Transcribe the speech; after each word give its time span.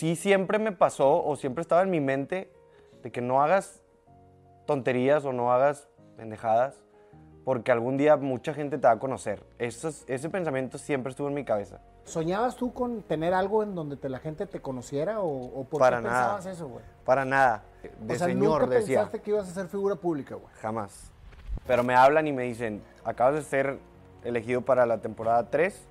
sí 0.00 0.16
siempre 0.16 0.58
me 0.58 0.72
pasó 0.72 1.22
o 1.22 1.36
siempre 1.36 1.60
estaba 1.60 1.82
en 1.82 1.90
mi 1.90 2.00
mente 2.00 2.50
de 3.02 3.12
que 3.12 3.20
no 3.20 3.42
hagas 3.42 3.82
tonterías 4.66 5.26
o 5.26 5.32
no 5.34 5.52
hagas 5.52 5.88
pendejadas 6.16 6.80
porque 7.44 7.70
algún 7.70 7.98
día 7.98 8.16
mucha 8.16 8.54
gente 8.54 8.78
te 8.78 8.86
va 8.86 8.94
a 8.94 8.98
conocer. 8.98 9.44
Eso 9.58 9.88
es- 9.88 10.04
ese 10.08 10.30
pensamiento 10.30 10.78
siempre 10.78 11.10
estuvo 11.10 11.28
en 11.28 11.34
mi 11.34 11.44
cabeza. 11.44 11.80
¿Soñabas 12.04 12.56
tú 12.56 12.72
con 12.72 13.02
tener 13.02 13.34
algo 13.34 13.62
en 13.62 13.74
donde 13.74 13.98
te- 13.98 14.08
la 14.08 14.20
gente 14.20 14.46
te 14.46 14.60
conociera 14.60 15.20
o, 15.20 15.60
o 15.60 15.64
por 15.64 15.80
Para 15.80 15.98
qué 15.98 16.04
nada. 16.04 16.36
pensabas 16.36 16.46
eso, 16.46 16.68
güey? 16.68 16.84
Para 17.04 17.24
nada. 17.26 17.62
De 18.00 18.14
O 18.14 18.16
sea, 18.18 18.26
señor 18.28 18.62
nunca 18.62 18.74
decía. 18.74 19.00
pensaste 19.00 19.20
que 19.20 19.30
ibas 19.32 19.48
a 19.50 19.52
ser 19.52 19.68
figura 19.68 19.96
pública, 19.96 20.34
güey. 20.34 20.52
Jamás. 20.62 21.12
Pero 21.66 21.82
me 21.84 21.94
hablan 21.94 22.26
y 22.26 22.32
me 22.32 22.44
dicen, 22.44 22.82
acabas 23.04 23.34
de 23.34 23.42
ser 23.42 23.78
elegido 24.24 24.62
para 24.62 24.86
la 24.86 24.98
temporada 25.02 25.50
3. 25.50 25.86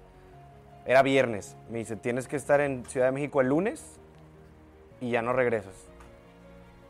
Era 0.85 1.03
viernes. 1.03 1.55
Me 1.69 1.77
dice, 1.79 1.95
tienes 1.95 2.27
que 2.27 2.35
estar 2.37 2.59
en 2.61 2.85
Ciudad 2.85 3.07
de 3.07 3.11
México 3.11 3.41
el 3.41 3.47
lunes 3.49 3.98
y 5.01 5.11
ya 5.11 5.21
no 5.21 5.33
regresas. 5.33 5.73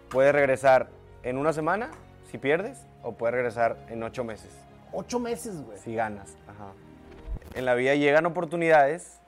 Puedes 0.10 0.34
regresar 0.34 0.90
en 1.24 1.38
una 1.38 1.54
semana 1.54 1.92
si 2.32 2.38
pierdes 2.38 2.86
o 3.04 3.14
puedes 3.14 3.34
regresar 3.36 3.78
en 3.90 4.04
ocho 4.04 4.24
meses 4.24 4.50
Ocho 4.92 5.20
meses, 5.20 5.62
güey. 5.64 5.78
si 5.78 5.94
ganas. 5.96 6.36
Ajá. 6.48 6.72
En 7.54 7.66
la 7.66 7.76
vida 7.76 7.94
llegan 7.96 8.26
oportunidades 8.26 9.20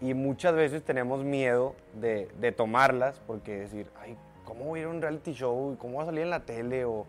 y 0.00 0.14
muchas 0.14 0.54
veces 0.54 0.84
tenemos 0.84 1.24
miedo 1.24 1.74
de, 1.94 2.28
de 2.38 2.52
tomarlas 2.52 3.20
porque 3.26 3.58
decir, 3.58 3.88
ay, 4.00 4.16
¿cómo 4.44 4.64
voy 4.66 4.78
a 4.80 4.82
ir 4.82 4.88
a 4.88 4.90
un 4.90 5.02
reality 5.02 5.32
show? 5.32 5.76
¿Cómo 5.78 5.94
voy 5.94 6.02
a 6.02 6.06
salir 6.06 6.22
en 6.22 6.30
la 6.30 6.40
tele? 6.44 6.84
¿O 6.84 7.06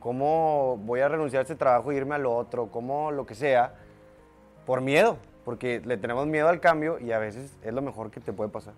cómo 0.00 0.76
voy 0.78 1.00
a 1.00 1.08
renunciar 1.08 1.40
a 1.40 1.42
este 1.42 1.54
trabajo 1.56 1.92
e 1.92 1.96
irme 1.96 2.14
al 2.14 2.26
otro? 2.26 2.70
¿Cómo 2.70 3.10
lo 3.10 3.24
que 3.24 3.34
sea? 3.34 3.74
Por 4.66 4.82
miedo, 4.82 5.16
porque 5.44 5.80
le 5.84 5.96
tenemos 5.96 6.26
miedo 6.26 6.48
al 6.48 6.60
cambio 6.60 6.98
y 6.98 7.12
a 7.12 7.18
veces 7.18 7.56
es 7.62 7.72
lo 7.72 7.80
mejor 7.80 8.10
que 8.10 8.20
te 8.20 8.32
puede 8.32 8.50
pasar. 8.50 8.74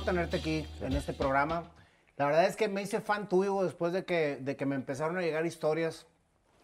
Honor 0.00 0.04
tenerte 0.04 0.36
aquí 0.38 0.66
en 0.80 0.92
este 0.94 1.12
programa. 1.12 1.64
La 2.16 2.26
verdad 2.26 2.44
es 2.44 2.56
que 2.56 2.68
me 2.68 2.82
hice 2.82 3.00
fan 3.00 3.28
tuyo 3.28 3.62
después 3.62 3.92
de 3.92 4.04
que, 4.04 4.36
de 4.40 4.56
que 4.56 4.66
me 4.66 4.74
empezaron 4.74 5.16
a 5.16 5.20
llegar 5.20 5.46
historias 5.46 6.06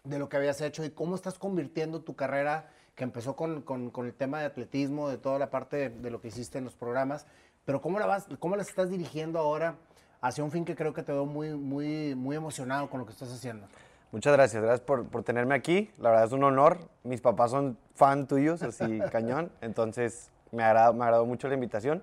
de 0.03 0.19
lo 0.19 0.29
que 0.29 0.37
habías 0.37 0.61
hecho 0.61 0.83
y 0.85 0.91
cómo 0.91 1.15
estás 1.15 1.37
convirtiendo 1.37 2.01
tu 2.01 2.15
carrera, 2.15 2.69
que 2.95 3.03
empezó 3.03 3.35
con, 3.35 3.61
con- 3.61 3.89
con 3.91 4.05
el 4.05 4.13
tema 4.13 4.39
de 4.39 4.45
atletismo, 4.45 5.09
de 5.09 5.17
toda 5.17 5.39
la 5.39 5.49
parte 5.49 5.77
de, 5.77 5.89
de 5.89 6.09
lo 6.11 6.21
que 6.21 6.29
hiciste 6.29 6.57
en 6.57 6.63
los 6.65 6.73
programas, 6.75 7.25
pero 7.65 7.81
cómo 7.81 7.99
la 7.99 8.05
vas, 8.05 8.27
cómo 8.39 8.55
la 8.55 8.61
estás 8.63 8.89
dirigiendo 8.89 9.39
ahora 9.39 9.75
hacia 10.21 10.43
un 10.43 10.51
fin 10.51 10.65
que 10.65 10.75
creo 10.75 10.93
que 10.93 11.03
te 11.03 11.11
veo 11.11 11.25
muy, 11.25 11.49
muy, 11.51 12.15
muy 12.15 12.35
emocionado 12.35 12.89
con 12.89 12.99
lo 12.99 13.05
que 13.05 13.11
estás 13.11 13.31
haciendo. 13.31 13.67
Muchas 14.11 14.33
gracias, 14.33 14.63
gracias 14.63 14.81
por, 14.85 15.05
por 15.07 15.23
tenerme 15.23 15.53
aquí. 15.53 15.91
La 15.99 16.09
verdad 16.09 16.25
es 16.25 16.31
un 16.31 16.43
honor. 16.43 16.79
Mis 17.03 17.19
papás 17.21 17.51
son 17.51 17.77
fan 17.93 18.25
tuyos, 18.27 18.63
así 18.63 18.99
cañón. 19.11 19.51
Entonces 19.61 20.29
me 20.51 20.63
agradó, 20.63 20.93
me 20.93 21.03
agradó 21.03 21.25
mucho 21.25 21.49
la 21.49 21.55
invitación. 21.55 22.01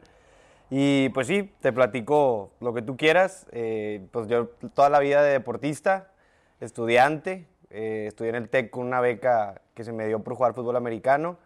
Y 0.77 1.09
pues 1.11 1.29
sí, 1.29 1.53
te 1.61 1.73
platico 1.73 2.51
lo 2.59 2.75
que 2.75 2.83
tú 2.83 2.97
quieras. 2.97 3.47
Eh, 3.53 4.05
pues 4.11 4.27
yo 4.27 4.49
toda 4.75 4.91
la 4.91 4.99
vida 4.99 5.23
de 5.23 5.31
deportista, 5.31 6.11
estudiante, 6.59 7.47
eh, 7.71 8.07
estudié 8.09 8.31
en 8.31 8.35
el 8.35 8.49
TEC 8.49 8.71
con 8.71 8.85
una 8.85 9.01
beca 9.01 9.63
que 9.75 9.85
se 9.85 9.93
me 9.93 10.05
dio 10.09 10.25
por 10.25 10.35
jugar 10.35 10.53
fútbol 10.53 10.75
americano 10.75 11.37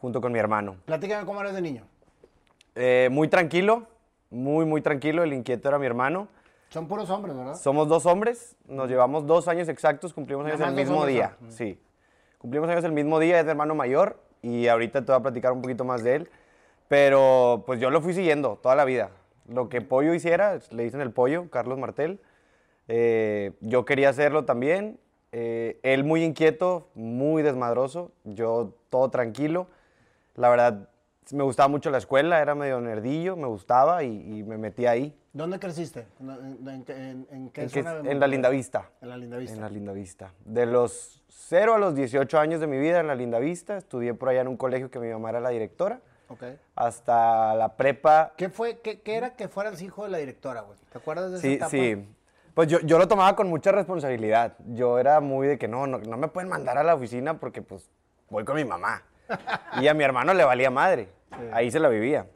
junto 0.00 0.20
con 0.20 0.32
mi 0.32 0.40
hermano. 0.40 0.74
Platícame 0.86 1.24
cómo 1.24 1.40
eres 1.40 1.54
de 1.54 1.62
niño. 1.62 1.84
Eh, 2.74 3.08
muy 3.12 3.28
tranquilo, 3.28 3.86
muy, 4.28 4.64
muy 4.64 4.82
tranquilo. 4.82 5.22
El 5.22 5.34
inquieto 5.34 5.68
era 5.68 5.78
mi 5.78 5.86
hermano. 5.86 6.26
Son 6.70 6.88
puros 6.88 7.08
hombres, 7.10 7.36
¿verdad? 7.36 7.54
Somos 7.54 7.86
dos 7.86 8.06
hombres, 8.06 8.56
nos 8.66 8.90
llevamos 8.90 9.24
dos 9.24 9.46
años 9.46 9.68
exactos, 9.68 10.12
cumplimos 10.12 10.44
años 10.46 10.60
el 10.60 10.74
mismo 10.74 11.06
día. 11.06 11.36
son. 11.38 11.52
Sí. 11.52 11.80
Cumplimos 12.38 12.68
años 12.68 12.82
el 12.82 12.90
mismo 12.90 13.20
día, 13.20 13.38
es 13.38 13.44
mi 13.44 13.52
hermano 13.52 13.76
mayor 13.76 14.20
y 14.42 14.66
ahorita 14.66 15.04
te 15.04 15.12
voy 15.12 15.20
a 15.20 15.22
platicar 15.22 15.52
un 15.52 15.62
poquito 15.62 15.84
más 15.84 16.02
de 16.02 16.16
él. 16.16 16.30
Pero 16.88 17.64
pues 17.66 17.80
yo 17.80 17.90
lo 17.90 18.00
fui 18.00 18.14
siguiendo 18.14 18.58
toda 18.62 18.74
la 18.74 18.84
vida. 18.84 19.10
Lo 19.46 19.68
que 19.68 19.80
Pollo 19.80 20.14
hiciera, 20.14 20.58
le 20.70 20.82
dicen 20.84 21.00
el 21.00 21.12
Pollo, 21.12 21.50
Carlos 21.50 21.78
Martel. 21.78 22.20
eh, 22.88 23.52
yo 23.60 23.84
quería 23.84 24.08
hacerlo 24.10 24.44
también. 24.44 24.98
eh, 25.30 25.78
él 25.82 26.04
muy 26.04 26.24
inquieto, 26.24 26.88
muy 26.94 27.42
desmadroso. 27.42 28.12
Yo 28.24 28.72
todo 28.88 29.10
tranquilo. 29.10 29.66
La 30.36 30.48
verdad, 30.48 30.88
me 31.32 31.42
gustaba 31.44 31.68
mucho 31.68 31.90
la 31.90 31.98
escuela, 31.98 32.40
era 32.40 32.54
medio 32.54 32.80
nerdillo, 32.80 33.36
me 33.36 33.46
gustaba 33.46 34.02
y, 34.04 34.38
y 34.38 34.42
me 34.42 34.56
metí 34.56 34.86
ahí. 34.86 35.14
¿Dónde 35.34 35.58
creciste? 35.58 36.06
¿En, 36.18 36.30
en- 36.30 36.84
en- 36.88 37.26
en 37.30 37.48
qué 37.50 37.62
En, 37.64 37.68
que- 37.70 37.82
zona 37.82 37.90
de 37.94 37.98
en 37.98 38.04
la 38.06 38.10
Monterrey? 38.12 38.30
Linda 38.30 38.48
Vista. 38.48 38.90
En 39.02 39.08
la 39.10 39.16
Linda 39.18 39.36
Vista. 39.36 39.54
En 39.54 39.60
la 39.60 39.68
Linda 39.68 39.92
Vista. 39.92 40.32
De 40.46 40.64
los 40.64 41.22
0 41.28 41.74
a 41.74 41.78
los 41.78 41.94
18 41.94 42.38
años 42.38 42.60
de 42.60 42.66
mi 42.66 42.78
vida 42.78 43.00
en 43.00 43.06
la 43.06 43.14
Linda 43.14 43.38
Vista, 43.38 43.76
estudié 43.76 44.14
por 44.14 44.30
allá 44.30 44.40
en 44.40 44.48
un 44.48 44.56
colegio 44.56 44.90
que 44.90 44.98
mi 44.98 45.08
mamá 45.10 45.28
era 45.28 45.40
la 45.40 45.50
directora, 45.50 46.00
Ok. 46.28 46.42
hasta 46.74 47.54
la 47.54 47.76
prepa. 47.76 48.32
¿Qué 48.36 48.48
fue, 48.50 48.80
qué, 48.80 49.00
qué 49.00 49.16
era 49.16 49.34
que 49.34 49.48
fueras 49.48 49.80
hijo 49.82 50.04
de 50.04 50.10
la 50.10 50.18
directora, 50.18 50.60
güey? 50.60 50.78
¿Te 50.92 50.98
acuerdas 50.98 51.30
de 51.30 51.36
esa 51.38 51.46
Sí, 51.46 51.54
etapa? 51.54 51.70
sí. 51.70 52.08
Pues 52.54 52.68
yo, 52.68 52.80
yo 52.80 52.98
lo 52.98 53.06
tomaba 53.08 53.34
con 53.36 53.48
mucha 53.48 53.70
responsabilidad. 53.72 54.54
Yo 54.66 54.98
era 54.98 55.20
muy 55.20 55.46
de 55.46 55.58
que 55.58 55.68
no, 55.68 55.86
no, 55.86 55.98
no 55.98 56.16
me 56.16 56.28
pueden 56.28 56.48
mandar 56.50 56.76
a 56.76 56.82
la 56.82 56.94
oficina 56.94 57.38
porque 57.38 57.62
pues 57.62 57.88
voy 58.30 58.44
con 58.44 58.56
mi 58.56 58.64
mamá. 58.64 59.02
Y 59.80 59.86
a 59.88 59.94
mi 59.94 60.02
hermano 60.04 60.34
le 60.34 60.44
valía 60.44 60.70
madre. 60.70 61.08
Ahí 61.52 61.70
se 61.70 61.78
la 61.78 61.88
vivía. 61.88 62.26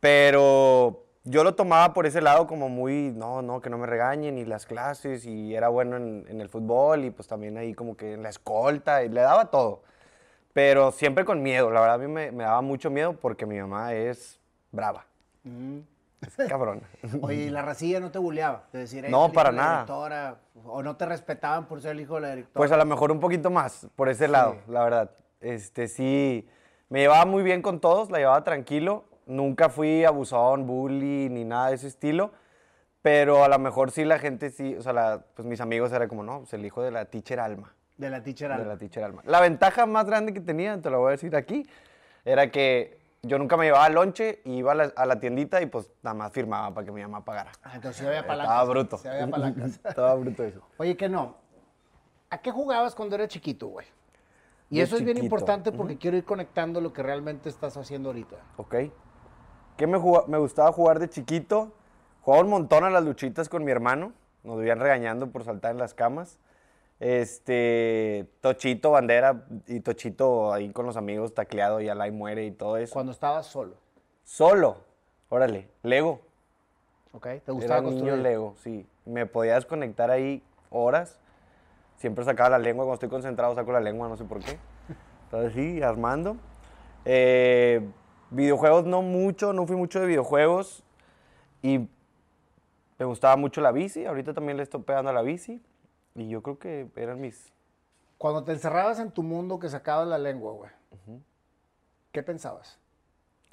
Pero 0.00 1.04
yo 1.24 1.42
lo 1.42 1.54
tomaba 1.54 1.92
por 1.94 2.06
ese 2.06 2.20
lado 2.20 2.46
como 2.46 2.68
muy, 2.68 3.12
no, 3.16 3.42
no, 3.42 3.60
que 3.60 3.70
no 3.70 3.78
me 3.78 3.86
regañen 3.86 4.38
y 4.38 4.44
las 4.44 4.66
clases 4.66 5.24
y 5.26 5.54
era 5.54 5.68
bueno 5.68 5.96
en, 5.96 6.26
en 6.28 6.40
el 6.40 6.48
fútbol 6.48 7.04
y 7.04 7.10
pues 7.10 7.26
también 7.26 7.56
ahí 7.56 7.74
como 7.74 7.96
que 7.96 8.12
en 8.12 8.22
la 8.22 8.28
escolta 8.28 9.02
y 9.04 9.08
le 9.08 9.20
daba 9.22 9.50
todo. 9.50 9.82
Pero 10.56 10.90
siempre 10.90 11.26
con 11.26 11.42
miedo, 11.42 11.68
la 11.70 11.80
verdad 11.82 11.96
a 11.96 11.98
mí 11.98 12.06
me, 12.08 12.32
me 12.32 12.44
daba 12.44 12.62
mucho 12.62 12.88
miedo 12.88 13.12
porque 13.12 13.44
mi 13.44 13.60
mamá 13.60 13.92
es 13.92 14.40
brava. 14.72 15.04
Es 16.22 16.34
cabrona. 16.48 16.80
Oye, 17.20 17.42
¿y 17.42 17.50
la 17.50 17.60
racilla 17.60 18.00
no 18.00 18.10
te 18.10 18.18
buleaba? 18.18 18.64
De 18.72 18.78
decir, 18.78 19.04
"Ey, 19.04 19.10
No, 19.10 19.30
para 19.30 19.52
nada. 19.52 19.82
directora", 19.82 20.38
o 20.64 20.82
no 20.82 20.96
te 20.96 21.04
respetaban 21.04 21.66
por 21.68 21.82
ser 21.82 21.90
el 21.90 22.00
hijo 22.00 22.14
de 22.14 22.20
la 22.22 22.28
directora. 22.30 22.54
Pues 22.56 22.72
a 22.72 22.78
lo 22.78 22.86
mejor 22.86 23.12
un 23.12 23.20
poquito 23.20 23.50
más 23.50 23.86
por 23.96 24.08
ese 24.08 24.28
lado, 24.28 24.56
la 24.66 24.82
verdad. 24.82 25.10
Este 25.42 25.88
sí, 25.88 26.48
me 26.88 27.00
llevaba 27.00 27.26
muy 27.26 27.42
bien 27.42 27.60
con 27.60 27.78
todos, 27.78 28.10
la 28.10 28.16
llevaba 28.16 28.42
tranquilo. 28.42 29.04
Nunca 29.26 29.68
fui 29.68 30.06
abusón, 30.06 30.66
bully 30.66 31.28
ni 31.28 31.44
nada 31.44 31.68
de 31.68 31.74
ese 31.74 31.88
estilo. 31.88 32.30
Pero 33.02 33.44
a 33.44 33.48
lo 33.48 33.58
mejor 33.58 33.90
sí 33.90 34.06
la 34.06 34.18
gente 34.18 34.48
sí, 34.48 34.74
o 34.74 34.80
sea, 34.80 34.94
la- 34.94 35.22
pues 35.34 35.44
mis 35.46 35.60
amigos 35.60 35.92
era 35.92 36.08
como, 36.08 36.22
no, 36.22 36.38
pues 36.38 36.54
el 36.54 36.64
hijo 36.64 36.80
de 36.82 36.92
la 36.92 37.04
teacher 37.04 37.40
Alma. 37.40 37.74
De 37.96 38.10
la 38.10 38.22
teacher 38.22 38.48
De 38.48 38.54
Alma. 38.54 38.66
la 38.68 38.76
teacher 38.78 39.04
Alma. 39.04 39.22
La 39.24 39.40
ventaja 39.40 39.86
más 39.86 40.06
grande 40.06 40.32
que 40.34 40.40
tenía, 40.40 40.80
te 40.80 40.90
lo 40.90 41.00
voy 41.00 41.08
a 41.08 41.10
decir 41.12 41.34
aquí, 41.36 41.66
era 42.24 42.50
que 42.50 42.98
yo 43.22 43.38
nunca 43.38 43.56
me 43.56 43.64
llevaba 43.66 43.88
lonche, 43.88 44.40
iba 44.44 44.72
a 44.72 44.74
la, 44.74 44.92
a 44.96 45.06
la 45.06 45.18
tiendita 45.18 45.60
y 45.62 45.66
pues 45.66 45.90
nada 46.02 46.14
más 46.14 46.32
firmaba 46.32 46.72
para 46.74 46.84
que 46.84 46.92
mi 46.92 47.02
mamá 47.02 47.24
pagara. 47.24 47.52
Ah, 47.62 47.72
entonces 47.74 48.00
sí 48.02 48.06
había 48.06 48.26
palancas. 48.26 48.50
Estaba 48.52 48.70
bruto. 48.70 48.98
Sí 48.98 49.08
había 49.08 49.26
palancas. 49.28 49.80
Estaba 49.84 50.14
bruto 50.14 50.44
eso. 50.44 50.60
Oye, 50.76 50.96
que 50.96 51.08
no. 51.08 51.36
¿A 52.30 52.38
qué 52.38 52.50
jugabas 52.50 52.94
cuando 52.94 53.14
eras 53.16 53.28
chiquito, 53.28 53.68
güey? 53.68 53.86
Y 54.68 54.78
De 54.78 54.82
eso 54.82 54.96
es 54.96 55.02
bien 55.04 55.16
chiquito. 55.16 55.34
importante 55.34 55.72
porque 55.72 55.96
quiero 55.96 56.16
ir 56.16 56.24
conectando 56.24 56.80
lo 56.80 56.92
que 56.92 57.02
realmente 57.02 57.48
estás 57.48 57.76
haciendo 57.76 58.08
ahorita. 58.10 58.36
Ok. 58.56 58.74
¿Qué 59.76 59.86
me, 59.86 59.98
me 60.26 60.38
gustaba 60.38 60.72
jugar 60.72 60.98
de 60.98 61.08
chiquito? 61.08 61.72
Jugaba 62.22 62.42
un 62.42 62.50
montón 62.50 62.82
a 62.84 62.90
las 62.90 63.04
luchitas 63.04 63.48
con 63.48 63.64
mi 63.64 63.70
hermano. 63.70 64.12
Nos 64.42 64.58
vivían 64.58 64.80
regañando 64.80 65.30
por 65.30 65.44
saltar 65.44 65.70
en 65.72 65.78
las 65.78 65.94
camas. 65.94 66.38
Este, 66.98 68.26
Tochito, 68.40 68.92
bandera 68.92 69.44
y 69.66 69.80
Tochito 69.80 70.52
ahí 70.52 70.70
con 70.70 70.86
los 70.86 70.96
amigos 70.96 71.34
tacleado 71.34 71.80
y 71.80 71.88
Alay 71.88 72.10
muere 72.10 72.46
y 72.46 72.50
todo 72.50 72.76
eso. 72.78 72.92
Cuando 72.92 73.12
estabas 73.12 73.46
solo, 73.46 73.76
Solo. 74.24 74.78
Órale, 75.28 75.68
Lego. 75.82 76.20
¿ok? 77.12 77.22
¿Te 77.22 77.36
Era 77.44 77.52
gustaba 77.52 77.80
niño 77.80 77.92
construir? 77.92 78.22
Lego, 78.22 78.54
sí. 78.62 78.86
Me 79.04 79.26
podía 79.26 79.54
desconectar 79.54 80.10
ahí 80.10 80.42
horas. 80.70 81.18
Siempre 81.96 82.24
sacaba 82.24 82.50
la 82.50 82.58
lengua, 82.58 82.84
cuando 82.84 82.94
estoy 82.94 83.08
concentrado 83.08 83.54
saco 83.54 83.72
la 83.72 83.80
lengua, 83.80 84.08
no 84.08 84.16
sé 84.16 84.24
por 84.24 84.40
qué. 84.40 84.58
Entonces 85.24 85.54
sí, 85.54 85.82
armando. 85.82 86.36
Eh, 87.04 87.88
videojuegos 88.30 88.84
no 88.84 89.02
mucho, 89.02 89.52
no 89.52 89.66
fui 89.66 89.76
mucho 89.76 90.00
de 90.00 90.06
videojuegos. 90.06 90.84
Y 91.62 91.88
me 92.98 93.04
gustaba 93.06 93.36
mucho 93.36 93.60
la 93.60 93.72
bici, 93.72 94.04
ahorita 94.04 94.34
también 94.34 94.56
le 94.56 94.62
estoy 94.62 94.82
pegando 94.82 95.10
a 95.10 95.14
la 95.14 95.22
bici. 95.22 95.62
Y 96.16 96.28
yo 96.28 96.42
creo 96.42 96.58
que 96.58 96.88
eran 96.96 97.20
mis... 97.20 97.52
Cuando 98.18 98.42
te 98.42 98.52
encerrabas 98.52 98.98
en 98.98 99.10
tu 99.10 99.22
mundo 99.22 99.58
que 99.58 99.68
sacabas 99.68 100.08
la 100.08 100.16
lengua, 100.16 100.52
güey, 100.52 100.70
¿qué 102.10 102.22
pensabas? 102.22 102.78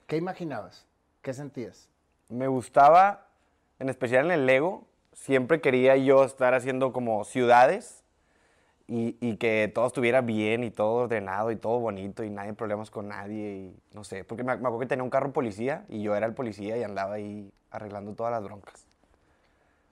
¿Qué 0.08 0.16
imaginabas? 0.16 0.86
¿Qué 1.22 1.34
sentías? 1.34 1.90
Me 2.30 2.48
gustaba, 2.48 3.28
en 3.80 3.90
especial 3.90 4.26
en 4.26 4.32
el 4.32 4.46
Lego, 4.46 4.86
siempre 5.12 5.60
quería 5.60 5.98
yo 5.98 6.24
estar 6.24 6.54
haciendo 6.54 6.94
como 6.94 7.26
ciudades 7.26 8.04
y, 8.88 9.18
y 9.20 9.36
que 9.36 9.70
todo 9.74 9.88
estuviera 9.88 10.22
bien 10.22 10.64
y 10.64 10.72
todo 10.72 10.94
ordenado 10.94 11.52
y 11.52 11.58
todo 11.58 11.80
bonito 11.80 12.24
y 12.24 12.30
nadie 12.30 12.54
problemas 12.54 12.90
con 12.90 13.10
nadie 13.10 13.56
y 13.56 13.80
no 13.94 14.06
sé, 14.06 14.24
porque 14.24 14.44
me, 14.44 14.56
me 14.56 14.60
acuerdo 14.62 14.80
que 14.80 14.86
tenía 14.86 15.04
un 15.04 15.10
carro 15.10 15.34
policía 15.34 15.86
y 15.90 16.02
yo 16.02 16.16
era 16.16 16.26
el 16.26 16.34
policía 16.34 16.78
y 16.78 16.84
andaba 16.84 17.16
ahí 17.16 17.52
arreglando 17.70 18.14
todas 18.14 18.32
las 18.32 18.44
broncas. 18.44 18.86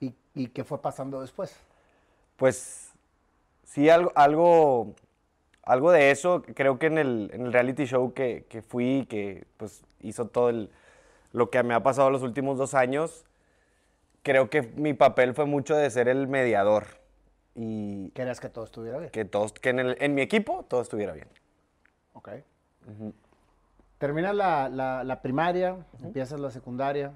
¿Y, 0.00 0.14
y 0.34 0.48
qué 0.48 0.64
fue 0.64 0.80
pasando 0.80 1.20
después? 1.20 1.54
Pues 2.42 2.92
sí, 3.62 3.88
algo, 3.88 4.10
algo, 4.16 4.96
algo 5.62 5.92
de 5.92 6.10
eso, 6.10 6.42
creo 6.42 6.76
que 6.76 6.86
en 6.86 6.98
el, 6.98 7.30
en 7.32 7.46
el 7.46 7.52
reality 7.52 7.84
show 7.84 8.12
que, 8.14 8.46
que 8.48 8.62
fui, 8.62 9.06
que 9.08 9.46
pues 9.58 9.84
hizo 10.00 10.26
todo 10.26 10.48
el, 10.48 10.68
lo 11.30 11.50
que 11.50 11.62
me 11.62 11.72
ha 11.72 11.84
pasado 11.84 12.10
los 12.10 12.22
últimos 12.22 12.58
dos 12.58 12.74
años, 12.74 13.24
creo 14.24 14.50
que 14.50 14.62
mi 14.62 14.92
papel 14.92 15.34
fue 15.34 15.44
mucho 15.44 15.76
de 15.76 15.88
ser 15.88 16.08
el 16.08 16.26
mediador 16.26 16.86
y 17.54 18.08
Querías 18.10 18.40
que 18.40 18.48
todo 18.48 18.64
estuviera 18.64 18.98
bien. 18.98 19.12
que, 19.12 19.24
todos, 19.24 19.52
que 19.52 19.68
en, 19.68 19.78
el- 19.78 19.96
en 20.00 20.12
mi 20.16 20.22
equipo 20.22 20.64
todo 20.68 20.82
estuviera 20.82 21.12
bien. 21.12 21.28
Ok. 22.14 22.28
Terminas 23.98 24.34
la, 24.34 24.68
la- 24.68 25.04
la 25.04 25.22
primaria, 25.22 25.76
empiezas 26.02 26.40
la 26.40 26.50
secundaria. 26.50 27.12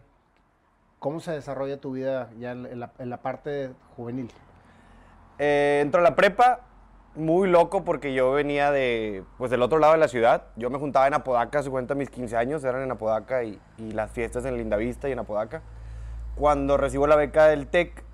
¿Cómo 1.00 1.18
se 1.18 1.32
desarrolla 1.32 1.80
tu 1.80 1.90
vida 1.90 2.30
ya 2.38 2.52
en, 2.52 2.64
en 2.66 2.78
la, 2.78 2.92
en 3.00 3.10
la 3.10 3.22
parte 3.22 3.72
juvenil? 3.96 4.30
Eh, 5.38 5.80
entro 5.82 6.00
a 6.00 6.04
la 6.04 6.14
prepa, 6.14 6.60
muy 7.14 7.48
loco 7.48 7.84
porque 7.84 8.12
yo 8.14 8.32
venía 8.32 8.70
de, 8.70 9.24
pues, 9.38 9.50
del 9.50 9.62
otro 9.62 9.78
lado 9.78 9.92
de 9.94 9.98
la 9.98 10.08
ciudad. 10.08 10.44
Yo 10.56 10.70
me 10.70 10.78
juntaba 10.78 11.06
en 11.06 11.14
Apodaca, 11.14 11.62
se 11.62 11.70
cuenta 11.70 11.94
mis 11.94 12.10
15 12.10 12.36
años, 12.36 12.62
eran 12.64 12.82
en 12.82 12.90
Apodaca 12.90 13.42
y, 13.42 13.58
y 13.78 13.92
las 13.92 14.10
fiestas 14.10 14.44
en 14.44 14.56
Lindavista 14.56 15.08
y 15.08 15.12
en 15.12 15.18
Apodaca. 15.18 15.62
Cuando 16.34 16.76
recibo 16.76 17.06
la 17.06 17.16
beca 17.16 17.46
del 17.48 17.66
TEC, 17.68 18.04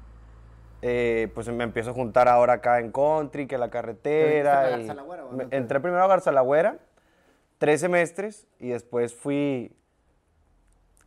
eh, 0.82 1.30
pues 1.34 1.48
me 1.48 1.64
empiezo 1.64 1.90
a 1.90 1.94
juntar 1.94 2.28
ahora 2.28 2.54
acá 2.54 2.78
en 2.78 2.92
Country, 2.92 3.46
que 3.46 3.58
la 3.58 3.70
carretera. 3.70 4.62
¿Te 4.62 4.70
metiste 4.76 4.92
a 4.92 4.94
y 5.32 5.36
me- 5.36 5.56
entré 5.56 5.80
primero 5.80 6.02
a 6.04 6.06
Garzalagüera, 6.08 6.76
tres 7.58 7.80
semestres, 7.80 8.46
y 8.58 8.68
después 8.68 9.14
fui 9.14 9.76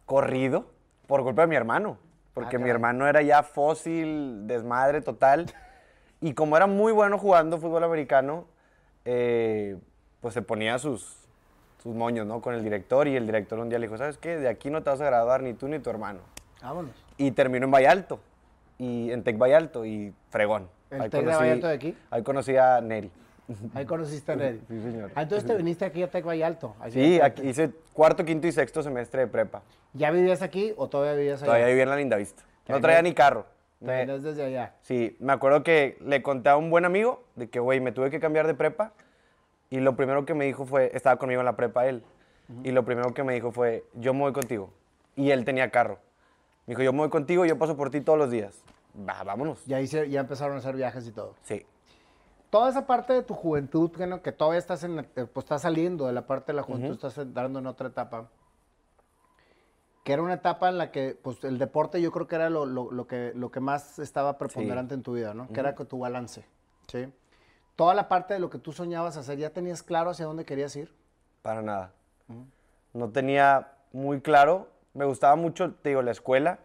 corrido 0.06 0.66
por 1.08 1.24
culpa 1.24 1.44
de 1.44 1.48
mi 1.48 1.56
hermano. 1.56 1.98
Porque 2.34 2.58
mi 2.58 2.70
hermano 2.70 3.08
era 3.08 3.22
ya 3.22 3.44
fósil, 3.44 4.46
desmadre 4.48 5.02
total. 5.02 5.46
Y 6.26 6.34
como 6.34 6.58
era 6.58 6.66
muy 6.66 6.92
bueno 6.92 7.20
jugando 7.20 7.60
fútbol 7.60 7.84
americano, 7.84 8.46
eh, 9.06 9.78
pues 10.22 10.34
se 10.34 10.42
ponía 10.42 10.80
sus, 10.80 11.20
sus 11.84 11.94
moños, 11.94 12.26
¿no? 12.26 12.42
Con 12.42 12.56
el 12.56 12.64
director 12.64 13.08
y 13.08 13.16
el 13.16 13.28
director 13.28 13.60
un 13.60 13.70
día 13.70 13.78
le 13.78 13.86
dijo, 13.86 13.96
¿sabes 13.96 14.18
qué? 14.18 14.36
De 14.38 14.48
aquí 14.48 14.72
no 14.72 14.82
te 14.82 14.90
vas 14.90 15.00
a 15.02 15.06
graduar 15.06 15.44
ni 15.44 15.54
tú 15.54 15.68
ni 15.68 15.78
tu 15.78 15.92
hermano. 15.92 16.22
Vámonos. 16.64 16.94
Y 17.20 17.30
terminó 17.30 17.66
en 17.66 17.72
Vallalto, 17.72 18.20
y 18.80 19.12
en 19.12 19.24
Tec 19.24 19.38
Vallalto, 19.38 19.86
y 19.86 20.16
fregón. 20.32 20.68
¿El 20.90 21.12
Tec 21.12 21.26
de 21.26 21.36
Vallalto 21.36 21.68
de 21.68 21.74
aquí? 21.76 21.96
Ahí 22.10 22.24
conocí 22.24 22.58
a 22.58 22.82
Neri. 22.82 23.12
Ahí 23.76 23.86
conociste 23.86 24.32
a 24.32 24.36
Neri. 24.36 24.62
Sí, 24.68 24.82
señor. 24.82 25.12
Ah, 25.14 25.22
entonces 25.22 25.46
te 25.48 25.56
viniste 25.56 25.86
aquí 25.86 26.02
a 26.02 26.10
Tec 26.10 26.26
Vallalto. 26.26 26.76
Sí, 26.90 27.22
aquí 27.22 27.48
hice 27.48 27.70
cuarto, 27.94 28.26
quinto 28.26 28.48
y 28.48 28.52
sexto 28.52 28.82
semestre 28.82 29.22
de 29.22 29.28
prepa. 29.28 29.62
¿Ya 29.94 30.10
vivías 30.10 30.42
aquí 30.42 30.74
o 30.76 30.90
todavía 30.90 31.14
vivías 31.14 31.44
allá? 31.44 31.46
Todavía 31.46 31.68
vivía 31.68 31.84
en 31.84 31.90
la 31.90 31.98
Linda 31.98 32.18
Vista. 32.18 32.42
No 32.68 32.82
traía 32.82 33.04
ni 33.04 33.14
carro. 33.14 33.46
Me- 33.80 34.06
desde 34.06 34.44
allá. 34.44 34.76
Sí, 34.82 35.16
me 35.20 35.34
acuerdo 35.34 35.64
que 35.64 35.98
le 36.02 36.22
conté 36.24 36.50
a 36.50 36.58
un 36.58 36.70
buen 36.70 36.86
amigo 36.86 37.24
de 37.36 37.50
que, 37.50 37.60
güey, 37.60 37.80
me 37.80 37.92
tuve 37.92 38.10
que 38.10 38.20
cambiar 38.20 38.48
de 38.48 38.54
prepa. 38.56 38.94
Y 39.70 39.80
lo 39.80 39.96
primero 39.96 40.26
que 40.26 40.34
me 40.34 40.46
dijo 40.46 40.66
fue, 40.66 40.92
estaba 40.94 41.18
conmigo 41.18 41.42
en 41.42 41.46
la 41.46 41.56
prepa 41.56 41.86
él. 41.88 42.04
Y 42.64 42.72
lo 42.72 42.86
primero 42.86 43.14
que 43.14 43.24
me 43.24 43.34
dijo 43.34 43.52
fue, 43.52 43.84
yo 43.96 44.14
me 44.14 44.22
voy 44.22 44.34
contigo. 44.34 44.72
Y 45.16 45.32
él 45.32 45.46
tenía 45.46 45.72
carro. 45.72 46.00
Me 46.68 46.72
dijo, 46.72 46.84
yo 46.84 46.94
me 46.94 47.00
voy 47.00 47.10
contigo, 47.10 47.46
yo 47.46 47.58
paso 47.58 47.76
por 47.76 47.90
ti 47.90 48.02
todos 48.02 48.18
los 48.20 48.30
días. 48.32 48.62
Va, 48.98 49.24
vámonos. 49.24 49.66
Ya, 49.66 49.82
hice- 49.82 50.10
ya 50.10 50.22
empezaron 50.22 50.56
a 50.56 50.60
hacer 50.60 50.76
viajes 50.76 51.08
y 51.08 51.12
todo. 51.12 51.34
Sí. 51.44 51.66
Toda 52.52 52.70
esa 52.70 52.86
parte 52.88 53.14
de 53.14 53.24
tu 53.24 53.34
juventud, 53.34 53.92
que, 53.92 54.06
no- 54.08 54.22
que 54.22 54.32
todavía 54.32 54.60
estás, 54.60 54.84
en, 54.84 54.96
la- 54.96 55.02
eh, 55.16 55.26
pues, 55.26 55.44
estás 55.46 55.64
saliendo 55.64 56.06
de 56.08 56.14
la 56.14 56.26
parte 56.28 56.52
de 56.52 56.56
la 56.58 56.62
juventud, 56.64 56.94
estás 56.94 57.18
entrando 57.18 57.60
en 57.60 57.68
otra 57.68 57.88
etapa, 57.90 58.30
que 60.06 60.14
era 60.14 60.22
una 60.22 60.36
etapa 60.36 60.70
en 60.70 60.78
la 60.78 60.92
que 60.92 61.18
pues, 61.20 61.44
el 61.44 61.58
deporte 61.58 62.00
yo 62.00 62.12
creo 62.12 62.28
que 62.28 62.36
era 62.36 62.52
lo, 62.52 62.68
lo- 62.68 62.92
lo 62.92 63.08
que, 63.08 63.32
lo 63.34 63.50
que 63.50 63.60
más 63.60 63.98
estaba 63.98 64.38
preponderante 64.38 64.94
en 64.94 65.02
tu 65.02 65.14
vida, 65.14 65.34
¿no? 65.34 65.48
Que 65.52 65.60
era 65.62 65.74
tu 65.74 65.98
balance, 65.98 66.46
¿sí? 66.88 67.12
Toda 67.76 67.96
la 67.96 68.08
parte 68.08 68.36
de 68.36 68.40
lo 68.40 68.52
que 68.52 68.60
tú 68.60 68.72
soñabas 68.72 69.18
hacer, 69.18 69.40
¿ya 69.40 69.50
tenías 69.50 69.82
claro 69.82 70.12
hacia 70.12 70.28
dónde 70.28 70.46
querías 70.46 70.76
ir? 70.76 70.94
Para 71.42 71.64
nada. 71.64 71.92
No 72.94 73.10
tenía 73.10 73.72
muy 73.94 74.22
claro. 74.22 74.68
Me 74.94 75.06
gustaba 75.06 75.36
mucho, 75.36 75.74
te 75.74 75.90
digo, 75.90 76.04
la 76.04 76.12
escuela. 76.12 76.60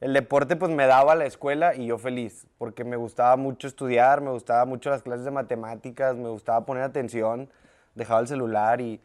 El 0.00 0.14
deporte 0.14 0.56
pues 0.56 0.72
me 0.72 0.86
daba 0.86 1.14
la 1.14 1.26
escuela 1.26 1.74
y 1.74 1.84
yo 1.84 1.98
feliz, 1.98 2.46
porque 2.56 2.82
me 2.84 2.96
gustaba 2.96 3.36
mucho 3.36 3.68
estudiar, 3.68 4.22
me 4.22 4.30
gustaba 4.30 4.64
mucho 4.64 4.88
las 4.88 5.02
clases 5.02 5.26
de 5.26 5.30
matemáticas, 5.30 6.16
me 6.16 6.30
gustaba 6.30 6.64
poner 6.64 6.82
atención, 6.84 7.50
dejaba 7.94 8.20
el 8.20 8.26
celular 8.26 8.80
y, 8.80 9.02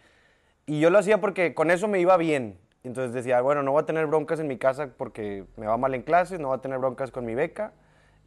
y 0.66 0.80
yo 0.80 0.90
lo 0.90 0.98
hacía 1.00 1.20
porque 1.20 1.54
con 1.54 1.72
eso 1.72 1.90
me 1.90 2.00
iba 2.00 2.16
bien. 2.16 2.58
Entonces 2.86 3.14
decía, 3.14 3.42
bueno, 3.42 3.64
no 3.64 3.72
voy 3.72 3.82
a 3.82 3.86
tener 3.88 4.06
broncas 4.06 4.40
en 4.40 4.48
mi 4.48 4.58
casa 4.58 4.90
porque 4.96 5.46
me 5.58 5.66
va 5.66 5.76
mal 5.76 5.96
en 5.96 6.04
clases, 6.04 6.40
no 6.40 6.50
voy 6.50 6.58
a 6.58 6.62
tener 6.62 6.78
broncas 6.78 7.10
con 7.10 7.26
mi 7.26 7.34
beca 7.34 7.74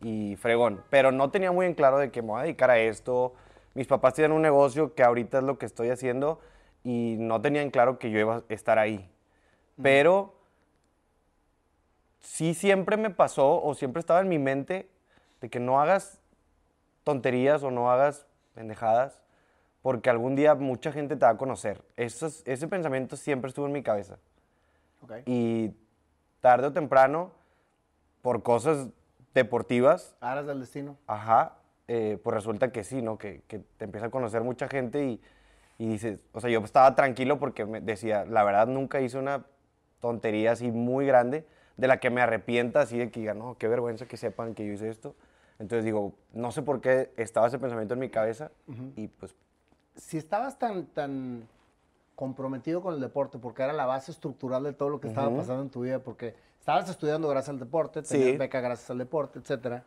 y 0.01 0.35
fregón. 0.35 0.83
Pero 0.91 1.13
no 1.13 1.31
tenía 1.31 1.53
muy 1.53 1.65
en 1.65 1.75
claro 1.75 1.99
de 1.99 2.11
que 2.11 2.23
me 2.23 2.29
voy 2.29 2.41
a 2.41 2.43
dedicar 2.43 2.69
a 2.71 2.79
esto. 2.79 3.35
Mis 3.75 3.87
papás 3.87 4.15
tenían 4.15 4.33
un 4.33 4.43
negocio 4.43 4.95
que 4.95 5.05
ahorita 5.05 5.39
es 5.39 5.45
lo 5.45 5.59
que 5.59 5.67
estoy 5.67 5.91
haciendo 5.91 6.41
y 6.83 7.15
no 7.21 7.41
tenían 7.41 7.71
claro 7.71 8.01
que 8.01 8.11
yo 8.11 8.19
iba 8.19 8.37
a 8.37 8.43
estar 8.49 8.81
ahí. 8.81 9.09
Pero 9.81 10.35
sí 12.19 12.53
siempre 12.53 12.97
me 12.97 13.11
pasó 13.11 13.63
o 13.63 13.75
siempre 13.75 14.01
estaba 14.01 14.21
en 14.21 14.29
mi 14.29 14.41
mente 14.41 14.89
de 15.41 15.51
que 15.51 15.61
no 15.61 15.81
hagas 15.81 16.19
tonterías 17.05 17.63
o 17.63 17.71
no 17.71 17.93
hagas 17.93 18.27
pendejadas 18.55 19.23
porque 19.83 20.11
algún 20.11 20.35
día 20.35 20.57
mucha 20.57 20.91
gente 20.91 21.15
te 21.15 21.25
va 21.25 21.31
a 21.31 21.37
conocer. 21.37 21.81
Ese 21.97 22.67
pensamiento 22.67 23.17
siempre 23.17 23.51
estuvo 23.51 23.67
en 23.67 23.73
mi 23.73 23.85
cabeza. 23.85 24.19
Ok. 25.03 25.13
Y 25.27 25.73
tarde 26.41 26.69
o 26.69 26.73
temprano, 26.73 27.33
por 28.23 28.43
cosas 28.43 28.89
deportivas, 29.35 30.17
Aras 30.21 30.47
del 30.47 30.61
destino. 30.61 30.97
Ajá, 31.07 31.59
eh, 31.87 32.19
pues 32.23 32.35
resulta 32.35 32.73
que 32.73 32.85
sí, 32.85 33.03
¿no? 33.03 33.19
Que, 33.19 33.43
que 33.47 33.59
te 33.59 33.85
empieza 33.85 34.07
a 34.07 34.11
conocer 34.11 34.43
mucha 34.43 34.69
gente 34.69 35.05
y, 35.07 35.21
y 35.79 35.89
dices, 35.89 36.21
o 36.33 36.41
sea, 36.41 36.51
yo 36.51 36.61
estaba 36.61 36.95
tranquilo 36.95 37.39
porque 37.39 37.65
me 37.65 37.81
decía, 37.81 38.25
la 38.25 38.45
verdad 38.45 38.67
nunca 38.67 39.01
hice 39.01 39.19
una 39.19 39.47
tontería 40.01 40.53
así 40.53 40.71
muy 40.71 41.07
grande 41.07 41.47
de 41.77 41.87
la 41.87 42.01
que 42.01 42.11
me 42.11 42.21
arrepienta 42.21 42.81
así 42.81 42.99
de 42.99 43.11
que 43.11 43.21
diga, 43.21 43.35
no, 43.35 43.57
qué 43.57 43.69
vergüenza 43.69 44.07
que 44.07 44.17
sepan 44.17 44.55
que 44.55 44.67
yo 44.67 44.73
hice 44.73 44.89
esto. 44.89 45.15
Entonces 45.59 45.85
digo, 45.85 46.15
no 46.33 46.53
sé 46.53 46.63
por 46.63 46.81
qué 46.81 47.13
estaba 47.17 47.47
ese 47.47 47.59
pensamiento 47.59 47.95
en 47.95 48.01
mi 48.01 48.11
cabeza 48.11 48.51
y 48.97 49.09
pues 49.09 49.35
si 49.97 50.17
estabas 50.17 50.59
tan, 50.59 50.87
tan 50.87 51.49
comprometido 52.19 52.83
con 52.83 52.95
el 52.95 53.01
deporte, 53.01 53.39
porque 53.39 53.63
era 53.63 53.73
la 53.73 53.87
base 53.87 54.11
estructural 54.11 54.65
de 54.65 54.73
todo 54.73 54.89
lo 54.89 54.99
que 55.01 55.07
estaba 55.07 55.31
pasando 55.37 55.63
en 55.63 55.71
tu 55.71 55.83
vida, 55.83 56.01
porque 56.01 56.35
estabas 56.59 56.91
estudiando 56.91 57.29
gracias 57.29 57.51
al 57.51 57.61
deporte, 57.61 58.03
tenías 58.03 58.31
Sí. 58.31 58.37
beca 58.37 58.61
gracias 58.61 58.91
al 58.91 58.99
deporte, 58.99 59.39
etcétera. 59.39 59.85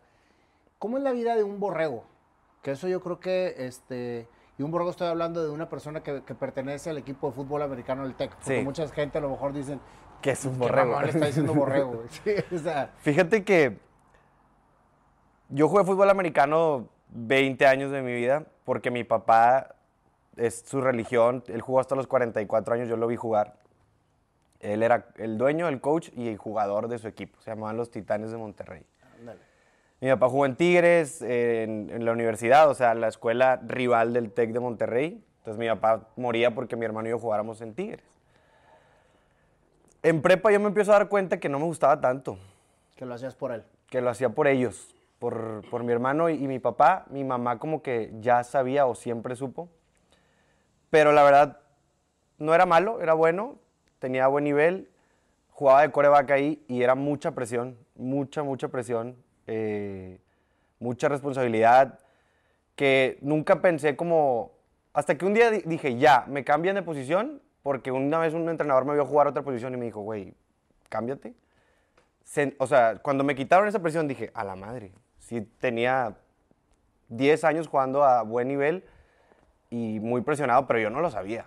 ¿Cómo 0.79 0.97
es 0.97 1.03
la 1.03 1.11
vida 1.11 1.35
de 1.35 1.43
un 1.43 1.59
borrego? 1.59 2.05
Que 2.61 2.71
eso 2.71 2.88
yo 2.88 3.01
creo 3.01 3.19
que, 3.19 3.55
este, 3.57 4.29
y 4.57 4.63
un 4.63 4.71
borrego 4.71 4.91
estoy 4.91 5.09
hablando 5.09 5.43
de 5.43 5.50
una 5.50 5.67
persona 5.67 6.03
que, 6.03 6.23
que 6.23 6.33
pertenece 6.33 6.89
al 6.89 6.97
equipo 7.00 7.27
de 7.27 7.33
fútbol 7.33 7.63
americano 7.63 8.03
del 8.03 8.15
TEC, 8.15 8.31
porque 8.35 8.59
Sí. 8.59 8.63
mucha 8.63 8.88
gente 8.88 9.17
a 9.17 9.21
lo 9.21 9.29
mejor 9.29 9.51
dicen, 9.51 9.81
que 10.21 10.31
es 10.31 10.45
un 10.45 10.53
¿qué 10.53 10.59
borrego. 10.59 10.91
mamón 10.93 11.09
está 11.09 11.25
diciendo 11.25 11.53
borrego? 11.53 11.91
güey?" 11.95 12.07
Sí, 12.50 12.55
o 12.55 12.59
sea, 12.59 12.93
Fíjate 13.00 13.43
que 13.43 13.77
yo 15.50 15.67
jugué 15.67 15.83
fútbol 15.83 16.09
americano 16.09 16.88
20 17.09 17.67
años 17.67 17.91
de 17.91 18.01
mi 18.01 18.13
vida 18.13 18.45
porque 18.63 18.89
mi 18.89 19.03
papá 19.03 19.75
es 20.38 20.63
su 20.65 20.81
religión. 20.81 21.43
Él 21.47 21.61
jugó 21.61 21.79
hasta 21.79 21.95
los 21.95 22.07
44 22.07 22.75
años, 22.75 22.89
yo 22.89 22.97
lo 22.97 23.07
vi 23.07 23.15
jugar. 23.15 23.55
Él 24.59 24.83
era 24.83 25.07
el 25.17 25.38
dueño, 25.38 25.67
el 25.67 25.81
coach 25.81 26.09
y 26.15 26.27
el 26.27 26.38
jugador 26.38 26.88
de 26.88 27.00
su 27.00 27.07
equipo. 27.07 27.39
Se 27.41 27.51
llamaban 27.51 27.77
los 27.77 27.89
Titanes 27.89 28.31
de 28.31 28.38
Monterrey. 28.38 28.85
ándale. 29.19 29.39
Mi 30.00 30.09
papá 30.09 30.29
jugó 30.29 30.45
en 30.45 30.55
Tigres, 30.55 31.21
en, 31.21 31.89
en 31.91 32.05
la 32.05 32.11
universidad, 32.11 32.69
o 32.69 32.73
sea, 32.73 32.95
la 32.95 33.07
escuela 33.07 33.59
rival 33.65 34.13
del 34.13 34.31
TEC 34.31 34.51
de 34.51 34.59
Monterrey. 34.59 35.23
Entonces 35.39 35.59
mi 35.59 35.67
papá 35.67 36.07
moría 36.15 36.53
porque 36.53 36.75
mi 36.75 36.85
hermano 36.85 37.07
y 37.07 37.11
yo 37.11 37.19
jugáramos 37.19 37.61
en 37.61 37.73
Tigres. 37.73 38.05
En 40.03 40.21
prepa 40.21 40.51
yo 40.51 40.59
me 40.59 40.67
empiezo 40.67 40.91
a 40.91 40.95
dar 40.95 41.09
cuenta 41.09 41.39
que 41.39 41.50
no 41.50 41.59
me 41.59 41.65
gustaba 41.65 42.01
tanto 42.01 42.38
que 42.95 43.05
lo 43.05 43.15
hacías 43.15 43.35
por 43.35 43.51
él. 43.51 43.63
que 43.89 44.01
lo 44.01 44.11
hacía 44.11 44.29
por 44.29 44.47
ellos, 44.47 44.95
por, 45.17 45.63
por 45.71 45.83
mi 45.83 45.91
hermano 45.91 46.29
y, 46.29 46.35
y 46.43 46.47
mi 46.47 46.59
papá. 46.59 47.05
Mi 47.09 47.23
mamá 47.23 47.57
como 47.57 47.81
que 47.81 48.13
ya 48.19 48.43
sabía 48.43 48.85
o 48.85 48.93
siempre 48.93 49.35
supo. 49.35 49.69
Pero 50.91 51.12
la 51.12 51.24
verdad, 51.24 51.57
no 52.38 52.53
era 52.53 52.67
malo, 52.67 53.01
era 53.01 53.13
bueno, 53.15 53.57
tenía 53.98 54.27
buen 54.27 54.43
nivel, 54.43 54.89
jugaba 55.50 55.81
de 55.81 55.91
coreback 55.91 56.29
ahí 56.31 56.63
y 56.67 56.83
era 56.83 56.93
mucha 56.93 57.31
presión, 57.31 57.77
mucha, 57.95 58.43
mucha 58.43 58.67
presión, 58.67 59.15
eh, 59.48 60.19
mucha 60.79 61.10
responsabilidad, 61.10 61.98
que 62.75 63.17
nunca 63.21 63.62
pensé 63.62 63.95
como... 63.95 64.51
Hasta 64.93 65.17
que 65.17 65.25
un 65.25 65.33
día 65.33 65.50
di- 65.50 65.63
dije, 65.65 65.98
ya, 65.98 66.25
me 66.27 66.43
cambian 66.43 66.75
de 66.75 66.83
posición, 66.83 67.41
porque 67.63 67.91
una 67.91 68.19
vez 68.19 68.33
un 68.36 68.48
entrenador 68.50 68.86
me 68.86 68.93
vio 68.93 69.05
jugar 69.05 69.27
otra 69.27 69.41
posición 69.41 69.74
y 69.74 69.77
me 69.77 69.86
dijo, 69.86 70.01
güey, 70.01 70.36
cámbiate 70.89 71.33
o 72.60 72.67
sea, 72.67 72.98
cuando 73.00 73.24
me 73.25 73.36
quitaron 73.36 73.67
esa 73.67 73.79
presión 73.79 74.07
dije, 74.07 74.31
a 74.33 74.43
la 74.45 74.55
madre, 74.55 74.93
sí 75.19 75.41
tenía 75.60 76.15
10 77.10 77.43
años 77.43 77.67
jugando 77.67 78.03
a 78.05 78.21
buen 78.21 78.48
nivel 78.48 78.86
y 79.71 79.99
muy 80.01 80.21
presionado, 80.21 80.67
pero 80.67 80.79
yo 80.79 80.89
no 80.91 80.99
lo 80.99 81.09
sabía. 81.09 81.45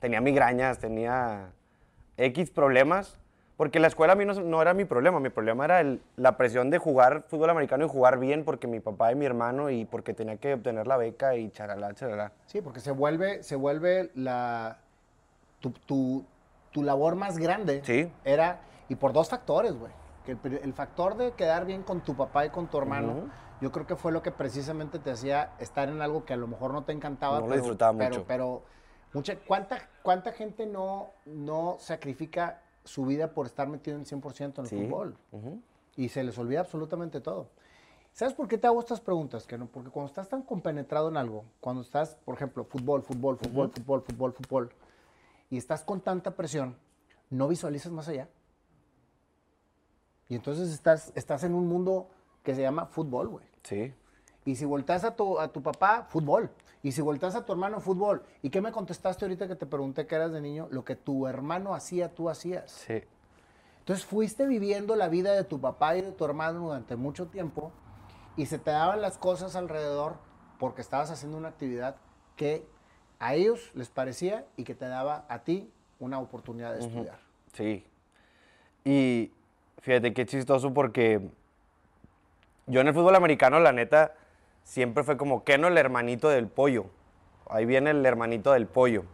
Tenía 0.00 0.20
migrañas, 0.20 0.78
tenía 0.78 1.52
X 2.18 2.50
problemas, 2.50 3.18
porque 3.56 3.78
la 3.78 3.86
escuela 3.86 4.14
a 4.14 4.16
mí 4.16 4.24
no, 4.24 4.34
no 4.34 4.60
era 4.60 4.74
mi 4.74 4.84
problema, 4.84 5.20
mi 5.20 5.30
problema 5.30 5.64
era 5.64 5.80
el- 5.80 6.02
la 6.16 6.36
presión 6.36 6.70
de 6.70 6.78
jugar 6.78 7.22
fútbol 7.28 7.50
americano 7.50 7.84
y 7.86 7.88
jugar 7.88 8.18
bien 8.18 8.44
porque 8.44 8.66
mi 8.66 8.80
papá 8.80 9.12
y 9.12 9.14
mi 9.14 9.24
hermano 9.26 9.70
y 9.70 9.84
porque 9.84 10.12
tenía 10.12 10.36
que 10.36 10.54
obtener 10.54 10.88
la 10.88 10.96
beca 10.96 11.36
y 11.36 11.50
charalá, 11.50 11.94
charalá. 11.94 12.32
Sí, 12.46 12.60
porque 12.60 12.80
se 12.80 12.90
vuelve, 12.90 13.44
se 13.44 13.54
vuelve 13.54 14.10
la, 14.16 14.78
tu, 15.60 15.70
tu- 15.70 16.24
tu 16.72 16.82
labor 16.82 17.14
más 17.14 17.38
grande. 17.38 17.82
Sí. 17.84 18.10
Era, 18.24 18.60
y 18.88 18.96
por 18.96 19.12
dos 19.12 19.28
factores, 19.28 19.72
güey. 19.78 19.92
El, 20.26 20.38
el 20.64 20.72
factor 20.72 21.16
de 21.16 21.32
quedar 21.32 21.64
bien 21.64 21.82
con 21.84 22.00
tu 22.00 22.16
papá 22.16 22.44
y 22.46 22.50
con 22.50 22.66
tu 22.66 22.78
hermano, 22.78 23.12
Ujú. 23.12 23.28
Yo 23.62 23.70
creo 23.70 23.86
que 23.86 23.94
fue 23.94 24.10
lo 24.10 24.22
que 24.22 24.32
precisamente 24.32 24.98
te 24.98 25.12
hacía 25.12 25.54
estar 25.60 25.88
en 25.88 26.02
algo 26.02 26.24
que 26.24 26.32
a 26.32 26.36
lo 26.36 26.48
mejor 26.48 26.72
no 26.72 26.82
te 26.82 26.90
encantaba. 26.90 27.36
No 27.36 27.42
lo 27.42 27.48
pero, 27.50 27.60
disfrutaba 27.62 27.96
pero- 27.96 28.10
mucho. 28.16 28.24
Pero, 28.26 28.62
mucha, 29.12 29.36
¿cuánta, 29.46 29.88
¿cuánta 30.02 30.32
gente 30.32 30.66
no, 30.66 31.10
no 31.26 31.76
sacrifica 31.78 32.60
su 32.84 33.06
vida 33.06 33.28
por 33.32 33.46
estar 33.46 33.68
metido 33.68 33.96
en 33.96 34.04
100% 34.04 34.58
en 34.58 34.64
el 34.64 34.68
Sí. 34.70 34.84
fútbol? 34.84 35.16
Y 35.96 36.08
se 36.08 36.24
les 36.24 36.36
olvida 36.38 36.58
absolutamente 36.60 37.20
todo. 37.20 37.50
¿Sabes 38.12 38.34
por 38.34 38.48
qué 38.48 38.58
te 38.58 38.66
hago 38.66 38.80
estas 38.80 39.00
preguntas? 39.00 39.46
Que 39.46 39.56
no, 39.56 39.66
porque 39.66 39.90
cuando 39.90 40.08
estás 40.08 40.28
tan 40.28 40.42
compenetrado 40.42 41.08
en 41.08 41.16
algo, 41.16 41.44
cuando 41.60 41.82
estás, 41.82 42.16
por 42.24 42.34
ejemplo, 42.34 42.64
fútbol, 42.64 43.02
fútbol, 43.04 43.38
fútbol, 43.38 43.70
fútbol, 43.70 44.02
fútbol, 44.02 44.32
fútbol, 44.32 44.72
y 45.50 45.56
estás 45.56 45.84
con 45.84 46.00
tanta 46.00 46.32
presión, 46.32 46.76
no 47.30 47.46
visualizas 47.46 47.92
más 47.92 48.08
allá. 48.08 48.28
Y 50.28 50.34
entonces 50.34 50.70
estás, 50.72 51.12
estás 51.14 51.44
en 51.44 51.54
un 51.54 51.68
mundo 51.68 52.08
que 52.42 52.54
se 52.56 52.62
llama 52.62 52.86
fútbol, 52.86 53.28
güey. 53.28 53.51
Sí. 53.62 53.94
Y 54.44 54.56
si 54.56 54.64
volteas 54.64 55.04
a 55.04 55.14
tu, 55.14 55.38
a 55.38 55.48
tu 55.48 55.62
papá, 55.62 56.06
fútbol. 56.08 56.50
Y 56.82 56.92
si 56.92 57.00
volteas 57.00 57.34
a 57.36 57.44
tu 57.44 57.52
hermano, 57.52 57.80
fútbol. 57.80 58.22
¿Y 58.42 58.50
qué 58.50 58.60
me 58.60 58.72
contestaste 58.72 59.24
ahorita 59.24 59.46
que 59.46 59.54
te 59.54 59.66
pregunté 59.66 60.06
que 60.06 60.16
eras 60.16 60.32
de 60.32 60.40
niño? 60.40 60.66
Lo 60.70 60.84
que 60.84 60.96
tu 60.96 61.28
hermano 61.28 61.74
hacía, 61.74 62.12
tú 62.12 62.28
hacías. 62.28 62.72
Sí. 62.72 63.02
Entonces 63.78 64.04
fuiste 64.04 64.46
viviendo 64.46 64.96
la 64.96 65.08
vida 65.08 65.32
de 65.32 65.44
tu 65.44 65.60
papá 65.60 65.96
y 65.96 66.02
de 66.02 66.12
tu 66.12 66.24
hermano 66.24 66.60
durante 66.60 66.96
mucho 66.96 67.26
tiempo 67.26 67.72
y 68.36 68.46
se 68.46 68.58
te 68.58 68.70
daban 68.70 69.00
las 69.00 69.18
cosas 69.18 69.56
alrededor 69.56 70.16
porque 70.58 70.80
estabas 70.80 71.10
haciendo 71.10 71.36
una 71.36 71.48
actividad 71.48 71.96
que 72.36 72.64
a 73.18 73.34
ellos 73.34 73.72
les 73.74 73.88
parecía 73.88 74.46
y 74.56 74.64
que 74.64 74.74
te 74.74 74.86
daba 74.86 75.24
a 75.28 75.40
ti 75.40 75.70
una 75.98 76.20
oportunidad 76.20 76.72
de 76.74 76.80
estudiar. 76.80 77.18
Sí. 77.52 77.84
Y 78.84 79.32
fíjate 79.80 80.14
qué 80.14 80.26
chistoso 80.26 80.72
porque 80.72 81.28
yo 82.72 82.80
en 82.80 82.88
el 82.88 82.94
fútbol 82.94 83.14
americano, 83.14 83.60
la 83.60 83.72
neta, 83.72 84.14
siempre 84.64 85.04
fue 85.04 85.16
como 85.16 85.44
Keno 85.44 85.68
el 85.68 85.78
hermanito 85.78 86.28
del 86.28 86.48
pollo. 86.48 86.86
Ahí 87.48 87.66
viene 87.66 87.90
el 87.90 88.04
hermanito 88.04 88.52
del 88.52 88.66
pollo. 88.66 89.04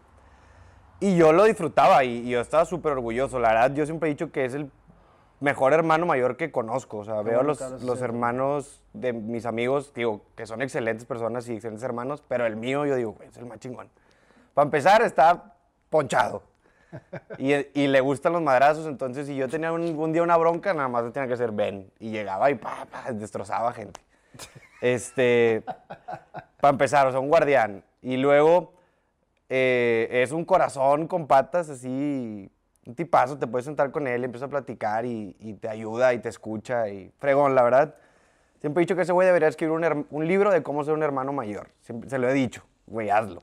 Y 1.01 1.17
yo 1.17 1.33
lo 1.33 1.45
disfrutaba 1.45 2.05
y, 2.05 2.27
y 2.27 2.31
yo 2.31 2.41
estaba 2.41 2.65
súper 2.65 2.93
orgulloso. 2.93 3.39
La 3.39 3.53
verdad, 3.53 3.75
yo 3.75 3.85
siempre 3.85 4.09
he 4.09 4.13
dicho 4.13 4.33
que 4.33 4.45
es 4.45 4.55
el 4.55 4.71
mejor 5.41 5.73
hermano 5.73 6.07
mayor 6.07 6.37
que 6.37 6.51
conozco. 6.51 6.99
O 6.99 7.05
sea, 7.05 7.23
veo 7.23 7.43
los, 7.43 7.61
los 7.83 8.01
hermanos 8.01 8.83
de 8.93 9.13
mis 9.13 9.47
amigos, 9.47 9.93
digo, 9.95 10.23
que 10.37 10.47
son 10.47 10.63
excelentes 10.63 11.05
personas 11.05 11.49
y 11.49 11.55
excelentes 11.55 11.85
hermanos, 11.85 12.23
pero 12.27 12.47
el 12.47 12.57
mío, 12.57 12.87
yo 12.87 12.97
digo, 12.97 13.13
"Güey, 13.13 13.29
es 13.29 13.37
el 13.37 13.47
más 13.47 13.59
chingón. 13.59 13.89
Para 14.55 14.65
empezar, 14.65 15.03
está 15.03 15.55
ponchado. 15.91 16.43
Y, 17.39 17.55
y 17.55 17.87
le 17.87 18.01
gustan 18.01 18.33
los 18.33 18.43
madrazos, 18.43 18.87
entonces 18.87 19.27
si 19.27 19.37
yo 19.37 19.49
tenía 19.49 19.73
un, 19.73 19.83
un 19.97 20.13
día 20.13 20.23
una 20.23 20.37
bronca, 20.37 20.75
nada 20.75 20.89
más 20.89 21.13
tenía 21.13 21.29
que 21.29 21.35
hacer 21.35 21.53
ven. 21.53 21.91
Y 21.99 22.11
llegaba 22.11 22.51
y 22.51 22.55
pa, 22.57 22.87
pa, 22.91 23.13
destrozaba 23.13 23.73
gente. 23.73 24.01
Este, 24.81 25.65
para 26.61 26.71
empezar, 26.71 27.09
o 27.09 27.11
sea, 27.11 27.19
un 27.19 27.29
guardián. 27.29 27.83
Y 28.01 28.17
luego 28.17 28.75
eh, 29.49 30.09
es 30.11 30.31
un 30.31 30.45
corazón 30.45 31.09
con 31.09 31.27
patas 31.27 31.69
así, 31.69 32.49
un 32.87 32.95
tipazo, 32.95 33.37
te 33.37 33.49
puedes 33.49 33.65
sentar 33.65 33.91
con 33.91 34.07
él, 34.07 34.23
empieza 34.23 34.47
a 34.47 34.49
platicar 34.49 35.05
y, 35.05 35.35
y 35.41 35.55
te 35.55 35.69
ayuda 35.69 36.15
y 36.15 36.21
te 36.21 36.29
escucha 36.29 36.89
y 36.89 37.13
fregón, 37.19 37.57
la 37.57 37.63
verdad. 37.65 37.95
Siempre 38.61 38.83
he 38.83 38.85
dicho 38.85 38.97
que 38.97 39.03
ese 39.03 39.13
güey 39.13 39.27
debería 39.27 39.49
escribir 39.49 40.07
un, 40.11 40.29
libro 40.29 40.51
de 40.51 40.63
cómo 40.63 40.83
ser 40.83 40.95
un 40.95 41.03
hermano 41.03 41.33
mayor. 41.33 41.71
Siempre, 41.81 42.11
se 42.11 42.19
lo 42.19 42.29
he 42.29 42.33
dicho, 42.33 42.65
güey, 42.87 43.09
hazlo. 43.09 43.43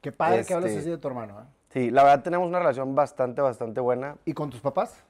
Qué 0.00 0.10
padre 0.10 0.44
que 0.44 0.54
hables 0.54 0.70
Este- 0.70 0.80
así 0.80 0.90
de 0.90 0.98
tu 0.98 1.08
hermano. 1.08 1.40
¿eh? 1.40 1.44
Sí, 1.76 1.90
la 1.90 2.04
verdad 2.04 2.22
tenemos 2.22 2.48
una 2.48 2.58
relación 2.58 2.94
bastante, 2.94 3.42
bastante 3.42 3.82
buena. 3.82 4.16
¿Y 4.24 4.32
con 4.32 4.48
tus 4.48 4.62
papás? 4.62 5.04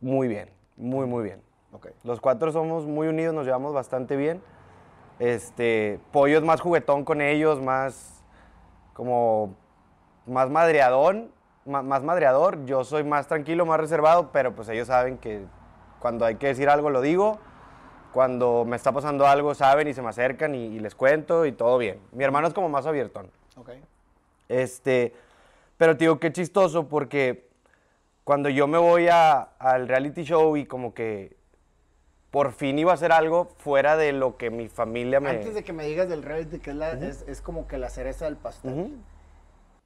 Muy 0.00 0.28
bien, 0.28 0.48
muy, 0.76 1.04
muy 1.04 1.24
bien. 1.24 1.42
Ok. 1.72 1.88
Los 2.04 2.20
cuatro 2.20 2.52
somos 2.52 2.86
muy 2.86 3.08
unidos, 3.08 3.34
nos 3.34 3.44
llevamos 3.44 3.74
bastante 3.74 4.14
bien. 4.14 4.40
Este, 5.18 5.98
Pollo 6.12 6.38
es 6.38 6.44
más 6.44 6.60
juguetón 6.60 7.04
con 7.04 7.20
ellos, 7.20 7.60
más 7.60 8.22
como 8.92 9.56
más 10.26 10.48
madreadón, 10.48 11.32
ma- 11.64 11.82
más, 11.82 12.04
madreador. 12.04 12.64
Yo 12.66 12.84
soy 12.84 13.02
más 13.02 13.26
tranquilo, 13.26 13.66
más 13.66 13.80
reservado, 13.80 14.30
pero 14.30 14.54
pues 14.54 14.68
ellos 14.68 14.86
saben 14.86 15.18
que 15.18 15.44
cuando 15.98 16.24
hay 16.24 16.36
que 16.36 16.46
decir 16.46 16.68
algo 16.68 16.88
lo 16.88 17.00
digo. 17.00 17.40
Cuando 18.12 18.64
me 18.64 18.76
está 18.76 18.92
pasando 18.92 19.26
algo 19.26 19.56
saben 19.56 19.88
y 19.88 19.92
se 19.92 20.02
me 20.02 20.10
acercan 20.10 20.54
y, 20.54 20.66
y 20.66 20.78
les 20.78 20.94
cuento 20.94 21.46
y 21.46 21.50
todo 21.50 21.78
bien. 21.78 21.98
Mi 22.12 22.22
hermano 22.22 22.46
es 22.46 22.54
como 22.54 22.68
más 22.68 22.86
abiertón. 22.86 23.28
Ok. 23.56 23.70
Este, 24.48 25.12
pero 25.76 25.96
te 25.96 26.04
digo, 26.04 26.18
qué 26.20 26.32
chistoso 26.32 26.88
porque 26.88 27.48
cuando 28.24 28.48
yo 28.48 28.66
me 28.66 28.78
voy 28.78 29.08
a- 29.08 29.40
al 29.58 29.88
reality 29.88 30.22
show 30.24 30.56
y 30.56 30.66
como 30.66 30.94
que 30.94 31.36
por 32.30 32.52
fin 32.52 32.78
iba 32.78 32.90
a 32.90 32.94
hacer 32.94 33.12
algo 33.12 33.46
fuera 33.58 33.96
de 33.96 34.12
lo 34.12 34.36
que 34.36 34.50
mi 34.50 34.68
familia 34.68 35.20
me... 35.20 35.30
Antes 35.30 35.54
de 35.54 35.64
que 35.64 35.72
me 35.72 35.86
digas 35.86 36.08
del 36.08 36.22
reality, 36.22 36.58
que 36.58 36.70
es, 36.70 36.76
la- 36.76 36.92
es, 36.92 37.22
es 37.28 37.40
como 37.40 37.66
que 37.66 37.78
la 37.78 37.88
cereza 37.88 38.24
del 38.26 38.36
pastel. 38.36 38.72
Ujú. 38.72 38.90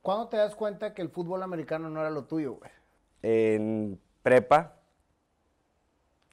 ¿Cuándo 0.03 0.29
te 0.29 0.37
das 0.37 0.55
cuenta 0.57 0.95
que 0.95 1.03
el 1.03 1.11
fútbol 1.11 1.43
americano 1.43 1.91
no 1.91 2.01
era 2.01 2.11
lo 2.11 2.25
tuyo, 2.25 2.55
güey? 2.55 2.71
En 3.23 4.01
prepa, 4.23 4.77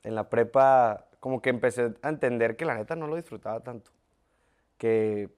en 0.04 0.16
la 0.16 0.30
prepa, 0.30 1.06
como 1.20 1.42
que 1.42 1.50
empecé 1.50 1.94
a 2.02 2.10
entender 2.10 2.56
que 2.56 2.64
la 2.66 2.76
neta 2.76 2.96
no 2.96 3.08
lo 3.08 3.16
disfrutaba 3.18 3.60
tanto. 3.60 3.92
Que 4.78 5.30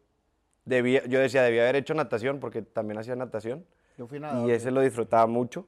debía, 0.65 1.03
yo 1.07 1.19
decía, 1.19 1.41
debía 1.41 1.63
haber 1.63 1.77
hecho 1.77 1.95
natación 1.95 2.39
porque 2.39 2.61
también 2.61 2.99
hacía 2.99 3.15
natación. 3.15 3.65
Yo 3.99 4.07
fui 4.07 4.17
nadador. 4.17 4.49
Y 4.49 4.53
ese 4.53 4.71
lo 4.71 4.79
disfrutaba 4.79 5.27
mucho. 5.27 5.67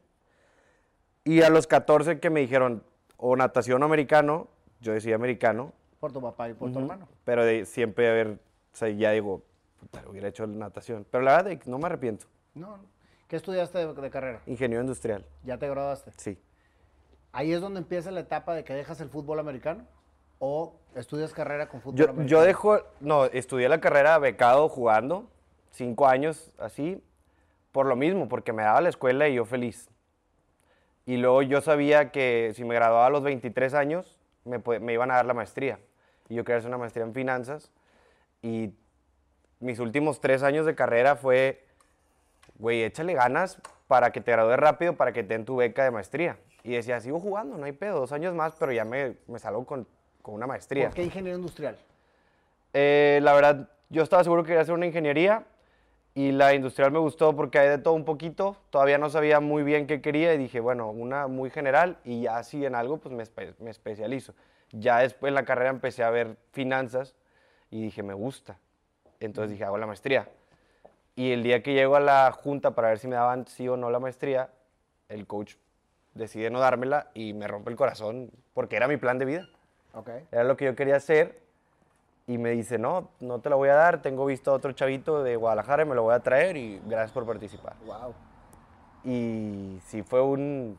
Y 1.26 1.42
a 1.42 1.50
los 1.50 1.68
14 1.68 2.22
que 2.22 2.30
me 2.30 2.40
dijeron 2.40 2.82
o 3.18 3.36
natación 3.36 3.84
o 3.84 3.86
americano, 3.86 4.48
yo 4.80 4.94
decía 4.94 5.16
americano, 5.16 5.74
Por 6.00 6.14
tu 6.14 6.22
papá 6.22 6.48
y 6.48 6.54
por 6.54 6.72
tu 6.72 6.80
hermano. 6.80 7.10
pero 7.26 7.44
de, 7.44 7.66
siempre 7.66 8.10
haber, 8.10 8.28
o 8.30 8.38
sea, 8.72 8.88
ya 8.88 9.12
digo, 9.12 9.44
puta, 9.82 10.02
hubiera 10.10 10.30
hecho 10.30 10.48
natación. 10.48 11.06
Pero 11.12 11.26
la 11.26 11.44
verdad, 11.44 11.62
no 11.66 11.78
me 11.78 11.88
arrepiento. 11.88 12.26
No, 12.56 12.78
no. 12.78 12.86
¿Qué 13.28 13.36
estudiaste 13.36 13.86
de, 13.86 13.94
de 13.94 14.10
carrera? 14.10 14.42
Ingeniero 14.46 14.82
industrial, 14.82 15.26
¿Ya 15.44 15.58
te 15.58 15.68
graduaste? 15.70 16.12
sí. 16.16 16.40
¿Ahí 17.34 17.54
es 17.54 17.62
donde 17.62 17.80
empieza 17.80 18.12
la 18.12 18.20
etapa 18.22 18.54
de 18.56 18.64
que 18.66 18.74
dejas 18.74 19.00
el 19.02 19.10
fútbol 19.10 19.40
americano? 19.40 19.86
¿O 20.40 20.76
estudias 20.96 21.34
carrera 21.34 21.68
con 21.70 21.82
fútbol 21.82 21.98
Yo, 21.98 22.06
americano? 22.06 22.28
yo 22.30 22.42
dejo, 22.42 22.80
no, 23.02 23.26
estudié 23.26 23.68
la 23.70 23.80
carrera 23.80 24.18
becado 24.20 24.68
jugando, 24.70 25.30
cinco 25.72 26.08
años 26.08 26.54
así, 26.58 27.02
por 27.72 27.86
lo 27.86 27.96
mismo, 27.96 28.28
porque 28.28 28.54
me 28.54 28.64
daba 28.64 28.82
la 28.82 28.90
escuela 28.90 29.28
y 29.28 29.36
yo 29.36 29.46
feliz. 29.46 29.90
Y 31.06 31.18
luego 31.18 31.42
yo 31.42 31.62
sabía 31.62 32.12
que 32.12 32.52
si 32.56 32.64
me 32.64 32.76
graduaba 32.76 33.08
a 33.08 33.10
los 33.10 33.24
23 33.24 33.74
años, 33.74 34.20
me, 34.46 34.60
me 34.80 34.94
iban 34.94 35.12
a 35.12 35.16
dar 35.16 35.26
la 35.26 35.34
maestría. 35.34 35.80
Y 36.30 36.36
yo 36.36 36.44
quería 36.44 36.58
hacer 36.58 36.70
una 36.70 36.78
maestría 36.78 37.06
en 37.06 37.14
finanzas. 37.14 37.72
Y 38.42 38.74
mis 39.60 39.80
últimos 39.80 40.22
tres 40.22 40.44
años 40.44 40.66
de 40.66 40.76
carrera 40.76 41.16
fue, 41.16 41.66
güey, 42.60 42.84
échale 42.84 43.14
ganas 43.14 43.60
para 43.88 44.12
que 44.12 44.22
te 44.22 44.32
gradúes 44.32 44.58
rápido, 44.58 44.96
para 44.96 45.12
que 45.12 45.24
te 45.24 45.34
den 45.34 45.46
tu 45.46 45.58
beca 45.58 45.84
de 45.84 45.92
maestría. 45.92 46.38
Y 46.64 46.74
decía, 46.74 47.00
sigo 47.02 47.20
jugando, 47.20 47.58
no 47.58 47.66
hay 47.66 47.72
pedo, 47.72 48.00
dos 48.00 48.12
años 48.12 48.34
más, 48.36 48.54
pero 48.56 48.72
ya 48.72 48.86
me, 48.86 49.18
me 49.28 49.40
salgo 49.40 49.66
con, 49.66 49.88
con 50.22 50.36
una 50.36 50.48
maestría. 50.48 50.86
¿Por 50.88 50.96
qué 50.96 51.04
ingeniero 51.04 51.38
industrial? 51.38 51.78
Eh, 52.74 53.20
la 53.22 53.34
verdad, 53.34 53.70
yo 53.90 54.04
estaba 54.04 54.24
seguro 54.24 54.44
que 54.44 54.48
quería 54.48 54.62
hacer 54.62 54.74
una 54.74 54.86
ingeniería 54.86 55.44
y 56.14 56.32
la 56.32 56.54
industrial 56.54 56.92
me 56.92 57.00
gustó 57.00 57.36
porque 57.36 57.60
hay 57.60 57.70
de 57.70 57.78
todo 57.78 57.94
un 57.94 58.06
poquito. 58.06 58.58
Todavía 58.70 58.98
no 58.98 59.10
sabía 59.10 59.40
muy 59.40 59.64
bien 59.64 59.88
qué 59.88 60.02
quería 60.02 60.34
y 60.34 60.38
dije, 60.38 60.60
bueno, 60.60 60.90
una 60.90 61.28
muy 61.28 61.50
general 61.50 61.98
y 62.04 62.22
ya 62.24 62.38
así 62.38 62.66
en 62.66 62.76
algo 62.76 62.98
pues 62.98 63.16
me, 63.16 63.24
espe- 63.24 63.56
me 63.60 63.70
especializo. 63.70 64.34
Ya 64.72 65.00
después 65.00 65.30
en 65.32 65.36
la 65.36 65.46
carrera 65.46 65.70
empecé 65.70 66.04
a 66.04 66.10
ver 66.10 66.38
finanzas 66.52 67.16
y 67.70 67.82
dije, 67.82 68.04
me 68.04 68.14
gusta. 68.14 68.58
Entonces 69.20 69.52
dije, 69.52 69.64
hago 69.64 69.78
la 69.78 69.88
maestría. 69.88 70.28
Y 71.16 71.32
el 71.32 71.44
día 71.44 71.62
que 71.62 71.74
llego 71.74 71.96
a 71.96 72.00
la 72.00 72.32
junta 72.32 72.72
para 72.72 72.90
ver 72.90 73.00
si 73.00 73.08
me 73.08 73.16
daban 73.16 73.46
sí 73.48 73.68
o 73.68 73.78
no 73.78 73.90
la 73.90 74.00
maestría, 74.00 74.50
el 75.10 75.28
coach 75.28 75.56
decide 76.14 76.50
no 76.50 76.60
dármela 76.60 77.10
y 77.14 77.34
me 77.34 77.48
rompe 77.48 77.70
el 77.70 77.76
corazón 77.78 78.32
porque 78.54 78.76
era 78.76 78.88
mi 78.88 78.98
plan 78.98 79.18
de 79.18 79.26
vida. 79.26 79.50
Ok. 79.94 80.10
Era 80.32 80.44
lo 80.44 80.56
que 80.58 80.66
yo 80.66 80.76
quería 80.76 80.96
hacer. 80.96 81.41
Y 82.28 82.38
me 82.38 82.52
dice, 82.52 82.78
no, 82.78 83.10
no 83.20 83.40
te 83.40 83.50
la 83.50 83.56
voy 83.56 83.70
a 83.70 83.76
dar. 83.76 84.02
Tengo 84.02 84.26
visto 84.26 84.52
a 84.52 84.54
otro 84.54 84.72
chavito 84.72 85.24
de 85.24 85.36
Guadalajara 85.36 85.84
y 85.84 85.86
me 85.86 85.96
lo 85.96 86.04
voy 86.04 86.14
a 86.14 86.20
traer 86.20 86.56
y 86.56 86.82
gracias 86.86 87.12
por 87.12 87.26
participar. 87.26 87.76
Wow. 87.86 88.14
Y 89.04 89.80
sí 89.86 90.04
fue 90.04 90.22
un... 90.22 90.78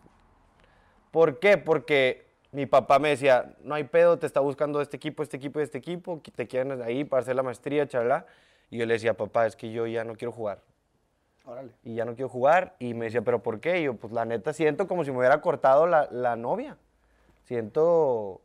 ¿Por 1.11 1.39
qué? 1.41 1.59
Porque 1.59 2.27
mi 2.53 2.67
papá 2.67 2.99
me 2.99 3.11
decía, 3.11 3.55
no 3.63 3.75
hay 3.75 3.85
pedo, 3.85 4.19
te 4.19 4.27
está 4.27 4.41
buscando 4.41 4.81
este 4.81 4.97
equipo, 4.97 5.23
este 5.23 5.37
equipo 5.37 5.61
y 5.61 5.63
este 5.63 5.79
equipo, 5.79 6.23
que 6.23 6.31
te 6.31 6.47
quieren 6.47 6.81
ahí 6.83 7.05
para 7.05 7.23
hacer 7.23 7.35
la 7.35 7.43
maestría, 7.43 7.87
charla. 7.87 8.27
Y 8.71 8.79
yo 8.79 8.87
le 8.87 8.95
decía, 8.95 9.15
papá, 9.15 9.47
es 9.47 9.57
que 9.57 9.71
yo 9.71 9.87
ya 9.87 10.05
no 10.05 10.15
quiero 10.15 10.33
jugar. 10.33 10.61
Órale. 11.45 11.73
Y 11.83 11.95
ya 11.97 12.05
no 12.05 12.15
quiero 12.15 12.29
jugar. 12.29 12.77
Y 12.79 12.95
me 12.95 13.07
decía, 13.07 13.23
¿pero 13.23 13.43
por 13.43 13.61
qué? 13.61 13.81
Y 13.81 13.85
yo, 13.85 13.95
pues 13.95 14.13
la 14.13 14.25
neta, 14.25 14.53
siento 14.53 14.87
como 14.87 15.05
si 15.05 15.11
me 15.11 15.19
hubiera 15.19 15.41
cortado 15.41 15.87
la, 15.87 16.09
la 16.11 16.37
novia. 16.37 16.77
Siento 17.45 18.41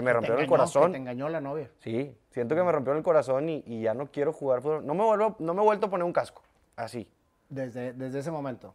que 0.00 0.02
me 0.02 0.12
rompieron 0.12 0.40
el 0.40 0.46
corazón. 0.46 0.86
que 0.86 0.90
te 0.92 0.98
engañó 0.98 1.28
la 1.28 1.40
novia. 1.40 1.70
Sí, 1.78 2.14
siento 2.30 2.54
que 2.54 2.62
me 2.62 2.70
rompieron 2.72 2.98
el 2.98 3.04
corazón 3.04 3.48
y, 3.48 3.62
y 3.66 3.80
ya 3.82 3.94
no 3.94 4.10
quiero 4.10 4.32
jugar 4.32 4.60
fútbol. 4.60 4.84
No 4.86 4.94
me, 4.94 5.04
vuelvo, 5.04 5.36
no 5.38 5.54
me 5.54 5.62
he 5.62 5.64
vuelto 5.64 5.86
a 5.86 5.90
poner 5.90 6.04
un 6.04 6.12
casco, 6.12 6.42
así. 6.76 7.08
Desde, 7.48 7.92
desde 7.92 8.18
ese 8.18 8.30
momento. 8.30 8.74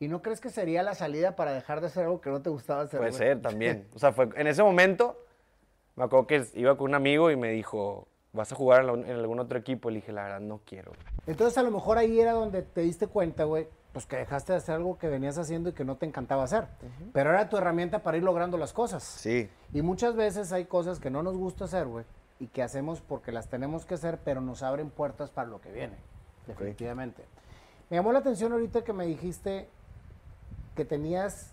¿Y 0.00 0.08
no 0.08 0.22
crees 0.22 0.40
que 0.40 0.50
sería 0.50 0.82
la 0.82 0.94
salida 0.94 1.36
para 1.36 1.52
dejar 1.52 1.80
de 1.80 1.86
hacer 1.88 2.04
algo 2.04 2.20
que 2.20 2.30
no 2.30 2.40
te 2.42 2.50
gustaba 2.50 2.82
hacer? 2.82 2.98
Puede 2.98 3.10
güey? 3.10 3.18
ser 3.18 3.42
también. 3.42 3.86
O 3.94 3.98
sea, 3.98 4.12
fue, 4.12 4.28
en 4.34 4.46
ese 4.46 4.62
momento, 4.62 5.22
me 5.94 6.04
acuerdo 6.04 6.26
que 6.26 6.42
iba 6.54 6.76
con 6.76 6.88
un 6.88 6.94
amigo 6.94 7.30
y 7.30 7.36
me 7.36 7.50
dijo, 7.50 8.08
¿vas 8.32 8.50
a 8.50 8.54
jugar 8.56 8.80
en, 8.80 8.86
la- 8.86 8.92
en 9.08 9.16
algún 9.18 9.38
otro 9.38 9.58
equipo? 9.58 9.90
Y 9.90 9.92
le 9.94 10.00
dije, 10.00 10.12
la 10.12 10.22
verdad, 10.24 10.40
no 10.40 10.60
quiero. 10.64 10.92
Entonces 11.26 11.56
a 11.58 11.62
lo 11.62 11.70
mejor 11.70 11.98
ahí 11.98 12.18
era 12.18 12.32
donde 12.32 12.62
te 12.62 12.80
diste 12.80 13.06
cuenta, 13.06 13.44
güey, 13.44 13.68
pues 13.92 14.06
que 14.06 14.16
dejaste 14.16 14.52
de 14.52 14.58
hacer 14.58 14.76
algo 14.76 14.98
que 14.98 15.08
venías 15.08 15.36
haciendo 15.38 15.70
y 15.70 15.72
que 15.72 15.84
no 15.84 15.96
te 15.96 16.06
encantaba 16.06 16.44
hacer. 16.44 16.68
Pero 17.12 17.30
era 17.30 17.48
tu 17.48 17.56
herramienta 17.56 18.00
para 18.00 18.16
ir 18.16 18.22
logrando 18.22 18.56
las 18.56 18.72
cosas. 18.72 19.02
Sí. 19.02 19.50
Y 19.72 19.82
muchas 19.82 20.14
veces 20.14 20.52
hay 20.52 20.64
cosas 20.66 21.00
que 21.00 21.10
no 21.10 21.22
nos 21.22 21.36
gusta 21.36 21.64
hacer, 21.64 21.86
güey, 21.86 22.04
y 22.38 22.46
que 22.46 22.62
hacemos 22.62 23.00
porque 23.00 23.32
las 23.32 23.48
tenemos 23.48 23.84
que 23.84 23.94
hacer, 23.94 24.18
pero 24.24 24.40
nos 24.40 24.62
abren 24.62 24.90
puertas 24.90 25.30
para 25.30 25.48
lo 25.48 25.60
que 25.60 25.72
viene. 25.72 25.96
Definitivamente. 26.46 27.24
Me 27.90 27.96
llamó 27.96 28.12
la 28.12 28.20
atención 28.20 28.52
ahorita 28.52 28.82
que 28.84 28.92
me 28.92 29.06
dijiste 29.06 29.68
que 30.76 30.84
tenías 30.84 31.52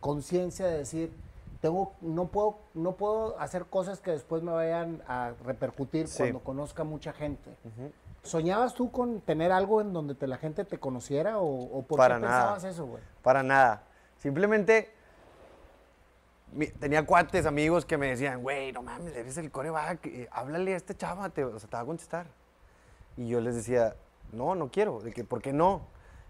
conciencia 0.00 0.66
de 0.66 0.78
decir, 0.78 1.12
tengo, 1.60 1.92
no 2.00 2.28
puedo, 2.28 2.58
no 2.72 2.92
puedo 2.92 3.38
hacer 3.38 3.66
cosas 3.66 4.00
que 4.00 4.12
después 4.12 4.42
me 4.42 4.52
vayan 4.52 5.02
a 5.06 5.32
repercutir 5.44 6.08
Sí. 6.08 6.18
cuando 6.18 6.40
conozca 6.40 6.84
mucha 6.84 7.12
gente. 7.12 7.50
¿Soñabas 8.22 8.74
tú 8.74 8.90
con 8.90 9.20
tener 9.20 9.52
algo 9.52 9.80
en 9.80 9.92
donde 9.92 10.14
te- 10.14 10.26
la 10.26 10.36
gente 10.36 10.64
te 10.64 10.78
conociera 10.78 11.38
o, 11.38 11.46
o 11.78 11.82
por 11.82 11.98
Para 11.98 12.16
qué 12.16 12.22
nada. 12.22 12.38
pensabas 12.54 12.64
eso, 12.64 12.86
güey? 12.86 13.02
Para 13.22 13.42
nada. 13.42 13.84
Simplemente 14.18 14.90
mi- 16.52 16.66
tenía 16.66 17.04
cuates, 17.06 17.46
amigos 17.46 17.84
que 17.84 17.96
me 17.98 18.08
decían, 18.08 18.42
güey, 18.42 18.72
no 18.72 18.82
mames, 18.82 19.14
eres 19.14 19.36
el 19.38 19.50
coreback, 19.50 20.06
eh, 20.06 20.28
háblale 20.32 20.74
a 20.74 20.76
este 20.76 20.94
chava, 20.96 21.28
te, 21.30 21.44
o 21.44 21.58
sea, 21.58 21.68
te 21.68 21.76
va 21.76 21.82
a 21.82 21.86
contestar. 21.86 22.26
Y 23.16 23.28
yo 23.28 23.40
les 23.40 23.54
decía, 23.54 23.94
no, 24.32 24.54
no 24.54 24.70
quiero, 24.70 25.00
de 25.00 25.12
que, 25.12 25.24
¿por 25.24 25.40
qué 25.42 25.52
no? 25.52 25.82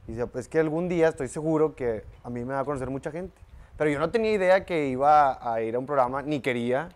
Y 0.07 0.13
decía, 0.13 0.27
pues 0.27 0.49
que 0.49 0.59
algún 0.59 0.89
día 0.89 1.09
estoy 1.09 1.29
seguro 1.29 1.75
que 1.75 2.05
a 2.23 2.31
mí 2.31 2.45
me 2.45 2.55
va 2.55 2.61
a 2.61 2.65
conocer 2.65 2.91
mucha 2.91 3.11
gente. 3.11 3.41
Pero 3.77 3.91
yo 3.91 3.99
no 3.99 4.11
tenía 4.11 4.33
idea 4.33 4.65
que 4.65 4.89
iba 4.89 5.39
a 5.53 5.61
ir 5.63 5.75
a 5.77 5.79
un 5.79 5.87
programa, 5.87 6.23
ni 6.23 6.41
quería, 6.41 6.89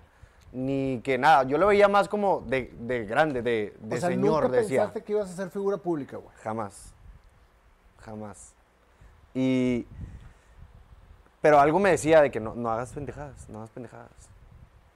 ni 0.52 1.00
que 1.02 1.18
nada. 1.18 1.44
Yo 1.44 1.58
lo 1.58 1.66
veía 1.66 1.88
más 1.88 2.08
como 2.08 2.40
de, 2.46 2.72
de 2.78 3.04
grande, 3.06 3.42
de, 3.42 3.74
de 3.80 3.96
o 3.96 3.98
sea, 4.00 4.08
señor, 4.10 4.44
nunca 4.44 4.56
decía. 4.56 4.80
pensaste 4.82 5.02
que 5.02 5.12
ibas 5.12 5.30
a 5.30 5.34
ser 5.34 5.50
figura 5.50 5.76
pública, 5.78 6.16
güey. 6.18 6.34
Jamás. 6.42 6.92
Jamás. 8.00 8.52
Y. 9.34 9.86
Pero 11.40 11.58
algo 11.58 11.78
me 11.80 11.90
decía 11.90 12.20
de 12.22 12.30
que 12.30 12.38
no, 12.38 12.54
no 12.54 12.70
hagas 12.70 12.92
pendejadas, 12.92 13.48
no 13.48 13.58
hagas 13.58 13.70
pendejadas. 13.70 14.10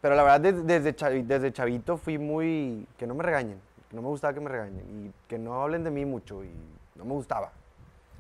Pero 0.01 0.15
la 0.15 0.23
verdad, 0.23 0.41
desde, 0.41 0.63
desde, 0.63 0.95
chavi- 0.97 1.25
desde 1.27 1.53
chavito 1.53 1.97
fui 1.97 2.19
muy. 2.19 2.87
que 2.99 3.07
no 3.07 3.15
me 3.15 3.25
regañen. 3.25 3.61
que 3.91 3.97
No 3.97 4.03
me 4.03 4.09
gustaba 4.09 4.35
que 4.35 4.41
me 4.41 4.49
regañen. 4.51 4.85
Y 5.07 5.29
que 5.29 5.39
no 5.39 5.63
hablen 5.63 5.83
de 5.85 5.91
mí 5.91 6.05
mucho. 6.05 6.45
Y 6.45 6.51
no 6.95 7.05
me 7.05 7.13
gustaba. 7.13 7.51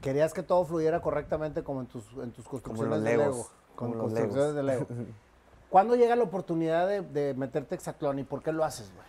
Querías 0.00 0.32
que 0.32 0.42
todo 0.42 0.64
fluyera 0.64 1.00
correctamente 1.00 1.62
como 1.62 1.80
en 1.80 1.86
tus, 1.86 2.04
en 2.22 2.30
tus 2.32 2.46
construcciones 2.46 2.90
los 2.96 3.02
de 3.04 3.10
Legos, 3.16 3.26
Lego. 3.36 3.48
como 3.76 3.92
Como 3.92 4.02
los 4.04 4.12
construcciones 4.12 4.54
de 4.54 4.62
Lego. 4.62 4.86
¿Cuándo 5.70 5.96
llega 5.96 6.16
la 6.16 6.22
oportunidad 6.24 6.86
de, 6.86 7.02
de 7.02 7.34
meterte 7.34 7.74
hexatlón 7.74 8.18
y 8.18 8.24
por 8.24 8.42
qué 8.42 8.52
lo 8.52 8.64
haces, 8.64 8.90
güey? 8.94 9.06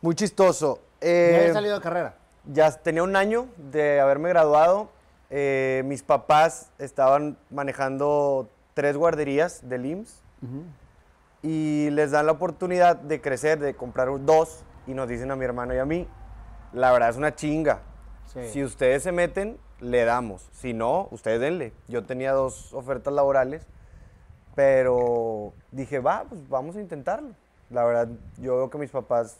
Muy 0.00 0.14
chistoso. 0.14 0.80
Ya 1.00 1.08
Eh, 1.08 1.36
habías 1.40 1.52
salido 1.54 1.74
de 1.76 1.80
carrera. 1.82 2.14
Ya 2.46 2.70
tenía 2.72 3.02
un 3.02 3.14
año 3.16 3.46
de 3.56 4.00
haberme 4.00 4.28
graduado. 4.30 4.90
eh, 5.30 5.82
mis 5.84 6.02
papás 6.02 6.70
estaban 6.78 7.36
manejando 7.50 8.48
tres 8.74 8.96
guarderías 8.96 9.68
del 9.68 9.84
IMSS 9.84 10.22
y 11.42 11.90
les 11.90 12.10
dan 12.10 12.26
la 12.26 12.32
oportunidad 12.32 12.96
de 12.96 13.20
crecer, 13.20 13.58
de 13.58 13.74
comprar 13.74 14.08
dos 14.24 14.64
y 14.86 14.94
nos 14.94 15.06
dicen 15.08 15.30
a 15.30 15.36
mi 15.36 15.44
hermano 15.44 15.74
y 15.74 15.78
a 15.78 15.84
mí, 15.84 16.08
la 16.72 16.90
verdad 16.92 17.10
es 17.10 17.16
una 17.16 17.34
chinga. 17.34 17.80
Sí. 18.26 18.40
Si 18.48 18.64
ustedes 18.64 19.02
se 19.02 19.12
meten, 19.12 19.58
le 19.80 20.04
damos. 20.04 20.48
Si 20.52 20.72
no, 20.72 21.08
ustedes 21.10 21.40
denle. 21.40 21.72
Yo 21.88 22.04
tenía 22.04 22.32
dos 22.32 22.72
ofertas 22.74 23.12
laborales, 23.12 23.66
pero 24.58 25.52
dije, 25.70 26.00
va, 26.00 26.24
pues 26.28 26.48
vamos 26.48 26.74
a 26.74 26.80
intentarlo. 26.80 27.30
La 27.70 27.84
verdad, 27.84 28.08
yo 28.38 28.56
veo 28.56 28.70
que 28.70 28.76
mis 28.78 28.90
papás 28.90 29.38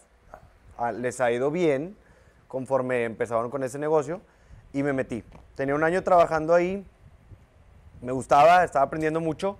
ah, 0.76 0.92
les 0.92 1.20
ha 1.20 1.32
ido 1.32 1.50
bien 1.50 1.96
conforme 2.46 3.02
empezaron 3.02 3.50
con 3.50 3.64
ese 3.64 3.80
negocio 3.80 4.20
y 4.72 4.84
me 4.84 4.92
metí. 4.92 5.24
Tenía 5.56 5.74
un 5.74 5.82
año 5.82 6.04
trabajando 6.04 6.54
ahí, 6.54 6.86
me 8.00 8.12
gustaba, 8.12 8.62
estaba 8.62 8.84
aprendiendo 8.84 9.18
mucho, 9.18 9.58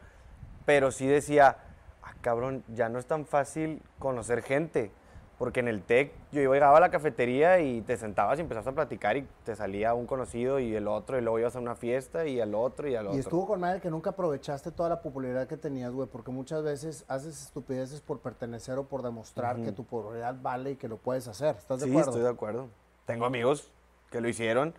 pero 0.64 0.92
sí 0.92 1.08
decía, 1.08 1.56
ah, 2.04 2.14
cabrón, 2.20 2.62
ya 2.68 2.88
no 2.88 3.00
es 3.00 3.06
tan 3.06 3.26
fácil 3.26 3.82
conocer 3.98 4.42
gente. 4.42 4.92
Porque 5.38 5.60
en 5.60 5.68
el 5.68 5.82
TEC 5.82 6.12
yo 6.32 6.52
llegaba 6.52 6.78
a 6.78 6.80
la 6.80 6.90
cafetería 6.90 7.60
y 7.60 7.80
te 7.82 7.96
sentabas 7.96 8.38
y 8.38 8.42
empezabas 8.42 8.66
a 8.66 8.72
platicar 8.72 9.16
y 9.16 9.26
te 9.44 9.54
salía 9.54 9.94
un 9.94 10.06
conocido 10.06 10.58
y 10.58 10.74
el 10.74 10.88
otro 10.88 11.16
y 11.16 11.20
luego 11.20 11.38
ibas 11.38 11.54
a 11.54 11.60
una 11.60 11.76
fiesta 11.76 12.26
y 12.26 12.40
al 12.40 12.56
otro 12.56 12.88
y 12.88 12.96
al 12.96 13.06
otro. 13.06 13.16
Y 13.16 13.20
estuvo 13.20 13.46
con 13.46 13.60
madre 13.60 13.80
que 13.80 13.88
nunca 13.88 14.10
aprovechaste 14.10 14.72
toda 14.72 14.88
la 14.88 15.00
popularidad 15.00 15.46
que 15.46 15.56
tenías, 15.56 15.92
güey, 15.92 16.08
porque 16.08 16.32
muchas 16.32 16.64
veces 16.64 17.04
haces 17.06 17.40
estupideces 17.40 18.00
por 18.00 18.18
pertenecer 18.18 18.78
o 18.78 18.84
por 18.84 19.02
demostrar 19.02 19.62
que 19.62 19.70
tu 19.70 19.84
popularidad 19.84 20.34
vale 20.42 20.72
y 20.72 20.76
que 20.76 20.88
lo 20.88 20.96
puedes 20.96 21.28
hacer. 21.28 21.54
¿Estás 21.56 21.80
de 21.80 21.86
sí, 21.86 21.90
acuerdo? 21.92 22.10
estoy 22.10 22.22
de 22.24 22.30
acuerdo. 22.30 22.68
Tengo 23.06 23.24
amigos 23.24 23.70
que 24.10 24.20
lo 24.20 24.28
hicieron 24.28 24.74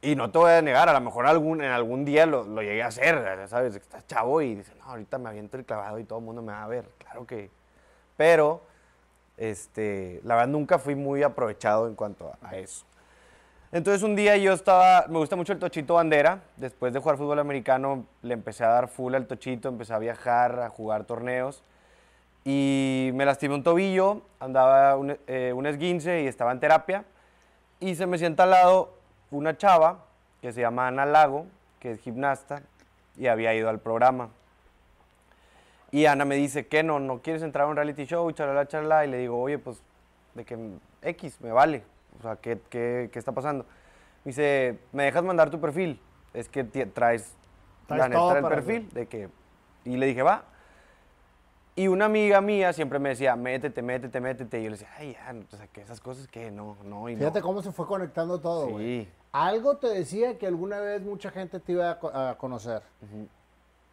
y 0.00 0.16
no 0.16 0.32
te 0.32 0.38
voy 0.38 0.50
a 0.50 0.62
negar, 0.62 0.88
a 0.88 0.92
lo 0.94 1.00
mejor 1.00 1.26
algún, 1.26 1.62
en 1.62 1.70
algún 1.70 2.04
día 2.04 2.26
lo, 2.26 2.44
lo 2.44 2.62
llegué 2.62 2.82
a 2.82 2.86
hacer, 2.86 3.46
¿sabes? 3.46 3.76
Estás 3.76 4.06
chavo 4.06 4.40
y 4.40 4.54
dices, 4.56 4.74
no, 4.78 4.84
ahorita 4.84 5.18
me 5.18 5.28
aviento 5.28 5.56
el 5.58 5.64
clavado 5.64 5.98
y 5.98 6.04
todo 6.04 6.18
el 6.18 6.24
mundo 6.24 6.42
me 6.42 6.52
va 6.52 6.64
a 6.64 6.66
ver. 6.66 6.88
Claro 6.98 7.26
que... 7.26 7.50
Pero, 8.16 8.62
este, 9.42 10.20
la 10.22 10.36
verdad 10.36 10.52
nunca 10.52 10.78
fui 10.78 10.94
muy 10.94 11.24
aprovechado 11.24 11.88
en 11.88 11.96
cuanto 11.96 12.32
a, 12.42 12.56
eso. 12.56 12.86
Entonces 13.72 14.04
un 14.04 14.14
día 14.14 14.36
yo 14.36 14.52
estaba, 14.52 15.06
me 15.08 15.18
gusta 15.18 15.34
mucho 15.34 15.52
el 15.52 15.58
tochito 15.58 15.94
bandera, 15.94 16.42
después 16.58 16.92
de 16.92 17.00
jugar 17.00 17.16
fútbol 17.16 17.40
americano 17.40 18.06
le 18.22 18.34
empecé 18.34 18.62
a 18.62 18.68
dar 18.68 18.86
full 18.86 19.16
al 19.16 19.26
tochito, 19.26 19.68
empecé 19.68 19.94
a 19.94 19.98
viajar, 19.98 20.60
a 20.60 20.68
jugar 20.68 21.04
torneos 21.06 21.64
y 22.44 23.10
me 23.14 23.24
lastimé 23.24 23.56
un 23.56 23.64
tobillo, 23.64 24.22
andaba 24.38 24.96
un, 24.96 25.18
eh, 25.26 25.52
un 25.52 25.66
esguince 25.66 26.22
y 26.22 26.28
estaba 26.28 26.52
en 26.52 26.60
terapia 26.60 27.04
y 27.80 27.96
se 27.96 28.06
me 28.06 28.18
sienta 28.18 28.44
al 28.44 28.50
lado 28.50 28.94
una 29.32 29.56
chava 29.56 30.04
que 30.40 30.52
se 30.52 30.60
llama 30.60 30.86
Ana 30.86 31.04
Lago, 31.04 31.46
que 31.80 31.90
es 31.90 32.00
gimnasta 32.00 32.62
y 33.16 33.26
había 33.26 33.52
ido 33.54 33.68
al 33.68 33.80
programa. 33.80 34.28
Y 35.92 36.06
Ana 36.06 36.24
me 36.24 36.34
dice, 36.36 36.66
¿qué 36.66 36.82
no? 36.82 36.98
¿No 36.98 37.20
quieres 37.22 37.42
entrar 37.42 37.66
a 37.66 37.68
un 37.68 37.76
reality 37.76 38.06
show? 38.06 38.28
Y 38.28 38.34
charla, 38.34 38.66
charla. 38.66 39.04
Y 39.06 39.10
le 39.10 39.18
digo, 39.18 39.40
oye, 39.40 39.58
pues, 39.58 39.80
de 40.34 40.44
que 40.44 40.58
X, 41.02 41.40
me 41.40 41.52
vale. 41.52 41.84
O 42.18 42.22
sea, 42.22 42.36
¿qué, 42.36 42.58
qué, 42.70 43.10
qué 43.12 43.18
está 43.18 43.32
pasando? 43.32 43.64
Me 44.24 44.30
dice, 44.30 44.78
¿me 44.92 45.04
dejas 45.04 45.22
mandar 45.22 45.50
tu 45.50 45.60
perfil? 45.60 46.00
Es 46.32 46.48
que 46.48 46.64
traes, 46.64 47.34
Traes 47.86 48.00
la 48.00 48.08
neta 48.08 48.38
el 48.38 48.44
perfil. 48.44 48.88
De 48.90 49.06
que, 49.06 49.28
y 49.84 49.96
le 49.96 50.06
dije, 50.06 50.22
va. 50.22 50.44
Y 51.74 51.88
una 51.88 52.04
amiga 52.06 52.40
mía 52.40 52.72
siempre 52.72 52.98
me 52.98 53.10
decía, 53.10 53.34
métete, 53.36 53.80
métete, 53.82 54.20
métete. 54.20 54.60
Y 54.60 54.64
yo 54.64 54.70
le 54.70 54.76
decía, 54.76 54.88
ay, 54.96 55.12
ya, 55.12 55.34
o 55.52 55.56
sea, 55.56 55.66
que 55.68 55.80
esas 55.82 56.00
cosas 56.00 56.26
que 56.28 56.50
no, 56.50 56.76
no, 56.84 57.08
y 57.08 57.16
Fíjate 57.16 57.40
no. 57.40 57.46
cómo 57.46 57.62
se 57.62 57.72
fue 57.72 57.86
conectando 57.86 58.40
todo, 58.40 58.68
güey. 58.68 59.04
Sí. 59.04 59.08
Algo 59.32 59.76
te 59.78 59.88
decía 59.88 60.36
que 60.38 60.46
alguna 60.46 60.80
vez 60.80 61.02
mucha 61.02 61.30
gente 61.30 61.60
te 61.60 61.72
iba 61.72 61.90
a, 61.92 61.98
co- 61.98 62.14
a 62.14 62.36
conocer. 62.36 62.82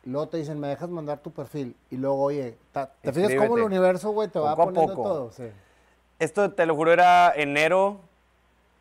Luego 0.06 0.28
te 0.30 0.38
dicen, 0.38 0.60
me 0.60 0.68
dejas 0.68 0.90
mandar 0.90 1.20
tu 1.20 1.32
perfil. 1.32 1.76
Y 1.92 1.98
luego, 1.98 2.22
oye, 2.22 2.58
ta- 2.72 2.92
¿te 3.02 3.12
fijas 3.12 3.34
cómo 3.36 3.58
el 3.58 3.64
universo, 3.64 4.12
güey, 4.12 4.30
te 4.30 4.40
va 4.40 4.52
Poco 4.56 4.62
a 4.62 4.66
poniendo 4.74 4.96
poco. 4.96 5.08
todo? 5.10 5.32
Sí. 5.32 5.44
Esto, 6.20 6.52
te 6.52 6.66
lo 6.66 6.76
juro, 6.76 6.92
era 6.94 7.34
enero 7.36 8.00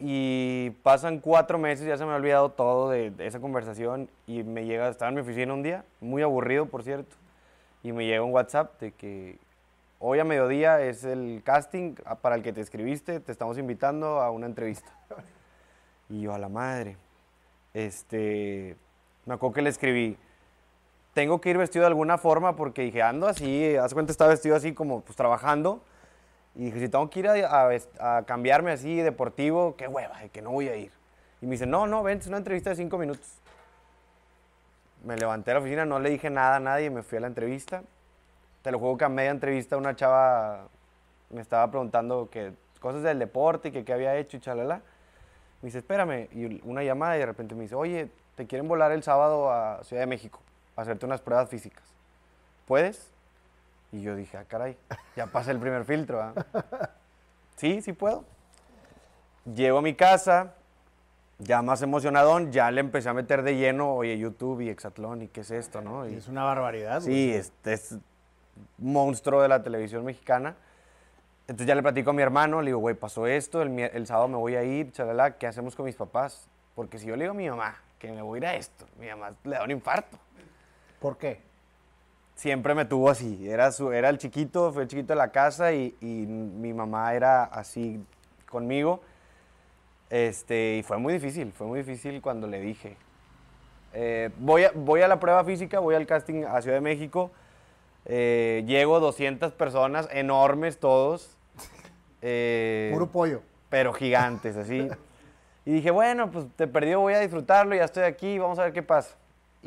y 0.00 0.70
pasan 0.83 1.18
cuatro 1.18 1.59
meses, 1.59 1.87
ya 1.87 1.96
se 1.96 2.04
me 2.07 2.12
ha 2.12 2.16
olvidado 2.16 2.50
todo 2.50 2.90
de, 2.90 3.11
de 3.11 3.26
esa 3.26 3.40
conversación 3.40 4.09
y 4.26 4.42
me 4.44 4.64
llega, 4.64 4.88
estaba 4.88 5.09
en 5.09 5.16
mi 5.16 5.20
oficina 5.22 5.52
un 5.52 5.62
día, 5.62 5.85
muy 6.00 6.22
aburrido, 6.22 6.66
por 6.66 6.85
cierto, 6.85 7.16
y 7.83 7.90
me 7.92 8.07
llega 8.07 8.22
un 8.22 8.33
WhatsApp 8.33 8.81
de 8.81 8.92
que 8.92 9.38
hoy 9.98 10.20
a 10.20 10.24
mediodía 10.24 10.81
es 10.83 11.02
el 11.02 11.42
casting 11.44 11.94
para 12.22 12.37
el 12.37 12.42
que 12.44 12.52
te 12.52 12.61
escribiste, 12.61 13.18
te 13.18 13.33
estamos 13.33 13.59
invitando 13.59 14.20
a 14.20 14.31
una 14.31 14.46
entrevista. 14.46 14.88
Y 16.09 16.22
yo, 16.22 16.33
a 16.33 16.38
la 16.38 16.48
madre, 16.48 16.96
este, 17.74 18.76
me 19.26 19.35
acuerdo 19.35 19.54
que 19.54 19.62
le 19.62 19.70
escribí, 19.70 20.16
tengo 21.18 21.40
que 21.40 21.50
ir 21.50 21.59
vestido 21.59 21.83
de 21.83 21.88
alguna 21.88 22.16
forma 22.16 22.54
porque 22.54 22.83
dije, 22.83 23.02
ando 23.02 23.26
así, 23.26 23.74
haz 23.74 23.92
cuenta, 23.92 24.12
estaba 24.12 24.31
vestido 24.31 24.54
así 24.54 24.72
como 24.72 25.00
pues 25.00 25.16
trabajando. 25.16 25.83
Y 26.54 26.66
dije, 26.66 26.78
si 26.78 26.88
tengo 26.88 27.11
que 27.11 27.18
ir 27.18 27.26
a, 27.26 27.70
a 27.98 28.22
cambiarme 28.22 28.70
así 28.70 28.98
deportivo, 28.98 29.74
qué 29.76 29.88
hueva, 29.88 30.16
que 30.33 30.40
no 30.40 30.52
voy 30.52 30.68
a 30.68 30.76
ir. 30.76 30.92
Y 31.42 31.46
me 31.46 31.52
dice, 31.52 31.66
no, 31.66 31.88
no, 31.88 32.04
ven, 32.04 32.18
es 32.18 32.28
una 32.28 32.37
entrevista 32.37 32.70
de 32.70 32.76
cinco 32.76 32.98
minutos. 32.98 33.26
Me 35.02 35.16
levanté 35.16 35.50
a 35.50 35.54
la 35.54 35.61
oficina, 35.61 35.85
no 35.85 35.98
le 35.98 36.11
dije 36.11 36.31
nada 36.31 36.54
a 36.54 36.61
nadie, 36.61 36.88
me 36.88 37.02
fui 37.02 37.18
a 37.18 37.20
la 37.22 37.26
entrevista. 37.26 37.83
te 38.62 38.70
lo 38.70 38.78
juego 38.78 38.96
que 38.96 39.04
a 39.04 39.09
media 39.09 39.33
entrevista 39.33 39.76
una 39.76 39.96
chava 39.96 40.68
me 41.31 41.40
estaba 41.40 41.68
preguntando 41.68 42.28
que 42.31 42.52
cosas 42.78 43.02
del 43.02 43.18
deporte 43.18 43.70
y 43.70 43.72
que 43.72 43.85
qué 43.85 43.92
había 43.92 44.14
hecho 44.14 44.37
y 44.37 44.40
chalala. 44.40 44.83
Me 45.62 45.66
dice, 45.66 45.78
espérame, 45.78 46.28
y 46.31 46.61
una 46.62 46.85
llamada 46.85 47.16
y 47.16 47.18
de 47.18 47.26
repente 47.26 47.57
me 47.57 47.62
dice, 47.62 47.74
oye, 47.74 48.09
te 48.37 48.46
quieren 48.46 48.68
volar 48.68 48.92
el 48.92 49.02
sábado 49.02 49.50
a 49.50 49.83
Ciudad 49.83 50.02
de 50.02 50.07
México 50.07 50.38
hacerte 50.82 51.06
unas 51.06 51.20
pruebas 51.20 51.48
físicas. 51.48 51.84
¿Puedes? 52.66 53.10
Y 53.92 54.02
yo 54.02 54.14
dije, 54.16 54.36
ah, 54.36 54.44
caray, 54.46 54.76
ya 55.16 55.26
pasé 55.26 55.50
el 55.50 55.58
primer 55.58 55.84
filtro. 55.84 56.20
¿ah?". 56.22 56.34
sí, 57.56 57.80
sí 57.82 57.92
puedo. 57.92 58.24
Llego 59.54 59.78
a 59.78 59.82
mi 59.82 59.94
casa, 59.94 60.54
ya 61.38 61.62
más 61.62 61.80
emocionadón, 61.82 62.52
ya 62.52 62.70
le 62.70 62.80
empecé 62.80 63.08
a 63.08 63.14
meter 63.14 63.42
de 63.42 63.56
lleno, 63.56 63.94
oye, 63.94 64.18
YouTube 64.18 64.60
y 64.60 64.68
Exatlón, 64.68 65.22
¿y 65.22 65.28
qué 65.28 65.40
es 65.40 65.50
esto, 65.50 65.80
no? 65.80 66.06
Y- 66.08 66.14
Es 66.16 66.28
una 66.28 66.44
barbaridad. 66.44 67.00
Sí, 67.00 67.32
este 67.32 67.72
es 67.72 67.96
monstruo 68.76 69.40
de 69.40 69.48
la 69.48 69.62
televisión 69.62 70.04
mexicana. 70.04 70.54
Entonces 71.46 71.66
ya 71.66 71.74
le 71.74 71.82
platico 71.82 72.10
a 72.10 72.12
mi 72.12 72.20
hermano, 72.22 72.60
le 72.60 72.66
digo, 72.66 72.78
güey, 72.78 72.94
pasó 72.94 73.26
esto, 73.26 73.62
el, 73.62 73.78
el 73.78 74.06
sábado 74.06 74.28
me 74.28 74.36
voy 74.36 74.54
a 74.56 74.64
ir, 74.64 74.92
chalala, 74.92 75.38
¿qué 75.38 75.46
hacemos 75.46 75.74
con 75.74 75.86
mis 75.86 75.96
papás? 75.96 76.46
Porque 76.74 76.98
si 76.98 77.06
yo 77.06 77.16
le 77.16 77.24
digo 77.24 77.32
a 77.32 77.36
mi 77.36 77.48
mamá 77.48 77.76
que 77.98 78.12
me 78.12 78.20
voy 78.20 78.36
a 78.36 78.38
ir 78.38 78.46
a 78.46 78.54
esto, 78.56 78.86
mi 79.00 79.08
mamá 79.08 79.32
le 79.44 79.50
da 79.56 79.64
un 79.64 79.70
infarto. 79.70 80.18
¿Por 81.00 81.16
qué? 81.18 81.40
Siempre 82.34 82.74
me 82.74 82.84
tuvo 82.84 83.11
así, 83.11 83.48
era, 83.48 83.72
su, 83.72 83.90
era 83.92 84.08
el 84.08 84.18
chiquito, 84.18 84.72
fue 84.72 84.82
el 84.82 84.88
chiquito 84.88 85.08
de 85.12 85.16
la 85.16 85.32
casa 85.32 85.72
y, 85.72 85.96
y 86.00 86.06
mi 86.06 86.72
mamá 86.72 87.12
era 87.14 87.44
así 87.44 88.00
conmigo. 88.48 89.00
Este, 90.11 90.76
y 90.78 90.82
fue 90.82 90.98
muy 90.98 91.12
difícil, 91.12 91.52
fue 91.52 91.66
muy 91.66 91.80
difícil 91.80 92.22
cuando 92.22 92.46
le 92.46 92.61
dije. 92.61 92.96
Eh, 93.92 94.30
voy, 94.38 94.64
a, 94.64 94.72
voy 94.74 95.02
a 95.02 95.08
la 95.08 95.18
prueba 95.18 95.44
física, 95.44 95.80
voy 95.80 95.94
al 95.96 96.06
casting 96.06 96.44
a 96.44 96.62
Ciudad 96.62 96.76
de 96.76 96.80
México. 96.80 97.30
eh, 98.04 98.62
llego 98.66 99.00
200 99.00 99.52
personas, 99.52 100.08
enormes 100.12 100.78
todos. 100.78 101.37
eh, 102.22 102.90
Puro 102.92 103.08
pollo. 103.08 103.42
pero 103.68 103.92
gigantes, 103.92 104.56
así. 104.56 104.88
Y 105.66 105.72
dije, 105.72 105.90
bueno, 105.90 106.30
pues 106.30 106.46
te 106.56 106.66
perdió, 106.68 107.00
voy 107.00 107.14
a 107.14 107.20
disfrutarlo, 107.20 107.74
ya 107.74 107.84
estoy 107.84 108.04
aquí, 108.04 108.38
vamos 108.38 108.58
a 108.58 108.62
ver 108.62 108.72
qué 108.72 108.82
pasa. 108.82 109.16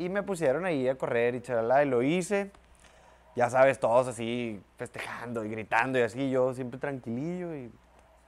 Y 0.04 0.08
me 0.08 0.22
pusieron 0.22 0.64
ahí 0.64 0.88
a 0.88 0.96
correr 0.96 1.34
y 1.34 1.40
charalá, 1.40 1.84
y 1.84 1.88
lo 1.88 2.02
hice. 2.02 2.50
Ya 3.36 3.48
sabes, 3.48 3.80
todos 3.80 4.08
así 4.08 4.60
festejando 4.76 5.44
y 5.44 5.48
gritando 5.48 5.98
y 5.98 6.02
así, 6.02 6.30
yo 6.30 6.52
siempre 6.54 6.78
tranquilillo 6.78 7.54
y 7.54 7.70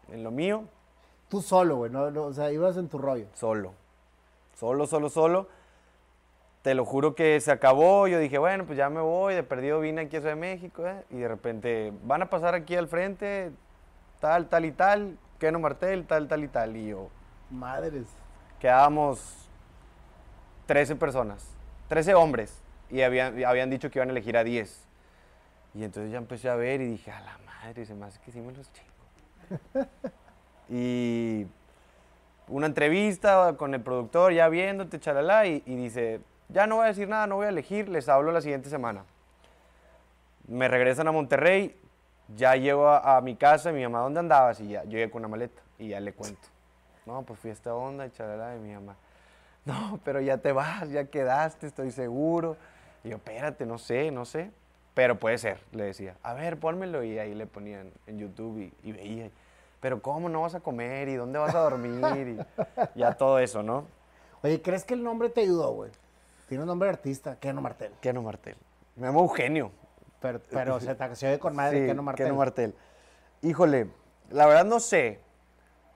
en 0.09 0.25
lo 0.25 0.31
mío, 0.31 0.65
Tú 1.29 1.43
solo, 1.43 1.77
güey. 1.77 1.91
No, 1.91 2.11
no, 2.11 2.25
o 2.25 2.33
sea, 2.33 2.53
ibas 2.53 2.77
en 2.77 2.89
tu 2.89 2.99
rollo. 2.99 3.27
solo. 3.35 3.75
Solo, 4.55 4.87
solo, 4.87 5.09
solo. 5.09 5.49
Te 6.63 6.75
lo 6.75 6.85
juro 6.85 7.15
que 7.15 7.41
se 7.41 7.51
acabó. 7.51 8.07
Yo 8.07 8.19
dije, 8.19 8.39
bueno, 8.39 8.65
pues 8.67 8.79
ya 8.79 8.89
me 8.89 9.01
voy. 9.01 9.35
De 9.35 9.43
perdido 9.43 9.81
vine 9.81 10.03
aquí 10.03 10.17
a 10.17 10.21
Ciudad 10.21 10.35
de 10.37 10.41
México. 10.41 10.87
¿eh? 10.87 11.05
Y 11.11 11.17
de 11.17 11.29
repente 11.29 11.93
van 12.05 12.23
a 12.23 12.31
pasar 12.31 12.55
aquí 12.55 12.77
al 12.77 12.89
frente, 12.89 13.51
tal, 14.21 14.49
tal 14.49 14.65
y 14.65 14.71
tal. 14.73 15.19
Keno 15.41 15.59
Martel, 15.59 16.07
tal, 16.07 16.29
tal 16.29 16.45
y 16.45 16.49
tal. 16.49 16.77
Y 16.77 16.89
yo, 16.89 17.09
Madres. 17.51 18.07
quedábamos 18.61 19.49
13 20.67 20.97
personas, 20.97 21.54
13 21.95 22.13
hombres, 22.15 22.61
y 22.91 23.03
habían, 23.03 23.45
habían 23.45 23.71
dicho 23.71 23.89
que 23.89 24.01
iban 24.01 24.09
a 24.09 24.11
elegir 24.11 24.37
a 24.37 24.43
10. 24.43 24.85
Y 25.77 25.85
entonces 25.85 26.11
ya 26.11 26.19
empecé 26.19 26.49
a 26.49 26.57
ver 26.57 26.81
y 26.81 26.87
dije, 26.87 27.13
a 27.13 27.21
la 27.21 27.39
madre, 27.47 27.87
se 27.87 27.95
me 27.95 28.07
hace 28.07 28.19
que 28.19 28.33
sí 28.33 28.41
me 28.41 28.51
los 28.53 28.69
chingo. 28.73 29.87
y 30.69 31.47
una 32.49 32.67
entrevista 32.67 33.55
con 33.57 33.75
el 33.75 33.81
productor, 33.81 34.33
ya 34.33 34.49
viéndote, 34.49 34.99
chalala, 34.99 35.47
y, 35.47 35.63
y 35.67 35.77
dice, 35.77 36.21
ya 36.49 36.67
no 36.67 36.77
voy 36.77 36.87
a 36.87 36.89
decir 36.89 37.09
nada, 37.09 37.29
no 37.29 37.37
voy 37.37 37.47
a 37.47 37.51
elegir, 37.51 37.89
les 37.89 38.09
hablo 38.09 38.33
la 38.33 38.41
siguiente 38.41 38.69
semana. 38.69 39.05
Me 40.49 40.67
regresan 40.67 41.07
a 41.07 41.13
Monterrey, 41.13 41.81
ya 42.35 42.57
llego 42.57 42.89
a, 42.89 43.19
a 43.19 43.21
mi 43.21 43.37
casa, 43.37 43.71
y 43.71 43.73
mi 43.73 43.85
mamá, 43.85 44.01
¿dónde 44.01 44.19
andabas? 44.19 44.59
Y 44.59 44.67
ya, 44.67 44.83
yo 44.83 44.91
llegué 44.91 45.13
con 45.13 45.21
una 45.21 45.29
maleta, 45.29 45.63
y 45.79 45.91
ya 45.91 46.01
le 46.01 46.13
cuento. 46.13 46.49
No, 47.07 47.23
pues 47.23 47.39
fui 47.39 47.51
a 47.51 47.53
esta 47.53 47.73
onda 47.73 48.11
chalala, 48.11 48.57
y 48.57 48.59
mi 48.59 48.75
mamá, 48.75 48.97
no, 49.91 50.01
pero 50.05 50.21
ya 50.21 50.39
te 50.39 50.53
vas, 50.53 50.91
ya 50.91 51.05
quedaste, 51.07 51.67
estoy 51.67 51.91
seguro. 51.91 52.57
Y 53.03 53.11
yo, 53.11 53.17
espérate, 53.17 53.67
no 53.67 53.79
sé, 53.79 54.11
no 54.11 54.25
sé. 54.25 54.51
Pero 54.95 55.19
puede 55.19 55.39
ser, 55.39 55.61
le 55.73 55.85
decía. 55.85 56.15
A 56.23 56.35
ver, 56.35 56.59
pónmelo. 56.59 57.03
Y 57.03 57.19
ahí 57.19 57.35
le 57.35 57.47
ponían 57.47 57.91
en 58.07 58.19
YouTube 58.19 58.59
y, 58.59 58.73
y 58.89 58.93
veía. 58.93 59.31
Pero 59.81 60.01
¿cómo 60.01 60.29
no 60.29 60.43
vas 60.43 60.55
a 60.55 60.61
comer? 60.61 61.09
¿Y 61.09 61.15
dónde 61.17 61.39
vas 61.39 61.55
a 61.55 61.59
dormir? 61.59 62.39
Y 62.95 62.99
ya 62.99 63.13
todo 63.15 63.39
eso, 63.39 63.63
¿no? 63.63 63.87
Oye, 64.43 64.63
¿crees 64.63 64.85
que 64.85 64.95
el 64.95 65.03
nombre 65.03 65.29
te 65.31 65.41
ayudó, 65.43 65.73
güey? 65.73 65.91
Tiene 66.49 66.63
un 66.63 66.69
nombre 66.69 66.89
de 66.89 66.95
artista, 66.95 67.37
Keno 67.41 67.61
Martel. 67.61 67.93
Keno 68.01 68.23
Martel. 68.23 68.57
Me 68.97 69.07
llamo 69.07 69.21
Eugenio. 69.21 69.73
Pero, 70.21 70.41
pero 70.51 70.79
se, 70.81 70.95
te- 70.95 71.17
se 71.17 71.27
oye 71.29 71.39
con 71.39 71.57
madre 71.57 71.81
Sí, 71.81 71.87
Keno 71.87 72.03
Martel. 72.03 72.27
Keno 72.27 72.37
Martel. 72.39 72.75
Híjole, 73.43 73.89
la 74.31 74.47
verdad 74.47 74.65
no 74.65 74.79
sé. 74.81 75.21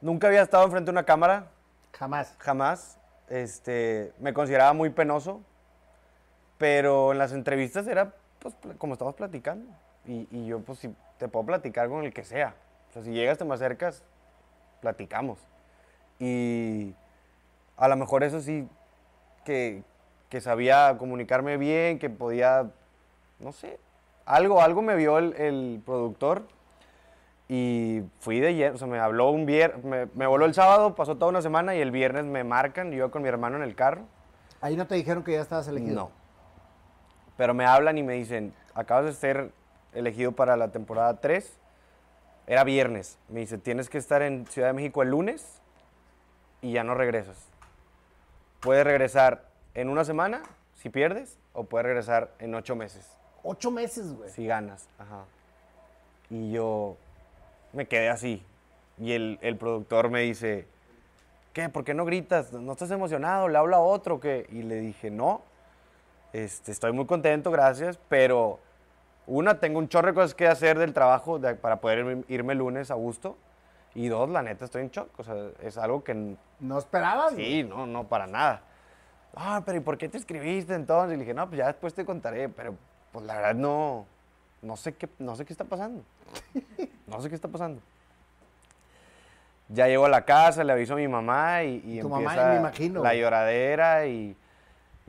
Nunca 0.01 0.27
había 0.27 0.43
estado 0.43 0.65
enfrente 0.65 0.87
de 0.87 0.93
una 0.93 1.05
cámara. 1.05 1.47
Jamás. 1.93 2.35
Jamás. 2.39 2.98
Este, 3.31 4.12
me 4.19 4.33
consideraba 4.33 4.73
muy 4.73 4.91
penoso, 4.91 5.43
pero 6.57 7.12
en 7.12 7.19
las 7.19 7.33
entrevistas 7.33 7.87
era 7.87 8.14
pues 8.38 8.55
como 8.79 8.95
estamos 8.95 9.14
platicando. 9.14 9.71
Y, 10.07 10.27
y 10.31 10.47
yo 10.47 10.61
pues 10.61 10.79
si 10.79 10.95
te 11.19 11.29
puedo 11.29 11.47
platicar 11.47 11.88
con 11.88 12.05
el 12.05 12.12
que 12.12 12.25
sea. 12.25 12.55
O 12.91 12.93
sea, 12.93 13.03
si 13.03 13.12
llegas, 13.12 13.38
te 13.38 13.45
me 13.45 13.55
acercas, 13.55 14.03
platicamos. 14.81 15.38
Y 16.19 16.95
a 17.77 17.88
lo 17.88 17.97
mejor 17.97 18.25
eso 18.25 18.41
sí, 18.41 18.69
que, 19.45 19.83
que 20.31 20.41
sabía 20.41 20.97
comunicarme 20.99 21.57
bien, 21.57 21.99
que 21.99 22.11
podía, 22.11 22.71
no 23.38 23.53
sé, 23.53 23.79
algo, 24.25 24.61
algo 24.62 24.83
me 24.83 24.95
vio 24.97 25.19
el, 25.19 25.35
el 25.35 25.83
productor 25.85 26.49
y 27.49 28.03
fui 28.21 28.41
de 28.41 28.55
lleno, 28.55 28.75
o 28.75 28.79
sea, 28.79 28.87
me 28.87 28.99
habló 28.99 29.31
un 29.31 29.47
viernes, 29.47 29.83
me, 29.85 30.07
me 30.15 30.27
voló 30.27 30.45
el 30.45 30.55
sábado, 30.55 30.95
pasó 30.95 31.17
toda 31.17 31.31
una 31.31 31.41
semana 31.43 31.75
y 31.75 31.81
el 31.81 31.91
viernes 31.91 32.25
me 32.25 32.45
marcan, 32.45 32.93
yo 32.93 33.11
con 33.11 33.23
mi 33.23 33.29
hermano 33.29 33.57
en 33.57 33.63
el 33.63 33.75
carro. 33.75 34.03
Ahí 34.61 34.77
no 34.77 34.87
te 34.87 34.97
dijeron 34.97 35.23
que 35.23 35.33
ya 35.33 35.41
estabas 35.41 35.67
elegido. 35.69 35.95
No. 35.95 36.11
Pero 37.37 37.55
me 37.55 37.65
hablan 37.65 37.97
y 37.97 38.03
me 38.03 38.15
dicen, 38.15 38.53
acabas 38.75 39.05
de 39.07 39.13
ser 39.15 39.53
elegido 39.95 40.33
para 40.33 40.57
la 40.57 40.69
temporada 40.73 41.21
3. 41.21 41.59
Era 42.47 42.65
viernes. 42.65 43.19
Me 43.29 43.41
dice, 43.41 43.59
tienes 43.59 43.89
que 43.89 43.99
estar 43.99 44.23
en 44.23 44.47
Ciudad 44.47 44.69
de 44.69 44.75
México 44.75 45.03
el 45.03 45.11
lunes 45.11 45.61
y 46.61 46.73
ya 46.73 46.83
no 46.85 46.95
regresas. 46.95 47.49
Puedes 48.61 48.85
regresar 48.85 49.45
en 49.75 49.89
una 49.89 50.05
semana 50.05 50.43
si 50.75 50.91
pierdes 50.91 51.39
o 51.53 51.65
puedes 51.65 51.87
regresar 51.87 52.31
en 52.41 52.55
ocho 52.55 52.75
meses 52.77 53.17
Ocho 53.45 53.71
meses, 53.71 54.13
güey. 54.15 54.31
si 54.31 54.47
ganas. 54.47 54.89
Ajá. 54.99 55.25
Y 56.31 56.51
yo 56.51 56.97
me 57.73 57.87
quedé 57.87 58.09
así. 58.09 58.43
Y 58.99 59.13
el, 59.13 59.39
el 59.43 59.57
productor 59.57 60.11
me 60.11 60.21
dice, 60.23 60.67
¿qué? 61.53 61.69
¿Por 61.69 61.85
qué 61.85 61.95
no 61.95 62.05
gritas? 62.05 62.53
¿No 62.53 62.73
estás 62.73 62.91
emocionado? 62.91 63.49
¿Le 63.49 63.59
habla 63.59 63.77
a 63.79 63.81
otro? 63.81 64.19
¿Qué? 64.21 64.47
Y 64.51 64.63
le 64.63 64.77
dije, 64.77 65.11
no. 65.11 65.43
Este, 66.33 66.73
estoy 66.73 66.93
muy 66.93 67.07
contento, 67.07 67.51
gracias, 67.51 67.99
pero 68.09 68.59
una, 69.27 69.59
tengo 69.61 69.79
un 69.79 69.89
chorro 69.89 70.09
de 70.09 70.15
cosas 70.15 70.35
que 70.35 70.47
hacer 70.47 70.79
del 70.79 70.93
trabajo 70.93 71.39
de- 71.39 71.55
para 71.55 71.81
poder 71.81 72.01
irme, 72.01 72.25
irme 72.29 72.53
el 72.53 72.59
lunes 72.59 72.91
a 72.91 72.95
gusto. 72.95 73.37
Y 73.95 74.09
dos, 74.09 74.29
la 74.29 74.43
neta, 74.43 74.65
estoy 74.67 74.83
en 74.83 74.91
shock. 74.91 75.09
O 75.19 75.25
sea, 75.25 75.35
es 75.63 75.79
algo 75.79 76.05
que 76.05 76.37
No 76.61 76.79
esperabas. 76.79 77.35
Sí, 77.35 77.65
no, 77.65 77.87
no, 77.87 78.05
para 78.07 78.27
nada. 78.27 78.61
Ah, 79.35 79.63
pero 79.65 79.79
¿y 79.79 79.81
por 79.81 79.97
qué 79.97 80.09
te 80.09 80.19
escribiste 80.19 80.75
entonces? 80.75 81.15
Y 81.15 81.17
le 81.19 81.25
dije, 81.25 81.35
no, 81.35 81.47
pues 81.47 81.59
ya 81.59 81.67
después 81.67 81.95
te 81.95 82.05
contaré, 82.05 82.49
pero 82.49 82.75
pues 83.13 83.25
la 83.25 83.35
verdad 83.37 83.55
no, 83.55 84.07
no 84.62 84.77
sé 84.77 84.94
qué, 84.94 85.09
no 85.18 85.37
sé 85.37 85.44
qué 85.44 85.53
está 85.53 85.64
pasando. 85.64 86.03
No 87.07 87.21
sé 87.21 87.29
qué 87.29 87.35
está 87.35 87.49
pasando. 87.49 87.81
Ya 89.68 89.87
llego 89.87 90.07
a 90.07 90.09
la 90.09 90.23
casa, 90.25 90.64
le 90.64 90.73
aviso 90.73 90.94
a 90.94 90.97
mi 90.97 91.09
mamá 91.09 91.62
y, 91.62 91.83
y 91.85 92.01
Tu 92.01 92.09
mamá, 92.09 92.31
empieza 92.33 92.49
me 92.51 92.57
imagino, 92.57 93.03
la 93.03 93.14
lloradera 93.14 94.07
y, 94.07 94.35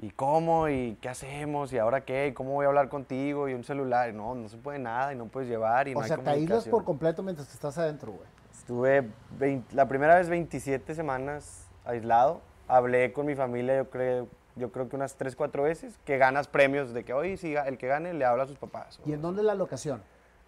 y 0.02 0.10
cómo 0.12 0.68
y 0.68 0.98
qué 1.02 1.08
hacemos 1.08 1.72
y 1.72 1.78
ahora 1.78 2.02
qué 2.02 2.28
y 2.28 2.34
cómo 2.34 2.52
voy 2.52 2.66
a 2.66 2.68
hablar 2.68 2.90
contigo 2.90 3.48
y 3.48 3.54
un 3.54 3.64
celular. 3.64 4.10
Y 4.10 4.14
no, 4.14 4.36
no 4.36 4.50
se 4.50 4.58
puede 4.58 4.78
nada 4.80 5.14
y 5.14 5.16
no 5.16 5.26
puedes 5.28 5.50
llevar 5.50 5.88
y 5.88 5.96
O 5.96 6.02
no 6.02 6.06
sea, 6.08 6.18
hay 6.18 6.24
te 6.24 6.30
aíslas 6.32 6.68
por 6.68 6.84
completo 6.84 7.24
mientras 7.24 7.48
que 7.48 7.54
estás 7.54 7.78
adentro, 7.78 8.12
güey. 8.12 8.28
Estuve 8.52 9.08
vein- 9.40 9.64
la 9.72 9.88
primera 9.88 10.16
vez 10.16 10.28
27 10.30 10.94
semanas 10.94 11.66
aislado. 11.86 12.42
Hablé 12.68 13.14
con 13.14 13.26
mi 13.26 13.36
familia, 13.36 13.78
yo 13.78 13.90
creo, 13.90 14.28
yo 14.60 14.72
creo 14.72 14.88
que 14.90 14.96
unas 14.96 15.16
3, 15.16 15.36
4 15.36 15.64
veces, 15.64 16.00
que 16.06 16.18
ganas 16.18 16.48
premios 16.48 16.94
de 16.94 17.04
que 17.04 17.14
hoy 17.14 17.38
sí, 17.38 17.56
el 17.56 17.78
que 17.78 17.88
gane 17.88 18.14
le 18.14 18.26
habla 18.26 18.44
a 18.44 18.48
sus 18.48 18.58
papás. 18.58 19.00
¿Y 19.06 19.14
en 19.14 19.22
dónde 19.22 19.42
es 19.42 19.46
la 19.46 19.56
locación? 19.56 20.04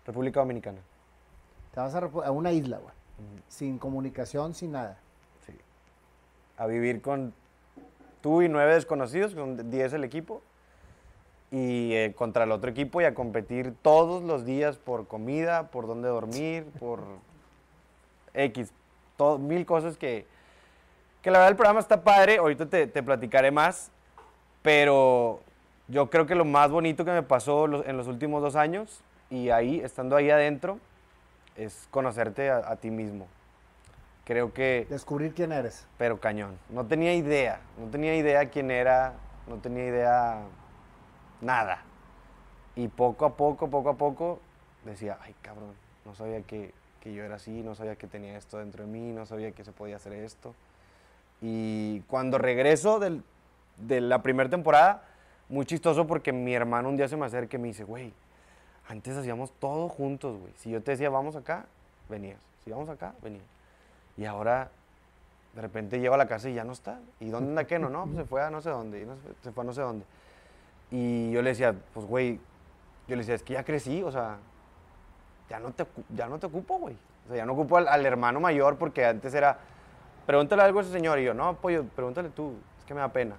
República 0.06 0.39
Dominicana. 0.39 0.80
Te 1.74 1.80
vas 1.80 1.95
a, 1.95 2.00
a 2.00 2.32
una 2.32 2.52
isla, 2.52 2.78
güey. 2.78 2.93
Sin 3.47 3.78
comunicación, 3.78 4.54
sin 4.54 4.74
nada. 4.74 4.97
Sí. 5.45 5.54
A 6.58 6.67
vivir 6.67 7.02
con 7.02 7.34
tú 8.21 8.41
y 8.41 8.50
nueve 8.50 8.74
desconocidos, 8.74 9.34
con 9.34 9.69
10 9.69 9.93
el 9.93 10.04
equipo, 10.04 10.41
y 11.52 11.93
eh, 11.93 12.13
contra 12.15 12.45
el 12.45 12.52
otro 12.52 12.71
equipo 12.71 13.02
y 13.02 13.04
a 13.04 13.13
competir 13.13 13.76
todos 13.82 14.24
los 14.24 14.45
días 14.45 14.78
por 14.78 15.08
comida, 15.08 15.67
por 15.67 15.86
dónde 15.86 16.08
dormir, 16.08 16.65
por 16.80 17.04
X, 18.34 18.71
todo, 19.17 19.38
mil 19.38 19.65
cosas 19.65 19.97
que, 19.97 20.26
que 21.21 21.30
la 21.30 21.39
verdad 21.39 21.52
el 21.52 21.58
programa 21.58 21.82
está 21.82 22.04
padre, 22.04 22.38
ahorita 22.38 22.67
te, 22.67 22.88
te 22.88 23.04
platicaré 23.04 23.52
más, 23.52 23.91
pero 24.62 25.41
yo 25.88 26.10
creo 26.10 26.26
que 26.26 26.36
lo 26.36 26.45
más 26.45 26.71
bonito 26.71 27.04
que 27.06 27.12
me 27.12 27.24
pasó 27.24 27.67
los- 27.67 27.86
en 27.86 27.97
los 27.97 28.08
últimos 28.08 28.41
dos 28.41 28.56
años 28.56 29.02
y 29.30 29.50
ahí, 29.50 29.80
estando 29.80 30.15
ahí 30.15 30.30
adentro, 30.30 30.80
es 31.56 31.88
conocerte 31.91 32.50
a, 32.50 32.58
a 32.69 32.76
ti 32.78 32.91
mismo. 32.91 33.28
Creo 34.26 34.54
que, 34.54 34.86
Descubrir 34.89 35.34
quién 35.34 35.52
eres. 35.52 35.88
pero 35.97 36.19
cañón. 36.19 36.58
No 36.69 36.86
tenía 36.86 37.13
idea, 37.13 37.60
no 37.78 37.88
tenía 37.88 38.15
idea 38.15 38.50
quién 38.50 38.71
era, 38.71 39.13
no 39.47 39.58
tenía 39.58 39.86
idea 39.88 40.41
nada. 41.41 41.84
Y 42.76 42.88
poco 42.88 43.26
a 43.26 43.36
poco, 43.36 43.69
poco 43.69 43.89
a 43.89 43.95
poco, 43.95 44.39
decía, 44.86 45.17
ay 45.21 45.36
cabrón, 45.41 45.74
no 46.06 46.15
sabía 46.15 46.41
que, 46.43 46.74
que 47.02 47.13
yo 47.13 47.24
era 47.24 47.36
así, 47.36 47.62
no 47.63 47.76
sabía 47.76 47.95
que 47.95 48.08
tenía 48.08 48.38
esto 48.38 48.60
dentro 48.60 48.86
de 48.86 48.91
mí, 48.91 49.12
no 49.12 49.26
sabía 49.26 49.52
que 49.52 49.63
se 49.65 49.71
podía 49.71 49.97
hacer 49.97 50.13
esto. 50.13 50.54
Y 51.41 52.02
cuando 52.02 52.38
regreso 52.38 53.00
del- 53.00 53.24
de 53.77 54.01
la 54.01 54.21
primera 54.21 54.49
temporada, 54.49 55.03
muy 55.49 55.65
chistoso 55.65 56.07
porque 56.07 56.31
mi 56.31 56.53
hermano 56.53 56.89
un 56.89 56.97
día 56.97 57.07
se 57.07 57.17
me 57.17 57.25
acerca 57.25 57.57
y 57.57 57.60
me 57.60 57.67
dice, 57.67 57.84
güey, 57.84 58.13
antes 58.88 59.15
hacíamos 59.15 59.51
todo 59.60 59.89
juntos, 59.89 60.38
güey. 60.39 60.53
Si 60.57 60.69
yo 60.69 60.81
te 60.81 60.91
decía, 60.91 61.10
vamos 61.10 61.36
acá, 61.36 61.65
venías. 62.10 62.39
Si 62.63 62.71
vamos 62.71 62.89
acá, 62.89 63.13
venías. 63.21 63.43
Y 64.17 64.25
ahora, 64.25 64.69
de 65.55 65.62
repente 65.62 65.99
llego 65.99 66.13
a 66.13 66.17
la 66.17 66.27
casa 66.27 66.49
y 66.49 66.53
ya 66.53 66.63
no 66.63 66.73
está. 66.73 66.99
¿Y 67.19 67.29
dónde 67.29 67.49
anda 67.49 67.63
Keno? 67.65 67.89
No, 67.89 68.05
pues 68.05 68.17
se 68.17 68.25
fue 68.25 68.49
no 68.51 68.62
sé 68.62 68.69
dónde. 68.69 69.01
y 69.01 69.05
se, 69.43 69.51
fue 69.51 69.63
a 69.63 69.65
no 69.65 69.73
sé 69.73 69.81
dónde. 69.81 70.05
Y 70.89 71.31
yo 71.31 71.41
le 71.41 71.51
decía, 71.51 71.73
pues, 71.93 72.05
güey, 72.05 72.39
yo 73.07 73.15
le 73.15 73.17
decía, 73.17 73.36
es 73.36 73.43
que 73.43 73.53
ya 73.53 73.63
crecí, 73.63 74.03
o 74.03 74.12
sea, 74.12 74.38
ya 75.49 75.60
no 75.60 75.71
te, 75.71 75.86
ya 76.10 76.27
no 76.27 76.39
te 76.39 76.47
ocupo, 76.47 76.77
güey. 76.77 76.95
O 77.25 77.27
sea, 77.27 77.38
ya 77.38 77.45
no 77.45 77.53
ocupo 77.53 77.77
al, 77.77 77.88
al 77.88 78.05
hermano 78.05 78.39
mayor 78.39 78.77
porque 78.77 79.05
antes 79.05 79.34
era, 79.34 79.57
pregúntale 80.25 80.63
algo 80.63 80.79
a 80.79 80.81
ese 80.81 80.91
señor. 80.91 81.19
Y 81.19 81.25
yo, 81.25 81.34
no, 81.34 81.55
pollo, 81.55 81.86
pregúntale 81.95 82.29
tú, 82.29 82.55
es 82.79 82.86
que 82.86 82.93
me 82.93 82.99
da 82.99 83.07
pena. 83.10 83.36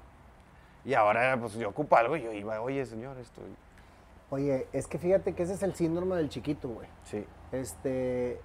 Y 0.84 0.94
ahora, 0.94 1.36
pues, 1.40 1.54
yo 1.54 1.68
ocupo 1.68 1.96
algo 1.96 2.16
y 2.16 2.22
yo 2.22 2.32
iba, 2.32 2.60
oye, 2.60 2.84
señor, 2.86 3.16
esto. 3.18 3.40
Oye, 4.30 4.66
es 4.72 4.86
que 4.86 4.98
fíjate 4.98 5.34
que 5.34 5.42
ese 5.44 5.54
es 5.54 5.62
el 5.62 5.74
síndrome 5.74 6.16
del 6.16 6.28
chiquito, 6.28 6.68
güey. 6.68 6.88
Sí, 7.04 7.24
Este, 7.52 8.40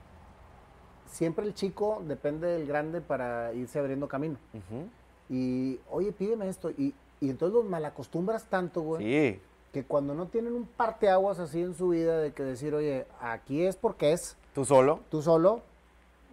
siempre 1.08 1.46
el 1.46 1.54
chico 1.54 2.02
depende 2.06 2.48
del 2.48 2.68
grande 2.68 3.02
para 3.02 3.54
irse 3.54 3.80
abriendo 3.80 4.08
camino. 4.08 4.38
ujú, 4.54 4.88
Y, 5.30 5.80
oye, 5.90 6.12
pídeme 6.12 6.48
esto. 6.50 6.70
Y, 6.72 6.94
y 7.20 7.30
entonces 7.30 7.56
los 7.56 7.66
malacostumbras 7.66 8.46
tanto, 8.46 8.82
güey, 8.82 9.04
sí, 9.04 9.42
que 9.74 9.84
cuando 9.84 10.14
no 10.14 10.28
tienen 10.28 10.54
un 10.54 10.66
parteaguas 10.66 11.40
así 11.40 11.62
en 11.62 11.74
su 11.74 11.90
vida 11.90 12.18
de 12.20 12.34
que 12.34 12.44
decir, 12.44 12.74
oye, 12.76 13.06
aquí 13.22 13.64
es 13.66 13.76
porque 13.78 14.12
es, 14.14 14.38
tú 14.54 14.64
solo. 14.66 15.00
tú 15.10 15.22
solo, 15.22 15.62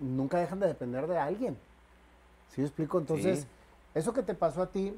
nunca 0.01 0.39
dejan 0.39 0.61
de 0.61 0.67
depender 0.67 1.07
de 1.07 1.19
alguien. 1.19 1.57
¿Sí 2.51 2.61
me 2.61 2.67
explico? 2.67 2.99
Entonces, 2.99 3.41
Sí. 3.41 3.47
eso 3.95 4.13
que 4.13 4.23
te 4.23 4.35
pasó 4.35 4.63
a 4.63 4.67
ti, 4.71 4.97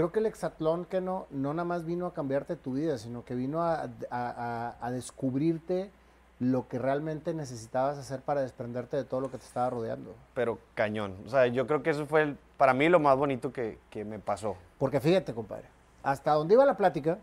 creo 0.00 0.12
que 0.12 0.18
el 0.20 0.26
hexatlón 0.26 0.84
que 0.86 1.00
no, 1.00 1.26
no 1.30 1.52
nada 1.54 1.64
más 1.64 1.84
vino 1.84 2.06
a 2.06 2.14
cambiarte 2.14 2.56
tu 2.56 2.72
vida, 2.74 2.96
sino 2.98 3.24
que 3.24 3.34
vino 3.34 3.62
a, 3.62 3.82
a- 3.82 3.88
a- 4.10 4.76
a 4.80 4.90
descubrirte 4.90 5.90
lo 6.38 6.68
que 6.68 6.78
realmente 6.78 7.34
necesitabas 7.34 7.98
hacer 7.98 8.20
para 8.22 8.40
desprenderte 8.40 8.96
de 8.96 9.04
todo 9.04 9.20
lo 9.20 9.30
que 9.30 9.36
te 9.38 9.44
estaba 9.44 9.68
rodeando. 9.70 10.14
pero 10.32 10.58
cañón. 10.74 11.14
O 11.26 11.28
sea, 11.28 11.46
yo 11.48 11.66
creo 11.66 11.82
que 11.82 11.90
eso 11.90 12.06
fue 12.06 12.22
el- 12.22 12.38
para 12.56 12.72
mí 12.72 12.88
lo 12.88 12.98
más 12.98 13.16
bonito 13.16 13.52
que, 13.52 13.78
que 13.90 14.04
me 14.06 14.18
pasó. 14.18 14.56
Porque 14.78 15.00
fíjate, 15.00 15.34
compadre, 15.34 15.66
hasta 16.02 16.32
donde 16.32 16.54
iba 16.54 16.64
la 16.64 16.76
plática, 16.78 17.18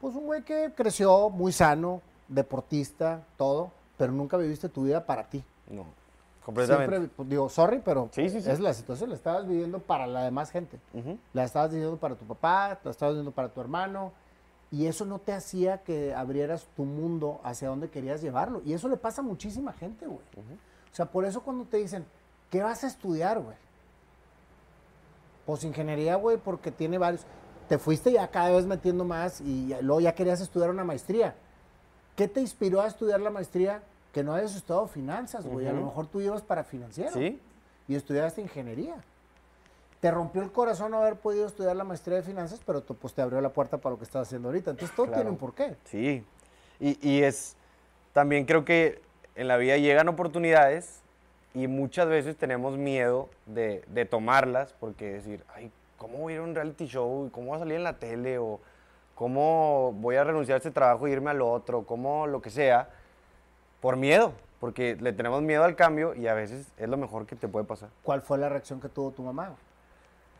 pues 0.00 0.14
un 0.14 0.26
güey 0.26 0.42
que 0.42 0.72
creció 0.76 1.30
muy 1.30 1.50
sano, 1.52 2.02
deportista, 2.28 3.22
todo, 3.38 3.70
pero 3.96 4.12
nunca 4.12 4.36
viviste 4.36 4.68
tu 4.68 4.82
vida 4.84 5.06
para 5.06 5.24
ti. 5.24 5.42
No, 5.70 5.86
completamente. 6.44 6.96
Siempre, 6.96 7.14
pues, 7.16 7.28
digo, 7.28 7.48
sorry, 7.48 7.80
pero 7.84 8.08
Sí, 8.12 8.28
sí, 8.28 8.40
sí. 8.40 8.50
es 8.50 8.60
la 8.60 8.72
situación, 8.74 9.10
la 9.10 9.16
estabas 9.16 9.46
viviendo 9.48 9.78
para 9.78 10.06
la 10.06 10.22
demás 10.22 10.50
gente. 10.50 10.78
La 11.32 11.44
estabas 11.44 11.70
viviendo 11.70 11.96
para 11.96 12.14
tu 12.14 12.24
papá, 12.26 12.78
la 12.84 12.90
estabas 12.90 13.14
viviendo 13.14 13.32
para 13.32 13.48
tu 13.48 13.60
hermano, 13.60 14.12
y 14.70 14.86
eso 14.86 15.04
no 15.04 15.18
te 15.20 15.32
hacía 15.32 15.78
que 15.84 16.14
abrieras 16.14 16.66
tu 16.76 16.84
mundo 16.84 17.40
hacia 17.44 17.68
donde 17.68 17.88
querías 17.90 18.22
llevarlo. 18.22 18.60
Y 18.64 18.72
eso 18.72 18.88
le 18.88 18.96
pasa 18.96 19.20
a 19.22 19.24
muchísima 19.24 19.72
gente, 19.72 20.06
güey. 20.06 20.20
O 20.92 20.94
sea, 20.94 21.06
por 21.06 21.24
eso 21.24 21.42
cuando 21.42 21.64
te 21.64 21.76
dicen, 21.76 22.04
¿qué 22.50 22.62
vas 22.62 22.82
a 22.84 22.88
estudiar, 22.88 23.40
güey? 23.40 23.56
Pues 25.46 25.62
ingeniería, 25.64 26.16
güey, 26.16 26.38
porque 26.38 26.70
tiene 26.72 26.98
varios. 26.98 27.24
Te 27.68 27.78
fuiste 27.78 28.12
ya 28.12 28.28
cada 28.28 28.50
vez 28.50 28.66
metiendo 28.66 29.04
más 29.04 29.40
y 29.40 29.74
luego 29.80 30.00
ya 30.00 30.14
querías 30.14 30.40
estudiar 30.40 30.70
una 30.70 30.84
maestría. 30.84 31.34
¿Qué 32.16 32.28
te 32.28 32.40
inspiró 32.40 32.80
a 32.80 32.86
estudiar 32.86 33.20
la 33.20 33.30
maestría? 33.30 33.82
Que 34.14 34.22
no 34.22 34.32
hayas 34.32 34.56
estudiado 34.56 34.86
finanzas, 34.86 35.44
güey. 35.44 35.66
A 35.66 35.72
lo 35.72 35.84
mejor 35.84 36.06
tú 36.06 36.20
ibas 36.20 36.40
para 36.40 36.64
financiero 36.64 37.10
Sí, 37.10 37.38
y 37.88 37.96
estudiaste 37.96 38.40
ingeniería. 38.40 38.94
Te 40.00 40.10
rompió 40.10 40.40
el 40.40 40.52
corazón 40.52 40.92
no 40.92 40.98
haber 40.98 41.16
podido 41.16 41.46
estudiar 41.46 41.74
la 41.76 41.84
maestría 41.84 42.18
de 42.18 42.22
finanzas, 42.22 42.60
pero 42.64 42.82
tú, 42.82 42.94
pues 42.94 43.12
te 43.12 43.22
abrió 43.22 43.40
la 43.40 43.48
puerta 43.50 43.78
para 43.78 43.92
lo 43.94 43.98
que 43.98 44.04
estás 44.04 44.28
haciendo 44.28 44.48
ahorita. 44.48 44.70
Entonces 44.70 44.94
todo 44.96 45.08
tiene 45.08 45.28
un 45.28 45.36
porqué. 45.36 45.76
sí. 45.84 46.24
Y, 46.80 46.98
y 47.08 47.22
es, 47.22 47.56
también 48.12 48.46
creo 48.46 48.64
que 48.64 49.00
en 49.36 49.48
la 49.48 49.56
vida 49.56 49.76
llegan 49.76 50.08
oportunidades 50.08 51.00
y 51.54 51.68
muchas 51.68 52.08
veces 52.08 52.36
tenemos 52.36 52.76
miedo 52.76 53.28
de, 53.46 53.84
de 53.86 54.04
tomarlas 54.04 54.74
porque 54.80 55.12
decir, 55.12 55.44
ay, 55.54 55.70
¿cómo 55.96 56.18
voy 56.18 56.32
a 56.32 56.36
ir 56.36 56.40
a 56.40 56.44
un 56.44 56.54
reality 56.54 56.86
show? 56.86 57.30
¿Cómo 57.32 57.46
voy 57.46 57.56
a 57.56 57.58
salir 57.60 57.76
en 57.76 57.84
la 57.84 57.98
tele? 57.98 58.38
¿O 58.38 58.60
cómo 59.14 59.92
voy 59.94 60.16
a 60.16 60.24
renunciar 60.24 60.56
a 60.56 60.58
este 60.58 60.72
trabajo 60.72 61.06
e 61.06 61.12
irme 61.12 61.30
al 61.30 61.42
otro? 61.42 61.84
¿Cómo 61.84 62.26
lo 62.26 62.42
que 62.42 62.50
sea? 62.50 62.90
Por 63.84 63.98
miedo, 63.98 64.32
porque 64.60 64.96
le 64.96 65.12
tenemos 65.12 65.42
miedo 65.42 65.62
al 65.62 65.76
cambio 65.76 66.14
y 66.14 66.26
a 66.26 66.32
veces 66.32 66.72
es 66.78 66.88
lo 66.88 66.96
mejor 66.96 67.26
que 67.26 67.36
te 67.36 67.48
puede 67.48 67.66
pasar. 67.66 67.90
¿Cuál 68.02 68.22
fue 68.22 68.38
la 68.38 68.48
reacción 68.48 68.80
que 68.80 68.88
tuvo 68.88 69.10
tu 69.10 69.22
mamá? 69.22 69.56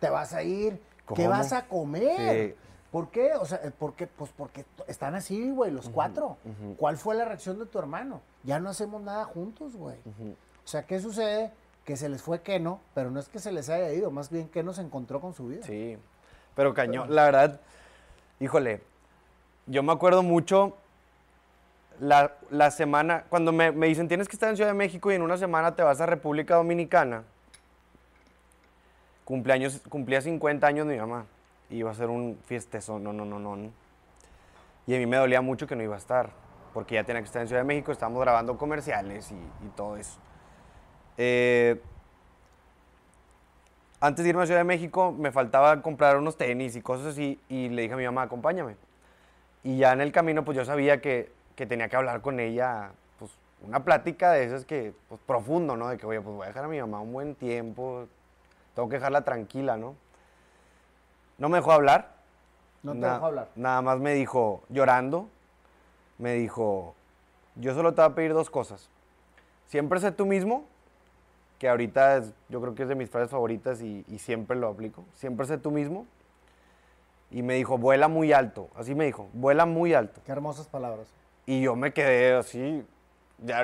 ¿Te 0.01 0.09
vas 0.09 0.33
a 0.33 0.43
ir? 0.43 0.81
¿Qué 1.15 1.29
vas 1.29 1.53
a 1.53 1.67
comer? 1.69 2.49
Sí. 2.49 2.55
¿Por 2.91 3.11
qué? 3.11 3.35
O 3.35 3.45
sea, 3.45 3.61
¿por 3.79 3.93
qué? 3.93 4.07
Pues 4.07 4.31
porque 4.35 4.65
están 4.87 5.15
así, 5.15 5.51
güey, 5.51 5.71
los 5.71 5.91
cuatro. 5.91 6.39
¿Cuál 6.79 6.97
fue 6.97 7.17
la 7.17 7.27
reacción 7.27 7.59
de 7.59 7.67
tu 7.67 7.79
hermano? 7.79 8.23
Ya 8.45 8.59
no 8.61 8.71
hacemos 8.71 9.03
nada 9.03 9.27
juntos, 9.27 9.77
güey. 9.77 9.99
O 10.65 10.67
sea, 10.67 10.87
¿qué 10.87 10.99
sucede? 10.99 11.53
Que 11.85 11.99
se 11.99 12.09
les 12.09 12.23
fue 12.23 12.41
Keno, 12.41 12.81
pero 12.95 13.11
no 13.11 13.21
es 13.21 13.29
que 13.29 13.41
se 13.41 13.53
les 13.53 13.69
haya 13.69 13.93
ido, 13.93 14.11
más 14.11 14.31
bien 14.31 14.49
Keno 14.49 14.73
se 14.73 14.81
encontró 14.81 15.21
con 15.21 15.35
su 15.35 15.49
vida. 15.49 15.67
Sí, 15.67 15.99
pero 16.57 16.73
cañón, 16.73 17.15
la 17.15 17.25
verdad, 17.25 17.61
híjole, 18.41 18.81
yo 19.67 19.83
me 19.83 19.93
acuerdo 19.93 20.23
mucho 20.23 20.79
la, 22.01 22.33
la 22.51 22.71
semana, 22.71 23.25
cuando 23.29 23.53
me, 23.53 23.73
me 23.73 23.87
dicen 23.87 24.09
tienes 24.09 24.29
que 24.29 24.37
estar 24.37 24.49
en 24.49 24.57
Ciudad 24.57 24.71
de 24.71 24.75
México 24.75 25.11
y 25.11 25.15
en 25.15 25.23
una 25.23 25.37
semana 25.37 25.75
te 25.75 25.83
vas 25.83 26.01
a 26.01 26.07
República 26.07 26.57
Dominicana. 26.57 27.25
Cumpleaños, 29.25 29.81
cumplía 29.89 30.21
50 30.21 30.67
años 30.67 30.87
mi 30.87 30.97
mamá. 30.97 31.27
Iba 31.71 31.91
a 31.91 31.95
ser 31.95 32.11
un 32.11 32.39
fiestezo, 32.45 32.99
no, 32.99 33.13
no, 33.13 33.25
no, 33.25 33.39
no. 33.39 33.57
no. 33.57 33.71
Y 34.87 34.95
a 34.95 34.99
mí 34.99 35.07
me 35.07 35.17
dolía 35.17 35.41
mucho 35.41 35.67
que 35.67 35.77
no 35.77 35.83
iba 35.83 35.95
a 35.95 35.99
estar, 35.99 36.31
porque 36.75 36.97
ya 36.97 37.05
tenía 37.05 37.23
que 37.23 37.27
estar 37.27 37.41
en 37.41 37.49
Ciudad 37.49 37.63
de 37.63 37.67
México, 37.67 37.91
estábamos 37.91 38.21
grabando 38.21 38.59
comerciales 38.59 39.31
y, 39.33 39.35
y 39.35 39.69
todo 39.75 39.97
eso. 39.97 40.19
Eh, 41.17 41.81
antes 44.01 44.23
de 44.23 44.29
irme 44.29 44.43
a 44.43 44.47
Ciudad 44.47 44.61
de 44.61 44.65
México, 44.65 45.13
me 45.13 45.33
faltaba 45.33 45.81
comprar 45.81 46.19
unos 46.19 46.37
tenis 46.37 46.77
y 46.77 46.83
cosas 46.83 47.07
así, 47.07 47.41
y 47.49 47.71
le 47.71 47.83
dije 47.83 47.95
a 47.95 47.97
mi 47.97 48.05
mamá, 48.05 48.23
acompáñame. 48.23 48.77
Y 49.63 49.79
ya 49.79 49.95
en 49.95 50.03
el 50.03 50.13
camino, 50.13 50.45
pues 50.45 50.57
yo 50.57 50.65
sabía 50.67 51.01
que, 51.01 51.33
que 51.57 51.67
tenía 51.67 51.89
que 51.89 51.97
hablar 51.97 52.21
con 52.21 52.41
ella, 52.41 52.91
pues 53.19 53.31
una 53.63 53.85
plática 53.85 54.33
de 54.33 54.45
esas 54.45 54.65
que, 54.65 54.93
pues 55.09 55.21
profundo, 55.27 55.77
¿no? 55.77 55.89
De 55.89 55.97
que, 55.99 56.07
oye, 56.07 56.21
pues 56.21 56.35
voy 56.37 56.45
a 56.45 56.49
dejar 56.49 56.65
a 56.65 56.69
mi 56.69 56.81
mamá 56.81 57.01
un 57.01 57.13
buen 57.13 57.35
tiempo, 57.35 58.07
tengo 58.75 58.89
que 58.89 58.97
dejarla 58.97 59.23
tranquila, 59.25 59.77
¿no? 59.77 59.95
No 61.39 61.49
me 61.49 61.59
dejó 61.59 61.73
hablar. 61.73 62.13
No 62.83 62.93
te 62.93 62.99
Na- 62.99 63.15
dejó 63.15 63.27
hablar. 63.27 63.49
Nada 63.57 63.83
más 63.83 63.99
me 63.99 64.15
dijo, 64.15 64.63
llorando, 64.69 65.29
me 66.19 66.35
dijo, 66.35 66.95
yo 67.57 67.75
solo 67.75 67.95
te 67.95 68.03
voy 68.03 68.11
a 68.11 68.15
pedir 68.15 68.35
dos 68.35 68.51
cosas. 68.51 68.89
Siempre 69.67 70.01
sé 70.01 70.13
tú 70.13 70.27
mismo, 70.27 70.65
que 71.59 71.69
ahorita 71.69 72.19
es- 72.19 72.33
yo 72.49 72.61
creo 72.61 72.75
que 72.75 72.83
es 72.83 72.89
de 72.89 72.95
mis 72.95 73.09
frases 73.11 73.31
favoritas 73.31 73.81
y, 73.81 74.05
y 74.09 74.19
siempre 74.19 74.57
lo 74.57 74.69
aplico. 74.69 75.05
Siempre 75.15 75.47
sé 75.47 75.57
tú 75.57 75.71
mismo. 75.71 76.07
Y 77.31 77.43
me 77.43 77.55
dijo, 77.55 77.79
vuela 77.79 78.07
muy 78.09 78.33
alto. 78.33 78.69
Así 78.77 78.95
me 78.95 79.07
dijo, 79.07 79.29
vuela 79.33 79.65
muy 79.67 79.95
alto. 79.95 80.21
Qué 80.27 80.33
hermosas 80.33 80.67
palabras. 80.69 81.09
Y 81.47 81.63
yo 81.63 81.77
me 81.77 81.93
quedé 81.93 82.35
así, 82.35 82.85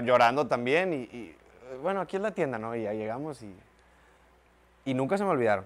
llorando 0.03 0.47
también. 0.47 0.93
Y, 0.93 0.97
y, 0.97 1.37
bueno, 1.83 2.01
aquí 2.01 2.17
es 2.17 2.23
la 2.23 2.33
tienda, 2.33 2.59
¿no? 2.59 2.75
Y 2.77 2.83
ya 2.83 2.93
llegamos 2.93 3.43
y, 3.43 3.55
y 4.85 4.95
nunca 4.95 5.17
se 5.17 5.25
me 5.25 5.31
olvidaron. 5.31 5.65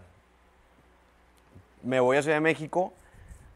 Me 1.82 2.00
voy 2.00 2.16
a 2.16 2.22
Ciudad 2.22 2.36
de 2.36 2.40
México, 2.40 2.92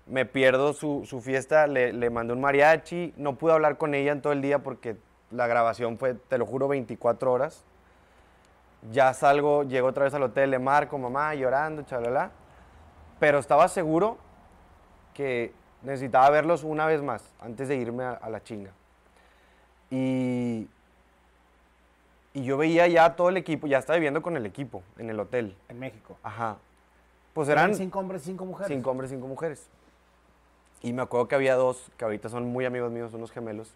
me 0.06 0.26
pierdo 0.26 0.72
su, 0.72 1.04
su 1.06 1.20
fiesta, 1.20 1.66
le, 1.66 1.92
le 1.92 2.10
mandé 2.10 2.32
un 2.32 2.40
mariachi, 2.40 3.14
no 3.16 3.36
pude 3.36 3.52
hablar 3.52 3.78
con 3.78 3.94
ella 3.94 4.12
en 4.12 4.20
todo 4.20 4.32
el 4.32 4.42
día 4.42 4.58
porque 4.58 4.96
la 5.30 5.46
grabación 5.46 5.98
fue, 5.98 6.14
te 6.14 6.38
lo 6.38 6.46
juro, 6.46 6.68
24 6.68 7.32
horas. 7.32 7.64
Ya 8.92 9.12
salgo, 9.12 9.64
llego 9.64 9.88
otra 9.88 10.04
vez 10.04 10.14
al 10.14 10.22
hotel, 10.22 10.50
le 10.50 10.58
marco, 10.58 10.98
mamá, 10.98 11.34
llorando, 11.34 11.82
chalala. 11.82 12.30
Pero 13.18 13.38
estaba 13.38 13.68
seguro 13.68 14.18
que 15.14 15.52
necesitaba 15.82 16.28
verlos 16.30 16.64
una 16.64 16.86
vez 16.86 17.02
más 17.02 17.24
antes 17.40 17.68
de 17.68 17.76
irme 17.76 18.04
a, 18.04 18.12
a 18.12 18.28
la 18.30 18.42
chinga. 18.42 18.70
Y, 19.90 20.68
y 22.34 22.44
yo 22.44 22.56
veía 22.56 22.86
ya 22.86 23.16
todo 23.16 23.28
el 23.30 23.36
equipo, 23.36 23.66
ya 23.66 23.78
estaba 23.78 23.96
viviendo 23.96 24.22
con 24.22 24.36
el 24.36 24.44
equipo 24.46 24.82
en 24.98 25.10
el 25.10 25.18
hotel. 25.18 25.56
En 25.68 25.78
México. 25.78 26.16
Ajá. 26.22 26.56
Pues 27.32 27.48
Eran 27.48 27.74
cinco 27.74 27.98
hombres, 28.00 28.22
cinco 28.22 28.44
mujeres. 28.44 28.68
cinco 28.68 28.90
hombres, 28.90 29.10
cinco 29.10 29.26
mujeres. 29.26 29.66
Y 30.82 30.92
me 30.92 31.02
acuerdo 31.02 31.28
que 31.28 31.34
había 31.34 31.54
dos, 31.54 31.90
que 31.96 32.04
ahorita 32.04 32.28
son 32.28 32.46
muy 32.46 32.64
amigos 32.64 32.90
míos, 32.92 33.12
unos 33.14 33.30
gemelos, 33.32 33.72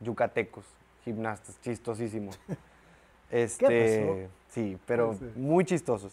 yucatecos, 0.00 0.64
gimnastas, 1.04 1.60
chistosísimos. 1.62 2.38
Este, 3.32 4.26
pasó? 4.26 4.34
Sí, 4.48 4.76
pero 4.86 5.16
muy 5.36 5.64
chistosos. 5.64 6.12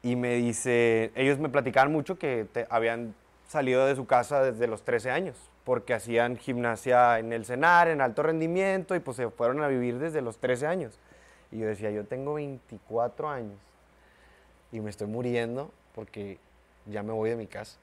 Y 0.00 0.14
me 0.14 0.36
dice, 0.36 1.10
ellos 1.16 1.40
me 1.40 1.48
platicaban 1.48 1.90
mucho 1.90 2.20
que 2.20 2.46
te- 2.52 2.68
habían 2.70 3.16
salido 3.50 3.84
de 3.84 3.96
su 3.96 4.06
casa 4.06 4.44
desde 4.44 4.68
los 4.68 4.84
13 4.84 5.10
años, 5.10 5.36
porque 5.64 5.92
hacían 5.92 6.36
gimnasia 6.36 7.18
en 7.18 7.32
el 7.32 7.44
CENAR, 7.44 7.88
en 7.88 8.00
alto 8.00 8.22
rendimiento, 8.22 8.94
y 8.94 9.00
pues 9.00 9.16
se 9.16 9.28
fueron 9.28 9.60
a 9.62 9.66
vivir 9.66 9.98
desde 9.98 10.22
los 10.22 10.38
13 10.38 10.68
años. 10.68 11.00
Y 11.50 11.58
yo 11.58 11.66
decía, 11.66 11.90
yo 11.90 12.04
tengo 12.04 12.34
24 12.34 13.28
años 13.28 13.58
y 14.70 14.78
me 14.78 14.88
estoy 14.88 15.08
muriendo 15.08 15.72
porque 15.96 16.38
ya 16.86 17.02
me 17.02 17.12
voy 17.12 17.28
de 17.30 17.34
mi 17.34 17.48
casa. 17.48 17.76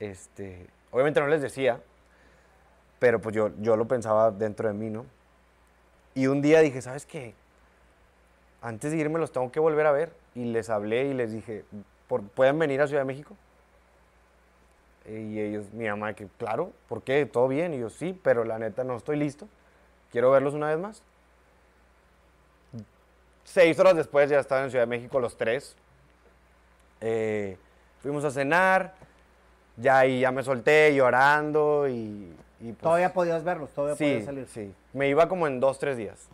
Este, 0.00 0.66
obviamente 0.90 1.20
no 1.20 1.28
les 1.28 1.40
decía, 1.40 1.80
pero 2.98 3.20
pues 3.20 3.36
yo, 3.36 3.52
yo 3.60 3.76
lo 3.76 3.86
pensaba 3.86 4.32
dentro 4.32 4.66
de 4.66 4.74
mí, 4.74 4.90
¿no? 4.90 5.06
Y 6.14 6.26
un 6.26 6.42
día 6.42 6.58
dije, 6.60 6.82
¿sabes 6.82 7.06
qué? 7.06 7.34
Antes 8.60 8.90
de 8.90 8.98
irme 8.98 9.20
los 9.20 9.30
tengo 9.30 9.52
que 9.52 9.60
volver 9.60 9.86
a 9.86 9.92
ver. 9.92 10.12
Y 10.34 10.46
les 10.46 10.68
hablé 10.68 11.04
y 11.04 11.14
les 11.14 11.30
dije, 11.32 11.64
"¿Por- 12.08 12.22
¿pueden 12.22 12.58
venir 12.58 12.80
a 12.80 12.86
Ciudad 12.88 13.02
de 13.02 13.06
México? 13.06 13.36
Y 15.08 15.40
ellos, 15.40 15.72
mi 15.72 15.88
mamá, 15.88 16.14
que 16.14 16.28
claro, 16.38 16.72
¿por 16.88 17.02
qué? 17.02 17.26
¿Todo 17.26 17.48
bien? 17.48 17.74
Y 17.74 17.80
yo, 17.80 17.90
sí, 17.90 18.18
pero 18.22 18.44
la 18.44 18.58
neta 18.58 18.84
no 18.84 18.96
estoy 18.96 19.16
listo. 19.16 19.48
Quiero 20.10 20.30
verlos 20.30 20.54
una 20.54 20.68
vez 20.68 20.78
más. 20.78 21.02
Seis 23.44 23.78
horas 23.78 23.96
después 23.96 24.30
ya 24.30 24.38
estaban 24.38 24.64
en 24.64 24.70
Ciudad 24.70 24.84
de 24.84 24.90
México 24.90 25.18
los 25.18 25.36
tres. 25.36 25.76
Eh, 27.00 27.56
fuimos 28.00 28.24
a 28.24 28.30
cenar, 28.30 28.94
ya 29.76 29.98
ahí 29.98 30.20
ya 30.20 30.30
me 30.30 30.42
solté 30.42 30.94
llorando 30.94 31.88
y... 31.88 32.32
y 32.60 32.72
pues, 32.72 32.78
Todavía 32.78 33.12
podías 33.12 33.42
verlos, 33.42 33.70
todavía 33.70 33.96
sí, 33.96 34.04
podías 34.04 34.24
salir. 34.24 34.46
sí. 34.46 34.74
Me 34.92 35.08
iba 35.08 35.28
como 35.28 35.46
en 35.48 35.58
dos, 35.58 35.78
tres 35.80 35.96
días. 35.96 36.28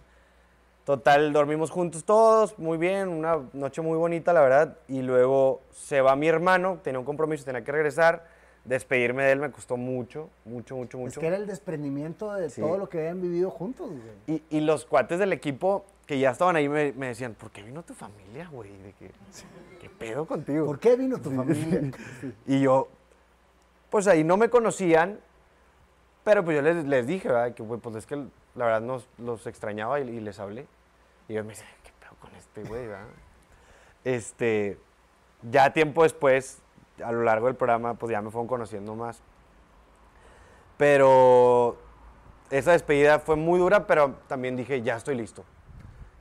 Total, 0.84 1.32
dormimos 1.32 1.70
juntos 1.70 2.04
todos, 2.04 2.58
muy 2.58 2.78
bien, 2.78 3.08
una 3.08 3.40
noche 3.52 3.80
muy 3.82 3.96
bonita, 3.96 4.32
la 4.32 4.40
verdad. 4.40 4.76
Y 4.88 5.02
luego 5.02 5.60
se 5.70 6.00
va 6.00 6.16
mi 6.16 6.28
hermano, 6.28 6.80
tenía 6.82 6.98
un 6.98 7.04
compromiso, 7.04 7.44
tenía 7.44 7.62
que 7.62 7.72
regresar. 7.72 8.37
Despedirme 8.64 9.24
de 9.24 9.32
él 9.32 9.40
me 9.40 9.50
costó 9.50 9.76
mucho, 9.76 10.28
mucho, 10.44 10.76
mucho, 10.76 10.98
Es 10.98 11.04
mucho. 11.04 11.20
que 11.20 11.26
era 11.26 11.36
el 11.36 11.46
desprendimiento 11.46 12.32
de 12.34 12.50
Sí. 12.50 12.60
todo 12.60 12.76
lo 12.76 12.88
que 12.88 12.98
habían 12.98 13.22
vivido 13.22 13.50
juntos, 13.50 13.88
güey. 13.90 14.42
Y, 14.50 14.56
y 14.58 14.60
los 14.60 14.84
cuates 14.84 15.18
del 15.18 15.32
equipo 15.32 15.84
que 16.06 16.18
ya 16.18 16.30
estaban 16.30 16.56
ahí 16.56 16.68
me, 16.68 16.92
me 16.92 17.06
decían, 17.08 17.34
¿por 17.34 17.50
qué 17.50 17.62
vino 17.62 17.82
tu 17.82 17.94
familia, 17.94 18.48
güey? 18.50 18.70
De 18.78 18.92
que, 18.92 19.10
¿Qué 19.80 19.88
pedo 19.88 20.26
contigo? 20.26 20.66
¿Por 20.66 20.78
qué 20.80 20.96
vino 20.96 21.18
tu 21.20 21.30
familia? 21.30 21.90
Sí. 22.20 22.32
Y 22.46 22.60
yo, 22.60 22.88
pues 23.90 24.06
ahí 24.06 24.22
no 24.24 24.36
me 24.36 24.50
conocían, 24.50 25.18
pero 26.24 26.44
pues 26.44 26.56
yo 26.56 26.62
les, 26.62 26.84
les 26.84 27.06
dije, 27.06 27.28
¿verdad? 27.28 27.54
Que 27.54 27.62
güey, 27.62 27.80
pues 27.80 27.96
es 27.96 28.06
que 28.06 28.16
la 28.54 28.64
verdad 28.66 28.80
nos, 28.82 29.08
los 29.18 29.46
extrañaba 29.46 29.98
y, 30.00 30.08
y 30.08 30.20
les 30.20 30.38
hablé. 30.40 30.66
Y 31.28 31.32
ellos 31.32 31.44
me 31.46 31.52
dicen, 31.52 31.66
¿qué 31.84 31.92
pedo 32.00 32.14
con 32.20 32.34
este 32.34 32.64
güey, 32.64 32.86
verdad? 32.86 33.06
Este, 34.04 34.78
ya 35.50 35.72
tiempo 35.72 36.02
después, 36.02 36.58
a 37.04 37.12
lo 37.12 37.22
largo 37.22 37.46
del 37.46 37.56
programa, 37.56 37.94
pues 37.94 38.12
ya 38.12 38.22
me 38.22 38.30
fueron 38.30 38.46
conociendo 38.46 38.94
más. 38.94 39.22
Pero 40.76 41.76
esa 42.50 42.72
despedida 42.72 43.18
fue 43.18 43.36
muy 43.36 43.58
dura, 43.58 43.86
pero 43.86 44.14
también 44.26 44.56
dije, 44.56 44.82
ya 44.82 44.96
estoy 44.96 45.16
listo. 45.16 45.44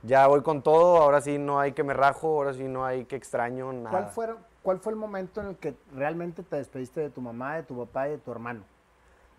Ya 0.02 0.26
voy 0.26 0.42
con 0.42 0.62
todo, 0.62 0.98
ahora 0.98 1.20
sí 1.20 1.38
no 1.38 1.58
hay 1.58 1.72
que 1.72 1.82
me 1.82 1.94
rajo, 1.94 2.28
ahora 2.28 2.52
sí 2.54 2.64
no 2.64 2.84
hay 2.84 3.04
que 3.04 3.16
extraño, 3.16 3.72
nada. 3.72 3.90
¿Cuál, 3.90 4.06
fueron, 4.06 4.38
¿Cuál 4.62 4.78
fue 4.78 4.92
el 4.92 4.98
momento 4.98 5.40
en 5.40 5.48
el 5.48 5.56
que 5.56 5.74
realmente 5.94 6.42
te 6.42 6.56
despediste 6.56 7.00
de 7.00 7.10
tu 7.10 7.20
mamá, 7.20 7.56
de 7.56 7.62
tu 7.62 7.76
papá 7.76 8.08
y 8.08 8.12
de 8.12 8.18
tu 8.18 8.30
hermano? 8.30 8.62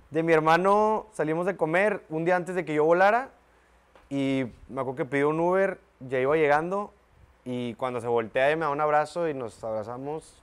De 0.10 0.24
mi 0.24 0.34
hermano 0.34 1.08
salimos 1.14 1.46
de 1.46 1.56
comer 1.56 2.04
un 2.10 2.26
día 2.26 2.36
antes 2.36 2.56
de 2.56 2.66
que 2.66 2.74
yo 2.74 2.84
volara 2.84 3.30
y 4.10 4.52
me 4.68 4.82
acuerdo 4.82 4.96
que 4.98 5.06
pidió 5.06 5.30
un 5.30 5.40
Uber, 5.40 5.80
ya 6.00 6.20
iba 6.20 6.36
llegando 6.36 6.92
y 7.46 7.76
cuando 7.76 8.02
se 8.02 8.08
voltea 8.08 8.52
y 8.52 8.56
me 8.56 8.62
da 8.62 8.72
un 8.72 8.82
abrazo 8.82 9.30
y 9.30 9.34
nos 9.34 9.64
abrazamos 9.64 10.42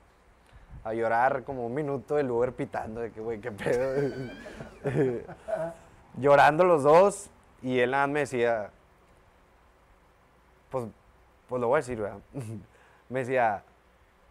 a 0.85 0.95
llorar 0.95 1.45
como 1.45 1.67
un 1.67 1.75
minuto 1.75 2.19
el 2.19 2.31
Uber 2.31 2.53
pitando 2.53 3.01
de 3.01 3.11
que, 3.11 3.21
güey, 3.21 3.41
qué 3.41 3.53
pedo. 3.53 4.13
Llorando 6.19 6.65
los 6.65 6.83
dos 6.83 7.31
y 7.63 7.79
él 7.81 7.91
nada 7.91 8.07
me 8.07 8.21
decía, 8.21 8.71
pues, 10.71 10.87
pues 11.49 11.61
lo 11.61 11.69
voy 11.69 11.77
a 11.77 11.79
decir, 11.79 12.01
¿verdad? 12.01 12.19
me 13.09 13.21
decía, 13.21 13.63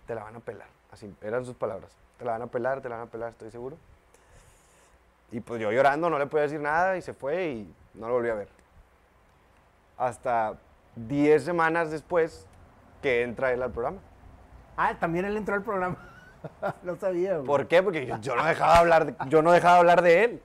te 0.07 0.15
la 0.15 0.23
van 0.23 0.35
a 0.35 0.39
pelar, 0.39 0.67
así, 0.91 1.13
eran 1.21 1.45
sus 1.45 1.55
palabras, 1.55 1.91
te 2.17 2.25
la 2.25 2.33
van 2.33 2.43
a 2.43 2.47
pelar, 2.47 2.81
te 2.81 2.89
la 2.89 2.97
van 2.97 3.07
a 3.07 3.11
pelar, 3.11 3.31
estoy 3.31 3.51
seguro. 3.51 3.77
Y 5.31 5.39
pues 5.39 5.59
yo 5.59 5.71
llorando, 5.71 6.09
no 6.09 6.19
le 6.19 6.27
podía 6.27 6.43
decir 6.43 6.59
nada 6.59 6.97
y 6.97 7.01
se 7.01 7.13
fue 7.13 7.47
y 7.47 7.73
no 7.93 8.07
lo 8.07 8.13
volví 8.13 8.29
a 8.29 8.35
ver. 8.35 8.47
Hasta 9.97 10.55
10 10.95 11.43
semanas 11.43 11.91
después 11.91 12.47
que 13.01 13.23
entra 13.23 13.51
él 13.51 13.61
al 13.61 13.71
programa. 13.71 13.99
Ah, 14.77 14.95
también 14.99 15.25
él 15.25 15.37
entró 15.37 15.55
al 15.55 15.63
programa. 15.63 15.97
no 16.83 16.95
sabía, 16.95 17.35
güey. 17.35 17.45
¿Por 17.45 17.67
qué? 17.67 17.83
Porque 17.83 18.05
yo, 18.05 18.17
yo 18.19 18.35
no 18.35 18.45
dejaba 18.45 18.73
de 18.73 18.79
hablar 18.79 19.05
de, 19.05 19.15
yo 19.29 19.41
no 19.41 19.51
dejaba 19.51 19.73
de 19.75 19.79
hablar 19.79 20.01
de 20.01 20.23
él. 20.23 20.41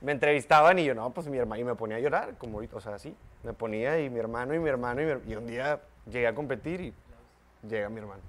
Me 0.00 0.12
entrevistaban 0.12 0.78
y 0.78 0.84
yo, 0.84 0.94
no, 0.94 1.10
pues 1.10 1.28
mi 1.28 1.38
hermano, 1.38 1.60
y 1.62 1.64
me 1.64 1.74
ponía 1.74 1.96
a 1.96 2.00
llorar, 2.00 2.34
como 2.36 2.58
o 2.58 2.80
sea, 2.80 2.94
así. 2.94 3.16
Me 3.42 3.52
ponía 3.52 3.98
y 4.00 4.10
mi 4.10 4.18
hermano 4.18 4.54
y 4.54 4.58
mi 4.58 4.68
hermano 4.68 5.00
y, 5.00 5.06
mi 5.06 5.32
y 5.32 5.36
un 5.36 5.46
día 5.46 5.80
llegué 6.06 6.26
a 6.26 6.34
competir 6.34 6.80
y 6.80 6.94
llega 7.66 7.88
mi 7.88 8.00
hermano. 8.00 8.22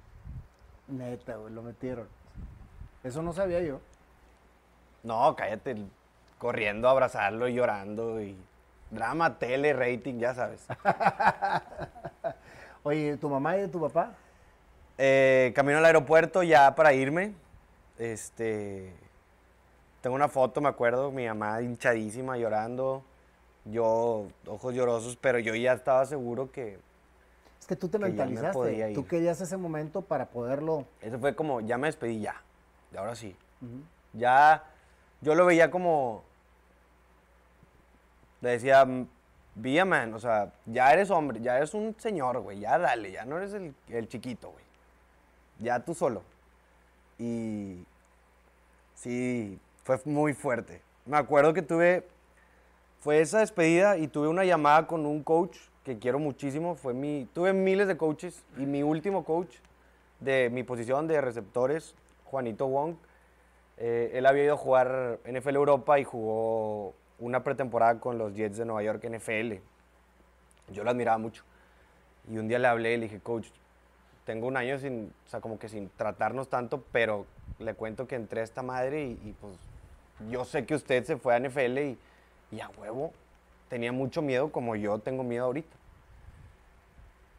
Neta, 0.88 1.36
güey, 1.36 1.52
lo 1.52 1.62
metieron. 1.62 2.08
Eso 3.02 3.22
no 3.22 3.32
sabía 3.32 3.60
yo. 3.60 3.80
No, 5.02 5.36
cállate, 5.36 5.76
corriendo 6.38 6.88
a 6.88 6.92
abrazarlo 6.92 7.48
y 7.48 7.54
llorando 7.54 8.20
y 8.20 8.36
drama, 8.90 9.38
tele, 9.38 9.72
rating, 9.72 10.18
ya 10.18 10.34
sabes. 10.34 10.66
Oye, 12.82 13.12
¿y 13.12 13.16
¿tu 13.16 13.28
mamá 13.28 13.56
y 13.56 13.68
tu 13.68 13.80
papá? 13.80 14.14
Eh, 14.98 15.52
camino 15.54 15.78
al 15.78 15.84
aeropuerto 15.84 16.42
ya 16.42 16.74
para 16.74 16.92
irme. 16.92 17.32
Este. 17.98 18.92
Tengo 20.00 20.14
una 20.16 20.28
foto, 20.28 20.60
me 20.60 20.68
acuerdo, 20.68 21.10
mi 21.10 21.26
mamá 21.26 21.60
hinchadísima, 21.62 22.36
llorando. 22.36 23.02
Yo, 23.64 24.26
ojos 24.46 24.74
llorosos, 24.74 25.16
pero 25.16 25.38
yo 25.38 25.54
ya 25.54 25.72
estaba 25.72 26.06
seguro 26.06 26.50
que. 26.52 26.78
Es 27.60 27.66
que 27.66 27.74
tú 27.76 27.88
te 27.88 27.98
Que 27.98 28.02
ya 28.04 28.08
me 28.08 28.14
mentalizaste. 28.14 28.52
podía 28.52 28.92
Tú 28.92 29.06
querías 29.06 29.40
ese 29.40 29.56
momento 29.56 30.02
para 30.02 30.26
poderlo. 30.26 30.84
Eso 31.00 31.18
fue 31.18 31.34
como, 31.34 31.60
ya 31.60 31.76
me 31.76 31.88
despedí, 31.88 32.20
ya. 32.20 32.40
Y 32.92 32.96
ahora 32.96 33.16
sí. 33.16 33.34
Ya. 34.12 34.62
Yo 35.20 35.34
lo 35.34 35.44
veía 35.46 35.70
como. 35.70 36.22
Le 38.42 38.50
decía, 38.50 38.84
"Mm, 38.84 39.08
be 39.56 39.80
a 39.80 39.84
man, 39.84 40.14
o 40.14 40.20
sea, 40.20 40.52
ya 40.66 40.92
eres 40.92 41.10
hombre, 41.10 41.40
ya 41.40 41.56
eres 41.56 41.74
un 41.74 41.96
señor, 41.98 42.38
güey, 42.40 42.60
ya 42.60 42.78
dale, 42.78 43.10
ya 43.10 43.24
no 43.24 43.38
eres 43.38 43.54
el, 43.54 43.74
el 43.88 44.06
chiquito, 44.08 44.50
güey. 44.50 44.65
Ya 45.58 45.80
tú 45.80 45.94
solo. 45.94 46.22
Y 47.18 47.84
sí, 48.94 49.58
fue 49.84 50.00
muy 50.04 50.34
fuerte. 50.34 50.82
Me 51.04 51.16
acuerdo 51.16 51.54
que 51.54 51.62
tuve, 51.62 52.06
fue 53.00 53.20
esa 53.20 53.38
despedida 53.38 53.96
y 53.96 54.08
tuve 54.08 54.28
una 54.28 54.44
llamada 54.44 54.86
con 54.86 55.06
un 55.06 55.22
coach 55.22 55.56
que 55.84 55.98
quiero 55.98 56.18
muchísimo. 56.18 56.74
Fue 56.74 56.94
mi, 56.94 57.28
tuve 57.32 57.52
miles 57.52 57.88
de 57.88 57.96
coaches 57.96 58.42
y 58.58 58.66
mi 58.66 58.82
último 58.82 59.24
coach 59.24 59.56
de 60.20 60.50
mi 60.50 60.62
posición 60.62 61.06
de 61.06 61.20
receptores, 61.20 61.94
Juanito 62.24 62.66
Wong, 62.66 62.96
eh, 63.78 64.12
él 64.14 64.26
había 64.26 64.44
ido 64.44 64.54
a 64.54 64.58
jugar 64.58 65.18
NFL 65.30 65.56
Europa 65.56 65.98
y 65.98 66.04
jugó 66.04 66.94
una 67.18 67.44
pretemporada 67.44 68.00
con 68.00 68.18
los 68.18 68.34
Jets 68.34 68.56
de 68.56 68.64
Nueva 68.64 68.82
York 68.82 69.04
NFL. 69.04 69.54
Yo 70.72 70.84
lo 70.84 70.90
admiraba 70.90 71.18
mucho. 71.18 71.44
Y 72.30 72.38
un 72.38 72.48
día 72.48 72.58
le 72.58 72.68
hablé 72.68 72.94
y 72.94 72.96
le 72.96 73.02
dije, 73.04 73.20
coach, 73.20 73.48
tengo 74.26 74.46
un 74.48 74.56
año 74.56 74.78
sin, 74.78 75.12
o 75.26 75.30
sea, 75.30 75.40
como 75.40 75.58
que 75.58 75.68
sin 75.68 75.88
tratarnos 75.90 76.48
tanto, 76.48 76.84
pero 76.92 77.24
le 77.58 77.72
cuento 77.74 78.06
que 78.06 78.16
entré 78.16 78.42
a 78.42 78.44
esta 78.44 78.62
madre 78.62 79.04
y, 79.04 79.12
y, 79.24 79.34
pues 79.40 79.54
yo 80.30 80.44
sé 80.44 80.66
que 80.66 80.74
usted 80.74 81.04
se 81.04 81.16
fue 81.16 81.34
a 81.34 81.40
NFL 81.40 81.78
y, 81.78 81.98
y 82.50 82.60
a 82.60 82.68
huevo 82.68 83.12
tenía 83.68 83.92
mucho 83.92 84.22
miedo 84.22 84.50
como 84.50 84.76
yo 84.76 84.98
tengo 84.98 85.22
miedo 85.22 85.44
ahorita. 85.44 85.74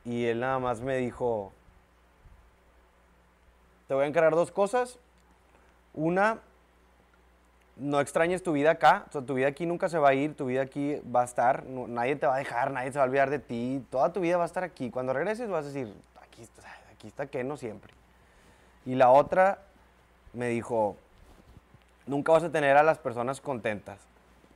Y 0.05 0.25
él 0.25 0.39
nada 0.39 0.59
más 0.59 0.79
me 0.79 0.97
dijo, 0.97 1.51
te 3.87 3.93
voy 3.93 4.05
a 4.05 4.07
encargar 4.07 4.33
dos 4.35 4.51
cosas. 4.51 4.97
Una, 5.93 6.39
no 7.75 7.99
extrañes 7.99 8.43
tu 8.43 8.53
vida 8.53 8.71
acá, 8.71 9.05
tu 9.11 9.33
vida 9.33 9.47
aquí 9.47 9.65
nunca 9.65 9.89
se 9.89 9.97
va 9.97 10.09
a 10.09 10.13
ir, 10.13 10.35
tu 10.35 10.45
vida 10.45 10.61
aquí 10.61 10.95
va 11.13 11.21
a 11.21 11.25
estar, 11.25 11.65
nadie 11.65 12.15
te 12.15 12.27
va 12.27 12.35
a 12.35 12.39
dejar, 12.39 12.71
nadie 12.71 12.91
se 12.91 12.97
va 12.97 13.03
a 13.03 13.07
olvidar 13.07 13.29
de 13.29 13.39
ti, 13.39 13.85
toda 13.89 14.13
tu 14.13 14.21
vida 14.21 14.37
va 14.37 14.43
a 14.43 14.47
estar 14.47 14.63
aquí. 14.63 14.89
Cuando 14.89 15.13
regreses 15.13 15.49
vas 15.49 15.65
a 15.65 15.67
decir, 15.67 15.93
aquí 16.21 16.43
está, 16.43 16.61
aquí 16.97 17.07
está 17.07 17.27
Keno 17.27 17.57
siempre. 17.57 17.93
Y 18.85 18.95
la 18.95 19.09
otra 19.09 19.59
me 20.33 20.47
dijo, 20.47 20.95
nunca 22.05 22.31
vas 22.31 22.43
a 22.43 22.51
tener 22.51 22.77
a 22.77 22.83
las 22.83 22.97
personas 22.97 23.41
contentas. 23.41 23.99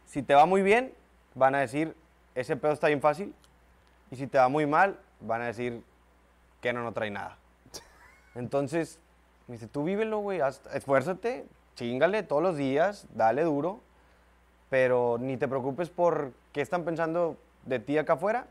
Si 0.06 0.24
te 0.24 0.34
va 0.34 0.46
muy 0.46 0.62
bien, 0.62 0.94
van 1.36 1.56
a 1.56 1.60
decir, 1.60 1.96
ese 2.36 2.56
pedo 2.56 2.74
está 2.74 2.88
bien 2.88 3.02
fácil. 3.02 3.34
Y 4.10 4.16
si 4.16 4.28
te 4.28 4.38
va 4.38 4.50
muy 4.50 4.66
mal, 4.66 5.00
van 5.20 5.42
a 5.42 5.46
decir, 5.46 5.84
Keno 6.62 6.84
no 6.84 6.92
trae 6.92 7.12
nada. 7.12 7.38
Entonces, 8.36 9.00
me 9.48 9.54
dice, 9.54 9.68
tú 9.68 9.84
vívelo, 9.84 10.20
güey, 10.20 10.42
esfuérzate, 10.74 11.46
chingale 11.76 12.24
todos 12.24 12.42
los 12.42 12.58
días, 12.58 13.08
dale 13.14 13.44
duro, 13.44 13.80
pero 14.70 15.18
ni 15.20 15.38
te 15.38 15.48
preocupes 15.48 15.90
por 15.90 16.32
qué 16.54 16.62
están 16.62 16.86
pensando 16.86 17.38
de 17.66 17.80
ti 17.80 17.98
acá 17.98 18.14
afuera 18.14 18.48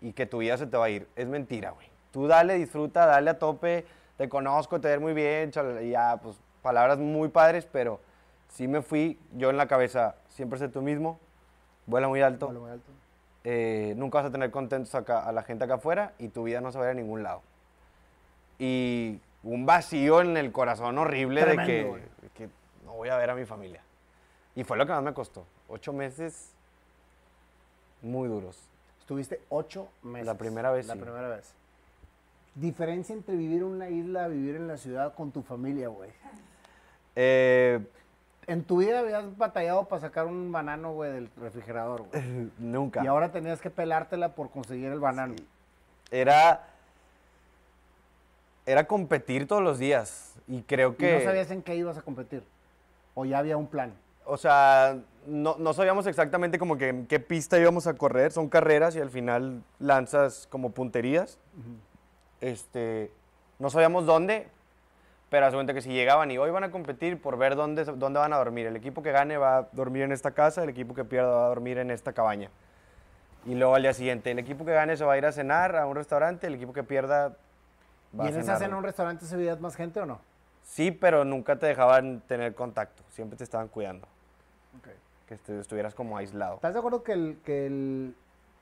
y 0.00 0.12
que 0.12 0.26
tu 0.26 0.38
vida 0.38 0.56
se 0.56 0.66
te 0.66 0.76
va 0.76 0.86
a 0.86 0.90
ir. 0.90 1.08
Es 1.16 1.26
mentira, 1.26 1.70
güey. 1.70 1.93
Tú 2.14 2.28
dale, 2.28 2.54
disfruta, 2.54 3.06
dale 3.06 3.30
a 3.30 3.38
tope, 3.40 3.84
te 4.16 4.28
conozco, 4.28 4.80
te 4.80 4.86
ves 4.86 5.00
muy 5.00 5.14
bien, 5.14 5.50
y 5.82 5.90
ya, 5.90 6.16
pues 6.22 6.36
palabras 6.62 6.96
muy 7.00 7.26
padres, 7.28 7.66
pero 7.70 7.98
sí 8.50 8.68
me 8.68 8.82
fui 8.82 9.18
yo 9.32 9.50
en 9.50 9.56
la 9.56 9.66
cabeza, 9.66 10.14
siempre 10.28 10.60
sé 10.60 10.68
tú 10.68 10.80
mismo, 10.80 11.18
vuela 11.86 12.06
muy 12.06 12.22
alto, 12.22 12.46
Vale, 12.46 12.60
muy 12.60 12.70
alto. 12.70 12.92
eh, 13.42 13.94
nunca 13.96 14.18
vas 14.18 14.28
a 14.28 14.30
tener 14.30 14.52
contentos 14.52 14.94
acá- 14.94 15.24
a 15.28 15.32
la 15.32 15.42
gente 15.42 15.64
acá 15.64 15.74
afuera 15.74 16.12
y 16.20 16.28
tu 16.28 16.44
vida 16.44 16.60
no 16.60 16.70
se 16.70 16.78
va 16.78 16.84
a 16.84 16.86
ir 16.86 16.92
a 16.92 16.94
ningún 16.94 17.24
lado. 17.24 17.42
Y 18.60 19.18
un 19.42 19.66
vacío 19.66 20.20
en 20.20 20.36
el 20.36 20.52
corazón 20.52 20.96
horrible 20.98 21.44
de 21.44 21.56
que, 21.64 22.48
no 22.86 22.92
voy 22.92 23.08
a 23.08 23.16
ver 23.16 23.30
a 23.30 23.34
mi 23.34 23.44
familia. 23.44 23.82
Y 24.54 24.62
fue 24.62 24.76
lo 24.76 24.86
que 24.86 24.92
más 24.92 25.02
me 25.02 25.12
costó. 25.14 25.44
Ocho 25.68 25.92
meses 25.92 26.52
muy 28.02 28.28
duros. 28.28 28.56
Estuviste 29.00 29.40
ocho 29.48 29.88
meses. 30.04 30.26
La 30.26 30.34
primera 30.34 30.70
vez, 30.70 30.86
La 30.86 30.94
sí. 30.94 31.00
primera 31.00 31.28
vez. 31.28 31.52
Diferencia 32.54 33.14
entre 33.14 33.34
vivir 33.36 33.58
en 33.58 33.64
una 33.64 33.88
isla, 33.90 34.28
vivir 34.28 34.56
en 34.56 34.68
la 34.68 34.76
ciudad 34.76 35.14
con 35.14 35.32
tu 35.32 35.42
familia, 35.42 35.88
güey. 35.88 36.10
Eh, 37.16 37.80
En 38.46 38.62
tu 38.64 38.78
vida 38.78 39.00
habías 39.00 39.36
batallado 39.36 39.88
para 39.88 40.00
sacar 40.00 40.26
un 40.26 40.52
banano, 40.52 40.92
güey, 40.92 41.12
del 41.12 41.30
refrigerador, 41.36 42.02
güey. 42.02 42.50
nunca. 42.58 43.02
Y 43.02 43.06
ahora 43.06 43.32
tenías 43.32 43.60
que 43.60 43.70
pelártela 43.70 44.34
por 44.34 44.50
conseguir 44.50 44.86
el 44.92 45.00
banano. 45.00 45.34
Era, 46.10 46.68
era 48.66 48.86
competir 48.86 49.46
todos 49.48 49.62
los 49.62 49.78
días. 49.78 50.34
Y 50.46 50.62
creo 50.62 50.90
Y 50.90 50.94
que... 50.96 51.18
no 51.18 51.24
sabías 51.24 51.50
en 51.50 51.62
qué 51.62 51.74
ibas 51.74 51.96
a 51.98 52.02
competir. 52.02 52.42
O 53.14 53.24
ya 53.24 53.38
había 53.38 53.56
un 53.56 53.66
plan. 53.66 53.92
O 54.26 54.36
sea, 54.36 54.98
no, 55.26 55.56
no 55.58 55.72
sabíamos 55.74 56.06
exactamente 56.06 56.58
como 56.58 56.76
que 56.78 56.88
en 56.88 57.06
qué 57.06 57.20
pista 57.20 57.58
íbamos 57.58 57.86
a 57.86 57.94
correr. 57.94 58.30
Son 58.32 58.48
carreras 58.48 58.94
y 58.96 59.00
al 59.00 59.10
final 59.10 59.62
lanzas 59.78 60.46
como 60.50 60.70
punterías. 60.70 61.38
Este, 62.44 63.10
no 63.58 63.70
sabíamos 63.70 64.04
dónde, 64.04 64.46
pero 65.30 65.46
hace 65.46 65.56
cuenta 65.56 65.72
que 65.72 65.80
si 65.80 65.90
llegaban 65.90 66.30
y 66.30 66.36
hoy 66.36 66.50
van 66.50 66.64
a 66.64 66.70
competir 66.70 67.20
por 67.20 67.38
ver 67.38 67.56
dónde, 67.56 67.84
dónde 67.84 68.18
van 68.20 68.34
a 68.34 68.36
dormir. 68.36 68.66
El 68.66 68.76
equipo 68.76 69.02
que 69.02 69.12
gane 69.12 69.38
va 69.38 69.56
a 69.58 69.68
dormir 69.72 70.02
en 70.02 70.12
esta 70.12 70.32
casa, 70.32 70.62
el 70.62 70.68
equipo 70.68 70.94
que 70.94 71.04
pierda 71.04 71.30
va 71.30 71.46
a 71.46 71.48
dormir 71.48 71.78
en 71.78 71.90
esta 71.90 72.12
cabaña. 72.12 72.50
Y 73.46 73.54
luego 73.54 73.74
al 73.74 73.82
día 73.82 73.94
siguiente, 73.94 74.30
el 74.30 74.38
equipo 74.38 74.66
que 74.66 74.72
gane 74.72 74.96
se 74.98 75.04
va 75.06 75.14
a 75.14 75.18
ir 75.18 75.24
a 75.24 75.32
cenar 75.32 75.74
a 75.76 75.86
un 75.86 75.96
restaurante, 75.96 76.46
el 76.46 76.54
equipo 76.54 76.74
que 76.74 76.82
pierda 76.82 77.28
va 78.18 78.24
¿Y 78.24 78.26
a 78.26 78.30
en 78.30 78.34
esa 78.36 78.42
cenar. 78.42 78.58
cena 78.58 78.70
en 78.72 78.74
un 78.78 78.84
restaurante 78.84 79.24
se 79.24 79.56
más 79.56 79.74
gente 79.74 80.00
o 80.00 80.06
no? 80.06 80.20
Sí, 80.64 80.90
pero 80.90 81.24
nunca 81.24 81.56
te 81.58 81.64
dejaban 81.66 82.20
tener 82.28 82.54
contacto, 82.54 83.02
siempre 83.10 83.38
te 83.38 83.44
estaban 83.44 83.68
cuidando, 83.68 84.06
que 85.26 85.38
estuvieras 85.58 85.94
como 85.94 86.18
aislado. 86.18 86.56
¿Estás 86.56 86.74
de 86.74 86.78
acuerdo 86.78 87.02
que, 87.02 87.12
el- 87.12 87.38
que 87.44 87.66
el- 87.66 88.14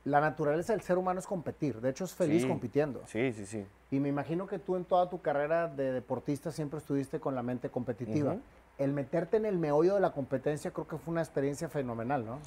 la 0.05 0.21
naturaleza 0.21 0.73
del 0.73 0.83
ser 0.83 0.99
humano 0.99 1.21
es 1.21 1.27
competir? 1.27 1.81
De 1.81 1.91
hecho, 1.91 2.05
es 2.05 2.15
feliz 2.15 2.43
Sí. 2.43 2.49
compitiendo. 2.49 3.03
Sí, 3.07 3.33
sí, 3.33 3.47
sí. 3.47 3.67
Y 3.91 4.01
me 4.01 4.09
imagino 4.09 4.47
que 4.47 4.59
tú 4.59 4.77
en 4.77 4.85
toda 4.85 5.09
tu 5.09 5.21
carrera 5.23 5.69
de 5.69 5.93
deportista 5.93 6.51
siempre 6.51 6.79
estuviste 6.79 7.21
con 7.21 7.35
la 7.35 7.43
mente 7.43 7.71
competitiva. 7.71 8.37
El 8.79 8.93
meterte 8.93 9.37
en 9.37 9.45
el 9.47 9.59
meollo 9.59 9.95
de 9.95 10.01
la 10.01 10.13
competencia 10.13 10.71
creo 10.73 10.89
que 10.89 10.97
fue 10.99 11.13
una 11.13 11.21
experiencia 11.23 11.69
fenomenal, 11.69 12.25
¿no? 12.25 12.39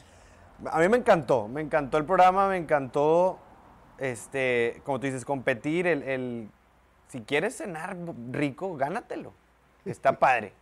A 0.72 0.80
mí 0.80 0.90
me 0.90 0.98
encantó, 0.98 1.48
me 1.48 1.62
encantó 1.62 1.98
el 1.98 2.06
programa, 2.06 2.48
me 2.50 2.58
encantó, 2.58 3.38
este, 4.00 4.82
como 4.84 5.00
tú 5.00 5.06
dices, 5.06 5.24
competir, 5.24 5.86
el, 5.88 6.04
el- 6.04 6.50
si 7.10 7.22
quieres 7.22 7.56
cenar 7.58 7.96
rico, 8.32 8.76
gánatelo, 8.76 9.32
está 9.86 10.14
padre. 10.20 10.54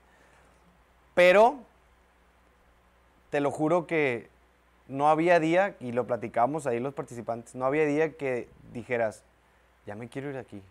Pero, 1.13 1.59
te 3.29 3.39
lo 3.39 3.49
juro 3.51 3.87
que 3.87 4.29
no 4.93 5.09
había 5.09 5.39
día, 5.39 5.75
y 5.79 5.91
lo 5.91 6.05
platicamos 6.05 6.67
ahí 6.67 6.79
los 6.79 6.93
participantes, 6.93 7.55
no 7.55 7.65
había 7.65 7.85
día 7.85 8.13
que 8.15 8.47
dijeras, 8.71 9.23
ya 9.85 9.95
me 9.95 10.07
quiero 10.07 10.29
ir 10.29 10.37
aquí. 10.37 10.61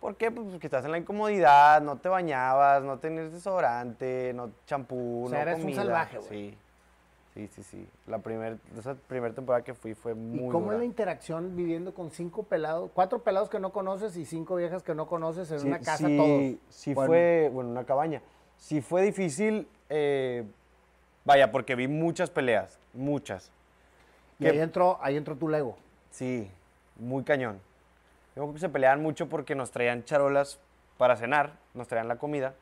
¿Por 0.00 0.16
qué? 0.16 0.30
Pues 0.30 0.48
porque 0.50 0.66
estás 0.66 0.84
en 0.84 0.90
la 0.92 0.98
incomodidad, 0.98 1.80
no 1.82 1.96
te 1.98 2.08
bañabas, 2.08 2.82
no 2.82 2.98
tenías 2.98 3.32
desodorante, 3.32 4.32
no 4.34 4.50
champú, 4.66 5.24
O 5.26 5.28
sea, 5.28 5.38
no 5.38 5.42
eres 5.42 5.54
un 5.56 5.60
comida. 5.62 5.76
salvaje, 5.82 6.18
güey. 6.18 6.28
Sí, 6.28 6.58
sí, 7.34 7.48
sí, 7.54 7.62
sí. 7.62 7.88
La 8.06 8.18
primer, 8.18 8.58
esa 8.78 8.94
primera 8.94 9.32
temporada 9.34 9.62
que 9.62 9.74
fui 9.74 9.94
fue 9.94 10.12
¿Y 10.12 10.14
muy 10.14 10.50
cómo 10.50 10.64
dura. 10.66 10.76
es 10.76 10.78
la 10.80 10.84
interacción 10.86 11.54
viviendo 11.54 11.94
con 11.94 12.10
cinco 12.10 12.42
pelados, 12.44 12.90
cuatro 12.94 13.20
pelados 13.22 13.48
que 13.50 13.60
no 13.60 13.72
conoces 13.72 14.16
y 14.16 14.24
cinco 14.24 14.56
viejas 14.56 14.82
que 14.82 14.94
no 14.94 15.06
conoces 15.06 15.50
en 15.52 15.60
Sí, 15.60 15.66
una 15.68 15.78
casa 15.78 16.08
sí, 16.08 16.16
todos? 16.16 16.74
Sí 16.74 16.94
Bueno, 16.94 17.08
fue, 17.10 17.50
bueno, 17.52 17.70
una 17.70 17.84
cabaña. 17.84 18.22
Sí 18.56 18.80
fue 18.80 19.02
difícil, 19.02 19.68
eh, 19.90 20.44
vaya, 21.30 21.52
porque 21.52 21.76
vi 21.76 21.86
muchas 21.86 22.28
peleas, 22.28 22.76
muchas. 22.92 23.52
Y 24.40 24.44
que- 24.44 24.50
ahí 24.50 24.58
entró, 24.58 24.98
ahí 25.00 25.16
entró 25.16 25.36
tu 25.36 25.48
Lego. 25.48 25.76
Sí, 26.10 26.50
muy 26.96 27.22
cañón. 27.22 27.60
Yo 28.34 28.42
creo 28.42 28.52
que 28.54 28.58
se 28.58 28.68
peleaban 28.68 29.00
mucho 29.00 29.28
porque 29.28 29.54
nos 29.54 29.70
traían 29.70 30.04
charolas 30.04 30.58
para 30.98 31.16
cenar, 31.16 31.52
nos 31.72 31.86
traían 31.86 32.08
la 32.08 32.16
comida. 32.16 32.54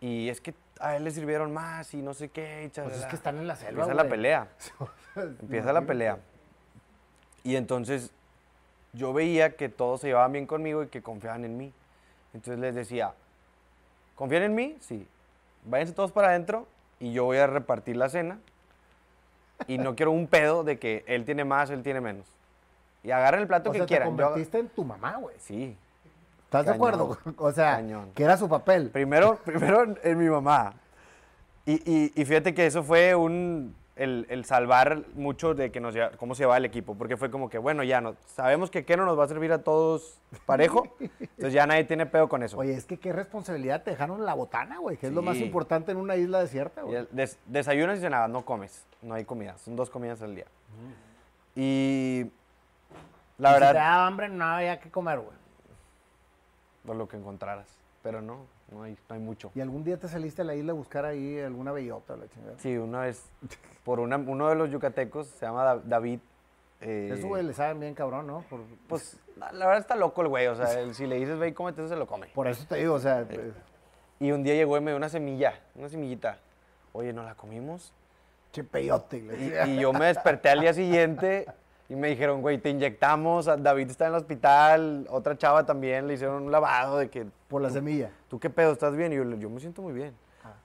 Y 0.00 0.28
es 0.28 0.40
que 0.40 0.54
a 0.80 0.96
él 0.96 1.04
le 1.04 1.12
sirvieron 1.12 1.52
más 1.52 1.94
y 1.94 2.02
no 2.02 2.14
sé 2.14 2.30
qué. 2.30 2.64
y 2.64 2.68
Pues 2.80 2.96
es 2.98 3.06
que 3.06 3.14
están 3.14 3.38
en 3.38 3.46
la 3.46 3.54
selva, 3.54 3.82
Empieza 3.84 3.94
la 3.94 4.08
pelea. 4.10 4.48
Empieza 5.16 5.72
la 5.72 5.82
pelea. 5.82 6.18
Y 7.44 7.54
entonces 7.54 8.10
yo 8.92 9.12
veía 9.12 9.54
que 9.54 9.68
todos 9.68 10.00
se 10.00 10.08
llevaban 10.08 10.32
bien 10.32 10.46
conmigo 10.46 10.82
y 10.82 10.88
que 10.88 11.00
confiaban 11.00 11.44
en 11.44 11.56
mí. 11.56 11.72
Entonces 12.32 12.58
les 12.60 12.74
decía, 12.74 13.14
¿confían 14.16 14.42
en 14.42 14.54
mí? 14.56 14.76
Sí. 14.80 15.06
Váyanse 15.64 15.92
todos 15.94 16.10
para 16.10 16.28
adentro 16.28 16.66
y 17.00 17.12
yo 17.12 17.24
voy 17.24 17.38
a 17.38 17.46
repartir 17.46 17.96
la 17.96 18.08
cena. 18.08 18.38
Y 19.66 19.78
no 19.78 19.94
quiero 19.94 20.10
un 20.10 20.26
pedo 20.26 20.64
de 20.64 20.78
que 20.78 21.04
él 21.06 21.24
tiene 21.24 21.44
más, 21.44 21.70
él 21.70 21.82
tiene 21.82 22.00
menos. 22.00 22.26
Y 23.02 23.10
agarren 23.10 23.40
el 23.42 23.46
plato 23.46 23.70
O 23.70 23.72
que 23.72 23.78
sea, 23.78 23.86
te 23.86 23.88
quieran. 23.88 24.08
Yo- 24.08 24.16
convertiste 24.16 24.58
en 24.58 24.68
tu 24.68 24.84
mamá, 24.84 25.16
güey. 25.16 25.36
sí. 25.38 25.76
¿Estás 26.44 26.66
de 26.66 26.72
acuerdo? 26.72 27.18
O 27.38 27.50
sea, 27.52 27.76
cañón. 27.76 28.12
que 28.14 28.22
era 28.22 28.36
su 28.36 28.48
papel. 28.48 28.90
Primero, 28.90 29.36
primero 29.44 29.82
en, 29.82 29.98
en 30.04 30.18
mi 30.18 30.28
mamá. 30.28 30.74
Y, 31.66 31.72
y- 31.90 32.12
y 32.14 32.24
fíjate 32.24 32.54
que 32.54 32.66
eso 32.66 32.82
fue 32.84 33.14
un, 33.14 33.74
el, 33.96 34.26
el 34.28 34.44
salvar 34.44 35.04
mucho 35.14 35.54
de 35.54 35.70
que 35.70 35.78
nos, 35.80 35.94
lleva- 35.94 36.10
cómo 36.16 36.34
se 36.34 36.42
llevaba 36.42 36.56
el 36.56 36.64
equipo, 36.64 36.96
porque 36.96 37.16
fue 37.16 37.30
como 37.30 37.48
que, 37.48 37.58
bueno, 37.58 37.84
ya 37.84 38.00
no, 38.00 38.16
sabemos 38.26 38.70
que 38.70 38.84
Keno 38.84 39.04
nos 39.06 39.16
va 39.18 39.24
a 39.24 39.28
servir 39.28 39.52
a 39.52 39.62
todos 39.62 40.18
parejo, 40.46 40.96
entonces 40.98 41.52
ya 41.52 41.66
nadie 41.66 41.84
tiene 41.84 42.04
pedo 42.06 42.28
con 42.28 42.42
eso. 42.42 42.58
Oye, 42.58 42.74
es 42.74 42.86
que 42.86 42.98
qué 42.98 43.12
responsabilidad 43.12 43.82
te 43.84 43.92
dejaron 43.92 44.24
la 44.24 44.34
botana, 44.34 44.78
güey, 44.78 44.96
que 44.96 45.06
es 45.06 45.12
lo 45.12 45.22
más 45.22 45.36
importante 45.36 45.92
en 45.92 45.98
una 45.98 46.16
isla 46.16 46.40
desierta, 46.40 46.82
güey. 46.82 47.06
des- 47.12 47.38
desayunas 47.46 47.98
y 47.98 48.00
cenadas, 48.00 48.28
no 48.30 48.44
comes, 48.44 48.84
no 49.00 49.14
hay 49.14 49.24
comida, 49.24 49.56
son 49.58 49.76
dos 49.76 49.90
comidas 49.90 50.20
al 50.22 50.34
día. 50.34 50.46
Y 51.54 52.26
la 53.38 53.50
Y 53.50 53.52
Si 53.54 53.58
te 53.60 53.64
verdad, 53.66 53.74
daba 53.74 54.06
hambre, 54.08 54.28
no 54.28 54.44
había 54.44 54.80
que 54.80 54.90
comer, 54.90 55.20
güey. 55.20 55.36
por 56.84 56.96
lo 56.96 57.06
que 57.08 57.16
encontraras, 57.16 57.68
pero 58.02 58.20
no, 58.20 58.38
no 58.70 58.82
hay, 58.82 58.96
no 59.08 59.14
hay 59.14 59.20
mucho. 59.20 59.50
¿Y 59.54 59.60
algún 59.60 59.84
día 59.84 59.96
te 59.98 60.08
saliste 60.08 60.42
a 60.42 60.44
la 60.44 60.54
isla 60.54 60.72
a 60.72 60.74
buscar 60.74 61.04
ahí 61.04 61.38
alguna 61.40 61.72
bellota, 61.72 62.16
la 62.16 62.28
chingada? 62.28 62.58
Sí, 62.58 62.76
una 62.76 63.00
vez, 63.02 63.24
por 63.84 64.00
una, 64.00 64.16
uno 64.16 64.48
de 64.48 64.54
los 64.54 64.70
yucatecos, 64.70 65.26
se 65.28 65.46
llama 65.46 65.64
Da- 65.64 65.80
David. 65.84 66.20
eh, 66.80 67.10
Eso, 67.12 67.28
güey, 67.28 67.42
le 67.44 67.52
saben 67.52 67.80
bien 67.80 67.94
cabrón, 67.94 68.26
¿no? 68.26 68.42
Por, 68.50 68.60
Pues 68.88 69.18
la 69.36 69.52
la 69.52 69.66
verdad 69.66 69.80
está 69.80 69.96
loco 69.96 70.22
el 70.22 70.28
güey, 70.28 70.46
o 70.48 70.54
sea, 70.56 70.92
si 70.94 71.06
le 71.06 71.16
dices 71.16 71.38
ve 71.38 71.48
y 71.48 71.52
cómete 71.52 71.80
eso 71.82 71.88
se 71.88 71.96
lo 71.96 72.06
come. 72.06 72.28
por 72.34 72.46
eso 72.48 72.64
te 72.68 72.76
digo, 72.76 72.94
o 72.94 73.00
sea, 73.00 73.24
pues, 73.28 73.52
Y 74.20 74.30
un 74.32 74.42
día 74.42 74.54
llegó 74.54 74.76
y 74.76 74.80
me 74.80 74.90
dio 74.92 74.96
una 74.96 75.08
semilla, 75.08 75.60
una 75.74 75.88
semillita. 75.88 76.38
Oye, 76.92 77.12
¿no 77.12 77.22
la 77.24 77.34
comimos? 77.34 77.92
che 78.52 78.62
peyote. 78.62 79.16
Y, 79.66 79.70
y 79.70 79.80
yo 79.80 79.92
me 79.92 80.06
desperté 80.06 80.48
al 80.48 80.60
día 80.60 80.72
siguiente 80.72 81.46
y 81.88 81.96
me 81.96 82.08
dijeron, 82.08 82.40
güey, 82.40 82.58
te 82.58 82.70
inyectamos, 82.70 83.46
David 83.46 83.90
está 83.90 84.06
en 84.06 84.12
el 84.12 84.16
hospital, 84.16 85.06
otra 85.10 85.36
chava 85.36 85.66
también, 85.66 86.06
le 86.06 86.14
hicieron 86.14 86.44
un 86.44 86.52
lavado 86.52 86.98
de 86.98 87.10
que, 87.10 87.26
Por 87.48 87.60
la 87.60 87.70
semilla. 87.70 88.10
¿tú 88.28 88.40
qué 88.40 88.48
pedo? 88.48 88.72
¿Estás 88.72 88.96
bien? 88.96 89.12
Y 89.12 89.16
yo, 89.16 89.24
yo 89.24 89.50
me 89.50 89.60
siento 89.60 89.82
muy 89.82 89.92
bien. 89.92 90.14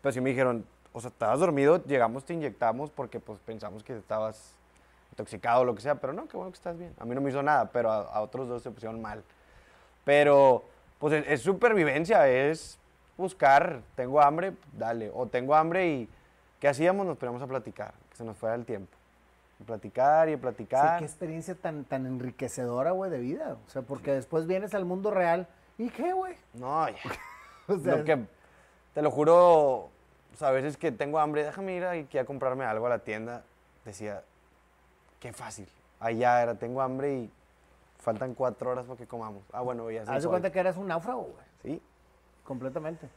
Pero 0.02 0.12
sí 0.14 0.22
me 0.22 0.30
dijeron, 0.30 0.66
o 0.94 1.02
sea, 1.02 1.10
estabas 1.10 1.40
dormido, 1.40 1.84
llegamos, 1.86 2.24
te 2.24 2.34
inyectamos 2.34 2.90
porque 2.90 3.20
pues 3.20 3.40
pensamos 3.40 3.84
que 3.84 3.98
estabas 3.98 4.56
intoxicado 5.12 5.62
o 5.62 5.66
lo 5.66 5.76
que 5.76 5.82
sea, 5.82 5.96
pero 5.96 6.14
no, 6.14 6.28
qué 6.28 6.38
bueno 6.38 6.52
que 6.52 6.58
estás 6.58 6.78
bien. 6.78 6.94
A 7.00 7.06
mí 7.06 7.14
no 7.14 7.22
me 7.22 7.30
hizo 7.30 7.44
nada, 7.44 7.70
pero 7.72 7.92
a, 7.92 8.02
a 8.02 8.22
otros 8.22 8.48
dos 8.48 8.64
se 8.64 8.72
pusieron 8.72 9.02
mal. 9.02 9.24
Pero, 10.06 10.64
pues 11.00 11.14
es, 11.14 11.26
es 11.28 11.42
supervivencia, 11.42 12.28
es 12.30 12.80
buscar, 13.18 13.82
tengo 13.96 14.22
hambre, 14.22 14.54
dale, 14.74 15.12
o 15.14 15.28
tengo 15.28 15.54
hambre 15.54 15.88
y 15.88 16.10
¿qué 16.60 16.70
hacíamos? 16.70 17.06
Nos 17.06 17.18
poníamos 17.18 17.42
a 17.42 17.48
platicar, 17.48 17.94
que 18.10 18.16
se 18.16 18.24
nos 18.24 18.38
fuera 18.38 18.56
el 18.56 18.66
tiempo. 18.66 18.99
Y 19.60 19.64
platicar 19.64 20.30
y 20.30 20.34
Sí, 20.34 20.38
platicar. 20.38 21.00
qué 21.00 21.06
experiencia 21.06 21.56
tan, 21.56 21.84
tan 21.84 22.06
enriquecedora, 22.06 22.92
güey, 22.92 23.12
de 23.12 23.20
vida. 23.20 23.58
O 23.68 23.70
sea, 23.70 23.82
porque 23.82 24.14
después 24.14 24.48
vienes 24.48 24.74
al 24.74 24.86
mundo 24.86 25.12
real 25.12 25.48
y 25.78 25.90
qué, 25.90 26.14
güey. 26.14 26.36
No, 26.54 26.88
ya. 26.90 26.96
O 27.68 27.78
sea, 27.78 27.98
lo 27.98 28.04
que, 28.04 28.26
te 28.96 29.02
lo 29.04 29.12
juro, 29.12 29.36
o 29.76 29.92
sea, 30.36 30.48
a 30.48 30.52
veces 30.52 30.76
que 30.76 30.92
tengo 30.92 31.20
hambre, 31.20 31.44
déjame 31.44 31.76
ir 31.76 31.86
aquí 31.86 32.18
a 32.18 32.26
comprarme 32.26 32.66
algo 32.66 32.88
a 32.88 32.90
la 32.90 33.00
tienda. 33.00 33.44
Decía, 33.86 34.24
qué 35.20 35.34
fácil. 35.34 35.70
Allá 36.00 36.42
era, 36.42 36.56
tengo 36.56 36.82
hambre 36.82 37.14
y 37.14 37.32
faltan 38.00 38.34
cuatro 38.34 38.72
horas 38.72 38.86
para 38.86 38.98
que 38.98 39.06
comamos. 39.06 39.44
Ah, 39.54 39.62
bueno, 39.62 39.92
ya 39.92 40.02
haz 40.08 40.24
de 40.24 40.30
cuenta 40.30 40.52
que 40.52 40.60
eras 40.60 40.78
un 40.78 40.88
náufrago, 40.88 41.22
güey. 41.22 41.46
Sí. 41.62 41.82
Completamente. 42.44 43.08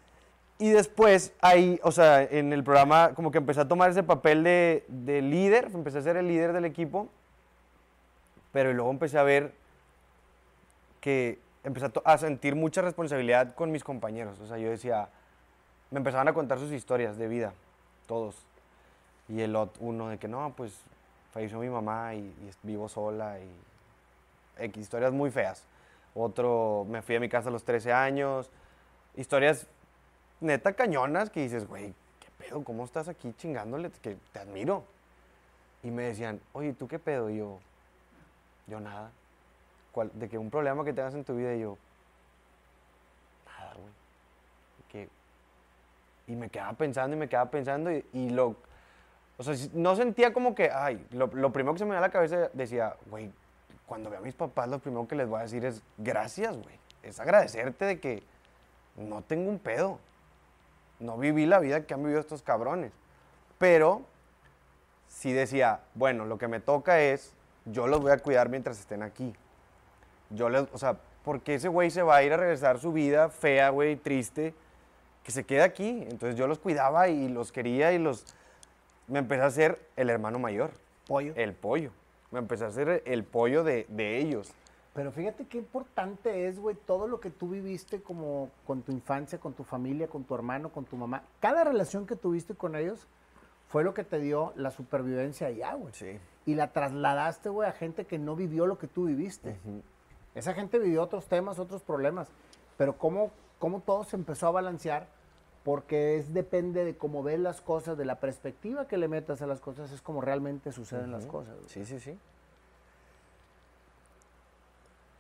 Y 0.62 0.70
después, 0.70 1.32
ahí, 1.40 1.80
o 1.82 1.90
sea, 1.90 2.22
en 2.22 2.52
el 2.52 2.62
programa, 2.62 3.14
como 3.16 3.32
que 3.32 3.38
empecé 3.38 3.60
a 3.62 3.66
tomar 3.66 3.90
ese 3.90 4.04
papel 4.04 4.44
de, 4.44 4.84
de 4.86 5.20
líder, 5.20 5.68
empecé 5.74 5.98
a 5.98 6.02
ser 6.02 6.16
el 6.16 6.28
líder 6.28 6.52
del 6.52 6.64
equipo, 6.64 7.08
pero 8.52 8.72
luego 8.72 8.88
empecé 8.92 9.18
a 9.18 9.24
ver 9.24 9.52
que 11.00 11.40
empecé 11.64 11.86
a, 11.86 12.12
a 12.12 12.16
sentir 12.18 12.54
mucha 12.54 12.80
responsabilidad 12.80 13.56
con 13.56 13.72
mis 13.72 13.82
compañeros. 13.82 14.38
O 14.40 14.46
sea, 14.46 14.56
yo 14.56 14.70
decía, 14.70 15.08
me 15.90 15.98
empezaban 15.98 16.28
a 16.28 16.32
contar 16.32 16.60
sus 16.60 16.70
historias 16.70 17.16
de 17.18 17.26
vida, 17.26 17.54
todos. 18.06 18.36
Y 19.28 19.40
el 19.40 19.56
ot- 19.56 19.74
uno 19.80 20.10
de 20.10 20.18
que 20.18 20.28
no, 20.28 20.52
pues 20.56 20.78
falleció 21.32 21.58
mi 21.58 21.70
mamá 21.70 22.14
y, 22.14 22.18
y 22.18 22.50
vivo 22.62 22.88
sola 22.88 23.38
y 23.40 24.62
X, 24.64 24.80
historias 24.80 25.12
muy 25.12 25.32
feas. 25.32 25.64
Otro, 26.14 26.86
me 26.88 27.02
fui 27.02 27.16
a 27.16 27.20
mi 27.20 27.28
casa 27.28 27.48
a 27.48 27.52
los 27.52 27.64
13 27.64 27.92
años. 27.92 28.48
Historias 29.16 29.66
neta 30.42 30.72
cañonas 30.74 31.30
que 31.30 31.40
dices, 31.40 31.66
güey, 31.66 31.94
¿qué 32.20 32.28
pedo? 32.44 32.62
¿Cómo 32.64 32.84
estás 32.84 33.08
aquí 33.08 33.32
chingándole? 33.38 33.90
Que 34.02 34.16
te 34.32 34.38
admiro. 34.38 34.84
Y 35.82 35.90
me 35.90 36.02
decían, 36.04 36.40
oye, 36.52 36.72
¿tú 36.72 36.86
qué 36.88 36.98
pedo? 36.98 37.30
Y 37.30 37.38
yo, 37.38 37.58
yo 38.66 38.80
nada. 38.80 39.10
¿Cuál- 39.92 40.10
de 40.14 40.28
que 40.28 40.38
un 40.38 40.50
problema 40.50 40.84
que 40.84 40.92
tengas 40.92 41.14
en 41.14 41.24
tu 41.24 41.36
vida 41.36 41.54
y 41.54 41.60
yo, 41.60 41.76
nada, 43.46 43.74
güey. 43.74 45.08
Y 46.28 46.36
me 46.36 46.48
quedaba 46.48 46.72
pensando 46.74 47.16
y 47.16 47.18
me 47.18 47.28
quedaba 47.28 47.50
pensando 47.50 47.90
y, 47.90 48.30
lo, 48.30 48.54
o 49.38 49.42
sea, 49.42 49.54
no 49.74 49.96
sentía 49.96 50.32
como 50.32 50.54
que, 50.54 50.70
ay, 50.70 51.04
lo, 51.10 51.26
lo 51.26 51.52
primero 51.52 51.72
que 51.74 51.80
se 51.80 51.84
me 51.84 51.92
da 51.92 51.98
a 51.98 52.02
la 52.02 52.10
cabeza 52.10 52.48
decía, 52.52 52.94
güey, 53.10 53.30
cuando 53.86 54.08
vea 54.08 54.20
a 54.20 54.22
mis 54.22 54.34
papás, 54.34 54.68
lo 54.68 54.78
primero 54.78 55.06
que 55.08 55.16
les 55.16 55.28
voy 55.28 55.40
a 55.40 55.42
decir 55.42 55.64
es 55.64 55.82
gracias, 55.98 56.56
güey. 56.56 56.78
Es 57.02 57.18
agradecerte 57.18 57.84
de 57.84 58.00
que 58.00 58.22
no 58.96 59.22
tengo 59.22 59.50
un 59.50 59.58
pedo. 59.58 59.98
No 61.02 61.18
viví 61.18 61.46
la 61.46 61.58
vida 61.58 61.84
que 61.84 61.94
han 61.94 62.02
vivido 62.02 62.20
estos 62.20 62.42
cabrones. 62.42 62.92
Pero 63.58 64.02
sí 65.08 65.32
decía, 65.32 65.80
bueno, 65.94 66.24
lo 66.26 66.38
que 66.38 66.46
me 66.46 66.60
toca 66.60 67.00
es, 67.00 67.34
yo 67.64 67.88
los 67.88 68.00
voy 68.00 68.12
a 68.12 68.18
cuidar 68.18 68.48
mientras 68.48 68.78
estén 68.78 69.02
aquí. 69.02 69.34
Yo 70.30 70.48
les, 70.48 70.66
o 70.72 70.78
sea, 70.78 70.96
porque 71.24 71.56
ese 71.56 71.68
güey 71.68 71.90
se 71.90 72.02
va 72.02 72.16
a 72.16 72.22
ir 72.22 72.32
a 72.32 72.36
regresar 72.36 72.78
su 72.78 72.92
vida 72.92 73.28
fea, 73.28 73.70
güey, 73.70 73.96
triste, 73.96 74.54
que 75.24 75.32
se 75.32 75.44
quede 75.44 75.62
aquí. 75.62 76.06
Entonces 76.08 76.36
yo 76.36 76.46
los 76.46 76.60
cuidaba 76.60 77.08
y 77.08 77.28
los 77.28 77.50
quería 77.50 77.92
y 77.92 77.98
los... 77.98 78.24
Me 79.08 79.18
empecé 79.18 79.42
a 79.42 79.46
hacer 79.46 79.88
el 79.96 80.08
hermano 80.08 80.38
mayor, 80.38 80.70
Pollo. 81.08 81.32
el 81.36 81.52
pollo. 81.52 81.90
Me 82.30 82.38
empecé 82.38 82.64
a 82.64 82.68
hacer 82.68 83.02
el 83.04 83.24
pollo 83.24 83.64
de, 83.64 83.86
de 83.88 84.18
ellos. 84.18 84.54
Pero 84.94 85.10
fíjate 85.10 85.46
qué 85.46 85.56
importante 85.56 86.46
es, 86.48 86.60
güey, 86.60 86.76
todo 86.76 87.08
lo 87.08 87.18
que 87.18 87.30
tú 87.30 87.48
viviste 87.48 88.02
como 88.02 88.50
con 88.66 88.82
tu 88.82 88.92
infancia, 88.92 89.38
con 89.38 89.54
tu 89.54 89.64
familia, 89.64 90.08
con 90.08 90.24
tu 90.24 90.34
hermano, 90.34 90.70
con 90.70 90.84
tu 90.84 90.96
mamá. 90.96 91.22
Cada 91.40 91.64
relación 91.64 92.06
que 92.06 92.14
tuviste 92.14 92.54
con 92.54 92.76
ellos 92.76 93.06
fue 93.68 93.84
lo 93.84 93.94
que 93.94 94.04
te 94.04 94.20
dio 94.20 94.52
la 94.54 94.70
supervivencia 94.70 95.46
allá, 95.46 95.72
güey. 95.74 95.94
Sí. 95.94 96.18
Y 96.44 96.56
la 96.56 96.72
trasladaste, 96.72 97.48
güey, 97.48 97.68
a 97.68 97.72
gente 97.72 98.04
que 98.04 98.18
no 98.18 98.36
vivió 98.36 98.66
lo 98.66 98.76
que 98.76 98.86
tú 98.86 99.06
viviste. 99.06 99.56
Esa 100.34 100.52
gente 100.52 100.78
vivió 100.78 101.02
otros 101.02 101.26
temas, 101.26 101.58
otros 101.58 101.82
problemas. 101.82 102.28
Pero 102.76 102.98
cómo, 102.98 103.30
cómo 103.58 103.80
todo 103.80 104.04
se 104.04 104.16
empezó 104.16 104.48
a 104.48 104.50
balancear, 104.50 105.06
porque 105.62 106.18
es 106.18 106.34
depende 106.34 106.84
de 106.84 106.98
cómo 106.98 107.22
ves 107.22 107.40
las 107.40 107.62
cosas, 107.62 107.96
de 107.96 108.04
la 108.04 108.20
perspectiva 108.20 108.88
que 108.88 108.98
le 108.98 109.08
metas 109.08 109.40
a 109.40 109.46
las 109.46 109.60
cosas, 109.60 109.90
es 109.90 110.02
como 110.02 110.20
realmente 110.20 110.70
suceden 110.70 111.10
las 111.10 111.24
cosas. 111.24 111.54
güey. 111.54 111.68
Sí, 111.68 111.86
sí, 111.86 111.98
sí. 111.98 112.18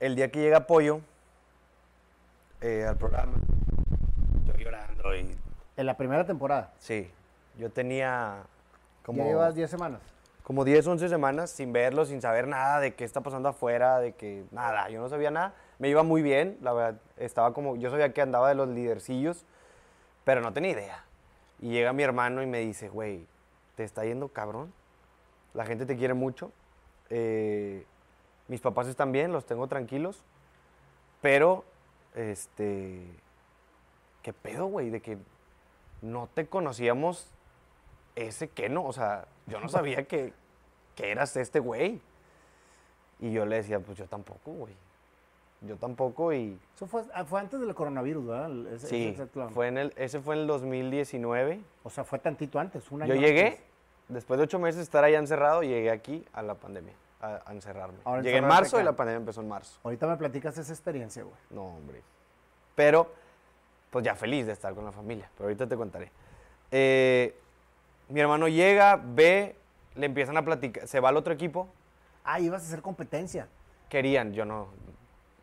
El 0.02 0.16
día 0.16 0.32
que 0.32 0.40
llega 0.40 0.66
Pollo 0.66 1.00
eh, 2.60 2.84
al 2.88 2.96
programa, 2.96 3.34
yo 4.44 4.54
llorando 4.54 5.14
y... 5.14 5.38
En 5.76 5.86
la 5.86 5.96
primera 5.96 6.26
temporada, 6.26 6.72
Sí, 6.80 7.08
yo 7.56 7.70
tenía 7.70 8.42
como... 9.04 9.18
ya 9.18 9.28
llevas 9.28 9.54
10 9.54 9.70
semanas. 9.70 10.00
como 10.42 10.64
10, 10.64 10.88
11 10.88 11.08
semanas 11.08 11.50
sin 11.52 11.72
verlo, 11.72 12.04
sin 12.04 12.20
saber 12.20 12.48
nada 12.48 12.80
de 12.80 12.94
qué 12.96 13.04
está 13.04 13.20
pasando 13.20 13.48
afuera, 13.48 14.00
de 14.00 14.10
que 14.14 14.42
nada, 14.50 14.88
yo 14.88 15.00
no 15.00 15.08
sabía 15.08 15.30
nada. 15.30 15.54
Me 15.78 15.88
iba 15.88 16.02
muy 16.02 16.20
bien, 16.20 16.58
la 16.62 16.72
verdad, 16.72 17.00
estaba 17.16 17.54
como, 17.54 17.76
yo 17.76 17.88
sabía 17.88 18.12
que 18.12 18.22
andaba 18.22 18.48
de 18.48 18.56
los 18.56 18.68
lidercillos, 18.70 19.46
pero 20.24 20.40
no 20.40 20.52
tenía 20.52 20.72
idea. 20.72 21.04
Y 21.60 21.68
llega 21.68 21.92
mi 21.92 22.02
hermano 22.02 22.42
y 22.42 22.46
me 22.46 22.58
dice, 22.58 22.88
güey, 22.88 23.24
te 23.76 23.84
está 23.84 24.04
yendo 24.04 24.26
cabrón, 24.30 24.72
la 25.54 25.64
gente 25.64 25.86
te 25.86 25.96
quiere 25.96 26.14
mucho, 26.14 26.50
eh, 27.08 27.86
mis 28.52 28.60
papás 28.60 28.86
están 28.86 29.12
bien, 29.12 29.32
los 29.32 29.46
tengo 29.46 29.66
tranquilos, 29.66 30.22
pero, 31.22 31.64
este, 32.14 33.02
¿qué 34.22 34.34
pedo, 34.34 34.66
güey? 34.66 34.90
De 34.90 35.00
que 35.00 35.16
no 36.02 36.28
te 36.34 36.46
conocíamos 36.46 37.30
ese 38.14 38.48
que 38.48 38.68
no, 38.68 38.84
o 38.84 38.92
sea, 38.92 39.24
yo 39.46 39.58
no 39.58 39.70
sabía 39.70 40.04
que, 40.04 40.34
que 40.96 41.10
eras 41.10 41.34
este 41.38 41.60
güey. 41.60 41.98
Y 43.20 43.32
yo 43.32 43.46
le 43.46 43.56
decía, 43.56 43.80
pues 43.80 43.96
yo 43.96 44.04
tampoco, 44.06 44.50
güey. 44.52 44.74
Yo 45.62 45.76
tampoco 45.76 46.30
y 46.34 46.58
Eso 46.76 46.86
fue, 46.86 47.04
ah, 47.14 47.24
fue 47.24 47.40
antes 47.40 47.58
del 47.58 47.74
coronavirus, 47.74 48.26
¿verdad? 48.26 48.74
Ese- 48.74 48.86
sí, 48.88 49.08
ese 49.16 49.26
fue 49.54 49.68
en 49.68 49.78
el, 49.78 49.92
ese 49.96 50.20
fue 50.20 50.34
en 50.34 50.42
el 50.42 50.46
2019. 50.46 51.60
O 51.84 51.88
sea, 51.88 52.04
fue 52.04 52.18
tantito 52.18 52.58
antes, 52.58 52.90
un 52.90 53.00
año 53.02 53.14
Yo 53.14 53.20
llegué, 53.22 53.46
antes. 53.46 53.60
después 54.08 54.36
de 54.36 54.44
ocho 54.44 54.58
meses 54.58 54.76
de 54.76 54.82
estar 54.82 55.04
allá 55.04 55.18
encerrado, 55.18 55.62
llegué 55.62 55.90
aquí 55.90 56.26
a 56.34 56.42
la 56.42 56.56
pandemia, 56.56 56.92
a, 57.22 57.40
a 57.46 57.52
encerrarme. 57.52 57.98
Ahora 58.04 58.20
llegué 58.22 58.36
en 58.38 58.46
marzo 58.46 58.78
y 58.80 58.84
la 58.84 58.94
pandemia 58.94 59.18
empezó 59.18 59.40
en 59.40 59.48
marzo. 59.48 59.78
Ahorita 59.84 60.06
me 60.06 60.16
platicas 60.16 60.58
esa 60.58 60.72
experiencia, 60.72 61.22
güey. 61.22 61.34
No, 61.50 61.76
hombre. 61.76 62.02
Pero, 62.74 63.10
pues 63.90 64.04
ya 64.04 64.14
feliz 64.14 64.46
de 64.46 64.52
estar 64.52 64.74
con 64.74 64.84
la 64.84 64.92
familia, 64.92 65.30
pero 65.36 65.44
ahorita 65.48 65.66
te 65.66 65.76
contaré. 65.76 66.10
Eh, 66.70 67.34
mi 68.08 68.20
hermano 68.20 68.48
llega, 68.48 69.00
ve, 69.02 69.56
le 69.94 70.06
empiezan 70.06 70.36
a 70.36 70.44
platicar, 70.44 70.86
se 70.86 71.00
va 71.00 71.08
al 71.10 71.16
otro 71.16 71.32
equipo, 71.32 71.68
Ah, 72.24 72.38
ibas 72.38 72.62
a 72.62 72.66
hacer 72.66 72.82
competencia. 72.82 73.48
querían, 73.88 74.32
yo 74.32 74.44
no, 74.44 74.68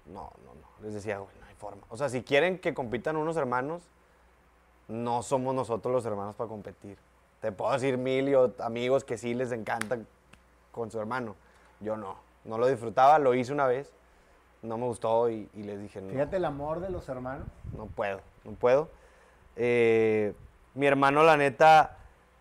no, 0.06 0.32
no, 0.46 0.54
no, 0.56 0.84
les 0.84 0.94
decía, 0.94 1.18
güey, 1.20 1.30
no 1.42 1.46
hay 1.48 1.56
forma. 1.56 1.82
O 1.90 1.98
sea, 1.98 2.08
si 2.10 2.24
quieren 2.24 2.58
que 2.58 2.74
compitan 2.74 3.18
unos 3.18 3.36
hermanos, 3.38 3.84
no 4.88 5.22
somos 5.22 5.54
nosotros 5.54 5.94
los 5.94 6.06
hermanos 6.06 6.36
para 6.36 6.48
competir. 6.48 6.98
Te 7.42 7.52
puedo 7.52 7.72
decir 7.74 7.98
mil 7.98 8.30
y 8.30 8.34
amigos 8.64 9.04
que 9.04 9.18
sí 9.18 9.34
les 9.34 9.52
encanta 9.52 10.00
con 10.72 10.90
su 10.90 11.00
hermano. 11.00 11.36
Yo 11.80 11.96
no, 11.98 12.16
no 12.46 12.58
lo 12.58 12.68
disfrutaba, 12.68 13.20
lo 13.20 13.34
hice 13.34 13.54
una 13.54 13.68
vez, 13.68 13.92
no 14.62 14.78
me 14.78 14.86
gustó 14.86 15.30
y, 15.30 15.50
y 15.54 15.64
les 15.64 15.80
dije, 15.82 16.02
no, 16.02 16.10
Fíjate 16.12 16.38
el 16.38 16.46
amor 16.46 16.80
de 16.82 16.90
los 16.90 17.08
hermanos. 17.10 17.48
no 17.76 17.86
puedo, 17.86 18.22
no 18.44 18.52
puedo. 18.54 18.90
Eh, 19.56 20.34
mi 20.74 20.86
hermano, 20.88 21.24
la 21.24 21.38
neta, 21.38 21.98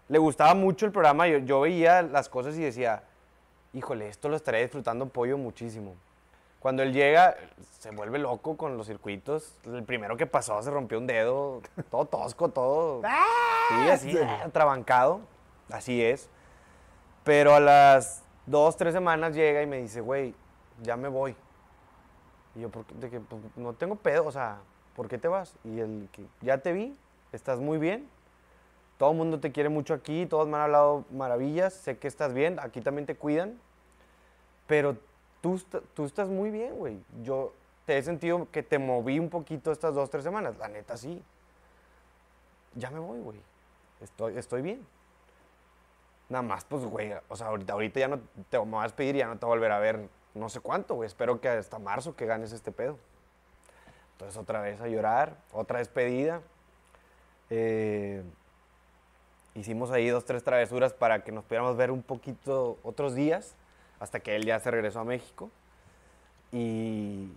le 0.09 0.18
gustaba 0.18 0.55
mucho 0.55 0.86
el 0.86 0.93
programa. 0.93 1.26
Yo, 1.28 1.39
yo 1.39 1.61
veía 1.61 2.03
las 2.03 2.28
cosas 2.28 2.57
y 2.57 2.62
decía, 2.62 3.03
híjole, 3.72 4.09
esto 4.09 4.28
lo 4.28 4.36
estaría 4.36 4.61
disfrutando 4.61 5.07
Pollo 5.07 5.39
muchísimo. 5.39 5.95
Cuando 6.61 6.82
él 6.82 6.93
llega, 6.93 7.36
se 7.78 7.93
vuelve 7.93 8.18
loco 8.18 8.57
con 8.57 8.76
los 8.76 8.86
circuitos. 8.89 9.55
El 9.64 9.84
primero 9.84 10.16
que 10.16 10.26
pasó 10.26 10.61
se 10.62 10.70
rompió 10.72 10.99
un 10.99 11.07
dedo, 11.07 11.62
todo 11.91 12.05
tosco, 12.07 12.49
todo. 12.49 13.03
Sí, 13.68 13.91
así, 13.91 14.11
Sí. 14.12 14.16
eh, 14.18 14.49
trabancado. 14.53 15.20
Así 15.70 16.03
es. 16.03 16.28
Pero 17.22 17.55
a 17.55 17.61
las 17.61 18.24
dos, 18.51 18.77
tres 18.77 18.95
semanas 18.95 19.35
llega 19.35 19.63
y 19.63 19.67
me 19.67 19.79
dice, 19.79 20.01
güey, 20.01 20.35
ya 20.83 20.97
me 20.97 21.09
voy. 21.09 21.35
Y 22.55 22.61
yo. 22.61 22.71
De 23.01 23.11
que, 23.11 23.21
pues, 23.21 23.43
no 23.57 23.75
tengo 23.75 23.97
pedo, 23.97 24.27
o 24.27 24.33
sea, 24.33 24.59
¿por 24.97 25.09
qué 25.09 25.19
te 25.19 25.29
vas? 25.29 25.55
Y 25.65 25.81
él, 25.81 26.09
que 26.13 26.25
ya 26.41 26.59
te 26.59 26.73
vi, 26.73 26.97
estás 27.33 27.61
muy 27.61 27.79
bien. 27.79 28.09
Todo 28.99 29.13
el 29.13 29.17
mundo 29.17 29.39
te 29.39 29.53
quiere 29.53 29.69
mucho 29.69 29.95
aquí, 29.95 30.27
todos 30.27 30.49
me 30.49 30.57
han 30.57 30.63
hablado 30.63 31.05
maravillas, 31.13 31.73
sé 31.73 31.99
que 31.99 32.09
estás 32.09 32.35
bien, 32.35 32.59
aquí 32.61 32.81
también 32.81 33.07
te 33.07 33.15
cuidan. 33.15 33.59
Pero 34.67 34.97
tú, 35.41 35.63
tú 35.95 36.05
estás 36.05 36.29
muy 36.29 36.51
bien, 36.51 36.75
güey. 36.75 37.01
Yo 37.23 37.53
te 37.87 37.97
he 37.97 38.03
sentido 38.03 38.49
que 38.51 38.63
te 38.63 38.79
moví 38.79 39.19
un 39.19 39.31
poquito 39.31 39.71
estas 39.71 39.95
dos, 39.95 40.11
tres 40.11 40.25
semanas. 40.25 40.59
La 40.59 40.69
neta, 40.69 40.97
sí. 40.97 41.23
Ya 42.75 42.91
me 42.91 42.99
voy, 42.99 43.21
güey. 43.21 43.41
Estoy, 44.01 44.37
estoy 44.37 44.63
bien. 44.63 44.85
Nada 46.29 46.43
más, 46.43 46.64
pues, 46.64 46.85
güey, 46.85 47.12
o 47.29 47.37
sea, 47.37 47.49
ahorita, 47.49 47.72
ahorita 47.72 48.01
ya 48.01 48.09
no 48.09 48.20
te 48.51 48.59
me 48.59 48.72
vas 48.72 48.81
a 48.81 48.83
despedir, 48.89 49.16
ya 49.16 49.26
no 49.26 49.39
te 49.39 49.47
voy 49.47 49.53
a 49.53 49.57
volver 49.57 49.72
a 49.72 49.79
ver 49.79 50.09
no 50.35 50.49
sé 50.49 50.61
cuánto, 50.61 50.95
güey. 50.95 51.07
Espero 51.07 51.41
que 51.41 51.49
hasta 51.49 51.79
marzo 51.79 52.14
que 52.14 52.26
ganes 52.26 52.53
este 52.53 52.70
pedo. 52.70 52.99
Entonces, 54.12 54.37
otra 54.37 54.61
vez 54.61 54.81
a 54.81 54.89
llorar, 54.89 55.37
otra 55.53 55.79
despedida. 55.79 56.41
Eh, 57.51 58.22
hicimos 59.55 59.91
ahí 59.91 60.09
dos, 60.09 60.24
tres 60.24 60.45
travesuras 60.45 60.93
para 60.93 61.24
que 61.24 61.33
nos 61.33 61.45
pudiéramos 61.45 61.76
ver 61.76 61.91
un 61.91 62.03
poquito 62.03 62.79
otros 62.83 63.14
días, 63.14 63.55
hasta 64.01 64.20
que 64.20 64.37
él 64.37 64.45
ya 64.45 64.61
se 64.61 64.70
regresó 64.70 65.01
a 65.01 65.05
México. 65.05 65.51
Y, 66.53 67.33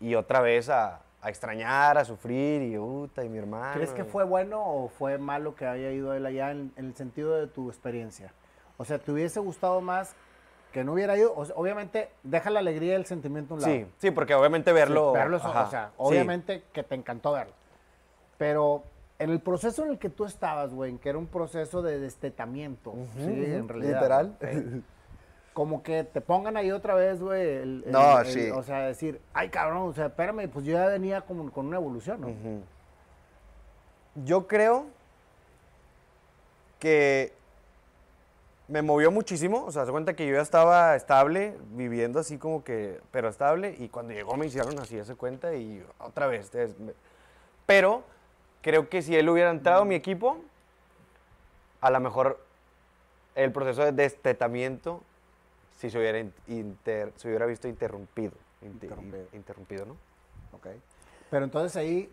y 0.00 0.14
otra 0.14 0.40
vez 0.40 0.68
a, 0.68 1.00
a 1.26 1.28
extrañar, 1.28 1.98
a 1.98 2.04
sufrir, 2.04 2.62
y, 2.62 2.78
puta, 2.78 3.24
y 3.24 3.28
mi 3.28 3.38
hermano. 3.38 3.74
¿Crees 3.74 3.90
que 3.90 4.04
fue 4.04 4.24
bueno 4.24 4.62
o 4.64 4.88
fue 4.88 5.18
malo 5.18 5.54
que 5.54 5.66
haya 5.66 5.90
ido 5.90 6.14
él 6.14 6.24
allá 6.24 6.52
en, 6.52 6.72
en 6.76 6.86
el 6.86 6.94
sentido 6.94 7.34
de 7.34 7.46
tu 7.46 7.68
experiencia? 7.68 8.32
O 8.78 8.84
sea, 8.84 8.98
¿te 8.98 9.10
hubiese 9.10 9.40
gustado 9.40 9.80
más 9.80 10.14
que 10.72 10.84
no 10.84 10.92
hubiera 10.92 11.16
ido? 11.16 11.34
O 11.34 11.44
sea, 11.44 11.56
obviamente, 11.56 12.10
deja 12.22 12.50
la 12.50 12.60
alegría 12.60 12.92
y 12.92 12.96
el 12.96 13.06
sentimiento 13.06 13.54
a 13.54 13.56
un 13.56 13.62
lado. 13.62 13.74
Sí, 13.74 13.86
sí, 13.98 14.10
porque 14.10 14.34
obviamente 14.34 14.72
verlo. 14.72 15.12
Sí, 15.12 15.18
verlo, 15.18 15.36
ajá, 15.38 15.62
o 15.64 15.70
sea, 15.70 15.86
sí. 15.86 15.94
obviamente 15.96 16.62
que 16.72 16.82
te 16.82 16.94
encantó 16.94 17.32
verlo. 17.32 17.54
Pero 18.38 18.84
En 19.18 19.30
el 19.30 19.40
proceso 19.40 19.84
en 19.84 19.92
el 19.92 19.98
que 19.98 20.10
tú 20.10 20.26
estabas, 20.26 20.74
güey, 20.74 20.96
que 20.98 21.08
era 21.08 21.16
un 21.16 21.26
proceso 21.26 21.80
de 21.80 21.98
destetamiento, 21.98 22.94
sí, 23.16 23.22
en 23.22 23.66
realidad. 23.66 23.94
Literal. 23.94 24.36
Como 25.56 25.82
que 25.82 26.04
te 26.04 26.20
pongan 26.20 26.58
ahí 26.58 26.70
otra 26.70 26.94
vez, 26.94 27.18
güey. 27.18 27.40
el- 27.40 27.82
el- 27.86 27.90
No, 27.90 28.20
el- 28.20 28.26
sí. 28.26 28.50
O 28.50 28.62
sea, 28.62 28.80
decir, 28.80 29.22
ay, 29.32 29.48
cabrón, 29.48 29.88
o 29.88 29.94
sea, 29.94 30.04
espérame, 30.08 30.50
pues 30.50 30.66
yo 30.66 30.74
ya 30.74 30.84
venía 30.84 31.22
como 31.22 31.50
con 31.50 31.64
una 31.68 31.78
evolución, 31.78 32.20
¿no? 32.20 32.28
Yo 34.26 34.46
creo 34.46 34.84
que 36.78 37.32
me 38.68 38.82
movió 38.82 39.10
muchísimo. 39.10 39.64
O 39.64 39.70
sea, 39.72 39.86
se 39.86 39.92
cuenta 39.92 40.12
que 40.12 40.26
yo 40.26 40.34
ya 40.34 40.42
estaba 40.42 40.94
estable, 40.94 41.56
viviendo 41.70 42.20
así 42.20 42.36
como 42.36 42.62
que, 42.62 43.00
pero 43.10 43.30
estable. 43.30 43.74
Y 43.78 43.88
cuando 43.88 44.12
llegó 44.12 44.36
me 44.36 44.44
hicieron 44.44 44.78
así, 44.78 44.98
ese 44.98 45.14
cuenta 45.14 45.54
y 45.54 45.82
otra 45.98 46.26
vez. 46.26 46.50
Pero 47.64 48.02
creo 48.60 48.90
que 48.90 49.00
si 49.00 49.16
él 49.16 49.26
hubiera 49.30 49.48
entrado 49.48 49.80
a 49.80 49.84
mi 49.86 49.94
equipo, 49.94 50.36
a 51.80 51.88
lo 51.90 51.98
mejor 52.00 52.38
el 53.34 53.52
proceso 53.52 53.82
de 53.86 53.92
destetamiento 53.92 55.00
sí 55.76 55.90
se 55.90 55.98
hubiera, 55.98 56.18
in- 56.18 56.32
inter- 56.48 57.12
se 57.16 57.28
hubiera 57.28 57.46
visto 57.46 57.68
interrumpido. 57.68 58.32
Inter- 58.62 58.84
Interrumpido. 58.90 59.26
interrumpido, 59.32 59.86
¿no? 59.86 59.96
Ok. 60.52 60.66
Pero 61.30 61.44
entonces 61.44 61.76
ahí, 61.76 62.10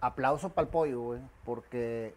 aplauso 0.00 0.48
para 0.50 0.66
el 0.66 0.70
pollo, 0.70 1.00
güey, 1.00 1.20
porque 1.44 2.14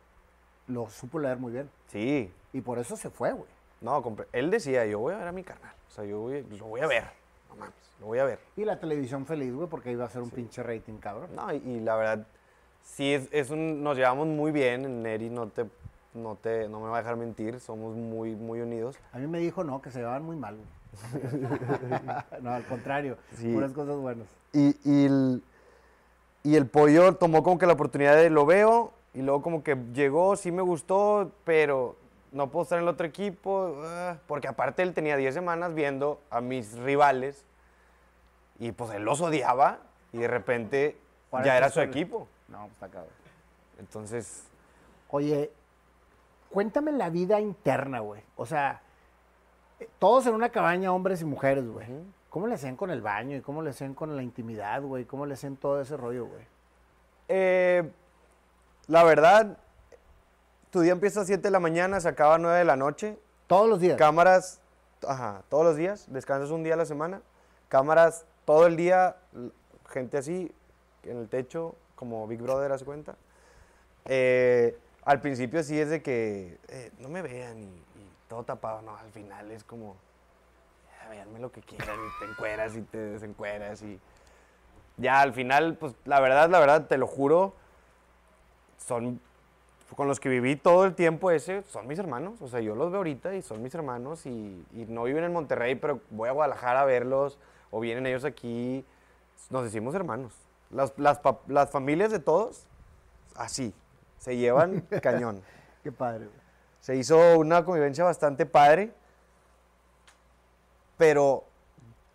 lo 0.67 0.89
supo 0.89 1.19
leer 1.19 1.38
muy 1.38 1.51
bien. 1.53 1.69
Sí, 1.88 2.32
Y 2.53 2.61
por 2.61 2.80
eso 2.80 2.95
se 2.97 3.09
fue, 3.09 3.32
güey. 3.34 3.49
No, 3.82 4.03
él 4.34 4.49
decía, 4.49 4.86
yo 4.86 4.99
voy 4.99 5.13
a 5.13 5.17
ver 5.19 5.28
a 5.28 5.32
mi 5.32 5.43
carnal. 5.43 5.73
O 5.88 5.91
sea, 5.91 6.03
yo 6.03 6.19
voy, 6.19 6.41
lo 6.43 6.65
voy 6.65 6.82
a 6.82 6.88
ver. 6.88 7.03
No 7.49 7.55
mames, 7.55 7.73
lo 7.99 8.07
voy 8.07 8.19
a 8.19 8.23
ver. 8.25 8.39
Y 8.55 8.65
la 8.65 8.80
televisión 8.80 9.25
feliz, 9.25 9.53
güey, 9.53 9.69
porque 9.69 9.91
iba 9.91 10.05
a 10.05 10.09
ser 10.09 10.21
un 10.21 10.30
pinche 10.32 10.63
rating, 10.63 10.97
cabrón. 10.97 11.30
No, 11.36 11.53
y, 11.53 11.57
y 11.57 11.80
la 11.82 11.95
verdad, 11.95 12.25
sí, 12.84 13.13
es, 13.13 13.28
es 13.32 13.51
un, 13.51 13.84
nos 13.84 13.95
llevamos 13.97 14.28
muy 14.28 14.51
bien. 14.51 15.03
Neri 15.03 15.30
no 15.30 15.47
te, 15.49 15.65
no 16.18 16.36
te, 16.36 16.68
no 16.68 16.80
me 16.80 16.89
va 16.89 16.97
a 16.97 17.01
dejar 17.01 17.15
mentir. 17.15 17.59
Somos 17.59 17.95
muy, 17.95 18.36
muy 18.36 18.61
unidos. 18.61 18.95
A 19.13 19.18
mí 19.20 19.28
me 19.28 19.39
dijo, 19.39 19.63
no, 19.63 19.82
que 19.82 19.91
se 19.91 19.99
llevaban 19.99 20.24
muy 20.24 20.36
mal, 20.36 20.57
no, 22.41 22.51
al 22.51 22.63
contrario, 22.65 23.18
Sí. 23.36 23.53
puras 23.53 23.72
cosas 23.74 23.97
buenas. 23.97 24.28
Y, 24.53 24.76
y 24.84 25.05
el, 25.05 25.43
y 26.43 26.55
el 26.55 26.65
pollo 26.68 27.15
tomó 27.15 27.43
como 27.43 27.57
que 27.59 27.65
la 27.68 27.74
oportunidad 27.74 28.15
de 28.15 28.30
lo 28.30 28.45
veo. 28.45 28.93
Y 29.13 29.22
luego 29.22 29.41
como 29.41 29.63
que 29.63 29.76
llegó, 29.93 30.36
sí 30.36 30.51
me 30.51 30.61
gustó, 30.61 31.32
pero 31.43 31.95
no 32.32 32.49
puedo 32.49 32.63
estar 32.63 32.78
en 32.78 32.84
el 32.84 32.89
otro 32.89 33.05
equipo. 33.07 33.76
ah, 33.84 34.18
porque 34.28 34.47
aparte 34.47 34.84
él 34.84 34.93
tenía 34.93 35.18
10 35.18 35.34
semanas 35.34 35.74
viendo 35.74 36.20
a 36.30 36.41
mis 36.41 36.78
rivales. 36.78 37.43
Y 38.59 38.72
pues 38.72 38.91
él 38.91 39.03
los 39.03 39.22
odiaba. 39.22 39.80
Y 40.13 40.20
de 40.20 40.28
repente 40.28 40.97
ya 41.43 41.57
era 41.57 41.70
su 41.70 41.82
equipo. 41.82 42.28
No, 42.47 42.59
pues 42.61 42.74
está 42.74 42.88
cabrón. 42.89 43.11
Entonces, 43.80 44.43
Oye, 45.09 45.51
cuéntame 46.58 46.91
la 46.91 47.12
vida 47.12 47.39
interna, 47.39 47.99
güey. 47.99 48.24
O 48.36 48.47
sea, 48.47 48.82
todos 49.99 50.26
en 50.26 50.34
una 50.34 50.49
cabaña, 50.49 50.91
hombres 50.91 51.22
y 51.22 51.26
mujeres, 51.26 51.68
güey. 51.68 51.86
¿Cómo 52.32 52.47
le 52.47 52.55
hacían 52.55 52.76
con 52.76 52.89
el 52.89 52.99
baño 52.99 53.38
y 53.38 53.41
cómo 53.41 53.62
le 53.62 53.70
hacían 53.70 53.93
con 53.93 54.16
la 54.16 54.24
intimidad, 54.24 54.82
güey? 54.82 55.05
¿Cómo 55.05 55.28
le 55.28 55.36
hacían 55.36 55.55
todo 55.55 55.80
ese 55.80 55.95
rollo, 55.95 56.26
güey? 56.26 56.41
eh, 57.28 57.88
la 58.88 59.03
verdad, 59.03 59.60
tu 60.72 60.80
día 60.82 60.93
empieza 60.93 61.22
a 61.22 61.26
7 61.26 61.43
de 61.43 61.51
la 61.51 61.60
mañana, 61.60 61.99
se 61.99 62.10
acaba 62.10 62.34
a 62.34 62.38
9 62.39 62.58
de 62.58 62.66
la 62.66 62.76
noche. 62.76 63.20
Todos 63.45 63.70
los 63.70 63.80
días. 63.80 63.95
Cámaras, 63.95 64.60
ajá, 65.08 65.43
todos 65.49 65.64
los 65.64 65.76
días, 65.76 66.12
descansas 66.12 66.49
un 66.49 66.64
día 66.64 66.74
a 66.74 66.78
la 66.78 66.86
semana. 66.86 67.22
Cámaras 67.70 68.26
todo 68.45 68.66
el 68.66 68.78
día, 68.78 69.18
gente 69.89 70.18
así, 70.18 70.51
en 71.03 71.18
el 71.18 71.30
techo, 71.30 71.76
como 71.93 72.26
Big 72.26 72.41
Brother, 72.41 72.72
¿haz 72.72 72.84
cuenta? 72.84 73.16
Eh, 74.05 74.76
al 75.08 75.22
principio 75.22 75.64
sí 75.64 75.80
es 75.80 75.89
de 75.89 76.01
que 76.01 76.58
eh, 76.68 76.91
no 76.99 77.08
me 77.08 77.22
vean 77.22 77.64
y, 77.64 77.70
todo 78.28 78.43
tapado, 78.43 78.82
no, 78.82 78.97
al 78.97 79.10
final 79.14 79.49
es 79.51 79.64
como, 79.64 79.95
ya, 81.01 81.08
véanme 81.08 81.39
lo 81.39 81.49
que 81.49 81.62
quieran, 81.62 81.95
y 81.95 82.20
te 82.20 82.30
encueras 82.30 82.76
y 82.76 82.82
te 82.82 82.97
desencueras 82.97 83.82
y 83.84 84.01
ya 84.97 85.22
al 85.22 85.32
final, 85.32 85.78
pues 85.78 85.95
la 86.03 86.20
verdad, 86.20 86.49
la 86.49 86.60
verdad, 86.60 86.88
te 86.88 86.97
lo 86.97 87.08
juro, 87.08 87.53
son 88.78 89.22
con 89.95 90.10
los 90.10 90.20
que 90.20 90.28
viví 90.28 90.58
todo 90.58 90.84
el 90.84 90.93
tiempo 90.93 91.32
ese, 91.32 91.64
son 91.64 91.88
mis 91.88 91.99
hermanos. 91.99 92.41
O 92.41 92.49
sea, 92.49 92.60
yo 92.60 92.76
los 92.76 92.91
veo 92.91 92.97
ahorita 92.97 93.34
y 93.34 93.41
son 93.41 93.64
mis 93.64 93.74
hermanos 93.76 94.26
y, 94.26 94.66
no 94.89 95.05
viven 95.05 95.24
en 95.24 95.32
Monterrey, 95.32 95.76
pero 95.76 96.01
voy 96.10 96.28
a 96.28 96.34
Guadalajara 96.34 96.82
a 96.82 96.86
verlos 96.86 97.39
o 97.72 97.80
vienen 97.80 98.05
ellos 98.08 98.26
aquí. 98.26 98.84
Nos 99.49 99.64
decimos 99.64 99.95
hermanos. 99.95 100.34
Las 100.70 101.72
familias 101.72 102.12
de 102.12 102.20
todos, 102.20 102.66
así, 103.38 103.74
se 104.18 104.38
llevan 104.38 104.82
cañón. 105.01 105.41
Qué 105.84 105.91
padre, 105.91 106.26
güey. 106.26 106.47
Se 106.80 106.95
hizo 106.95 107.38
una 107.38 107.65
convivencia 107.65 108.03
bastante 108.03 108.45
padre, 108.45 108.93
pero 110.97 111.43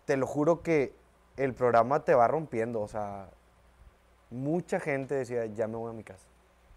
te 0.05 0.17
lo 0.17 0.25
juro 0.25 0.61
que 0.61 0.95
el 1.37 1.53
programa 1.53 2.03
te 2.03 2.13
va 2.13 2.27
rompiendo. 2.27 2.81
O 2.81 2.87
sea, 2.87 3.29
mucha 4.29 4.79
gente 4.79 5.15
decía, 5.15 5.45
ya 5.45 5.67
me 5.67 5.77
voy 5.77 5.91
a 5.91 5.93
mi 5.93 6.03
casa. 6.03 6.25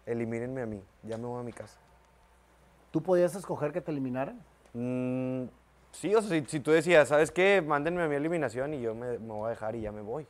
Elimínenme 0.04 0.62
a 0.62 0.66
mí, 0.66 0.82
ya 1.02 1.16
me 1.16 1.26
voy 1.26 1.40
a 1.40 1.42
mi 1.42 1.52
casa. 1.52 1.78
¿Tú 2.90 3.02
podías 3.02 3.34
escoger 3.34 3.72
que 3.72 3.80
te 3.80 3.90
eliminaran? 3.90 4.40
Mm, 4.72 5.44
sí, 5.92 6.14
o 6.14 6.22
sea, 6.22 6.30
si, 6.30 6.46
si 6.46 6.60
tú 6.60 6.70
decías, 6.70 7.08
¿sabes 7.08 7.30
qué? 7.30 7.62
Mándenme 7.66 8.02
a 8.02 8.08
mi 8.08 8.14
eliminación 8.14 8.74
y 8.74 8.80
yo 8.80 8.94
me, 8.94 9.18
me 9.18 9.32
voy 9.32 9.46
a 9.46 9.50
dejar 9.50 9.74
y 9.74 9.80
ya 9.80 9.92
me 9.92 10.02
voy. 10.02 10.26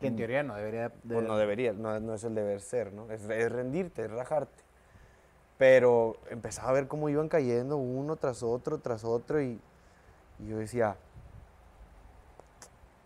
Que 0.00 0.08
en 0.08 0.16
teoría 0.16 0.42
no 0.42 0.54
debería... 0.54 0.88
de- 0.88 1.14
Pues 1.14 1.26
no 1.26 1.36
debería, 1.38 1.72
no, 1.72 1.98
no 2.00 2.14
es 2.14 2.24
el 2.24 2.34
deber 2.34 2.60
ser, 2.60 2.92
¿no? 2.92 3.10
Es, 3.10 3.22
es 3.22 3.50
rendirte, 3.52 4.04
es 4.04 4.10
rajarte. 4.10 4.62
Pero 5.58 6.16
empezaba 6.30 6.68
a 6.68 6.72
ver 6.72 6.86
cómo 6.86 7.08
iban 7.08 7.28
cayendo 7.28 7.78
uno 7.78 8.16
tras 8.16 8.42
otro, 8.42 8.78
tras 8.78 9.04
otro, 9.04 9.40
y, 9.40 9.58
y 10.38 10.48
yo 10.48 10.58
decía, 10.58 10.96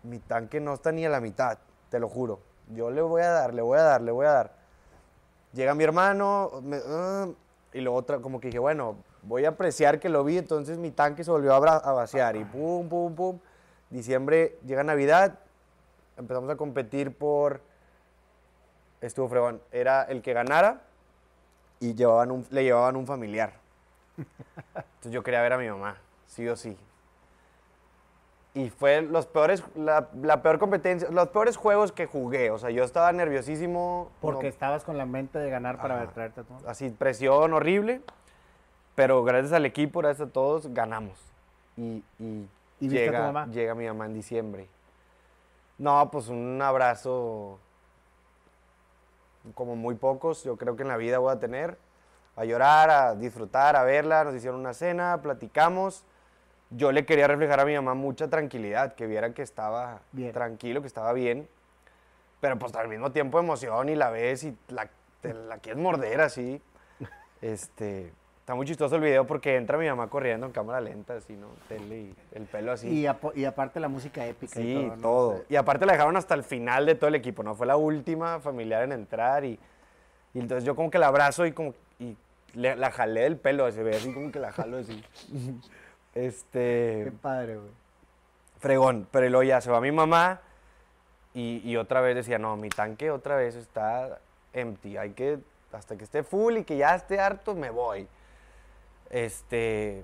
mi 0.03 0.19
tanque 0.19 0.59
no 0.59 0.73
está 0.73 0.91
ni 0.91 1.05
a 1.05 1.09
la 1.09 1.21
mitad, 1.21 1.57
te 1.89 1.99
lo 1.99 2.09
juro. 2.09 2.39
Yo 2.75 2.89
le 2.91 3.01
voy 3.01 3.21
a 3.21 3.29
dar, 3.29 3.53
le 3.53 3.61
voy 3.61 3.77
a 3.79 3.83
dar, 3.83 4.01
le 4.01 4.11
voy 4.11 4.25
a 4.25 4.31
dar. 4.31 4.51
Llega 5.53 5.73
mi 5.75 5.83
hermano, 5.85 6.51
me- 6.61 6.81
ah, 6.85 7.27
y 7.73 7.79
luego 7.79 7.97
otra, 7.97 8.19
como 8.19 8.41
que 8.41 8.47
dije, 8.47 8.59
bueno, 8.59 8.97
voy 9.23 9.45
a 9.45 9.49
apreciar 9.49 9.99
que 9.99 10.09
lo 10.09 10.23
vi, 10.25 10.37
entonces 10.37 10.77
mi 10.77 10.91
tanque 10.91 11.23
se 11.23 11.31
volvió 11.31 11.53
a, 11.53 11.77
a 11.77 11.93
vaciar, 11.93 12.35
y 12.35 12.43
pum, 12.43 12.89
pum, 12.89 13.15
pum. 13.15 13.39
Diciembre, 13.89 14.57
llega 14.65 14.83
Navidad, 14.83 15.39
empezamos 16.21 16.49
a 16.49 16.55
competir 16.55 17.15
por 17.15 17.61
estuvo 19.01 19.27
fregón. 19.27 19.61
Era 19.71 20.03
el 20.03 20.21
que 20.21 20.33
ganara 20.33 20.81
y 21.79 21.93
llevaban 21.95 22.31
un- 22.31 22.47
le 22.49 22.63
llevaban 22.63 22.95
un 22.95 23.05
familiar. 23.07 23.53
Entonces 24.17 25.11
yo 25.11 25.23
quería 25.23 25.41
ver 25.41 25.53
a 25.53 25.57
mi 25.57 25.67
mamá, 25.69 25.97
sí 26.27 26.47
o 26.47 26.55
sí. 26.55 26.77
Y 28.53 28.69
fue 28.69 29.01
los 29.01 29.27
peores, 29.27 29.63
la, 29.75 30.09
la 30.21 30.41
peor 30.41 30.59
competencia, 30.59 31.09
los 31.09 31.29
peores 31.29 31.55
juegos 31.55 31.93
que 31.93 32.05
jugué. 32.05 32.51
O 32.51 32.57
sea, 32.59 32.69
yo 32.69 32.83
estaba 32.83 33.11
nerviosísimo. 33.13 34.11
Porque 34.19 34.43
no- 34.43 34.49
estabas 34.49 34.83
con 34.83 34.97
la 34.97 35.05
mente 35.05 35.39
de 35.39 35.49
ganar 35.49 35.77
para 35.81 36.01
Ajá. 36.03 36.11
traerte 36.11 36.41
a 36.41 36.43
tu... 36.43 36.53
así, 36.67 36.89
presión 36.89 37.53
horrible. 37.53 38.01
Pero 38.93 39.23
gracias 39.23 39.53
al 39.53 39.65
equipo, 39.65 39.99
gracias 40.01 40.27
a 40.27 40.31
todos, 40.31 40.73
ganamos. 40.73 41.17
Y, 41.77 42.03
y 42.19 42.47
¿Y 42.81 42.87
viste 42.89 43.03
a 43.03 43.05
tu 43.07 43.11
llega, 43.13 43.19
mamá? 43.31 43.47
llega 43.47 43.73
mi 43.73 43.87
mamá 43.87 44.05
en 44.07 44.13
diciembre. 44.15 44.67
No, 45.81 46.11
pues 46.11 46.27
un 46.27 46.61
abrazo 46.61 47.57
como 49.55 49.75
muy 49.75 49.95
pocos, 49.95 50.43
yo 50.43 50.55
creo 50.55 50.75
que 50.75 50.83
en 50.83 50.89
la 50.89 50.97
vida 50.97 51.17
voy 51.17 51.33
a 51.33 51.39
tener. 51.39 51.75
A 52.35 52.45
llorar, 52.45 52.91
a 52.91 53.15
disfrutar, 53.15 53.75
a 53.75 53.81
verla. 53.81 54.23
Nos 54.23 54.35
hicieron 54.35 54.59
una 54.59 54.75
cena, 54.75 55.19
platicamos. 55.23 56.05
Yo 56.69 56.91
le 56.91 57.03
quería 57.03 57.25
reflejar 57.25 57.61
a 57.61 57.65
mi 57.65 57.73
mamá 57.73 57.95
mucha 57.95 58.29
tranquilidad, 58.29 58.93
que 58.93 59.07
viera 59.07 59.33
que 59.33 59.41
estaba 59.41 60.01
Bien. 60.11 60.31
tranquilo, 60.31 60.81
que 60.81 60.87
estaba 60.87 61.13
bien. 61.13 61.49
Pero 62.41 62.59
pues 62.59 62.75
al 62.75 62.87
mismo 62.87 63.11
tiempo 63.11 63.39
emoción 63.39 63.89
y 63.89 63.95
la 63.95 64.11
ves 64.11 64.43
y 64.43 64.55
la, 64.67 64.87
te 65.21 65.33
la 65.33 65.57
quieres 65.57 65.81
morder 65.81 66.21
así. 66.21 66.61
Este, 67.41 68.13
está 68.51 68.57
muy 68.57 68.65
chistoso 68.65 68.97
el 68.97 69.01
video 69.01 69.25
porque 69.25 69.55
entra 69.55 69.77
mi 69.77 69.87
mamá 69.87 70.09
corriendo 70.09 70.45
en 70.45 70.51
cámara 70.51 70.81
lenta, 70.81 71.15
así, 71.15 71.37
¿no? 71.37 71.47
Tele 71.69 71.97
y 72.01 72.15
el 72.33 72.43
pelo 72.43 72.73
así. 72.73 72.89
Y, 72.89 73.07
y 73.39 73.45
aparte 73.45 73.79
la 73.79 73.87
música 73.87 74.25
épica 74.27 74.59
y 74.59 74.63
Sí, 74.63 74.73
todo. 74.73 74.95
¿no? 74.97 75.01
todo. 75.01 75.37
Sí. 75.37 75.43
Y 75.51 75.55
aparte 75.55 75.85
la 75.85 75.93
dejaron 75.93 76.17
hasta 76.17 76.33
el 76.35 76.43
final 76.43 76.85
de 76.85 76.95
todo 76.95 77.07
el 77.07 77.15
equipo, 77.15 77.43
¿no? 77.43 77.55
Fue 77.55 77.65
la 77.65 77.77
última 77.77 78.41
familiar 78.41 78.83
en 78.83 78.91
entrar 78.91 79.45
y, 79.45 79.57
y 80.33 80.39
entonces 80.39 80.65
yo 80.65 80.75
como 80.75 80.91
que 80.91 80.99
la 80.99 81.07
abrazo 81.07 81.45
y 81.45 81.53
como 81.53 81.73
y 81.97 82.17
le- 82.53 82.75
la 82.75 82.91
jalé 82.91 83.21
del 83.21 83.37
pelo, 83.37 83.71
se 83.71 83.83
ve 83.83 83.95
así 83.95 84.13
como 84.13 84.33
que 84.33 84.39
la 84.39 84.51
jalo 84.51 84.79
así. 84.79 85.01
este, 86.13 87.03
Qué 87.05 87.11
padre, 87.21 87.55
güey. 87.55 87.71
fregón, 88.59 89.07
pero 89.11 89.29
luego 89.29 89.43
ya 89.43 89.61
se 89.61 89.71
va 89.71 89.79
mi 89.79 89.93
mamá 89.93 90.41
y, 91.33 91.61
y 91.63 91.77
otra 91.77 92.01
vez 92.01 92.15
decía, 92.15 92.37
no, 92.37 92.57
mi 92.57 92.67
tanque 92.67 93.11
otra 93.11 93.37
vez 93.37 93.55
está 93.55 94.19
empty, 94.51 94.97
hay 94.97 95.11
que, 95.11 95.39
hasta 95.71 95.95
que 95.95 96.03
esté 96.03 96.23
full 96.23 96.57
y 96.57 96.63
que 96.65 96.75
ya 96.75 96.95
esté 96.95 97.17
harto, 97.17 97.55
me 97.55 97.69
voy. 97.69 98.09
Este, 99.11 100.03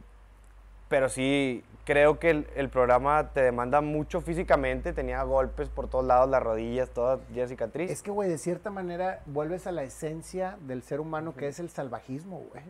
pero 0.89 1.10
sí, 1.10 1.64
creo 1.86 2.20
que 2.20 2.30
el, 2.30 2.47
el 2.55 2.70
programa 2.70 3.32
te 3.34 3.41
demanda 3.41 3.82
mucho 3.82 4.22
físicamente. 4.22 4.93
Tenía 4.93 5.24
golpes 5.24 5.70
por 5.70 5.89
todos 5.89 6.05
lados, 6.05 6.30
las 6.30 6.43
rodillas, 6.43 6.89
todas 6.91 7.20
llenas 7.30 7.49
de 7.49 7.55
cicatriz. 7.55 7.89
Es 7.89 8.03
que, 8.03 8.12
güey, 8.12 8.30
de 8.30 8.38
cierta 8.38 8.70
manera 8.70 9.22
vuelves 9.26 9.66
a 9.66 9.72
la 9.72 9.84
esencia 9.84 10.58
del 10.62 10.84
ser 10.84 10.99
humano, 10.99 11.34
que 11.36 11.47
es 11.47 11.60
el 11.60 11.70
salvajismo, 11.70 12.43
güey. 12.51 12.64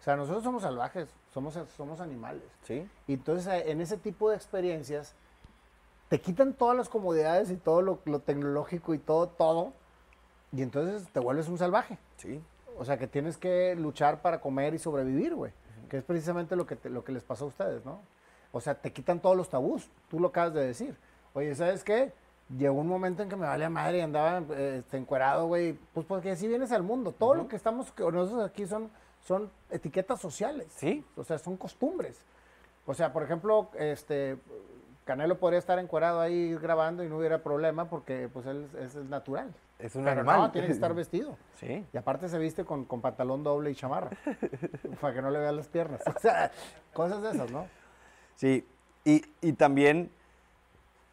O 0.00 0.04
sea, 0.04 0.16
nosotros 0.16 0.42
somos 0.42 0.62
salvajes, 0.62 1.08
somos, 1.32 1.56
somos 1.76 2.00
animales. 2.00 2.42
Sí. 2.64 2.88
Y 3.06 3.14
entonces, 3.14 3.46
eh, 3.46 3.70
en 3.70 3.80
ese 3.80 3.96
tipo 3.96 4.30
de 4.30 4.36
experiencias, 4.36 5.14
te 6.08 6.20
quitan 6.20 6.54
todas 6.54 6.76
las 6.76 6.88
comodidades 6.88 7.50
y 7.50 7.56
todo 7.56 7.82
lo, 7.82 8.00
lo 8.06 8.18
tecnológico 8.18 8.94
y 8.94 8.98
todo, 8.98 9.28
todo, 9.28 9.72
y 10.50 10.62
entonces 10.62 11.08
te 11.12 11.20
vuelves 11.20 11.48
un 11.48 11.56
salvaje. 11.56 11.98
Sí. 12.16 12.42
O 12.76 12.84
sea, 12.84 12.98
que 12.98 13.06
tienes 13.06 13.36
que 13.36 13.76
luchar 13.76 14.22
para 14.22 14.40
comer 14.40 14.74
y 14.74 14.78
sobrevivir, 14.78 15.34
güey. 15.34 15.52
Que 15.92 15.98
es 15.98 16.04
precisamente 16.04 16.56
lo 16.56 16.66
que, 16.66 16.74
te- 16.74 16.88
lo 16.88 17.04
que 17.04 17.12
les 17.12 17.22
pasó 17.22 17.44
a 17.44 17.48
ustedes, 17.48 17.84
¿no? 17.84 18.00
O 18.50 18.62
sea, 18.62 18.74
te 18.74 18.94
quitan 18.94 19.20
todos 19.20 19.36
los 19.36 19.50
tabús. 19.50 19.90
Tú 20.08 20.18
lo 20.18 20.28
acabas 20.28 20.54
de 20.54 20.64
decir. 20.66 20.96
Oye, 21.34 21.54
¿sabes 21.54 21.84
qué? 21.84 22.14
Llegó 22.56 22.80
un 22.80 22.88
momento 22.88 23.22
en 23.22 23.28
que 23.28 23.36
me 23.36 23.44
valía 23.46 23.68
madre 23.68 23.98
y 23.98 24.00
andaba 24.00 24.38
eh, 24.56 24.76
este, 24.78 24.96
encuerado, 24.96 25.48
güey. 25.48 25.74
Pues 25.92 26.06
porque 26.06 26.30
así 26.30 26.48
vienes 26.48 26.72
al 26.72 26.82
mundo. 26.82 27.12
Todo 27.12 27.34
lo 27.34 27.46
que 27.46 27.56
estamos, 27.56 27.92
nosotros 27.98 28.42
aquí 28.42 28.66
son, 28.66 28.88
son 29.20 29.50
etiquetas 29.70 30.18
sociales. 30.18 30.68
Sí. 30.76 31.04
O 31.14 31.24
sea, 31.24 31.36
son 31.36 31.58
costumbres. 31.58 32.18
O 32.86 32.94
sea, 32.94 33.12
por 33.12 33.22
ejemplo, 33.22 33.68
este 33.78 34.38
Canelo 35.04 35.36
podría 35.38 35.58
estar 35.58 35.78
encuerado 35.78 36.20
ahí 36.22 36.54
grabando 36.54 37.04
y 37.04 37.08
no 37.10 37.18
hubiera 37.18 37.42
problema 37.42 37.84
porque 37.90 38.30
pues 38.32 38.46
él 38.46 38.66
es, 38.78 38.94
es 38.94 39.04
natural. 39.10 39.52
Es 39.82 39.94
un 39.96 40.04
Pero 40.04 40.20
animal. 40.20 40.38
no, 40.40 40.50
tiene 40.52 40.66
que 40.68 40.72
estar 40.72 40.94
vestido. 40.94 41.36
Sí. 41.56 41.86
Y 41.92 41.96
aparte 41.96 42.28
se 42.28 42.38
viste 42.38 42.64
con, 42.64 42.84
con 42.86 43.00
pantalón 43.00 43.42
doble 43.44 43.70
y 43.70 43.74
chamarra. 43.74 44.10
para 45.00 45.14
que 45.14 45.22
no 45.22 45.30
le 45.30 45.38
vean 45.38 45.56
las 45.56 45.68
piernas. 45.68 46.00
O 46.16 46.18
sea, 46.18 46.50
cosas 46.92 47.22
de 47.22 47.30
esas, 47.30 47.50
¿no? 47.50 47.66
Sí, 48.34 48.66
y, 49.04 49.22
y 49.40 49.52
también 49.52 50.10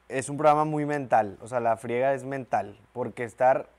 es 0.07 0.30
un 0.30 0.38
programa 0.38 0.65
muy 0.65 0.86
mental, 0.86 1.38
o 1.41 1.47
sea, 1.47 1.59
la 1.59 1.78
friega 1.78 2.13
es 2.13 2.24
mental, 2.24 2.80
porque 2.93 3.24
estar 3.24 3.70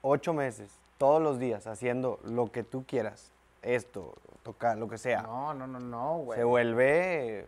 ocho 0.00 0.32
meses, 0.32 0.70
todos 0.96 1.20
los 1.20 1.38
días, 1.38 1.66
haciendo 1.66 2.18
lo 2.24 2.50
que 2.50 2.62
tú 2.62 2.84
quieras, 2.86 3.30
esto, 3.60 4.14
tocar, 4.42 4.78
lo 4.78 4.88
que 4.88 4.96
sea, 4.96 5.22
No, 5.22 5.52
no, 5.52 5.66
no, 5.66 5.80
no, 5.80 6.18
güey. 6.18 6.38
se 6.38 6.44
vuelve 6.44 7.46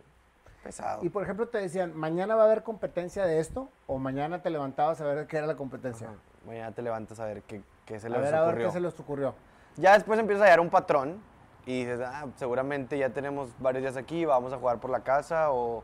pesado. 0.63 1.03
Y 1.03 1.09
por 1.09 1.23
ejemplo 1.23 1.47
te 1.47 1.57
decían, 1.57 1.95
mañana 1.97 2.35
va 2.35 2.43
a 2.43 2.45
haber 2.45 2.61
competencia 2.61 3.25
de 3.25 3.39
esto, 3.39 3.69
o 3.87 3.97
mañana 3.97 4.43
te 4.43 4.51
levantabas 4.51 5.01
a 5.01 5.05
ver 5.05 5.25
qué 5.25 5.37
era 5.37 5.47
la 5.47 5.55
competencia. 5.55 6.07
Ajá. 6.09 6.17
Mañana 6.45 6.71
te 6.71 6.81
levantas 6.81 7.19
a 7.19 7.25
ver 7.25 7.41
qué, 7.43 7.61
qué 7.85 7.99
se 7.99 8.07
a 8.07 8.09
les 8.09 8.21
ver, 8.21 8.35
a 8.35 8.41
ver 8.41 8.49
ocurrió. 8.49 8.67
qué 8.67 8.73
se 8.73 8.79
les 8.79 8.99
ocurrió. 8.99 9.35
Ya 9.77 9.93
después 9.93 10.19
empiezas 10.19 10.43
a 10.43 10.45
hallar 10.45 10.59
un 10.59 10.69
patrón 10.69 11.19
y 11.65 11.79
dices, 11.85 12.01
ah, 12.05 12.25
seguramente 12.35 12.97
ya 12.97 13.09
tenemos 13.09 13.49
varios 13.59 13.83
días 13.83 13.97
aquí, 13.97 14.25
vamos 14.25 14.51
a 14.53 14.57
jugar 14.57 14.79
por 14.79 14.91
la 14.91 14.99
casa 15.01 15.51
o, 15.51 15.83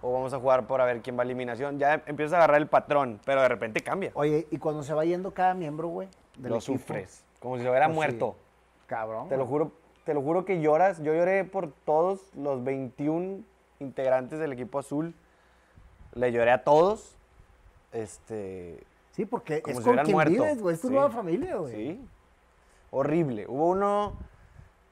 o 0.00 0.12
vamos 0.12 0.32
a 0.32 0.38
jugar 0.38 0.66
por 0.66 0.80
a 0.80 0.84
ver 0.84 1.02
quién 1.02 1.16
va 1.16 1.22
a 1.22 1.24
eliminación. 1.24 1.78
Ya 1.78 2.02
empiezas 2.06 2.34
a 2.34 2.36
agarrar 2.38 2.58
el 2.58 2.68
patrón, 2.68 3.20
pero 3.24 3.42
de 3.42 3.48
repente 3.48 3.80
cambia. 3.80 4.12
Oye, 4.14 4.46
y 4.50 4.58
cuando 4.58 4.82
se 4.82 4.94
va 4.94 5.04
yendo 5.04 5.32
cada 5.34 5.54
miembro, 5.54 5.88
güey, 5.88 6.08
del 6.36 6.50
lo 6.50 6.56
equipo, 6.58 6.78
sufres, 6.78 7.24
como 7.40 7.56
si 7.56 7.64
se 7.64 7.68
hubiera 7.68 7.86
pues, 7.86 7.96
muerto. 7.96 8.36
sí, 8.38 8.84
Cabrón. 8.86 9.28
Te 9.28 9.36
lo 9.36 9.46
juro, 9.46 9.72
te 10.04 10.14
lo 10.14 10.22
juro 10.22 10.44
que 10.44 10.60
lloras. 10.60 11.02
Yo 11.02 11.12
lloré 11.12 11.44
por 11.44 11.72
todos 11.84 12.20
los 12.34 12.64
21 12.64 13.42
integrantes 13.80 14.38
del 14.38 14.52
equipo 14.52 14.78
azul. 14.78 15.14
Le 16.14 16.32
lloré 16.32 16.52
a 16.52 16.64
todos. 16.64 17.16
Este, 17.92 18.82
Sí, 19.18 19.26
porque 19.26 19.62
como 19.62 19.78
es 19.80 19.84
si 19.84 19.90
con 19.90 19.98
quien 20.04 20.12
muerto. 20.14 20.30
vives, 20.30 20.62
güey. 20.62 20.74
Es 20.76 20.80
tu 20.80 20.86
Sí. 20.86 20.94
nueva 20.94 21.10
familia, 21.10 21.56
güey. 21.56 21.74
sí. 21.74 22.08
Horrible. 22.92 23.46
Hubo 23.48 23.66
uno 23.70 24.16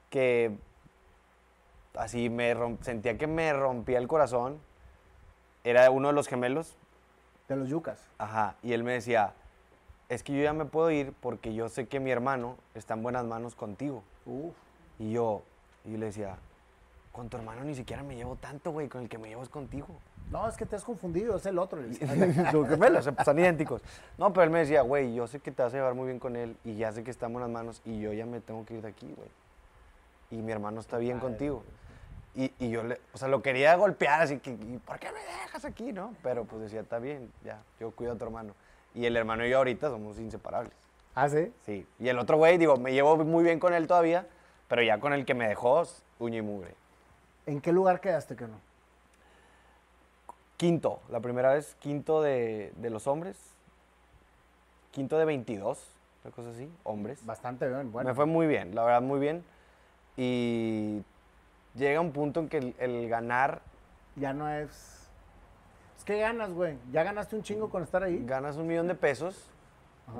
que 0.09 0.57
así 1.95 2.29
me 2.29 2.53
rom- 2.53 2.77
sentía 2.81 3.17
que 3.17 3.25
me 3.25 3.53
rompía 3.53 3.97
el 3.99 4.07
corazón. 4.09 4.59
Era 5.63 5.89
uno 5.91 6.09
de 6.09 6.13
los 6.13 6.27
gemelos. 6.27 6.75
De 7.47 7.55
los 7.55 7.69
yucas. 7.69 8.03
Ajá. 8.17 8.55
Y 8.63 8.73
él 8.73 8.83
me 8.83 8.91
decía, 8.91 9.33
es 10.09 10.23
que 10.23 10.35
yo 10.35 10.43
ya 10.43 10.51
me 10.51 10.65
puedo 10.65 10.91
ir 10.91 11.13
porque 11.21 11.53
yo 11.53 11.69
sé 11.69 11.87
que 11.87 12.01
mi 12.01 12.11
hermano 12.11 12.57
está 12.75 12.95
en 12.95 13.03
buenas 13.03 13.23
manos 13.23 13.55
contigo. 13.55 14.03
Uf. 14.25 14.53
Y 14.99 15.13
yo, 15.13 15.41
y 15.85 15.95
le 15.95 16.07
decía, 16.07 16.35
con 17.17 17.29
tu 17.29 17.37
hermano 17.37 17.63
ni 17.63 17.73
siquiera 17.73 18.03
me 18.03 18.15
llevo 18.15 18.35
tanto, 18.35 18.71
güey, 18.71 18.87
con 18.87 19.01
el 19.01 19.09
que 19.09 19.17
me 19.17 19.27
llevo 19.27 19.41
es 19.41 19.49
contigo. 19.49 19.87
No, 20.29 20.47
es 20.47 20.55
que 20.55 20.67
te 20.67 20.75
has 20.75 20.83
confundido, 20.83 21.35
es 21.37 21.47
el 21.47 21.57
otro. 21.57 21.81
decía. 21.81 22.51
Sus 22.51 22.67
gemelos, 22.67 23.09
son 23.25 23.39
idénticos. 23.39 23.81
No, 24.19 24.31
pero 24.31 24.43
él 24.43 24.51
me 24.51 24.59
decía, 24.59 24.83
güey, 24.83 25.15
yo 25.15 25.25
sé 25.25 25.39
que 25.39 25.51
te 25.51 25.63
vas 25.63 25.73
a 25.73 25.77
llevar 25.77 25.95
muy 25.95 26.05
bien 26.05 26.19
con 26.19 26.35
él 26.35 26.55
y 26.63 26.75
ya 26.75 26.91
sé 26.91 27.03
que 27.03 27.09
está 27.09 27.25
en 27.25 27.33
buenas 27.33 27.49
manos 27.49 27.81
y 27.85 27.99
yo 27.99 28.13
ya 28.13 28.27
me 28.27 28.39
tengo 28.39 28.63
que 28.67 28.75
ir 28.75 28.83
de 28.83 28.89
aquí, 28.89 29.11
güey. 29.17 29.29
Y 30.29 30.43
mi 30.43 30.51
hermano 30.51 30.79
está 30.79 30.99
bien 30.99 31.17
contigo. 31.17 31.63
Y, 32.35 32.53
y 32.59 32.69
yo 32.69 32.83
le, 32.83 33.01
o 33.13 33.17
sea, 33.17 33.27
lo 33.29 33.41
quería 33.41 33.75
golpear, 33.77 34.21
así 34.21 34.37
que, 34.37 34.51
¿y 34.51 34.79
¿por 34.85 34.99
qué 34.99 35.07
me 35.11 35.19
dejas 35.41 35.65
aquí, 35.65 35.91
no? 35.91 36.13
Pero 36.21 36.45
pues 36.45 36.61
decía, 36.61 36.81
está 36.81 36.99
bien, 36.99 37.31
ya, 37.43 37.63
yo 37.79 37.89
cuido 37.89 38.13
a 38.13 38.15
tu 38.15 38.25
hermano. 38.25 38.53
Y 38.93 39.07
el 39.07 39.17
hermano 39.17 39.43
y 39.43 39.49
yo 39.49 39.57
ahorita 39.57 39.89
somos 39.89 40.19
inseparables. 40.19 40.73
¿Ah, 41.15 41.27
sí? 41.29 41.51
Sí. 41.65 41.87
Y 41.97 42.09
el 42.09 42.19
otro 42.19 42.37
güey, 42.37 42.59
digo, 42.59 42.77
me 42.77 42.93
llevo 42.93 43.17
muy 43.17 43.43
bien 43.43 43.59
con 43.59 43.73
él 43.73 43.87
todavía, 43.87 44.27
pero 44.67 44.83
ya 44.83 44.99
con 44.99 45.13
el 45.13 45.25
que 45.25 45.33
me 45.33 45.47
dejó, 45.47 45.81
uña 46.19 46.37
y 46.37 46.41
mugre. 46.43 46.75
¿En 47.47 47.61
qué 47.61 47.71
lugar 47.71 48.01
quedaste 48.01 48.35
que 48.35 48.45
no? 48.45 48.59
Quinto, 50.57 50.99
la 51.09 51.19
primera 51.21 51.53
vez, 51.53 51.75
quinto 51.79 52.21
de, 52.21 52.73
de 52.75 52.89
los 52.89 53.07
hombres. 53.07 53.37
Quinto 54.91 55.17
de 55.17 55.25
22, 55.25 55.79
una 56.23 56.33
cosa 56.33 56.49
así, 56.49 56.69
hombres. 56.83 57.25
Bastante 57.25 57.67
bien, 57.67 57.91
bueno. 57.91 58.09
Me 58.09 58.15
fue 58.15 58.25
muy 58.25 58.47
bien, 58.47 58.75
la 58.75 58.83
verdad, 58.83 59.01
muy 59.01 59.19
bien. 59.19 59.43
Y 60.17 61.03
llega 61.75 62.01
un 62.01 62.11
punto 62.11 62.41
en 62.41 62.49
que 62.49 62.57
el, 62.57 62.75
el 62.79 63.07
ganar, 63.07 63.61
Ya 64.15 64.33
no 64.33 64.49
es. 64.49 65.07
Es 65.97 66.03
que 66.03 66.19
ganas, 66.19 66.51
güey. 66.51 66.77
Ya 66.91 67.03
ganaste 67.03 67.35
un 67.35 67.43
chingo 67.43 67.69
con 67.69 67.83
estar 67.83 68.03
ahí. 68.03 68.23
ganas 68.25 68.57
un 68.57 68.67
millón 68.67 68.87
de 68.87 68.95
pesos, 68.95 69.45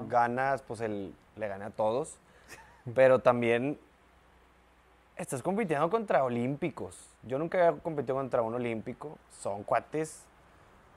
ganas, 0.07 0.61
pues 0.61 0.79
el, 0.81 1.13
le 1.35 1.47
gané 1.47 1.65
a 1.65 1.69
todos, 1.71 2.15
pero 2.93 3.19
también 3.19 3.79
estás 5.17 5.41
compitiendo 5.41 5.89
contra 5.89 6.23
olímpicos. 6.23 7.09
Yo 7.23 7.39
nunca 7.39 7.67
había 7.67 7.81
competido 7.81 8.15
contra 8.15 8.41
un 8.41 8.53
olímpico. 8.53 9.17
Son 9.41 9.63
cuates, 9.63 10.25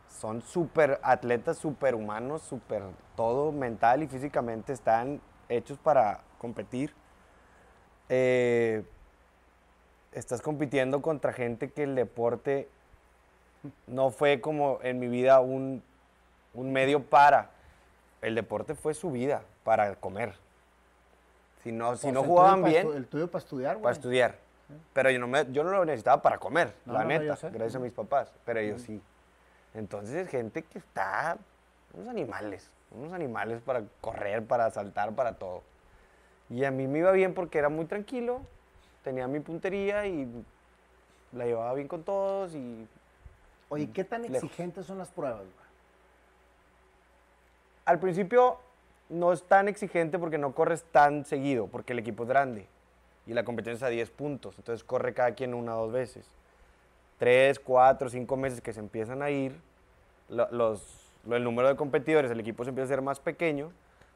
son 0.08 0.42
súper 0.42 1.00
atletas, 1.02 1.58
súper 1.58 1.94
humanos, 1.94 2.42
súper 2.42 2.82
todo 3.16 3.52
mental 3.52 4.02
y 4.02 4.08
físicamente 4.08 4.72
están 4.72 5.20
hechos 5.48 5.78
para 5.78 6.20
competir. 6.38 6.92
Eh, 8.08 8.84
estás 10.12 10.42
compitiendo 10.42 11.00
contra 11.00 11.32
gente 11.32 11.70
que 11.70 11.84
el 11.84 11.94
deporte 11.94 12.68
no 13.86 14.10
fue 14.10 14.40
como 14.40 14.78
en 14.82 14.98
mi 14.98 15.08
vida 15.08 15.40
un, 15.40 15.82
un 16.54 16.72
medio 16.72 17.04
para. 17.04 17.50
El 18.20 18.34
deporte 18.34 18.74
fue 18.74 18.92
su 18.94 19.10
vida 19.10 19.42
para 19.64 19.94
comer. 19.96 20.34
Si 21.62 21.72
no, 21.72 21.96
si 21.96 22.10
no 22.10 22.22
jugaban 22.22 22.62
pa' 22.62 22.68
bien, 22.68 22.90
El 22.94 23.06
tuyo 23.06 23.30
para 23.30 23.42
estudiar, 23.42 23.74
güey. 23.74 23.82
para 23.82 23.92
estudiar. 23.94 24.38
Pero 24.92 25.10
yo 25.10 25.18
no, 25.18 25.26
me, 25.26 25.50
yo 25.52 25.64
no 25.64 25.70
lo 25.70 25.84
necesitaba 25.84 26.22
para 26.22 26.38
comer, 26.38 26.72
No, 26.86 26.92
la 26.94 27.00
no, 27.02 27.08
neta, 27.08 27.36
sé. 27.36 27.50
gracias 27.50 27.74
a 27.76 27.78
mis 27.80 27.92
papás. 27.92 28.32
Pero 28.44 28.60
ellos 28.60 28.82
sí. 28.82 29.00
Entonces 29.74 30.14
es 30.14 30.28
gente 30.28 30.62
que 30.62 30.78
está, 30.78 31.36
unos 31.92 32.08
animales, 32.08 32.70
unos 32.92 33.12
animales 33.12 33.60
para 33.62 33.82
correr, 34.00 34.44
para 34.44 34.70
saltar, 34.70 35.12
para 35.14 35.34
todo. 35.34 35.62
Y 36.48 36.64
a 36.64 36.70
mí 36.70 36.86
me 36.86 37.00
iba 37.00 37.12
bien 37.12 37.34
porque 37.34 37.58
era 37.58 37.68
muy 37.68 37.84
tranquilo, 37.86 38.40
tenía 39.04 39.26
mi 39.28 39.40
puntería 39.40 40.06
y 40.06 40.28
la 41.32 41.44
llevaba 41.46 41.74
bien 41.74 41.86
con 41.88 42.02
todos 42.04 42.54
y 42.54 42.88
Oye, 43.68 43.88
¿qué 43.92 44.02
tan 44.02 44.22
Lejos. 44.22 44.42
exigentes 44.42 44.86
son 44.86 44.98
las 44.98 45.08
pruebas, 45.10 45.38
güey? 45.42 45.50
al 47.84 47.98
principio 47.98 48.58
no 49.10 49.32
es 49.32 49.42
tan 49.42 49.68
exigente 49.68 50.18
porque 50.18 50.38
no 50.38 50.52
corres 50.54 50.84
tan 50.84 51.24
seguido, 51.24 51.66
porque 51.66 51.92
el 51.92 51.98
equipo 51.98 52.22
es 52.22 52.28
grande 52.28 52.66
y 53.26 53.34
la 53.34 53.44
competencia 53.44 53.86
es 53.86 53.90
a 53.90 53.94
10 53.94 54.10
puntos, 54.10 54.54
entonces 54.58 54.82
corre 54.84 55.12
cada 55.14 55.34
quien 55.34 55.52
una 55.54 55.76
o 55.76 55.82
dos 55.84 55.92
veces. 55.92 56.26
Tres, 57.18 57.58
cuatro, 57.60 58.08
cinco 58.08 58.36
meses 58.36 58.60
que 58.62 58.72
se 58.72 58.80
empiezan 58.80 59.20
a 59.22 59.28
ir, 59.30 59.54
lo- 60.30 60.50
los, 60.50 61.10
lo- 61.26 61.36
el 61.36 61.44
número 61.44 61.68
de 61.68 61.76
competidores, 61.76 62.30
el 62.30 62.40
equipo 62.40 62.64
se 62.64 62.70
empieza 62.70 62.86
a 62.86 62.96
ser 62.96 63.02
más 63.02 63.20
pequeño, 63.20 63.72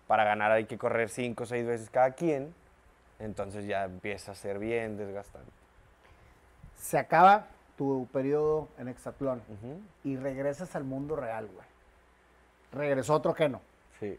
para 0.07 0.25
ganar 0.25 0.53
hay 0.53 0.65
que 0.65 0.79
correr 0.79 1.09
cinco 1.11 1.43
o 1.45 1.47
seis 1.47 1.67
veces 1.67 1.91
cada 1.91 2.13
quien, 2.13 2.55
entonces 3.19 3.67
ya 3.67 3.85
empieza 3.85 4.33
a 4.33 4.35
ser 4.35 4.59
bien 4.59 4.97
desgastante. 4.97 5.51
Se 6.77 6.99
acaba 6.99 7.47
tu 7.77 8.07
periodo 8.13 8.69
en 8.79 8.89
Hexatlón 8.89 9.43
Ujú, 9.49 9.81
y 10.05 10.17
regresas 10.17 10.75
al 10.77 10.85
mundo 10.85 11.17
real, 11.17 11.47
güey. 11.53 11.67
Regresó 12.73 13.15
otro 13.15 13.35
que 13.35 13.49
no. 13.49 13.61
Sí. 14.01 14.19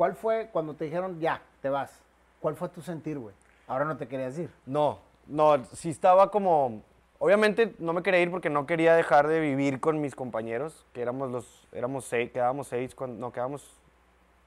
¿Cuál 0.00 0.14
fue 0.14 0.48
cuando 0.50 0.72
te 0.72 0.86
dijeron, 0.86 1.20
ya, 1.20 1.42
te 1.60 1.68
vas? 1.68 1.92
¿Cuál 2.40 2.56
fue 2.56 2.70
tu 2.70 2.80
sentir, 2.80 3.18
güey? 3.18 3.34
Ahora 3.66 3.84
no 3.84 3.98
te 3.98 4.08
querías 4.08 4.38
ir. 4.38 4.48
No, 4.64 4.98
no, 5.26 5.62
sí 5.74 5.90
estaba 5.90 6.30
como... 6.30 6.80
Obviamente 7.18 7.74
no 7.78 7.92
me 7.92 8.02
quería 8.02 8.22
ir 8.22 8.30
porque 8.30 8.48
no 8.48 8.64
quería 8.64 8.94
dejar 8.94 9.28
de 9.28 9.40
vivir 9.40 9.78
con 9.78 10.00
mis 10.00 10.14
compañeros, 10.14 10.86
que 10.94 11.02
éramos 11.02 11.30
los, 11.30 11.68
éramos 11.72 12.06
seis, 12.06 12.30
quedábamos 12.30 12.68
seis, 12.68 12.94
cuando, 12.94 13.20
no, 13.20 13.30
quedábamos, 13.30 13.78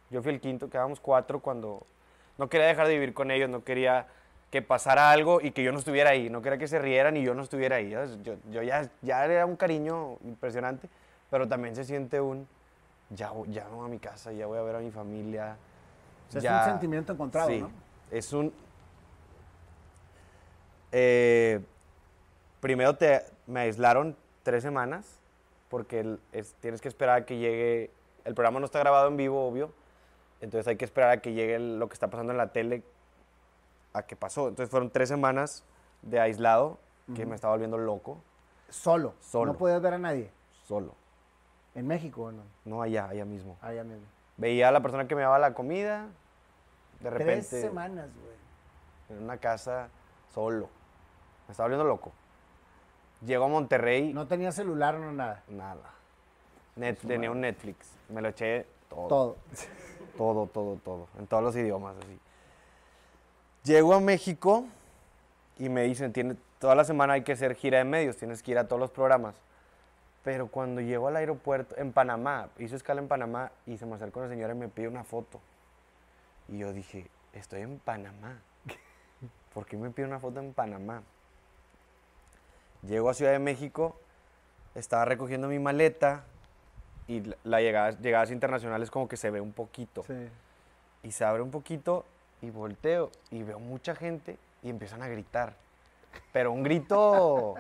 yo 0.10 0.24
fui 0.24 0.34
el 0.34 0.42
quinto, 0.42 0.72
quedábamos 0.72 1.00
cuatro 1.00 1.40
cuando, 1.40 1.86
no 2.40 2.50
quería 2.50 2.66
dejar 2.66 2.88
de 2.88 2.94
vivir 2.96 3.14
con 3.14 3.30
ellos, 3.30 3.48
no 3.48 3.64
quería 3.64 4.08
que 4.50 4.64
pasara 4.64 5.12
algo 5.12 5.40
y 5.40 5.52
que 5.52 5.62
yo 5.62 5.72
no 5.72 5.78
estuviera 5.78 6.10
ahí. 6.10 6.32
No 6.32 6.42
quería 6.42 6.58
que 6.58 6.68
se 6.68 6.80
rieran 6.80 7.16
y 7.16 7.24
yo 7.24 7.36
no 7.36 7.44
estuviera 7.44 7.76
ahí. 7.76 7.92
Yo, 7.92 8.38
yo 8.50 8.64
ya, 8.64 8.90
ya 9.04 9.24
era 9.24 9.46
un 9.46 9.56
cariño 9.56 10.18
impresionante, 10.24 10.90
pero 11.30 11.48
también 11.48 11.76
se 11.76 11.84
siente 11.84 12.20
un, 12.22 12.48
ya, 13.16 13.32
ya 13.48 13.68
no 13.70 13.84
a 13.86 13.88
mi 13.88 14.00
casa, 14.00 14.32
ya 14.32 14.46
voy 14.48 14.58
a 14.58 14.62
ver 14.62 14.76
a 14.76 14.80
mi 14.80 14.92
familia. 14.92 15.58
O 16.30 16.32
sea, 16.32 16.40
es 16.40 16.44
ya- 16.44 16.60
un 16.66 16.72
sentimiento 16.72 17.14
encontrado, 17.14 17.50
sí, 17.50 17.60
¿no? 17.62 17.72
Es 18.12 18.32
un... 18.34 18.54
eh, 20.92 21.60
primero 22.60 22.96
te, 22.96 23.24
me 23.48 23.62
aislaron 23.62 24.16
tres 24.44 24.64
semanas 24.64 25.20
porque 25.70 26.02
el- 26.02 26.20
es- 26.32 26.54
tienes 26.56 26.82
que 26.82 26.88
esperar 26.88 27.22
a 27.22 27.26
que 27.26 27.38
llegue... 27.38 27.92
El 28.26 28.36
programa 28.36 28.60
no 28.60 28.66
está 28.66 28.80
grabado 28.80 29.08
en 29.08 29.18
vivo, 29.18 29.46
obvio. 29.48 29.72
Entonces 30.40 30.68
hay 30.68 30.78
que 30.78 30.86
esperar 30.86 31.10
a 31.12 31.18
que 31.22 31.34
llegue 31.34 31.56
el- 31.56 31.80
lo 31.80 31.88
que 31.88 31.94
está 31.94 32.10
pasando 32.10 32.32
en 32.32 32.38
la 32.38 32.52
tele 32.52 32.84
a 33.94 34.04
que 34.04 34.16
pasó. 34.16 34.48
Entonces 34.50 34.70
fueron 34.70 34.90
tres 34.90 35.10
semanas 35.10 35.64
de 36.02 36.20
aislado 36.20 36.80
que 37.16 37.26
me 37.26 37.36
estaba 37.36 37.54
volviendo 37.54 37.78
loco. 37.78 38.18
Solo. 38.70 39.14
Solo. 39.20 39.52
No 39.54 39.58
podías 39.58 39.82
ver 39.82 39.94
a 39.96 39.98
nadie. 39.98 40.32
Solo. 40.68 40.96
En 41.76 41.88
México, 41.88 42.32
¿no? 42.32 42.44
No 42.66 42.82
allá, 42.82 43.08
allá 43.08 43.26
mismo. 43.26 43.58
Allá 43.62 43.84
mismo. 43.84 44.06
Veía 44.38 44.70
a 44.70 44.72
la 44.72 44.82
persona 44.82 45.08
que 45.08 45.16
me 45.16 45.22
daba 45.22 45.40
la 45.40 45.54
comida. 45.54 46.08
De 47.00 47.10
repente. 47.10 47.48
Tres 47.50 47.62
semanas, 47.62 48.10
güey. 48.16 49.18
en 49.18 49.24
una 49.26 49.38
casa 49.38 49.90
solo. 50.34 50.70
Me 51.48 51.52
estaba 51.52 51.66
volviendo 51.68 51.86
loco. 51.86 52.12
Llego 53.26 53.46
a 53.46 53.48
Monterrey, 53.48 54.14
No 54.14 54.28
tenía 54.28 54.52
celular, 54.52 54.96
no 54.96 55.12
nada. 55.12 55.44
nada. 55.48 55.92
Net- 56.76 56.98
tenía 57.08 57.32
un 57.32 57.42
Netflix. 57.42 57.92
Me 58.10 58.22
lo 58.22 58.30
eché 58.30 58.66
todo. 58.90 59.08
Todo. 59.08 59.36
Todo, 60.18 60.46
todo, 60.46 60.76
todo. 60.86 61.08
En 61.18 61.26
todos 61.26 61.42
los 61.42 61.56
idiomas, 61.56 61.96
así. 61.98 62.20
Llego 63.64 63.96
a 63.96 64.00
México 64.00 64.66
y 65.58 65.68
me 65.70 65.82
dicen, 65.84 66.14
tiene, 66.14 66.36
toda 66.60 66.76
la 66.76 66.84
semana 66.84 67.14
hay 67.14 67.24
que 67.24 67.32
hacer 67.32 67.56
gira 67.56 67.80
de 67.80 67.84
medios, 67.84 68.18
tienes 68.18 68.44
que 68.44 68.52
ir 68.52 68.60
a 68.60 68.68
todos 68.68 68.80
los 68.80 68.92
programas. 68.92 69.34
Pero 70.24 70.48
cuando 70.48 70.80
llego 70.82 71.08
al 71.10 71.18
aeropuerto, 71.18 71.76
en 71.78 71.92
Panamá, 71.92 72.50
hice 72.58 72.76
escala 72.78 73.02
en 73.02 73.08
Panamá 73.08 73.52
y 73.66 73.78
se 73.78 73.86
me 73.86 73.96
acerca 73.96 74.20
una 74.20 74.30
señora 74.30 74.54
y 74.54 74.58
me 74.58 74.70
pide 74.70 74.88
una 74.88 75.04
foto. 75.04 75.40
Y 76.48 76.60
yo 76.60 76.72
dije, 76.72 77.08
estoy 77.34 77.62
en 77.62 77.80
Panamá. 77.80 78.40
¿Por 79.54 79.66
qué 79.66 79.76
me 79.78 79.90
pide 79.90 80.06
una 80.06 80.20
foto 80.20 80.40
en 80.40 80.54
Panamá? 80.54 81.02
Llego 82.88 83.10
a 83.10 83.14
Ciudad 83.14 83.32
de 83.32 83.40
México, 83.40 83.96
estaba 84.76 85.06
recogiendo 85.06 85.48
mi 85.48 85.60
maleta 85.60 86.24
y 87.08 87.22
la- 87.22 87.38
la 87.44 87.62
llegada, 87.62 87.92
llegadas 87.92 88.32
internacionales 88.32 88.90
como 88.92 89.08
que 89.08 89.18
se 89.18 89.30
ve 89.30 89.42
un 89.42 89.54
poquito. 89.54 90.04
Sí. 90.04 90.28
Y 91.04 91.12
se 91.12 91.26
abre 91.26 91.42
un 91.42 91.52
poquito 91.52 92.06
y 92.42 92.50
volteo 92.50 93.12
y 93.30 93.44
veo 93.44 93.60
mucha 93.60 93.96
gente 93.96 94.38
y 94.62 94.70
empiezan 94.70 95.02
a 95.02 95.08
gritar. 95.08 95.54
Pero 96.32 96.52
un 96.52 96.64
grito, 96.64 97.56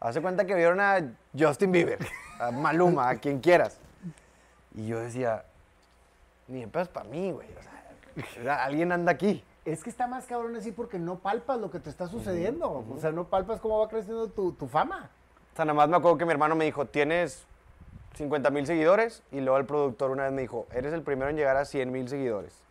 hace 0.00 0.22
cuenta 0.22 0.44
que 0.44 0.54
vieron 0.54 0.80
a 0.80 1.00
Justin 1.36 1.72
Bieber, 1.72 1.98
a 2.38 2.50
Maluma, 2.50 3.08
a 3.08 3.16
quien 3.16 3.40
quieras. 3.40 3.78
Y 4.74 4.86
yo 4.86 5.00
decía, 5.00 5.44
ni 6.48 6.62
es 6.62 6.88
para 6.88 7.08
mí, 7.08 7.32
güey. 7.32 7.48
O 8.40 8.42
sea, 8.42 8.64
alguien 8.64 8.92
anda 8.92 9.12
aquí. 9.12 9.44
Es 9.64 9.82
que 9.82 9.90
está 9.90 10.06
más 10.06 10.26
cabrón 10.26 10.54
así 10.56 10.70
porque 10.70 10.98
no 10.98 11.18
palpas 11.18 11.58
lo 11.58 11.70
que 11.70 11.80
te 11.80 11.90
está 11.90 12.06
sucediendo. 12.06 12.84
O 12.88 12.98
sea, 13.00 13.10
no 13.10 13.24
palpas 13.24 13.60
cómo 13.60 13.80
va 13.80 13.88
creciendo 13.88 14.28
tu, 14.28 14.52
tu 14.52 14.68
fama. 14.68 15.10
O 15.52 15.56
sea, 15.56 15.64
nada 15.64 15.74
más 15.74 15.88
me 15.88 15.96
acuerdo 15.96 16.18
que 16.18 16.24
mi 16.24 16.30
hermano 16.30 16.54
me 16.54 16.64
dijo, 16.64 16.86
tienes 16.86 17.44
50 18.14 18.50
mil 18.50 18.66
seguidores. 18.66 19.22
Y 19.32 19.40
luego 19.40 19.58
el 19.58 19.66
productor 19.66 20.10
una 20.12 20.24
vez 20.24 20.32
me 20.32 20.42
dijo, 20.42 20.66
eres 20.72 20.92
el 20.92 21.02
primero 21.02 21.30
en 21.30 21.36
llegar 21.36 21.56
a 21.56 21.64
100 21.64 21.90
mil 21.90 22.08
seguidores. 22.08 22.62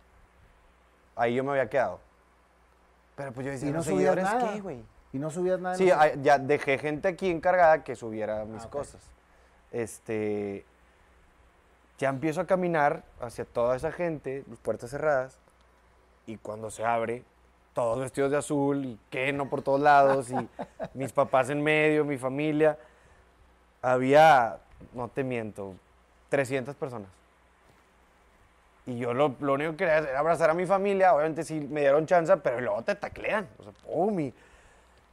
Ahí 1.17 1.35
yo 1.35 1.43
me 1.43 1.51
había 1.51 1.69
quedado. 1.69 1.99
Pero 3.15 3.31
pues 3.33 3.45
yo 3.45 3.51
decía, 3.51 3.69
Y 3.69 3.71
no 3.71 3.77
¿los 3.77 3.85
subías 3.85 4.13
seguidores 4.13 4.23
nada. 4.23 4.53
qué, 4.53 4.61
güey? 4.61 4.83
Y 5.15 5.17
no 5.17 5.31
subías 5.31 5.61
nada. 5.61 5.75
Sí, 5.75 5.89
ya 6.21 6.37
dejé 6.39 6.77
gente 6.77 7.07
aquí 7.07 7.31
encargada 7.31 7.85
que 7.85 7.95
subiera 7.95 8.43
mis 8.43 8.63
Ah, 8.63 8.65
ok. 8.65 8.71
cosas. 8.71 9.01
Este, 9.71 10.65
ya 11.97 12.09
empiezo 12.09 12.41
a 12.41 12.45
caminar 12.45 13.03
hacia 13.21 13.45
toda 13.45 13.77
esa 13.77 13.93
gente, 13.93 14.43
las 14.49 14.59
puertas 14.59 14.89
cerradas, 14.89 15.37
y 16.27 16.35
cuando 16.35 16.69
se 16.69 16.83
abre, 16.83 17.23
todos 17.73 17.97
vestidos 18.01 18.29
de 18.29 18.37
azul, 18.37 18.83
y 18.83 18.99
Keno 19.09 19.49
por 19.49 19.61
todos 19.61 19.79
lados, 19.79 20.29
y 20.31 20.35
mis 20.93 21.13
papás 21.13 21.49
en 21.49 21.63
medio, 21.63 22.03
mi 22.03 22.17
familia, 22.17 22.77
había, 23.81 24.57
no 24.93 25.07
te 25.07 25.23
miento, 25.23 25.75
300 26.27 26.75
personas. 26.75 27.07
Y 28.85 28.97
yo 28.97 29.13
lo, 29.13 29.33
lo 29.39 29.53
único 29.53 29.71
que 29.71 29.77
quería 29.77 29.99
era 29.99 30.19
abrazar 30.19 30.49
a 30.49 30.53
mi 30.53 30.65
familia, 30.65 31.13
obviamente 31.15 31.45
sí 31.45 31.61
me 31.61 31.79
dieron 31.79 32.05
chance, 32.05 32.35
pero 32.35 32.59
luego 32.59 32.81
te 32.81 32.95
taclean, 32.95 33.47
o 33.59 33.63
sea, 33.63 33.71
pum, 33.71 34.19
y, 34.19 34.33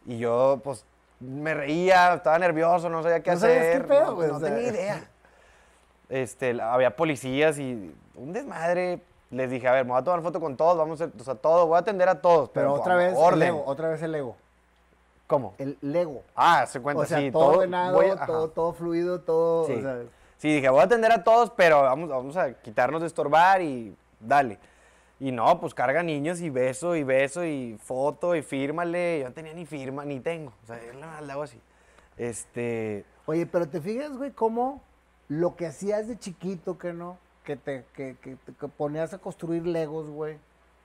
y 0.07 0.19
yo, 0.19 0.61
pues, 0.65 0.85
me 1.21 1.55
reía, 1.55 2.15
estaba 2.15 2.39
nervioso, 2.39 2.89
no 2.89 3.03
sabía 3.03 3.23
qué 3.23 3.31
No 3.33 3.39
sabías 3.39 3.59
hacer. 3.59 3.83
qué 3.83 3.89
pedo, 3.89 4.07
no, 4.07 4.15
güey, 4.17 4.29
no 4.31 4.41
tenía 4.41 4.63
idea. 4.69 5.05
Este, 6.09 6.61
había 6.61 6.95
policías 6.97 7.59
y 7.59 7.95
un 8.15 8.33
desmadre. 8.33 9.01
Les 9.31 9.51
dije, 9.51 9.67
a 9.67 9.73
ver, 9.73 9.85
me 9.87 9.93
voy 9.93 10.01
a 10.01 10.05
tomar 10.05 10.21
foto 10.21 10.41
con 10.41 10.57
todos, 10.59 10.77
vamos 10.77 11.01
a 11.01 11.07
o 11.19 11.25
sea, 11.25 11.35
todo, 11.37 11.67
voy 11.67 11.77
a 11.77 11.81
atender 11.81 12.09
a 12.09 12.21
todos. 12.21 12.51
Pero 12.51 12.73
Pero, 12.73 12.81
otra 12.83 12.97
vez 12.97 13.15
el 13.17 13.43
ego, 13.43 13.63
otra 13.67 13.89
vez 13.89 14.03
el 14.03 14.15
ego. 14.15 14.37
¿Cómo? 15.27 15.55
El 15.57 15.79
Lego. 15.81 16.23
Ah, 16.37 16.67
se 16.67 16.81
cuenta, 16.81 17.05
O 17.05 17.07
sea, 17.07 17.17
sí. 17.19 17.31
todo, 17.31 17.57
voy 17.93 18.07
a- 18.11 18.13
ajá. 18.15 18.27
todo, 18.27 18.49
todo 18.51 18.73
fluido, 18.75 19.21
todo. 19.23 19.67
Sí. 19.67 19.73
o 19.79 19.81
sea, 19.81 20.01
Sí, 20.37 20.53
dije, 20.57 20.69
voy 20.69 20.81
a 20.81 20.85
atender 20.85 21.11
a 21.13 21.23
todos, 21.25 21.51
pero 21.57 21.83
vamos, 21.83 22.11
vamos 22.11 22.37
a 22.37 22.53
quitarnos 22.53 23.01
de 23.01 23.07
estorbar 23.07 23.63
y 23.63 23.97
dale. 24.21 24.59
Y 25.25 25.31
no, 25.31 25.61
pues 25.61 25.73
carga 25.73 26.03
niños 26.03 26.41
y 26.41 26.51
beso 26.51 26.97
y 26.97 27.05
beso 27.05 27.45
y 27.45 27.79
foto 27.81 28.35
y 28.35 28.43
fírmale. 28.43 29.21
Yo 29.21 29.29
no 29.29 29.33
tenía 29.33 29.55
ni 29.55 29.65
firma, 29.67 30.05
ni 30.05 30.19
tengo. 30.19 30.53
O 30.65 30.67
sea, 30.67 30.85
yo 30.85 30.93
nada 30.95 31.13
más 31.13 31.23
le 31.27 31.33
hago 31.33 31.43
así. 31.45 31.61
Este, 32.17 33.05
Oye, 33.27 33.47
pero 33.47 33.69
te 33.69 33.81
fijas, 33.81 34.17
güey, 34.17 34.33
cómo 34.33 34.83
lo 35.29 35.55
que 35.55 35.67
hacías 35.69 36.09
de 36.09 36.19
chiquito, 36.19 36.77
que 36.77 36.93
no, 36.93 37.19
que 37.45 37.57
te 37.57 37.85
que, 37.95 38.17
que 38.21 38.35
te- 38.35 38.53
que 38.53 38.67
ponías 38.67 39.15
a 39.15 39.19
construir 39.19 39.65
Legos, 39.65 40.11
güey, 40.11 40.39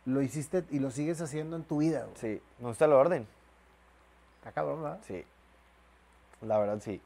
lo 0.05 0.21
hiciste 0.21 0.63
y 0.69 0.77
lo 0.77 0.91
sigues 0.91 1.19
haciendo 1.19 1.55
en 1.55 1.63
tu 1.63 1.77
vida, 1.79 2.03
güey. 2.03 2.15
sí, 2.17 2.41
me 2.59 2.67
gusta 2.67 2.85
el 2.85 2.93
orden. 2.93 3.27
Está 4.37 4.51
cabrón, 4.51 4.83
¿verdad? 4.83 4.99
Sí. 5.07 5.25
La 6.41 6.59
verdad, 6.59 6.79
sí. 6.79 7.01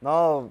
No, 0.00 0.50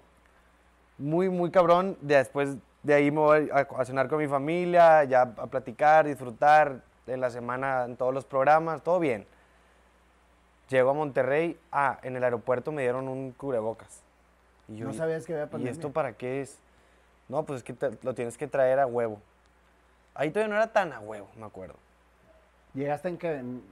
muy, 1.00 1.30
muy 1.30 1.50
cabrón. 1.50 1.98
Después 2.02 2.56
de 2.88 2.94
ahí 2.94 3.12
me 3.12 3.20
voy 3.20 3.50
a, 3.52 3.68
a 3.78 3.84
cenar 3.86 4.08
con 4.08 4.18
mi 4.18 4.28
familia, 4.30 5.04
ya 5.04 5.24
a 5.24 5.48
platicar, 5.48 6.06
disfrutar 6.06 6.80
en 7.06 7.20
la 7.20 7.30
semana 7.30 7.84
en 7.84 7.98
todos 7.98 8.14
los 8.14 8.24
programas, 8.24 8.82
todo 8.82 8.98
bien. 8.98 9.26
Llego 10.70 10.92
a 10.92 10.94
Monterrey, 10.94 11.60
ah, 11.70 12.00
en 12.02 12.16
el 12.16 12.24
aeropuerto 12.24 12.72
me 12.72 12.84
dieron 12.84 13.10
un 13.10 13.34
cubrebocas. 13.34 14.02
Y 14.70 14.80
No 14.80 14.92
¿y- 14.92 14.94
sabías 14.94 15.26
que 15.26 15.34
había 15.34 15.46
¿Y 15.46 15.48
pandemia. 15.50 15.72
esto 15.74 15.92
para 15.92 16.14
qué 16.14 16.42
es? 16.42 16.58
No, 17.28 17.44
pues 17.44 17.58
es 17.58 17.64
que 17.66 17.74
te- 17.74 17.98
lo 18.04 18.16
tienes 18.16 18.38
que 18.38 18.48
traer 18.48 18.80
a 18.80 18.86
huevo. 18.88 19.20
Ahí 20.16 20.32
todavía 20.32 20.54
no 20.56 20.56
era 20.62 20.72
tan 20.72 20.94
a 20.94 21.02
huevo, 21.02 21.28
me 21.38 21.46
acuerdo. 21.46 21.76
Llegaste 22.74 23.10
en 23.10 23.18
que 23.18 23.34
en- 23.36 23.64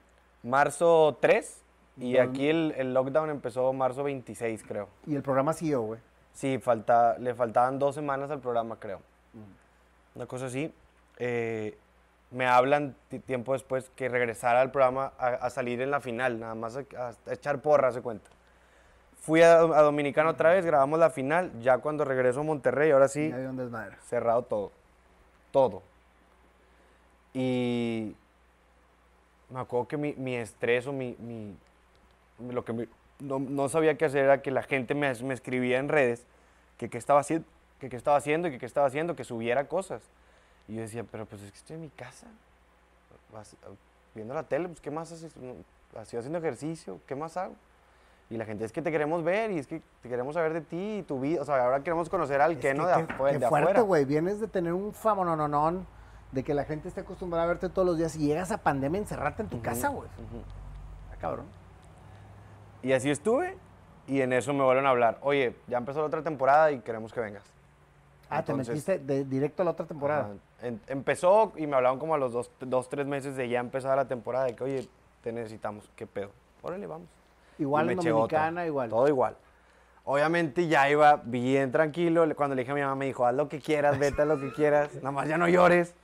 Marzo 0.44 1.18
3 1.22 1.62
y 1.98 2.18
aquí 2.18 2.50
el, 2.50 2.74
el 2.78 2.94
lockdown 2.94 3.30
empezó 3.30 3.72
marzo 3.72 4.04
26, 4.04 4.62
creo. 4.68 4.90
y 5.08 5.16
el 5.16 5.22
programa 5.24 5.54
siguió, 5.54 5.82
güey. 5.84 6.02
Sí, 6.36 6.60
falta, 6.60 7.18
le 7.18 7.34
faltaban 7.34 7.80
dos 7.80 7.96
semanas 7.96 8.30
al 8.30 8.40
programa, 8.40 8.78
creo. 8.80 9.00
Una 10.14 10.26
cosa 10.28 10.46
así. 10.46 10.72
Eh, 11.18 11.76
me 12.32 12.46
hablan 12.46 12.96
ti- 13.10 13.20
tiempo 13.20 13.54
después 13.54 13.90
que 13.96 14.10
regresara 14.10 14.62
al 14.62 14.70
programa 14.72 15.14
a, 15.18 15.28
a 15.30 15.50
salir 15.50 15.82
en 15.82 15.90
la 15.92 16.02
final, 16.02 16.40
nada 16.40 16.54
más 16.56 16.76
a, 16.78 16.82
a 17.08 17.34
echar 17.34 17.60
porra, 17.62 17.92
se 17.92 18.02
cuenta. 18.02 18.30
Fui 19.22 19.42
a, 19.42 19.56
a 19.60 19.82
Dominicana 19.82 20.30
otra 20.30 20.52
vez, 20.52 20.66
grabamos 20.66 21.00
la 21.00 21.10
final, 21.10 21.52
ya 21.62 21.78
cuando 21.80 22.04
regreso 22.06 22.42
a 22.42 22.44
Monterrey, 22.44 22.92
ahora 22.92 23.08
sí, 23.08 23.30
cerrado 24.04 24.42
todo. 24.44 24.72
Todo. 25.52 25.82
Y 27.34 28.16
me 29.50 29.60
acuerdo 29.60 29.88
que 29.88 29.98
mi, 29.98 30.14
mi 30.14 30.36
estrés 30.36 30.86
o 30.88 30.94
mi, 30.94 31.16
mi- 31.20 31.56
lo 32.54 32.64
que 32.66 32.74
me- 32.74 32.90
no, 33.20 33.40
no 33.40 33.70
sabía 33.70 33.98
qué 33.98 34.06
hacer 34.06 34.26
era 34.26 34.42
que 34.42 34.52
la 34.52 34.64
gente 34.64 34.94
me, 34.96 35.14
me 35.24 35.34
escribía 35.34 35.78
en 35.80 35.90
redes 35.90 36.26
que 36.78 36.90
qué 36.90 36.98
estaba 36.98 37.20
haciendo, 37.22 37.48
que 37.80 37.90
qué 37.90 37.96
estaba 37.96 38.18
haciendo 38.18 38.48
y 38.48 38.52
que 38.52 38.60
qué 38.60 38.66
estaba 38.66 38.88
haciendo, 38.88 39.16
que 39.16 39.24
subiera 39.24 39.68
cosas. 39.68 40.02
Y 40.68 40.76
yo 40.76 40.82
decía, 40.82 41.04
pero 41.10 41.26
pues 41.26 41.42
es 41.42 41.52
que 41.52 41.58
estoy 41.58 41.76
en 41.76 41.82
mi 41.84 41.90
casa, 41.90 42.28
vas- 43.34 43.56
viendo 44.14 44.34
la 44.34 44.44
tele, 44.44 44.68
pues 44.68 44.82
¿qué 44.82 44.92
más 44.92 45.12
haces? 45.12 45.36
No, 45.38 45.54
Así 46.00 46.18
haciendo 46.18 46.40
ejercicio, 46.40 47.00
¿qué 47.08 47.16
más 47.16 47.38
hago? 47.38 47.54
Y 48.30 48.36
la 48.36 48.44
gente 48.44 48.66
es 48.66 48.74
que 48.74 48.82
te 48.82 48.92
queremos 48.92 49.24
ver 49.24 49.52
y 49.52 49.60
es 49.60 49.68
que 49.68 49.82
te 50.02 50.10
queremos 50.10 50.34
saber 50.34 50.52
de 50.52 50.60
ti 50.62 50.98
y 51.00 51.04
tu 51.04 51.22
vida. 51.22 51.42
O 51.42 51.46
sea, 51.46 51.64
ahora 51.64 51.84
queremos 51.84 52.10
conocer 52.10 52.42
al 52.42 52.54
Es 52.54 52.58
que 52.58 52.74
no 52.74 52.86
de, 52.88 52.94
qué- 52.96 53.14
afue- 53.14 53.32
qué 53.32 53.40
de 53.40 53.48
fuerte, 53.48 53.82
güey. 53.82 54.04
Vienes 54.04 54.42
de 54.42 54.48
tener 54.48 54.74
un 54.74 54.94
famonononón, 54.94 55.86
de 56.34 56.44
que 56.44 56.54
la 56.54 56.66
gente 56.66 56.90
esté 56.90 57.02
acostumbrada 57.02 57.46
a 57.46 57.48
verte 57.48 57.70
todos 57.70 57.86
los 57.88 57.98
días 57.98 58.16
y 58.18 58.28
llegas 58.28 58.52
a 58.52 58.58
pandemia 58.58 59.00
encerrarte 59.00 59.44
en 59.44 59.48
tu 59.50 59.62
casa, 59.62 59.88
güey. 59.90 60.10
Está 61.06 61.18
cabrón. 61.22 61.46
Y 62.86 62.94
así 62.94 63.10
estuve 63.10 63.58
y 64.08 64.22
en 64.22 64.32
eso 64.32 64.54
me 64.54 64.64
vuelven 64.64 64.86
a 64.86 64.90
hablar. 64.92 65.18
Oye, 65.22 65.56
ya 65.68 65.80
empezó 65.80 66.02
la 66.02 66.06
otra 66.06 66.22
temporada 66.22 66.72
y 66.72 66.80
queremos 66.82 67.12
que 67.12 67.20
vengas. 67.20 67.44
Ah, 68.30 68.44
te 68.44 68.52
Entonces, 68.52 68.76
metiste 68.76 69.00
de 69.00 69.26
directo 69.26 69.64
a 69.64 69.66
la 69.66 69.72
otra 69.72 69.88
temporada. 69.88 70.30
en- 70.62 70.80
empezó 70.88 71.52
y 71.56 71.66
me 71.66 71.76
hablaban 71.76 71.98
como 71.98 72.14
a 72.14 72.20
los 72.20 72.32
dos, 72.32 72.52
dos, 72.60 72.88
tres 72.88 73.08
meses 73.08 73.36
de 73.36 73.50
ya 73.50 73.60
empezar 73.60 73.96
la 73.98 74.08
temporada. 74.08 74.46
De 74.46 74.56
que, 74.56 74.64
oye, 74.64 74.88
te 75.24 75.32
necesitamos, 75.32 75.90
¿qué 75.96 76.06
pedo? 76.06 76.30
Órale, 76.62 76.86
vamos. 76.86 77.08
Igual 77.58 77.90
en. 77.90 77.98
Dominicana, 77.98 78.68
igual. 78.68 78.90
Todo 78.90 79.08
igual. 79.08 79.36
Obviamente 80.04 80.68
ya 80.68 80.88
iba 80.88 81.20
bien 81.24 81.72
tranquilo. 81.72 82.24
Cuando 82.36 82.54
le 82.56 82.62
dije 82.62 82.72
a 82.72 82.76
mi 82.76 82.82
mamá, 82.82 82.94
me 82.94 83.06
dijo, 83.06 83.26
haz 83.26 83.34
lo 83.34 83.50
que 83.50 83.60
quieras, 83.60 83.98
vete 83.98 84.22
a 84.22 84.26
lo 84.26 84.40
que 84.40 84.52
quieras. 84.54 84.94
Nada 84.98 85.10
más 85.12 85.28
ya 85.28 85.40
no 85.40 85.48
llores. 85.48 85.96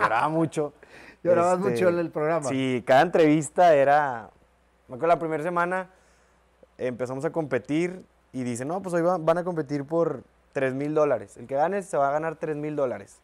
Lloraba 0.00 0.28
mucho. 0.28 0.72
Este, 1.22 1.28
Llorabas 1.28 1.58
mucho 1.60 1.88
en 1.88 1.98
el 2.00 2.10
programa. 2.10 2.48
Sí, 2.48 2.82
cada 2.84 3.02
entrevista 3.02 3.72
era... 3.76 4.28
Me 4.88 4.96
acuerdo 4.96 5.06
la 5.14 5.18
primera 5.20 5.40
semana 5.44 5.88
empezamos 6.78 7.24
a 7.24 7.30
competir 7.32 8.04
y 8.32 8.44
dice, 8.44 8.64
no, 8.64 8.80
pues 8.82 8.94
hoy 8.94 9.02
va- 9.02 9.18
van 9.18 9.38
a 9.38 9.44
competir 9.44 9.84
por 9.84 10.24
3 10.52 10.74
mil 10.74 10.94
dólares. 10.94 11.36
El 11.36 11.46
que 11.46 11.54
gane 11.54 11.82
se 11.82 11.96
va 11.96 12.08
a 12.08 12.12
ganar 12.12 12.36
3 12.36 12.56
mil 12.56 12.76
dólares. 12.76 13.18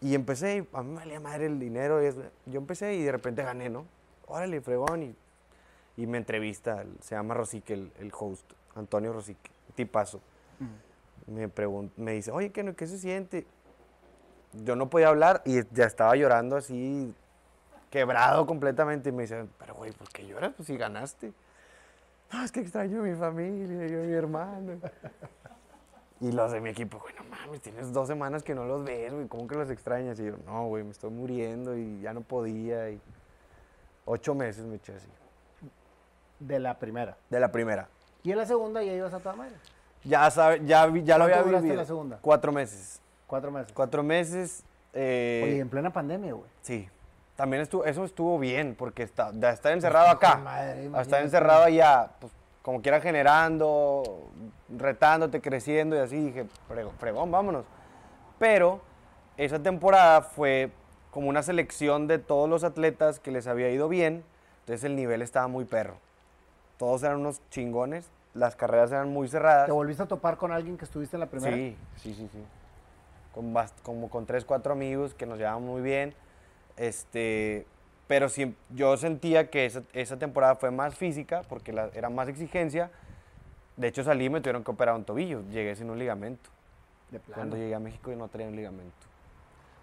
Y 0.00 0.14
empecé, 0.14 0.56
y 0.56 0.68
a 0.76 0.82
mí 0.82 0.90
me 0.90 0.96
valía 0.96 1.20
madre 1.20 1.46
el 1.46 1.58
dinero. 1.58 2.02
y 2.02 2.06
es- 2.06 2.16
yo 2.46 2.58
empecé 2.58 2.94
y 2.94 3.02
de 3.02 3.12
repente 3.12 3.42
gané, 3.42 3.70
¿no? 3.70 3.86
Órale, 4.26 4.60
fregón. 4.60 5.02
Y, 5.02 5.16
y 5.96 6.06
me 6.06 6.18
entrevista, 6.18 6.84
se 7.00 7.14
llama 7.14 7.34
Rosique, 7.34 7.72
el, 7.74 7.92
el 8.00 8.12
host, 8.18 8.44
Antonio 8.74 9.12
Rosique, 9.12 9.50
tipazo. 9.74 10.20
Me, 11.26 11.48
pregun- 11.48 11.90
me 11.96 12.12
dice, 12.12 12.30
oye, 12.32 12.50
¿qué, 12.52 12.74
¿qué 12.74 12.86
se 12.86 12.98
siente? 12.98 13.46
Yo 14.52 14.76
no 14.76 14.90
podía 14.90 15.08
hablar 15.08 15.40
y 15.46 15.62
ya 15.72 15.84
estaba 15.86 16.14
llorando 16.16 16.56
así, 16.56 17.14
quebrado 17.90 18.44
completamente. 18.46 19.08
Y 19.08 19.12
me 19.12 19.22
dice, 19.22 19.46
pero 19.58 19.74
güey, 19.74 19.92
¿por 19.92 20.08
qué 20.10 20.26
lloras? 20.26 20.52
Pues 20.54 20.66
si 20.66 20.76
ganaste. 20.76 21.32
No, 22.32 22.44
es 22.44 22.50
que 22.52 22.60
extraño 22.60 23.00
a 23.00 23.02
mi 23.04 23.14
familia, 23.14 23.86
yo 23.86 24.00
a 24.00 24.04
mi 24.04 24.12
hermano. 24.12 24.72
Y 26.20 26.32
los 26.32 26.52
de 26.52 26.60
mi 26.60 26.70
equipo, 26.70 26.98
güey, 27.00 27.14
no 27.16 27.24
mames, 27.24 27.60
tienes 27.60 27.92
dos 27.92 28.06
semanas 28.08 28.42
que 28.42 28.54
no 28.54 28.64
los 28.64 28.84
ves, 28.84 29.12
güey, 29.12 29.26
¿cómo 29.28 29.46
que 29.46 29.56
los 29.56 29.68
extrañas? 29.70 30.18
Y 30.20 30.26
yo, 30.26 30.36
no, 30.46 30.66
güey, 30.68 30.82
me 30.84 30.90
estoy 30.90 31.10
muriendo 31.10 31.76
y 31.76 32.00
ya 32.00 32.12
no 32.12 32.22
podía. 32.22 32.90
Y 32.90 33.00
ocho 34.06 34.34
meses 34.34 34.64
me 34.64 34.76
eché 34.76 34.94
así. 34.94 35.08
De 36.40 36.58
la 36.58 36.78
primera. 36.78 37.16
De 37.30 37.40
la 37.40 37.52
primera. 37.52 37.88
Y 38.22 38.30
en 38.32 38.38
la 38.38 38.46
segunda 38.46 38.82
ya 38.82 38.92
ibas 38.92 39.12
a 39.12 39.18
toda 39.20 39.34
madre. 39.36 39.54
Ya, 40.02 40.30
sabe, 40.30 40.60
ya, 40.64 40.86
lo 40.86 40.92
¿Cuánto 40.92 41.22
había 41.24 41.42
vivido. 41.60 41.76
la 41.76 41.84
segunda? 41.84 42.18
Cuatro 42.20 42.52
meses. 42.52 43.00
Cuatro 43.26 43.50
meses. 43.50 43.72
Cuatro 43.74 44.02
meses. 44.02 44.64
eh, 44.92 45.42
Oye, 45.44 45.58
en 45.60 45.68
plena 45.68 45.90
pandemia, 45.92 46.32
güey. 46.32 46.48
Sí. 46.62 46.88
También 47.36 47.62
estuvo, 47.62 47.84
eso 47.84 48.04
estuvo 48.04 48.38
bien, 48.38 48.76
porque 48.78 49.02
está, 49.02 49.32
de 49.32 49.50
estar 49.50 49.72
encerrado 49.72 50.08
acá, 50.08 50.36
madre, 50.36 50.88
a 50.92 51.02
estar 51.02 51.20
encerrado 51.22 51.64
allá, 51.64 52.10
pues 52.20 52.32
como 52.62 52.80
quiera 52.80 53.00
generando, 53.00 54.30
retándote, 54.68 55.40
creciendo 55.40 55.96
y 55.96 55.98
así, 55.98 56.16
dije, 56.26 56.46
"Frego- 56.68 56.92
fregón, 56.98 57.30
vámonos. 57.30 57.64
Pero 58.38 58.80
esa 59.36 59.58
temporada 59.60 60.22
fue 60.22 60.70
como 61.10 61.28
una 61.28 61.42
selección 61.42 62.06
de 62.06 62.18
todos 62.18 62.48
los 62.48 62.62
atletas 62.64 63.18
que 63.18 63.30
les 63.32 63.46
había 63.48 63.68
ido 63.70 63.88
bien, 63.88 64.24
entonces 64.60 64.84
el 64.84 64.94
nivel 64.96 65.20
estaba 65.20 65.48
muy 65.48 65.64
perro. 65.64 65.96
Todos 66.78 67.02
eran 67.02 67.18
unos 67.18 67.40
chingones, 67.50 68.10
las 68.32 68.56
carreras 68.56 68.90
eran 68.92 69.12
muy 69.12 69.28
cerradas. 69.28 69.66
¿Te 69.66 69.72
volviste 69.72 70.02
a 70.04 70.06
topar 70.06 70.36
con 70.36 70.52
alguien 70.52 70.76
que 70.78 70.84
estuviste 70.84 71.16
en 71.16 71.20
la 71.20 71.26
primera? 71.26 71.54
Sí, 71.54 71.76
sí, 71.96 72.14
sí, 72.14 72.28
sí. 72.32 72.44
Con 73.34 73.52
como 73.82 74.08
con 74.08 74.24
tres, 74.26 74.44
cuatro 74.44 74.72
amigos 74.72 75.14
que 75.14 75.26
nos 75.26 75.38
llevaban 75.38 75.62
muy 75.64 75.82
bien. 75.82 76.14
Este, 76.76 77.66
pero 78.06 78.28
sí, 78.28 78.54
yo 78.70 78.96
sentía 78.96 79.50
que 79.50 79.66
esa, 79.66 79.82
esa 79.92 80.18
temporada 80.18 80.56
fue 80.56 80.70
más 80.70 80.94
física 80.94 81.42
porque 81.48 81.72
la- 81.72 81.90
era 81.94 82.10
más 82.10 82.28
exigencia. 82.28 82.90
De 83.76 83.88
hecho, 83.88 84.04
salí 84.04 84.26
y 84.26 84.30
me 84.30 84.40
tuvieron 84.40 84.62
que 84.64 84.70
operar 84.70 84.94
un 84.94 85.04
tobillo. 85.04 85.42
Llegué 85.50 85.74
sin 85.76 85.90
un 85.90 85.98
ligamento. 85.98 86.50
De 87.10 87.18
plano. 87.20 87.34
Cuando 87.34 87.56
llegué 87.56 87.74
a 87.74 87.80
México 87.80 88.12
y 88.12 88.16
no 88.16 88.28
tenía 88.28 88.46
un 88.48 88.56
ligamento. 88.56 88.94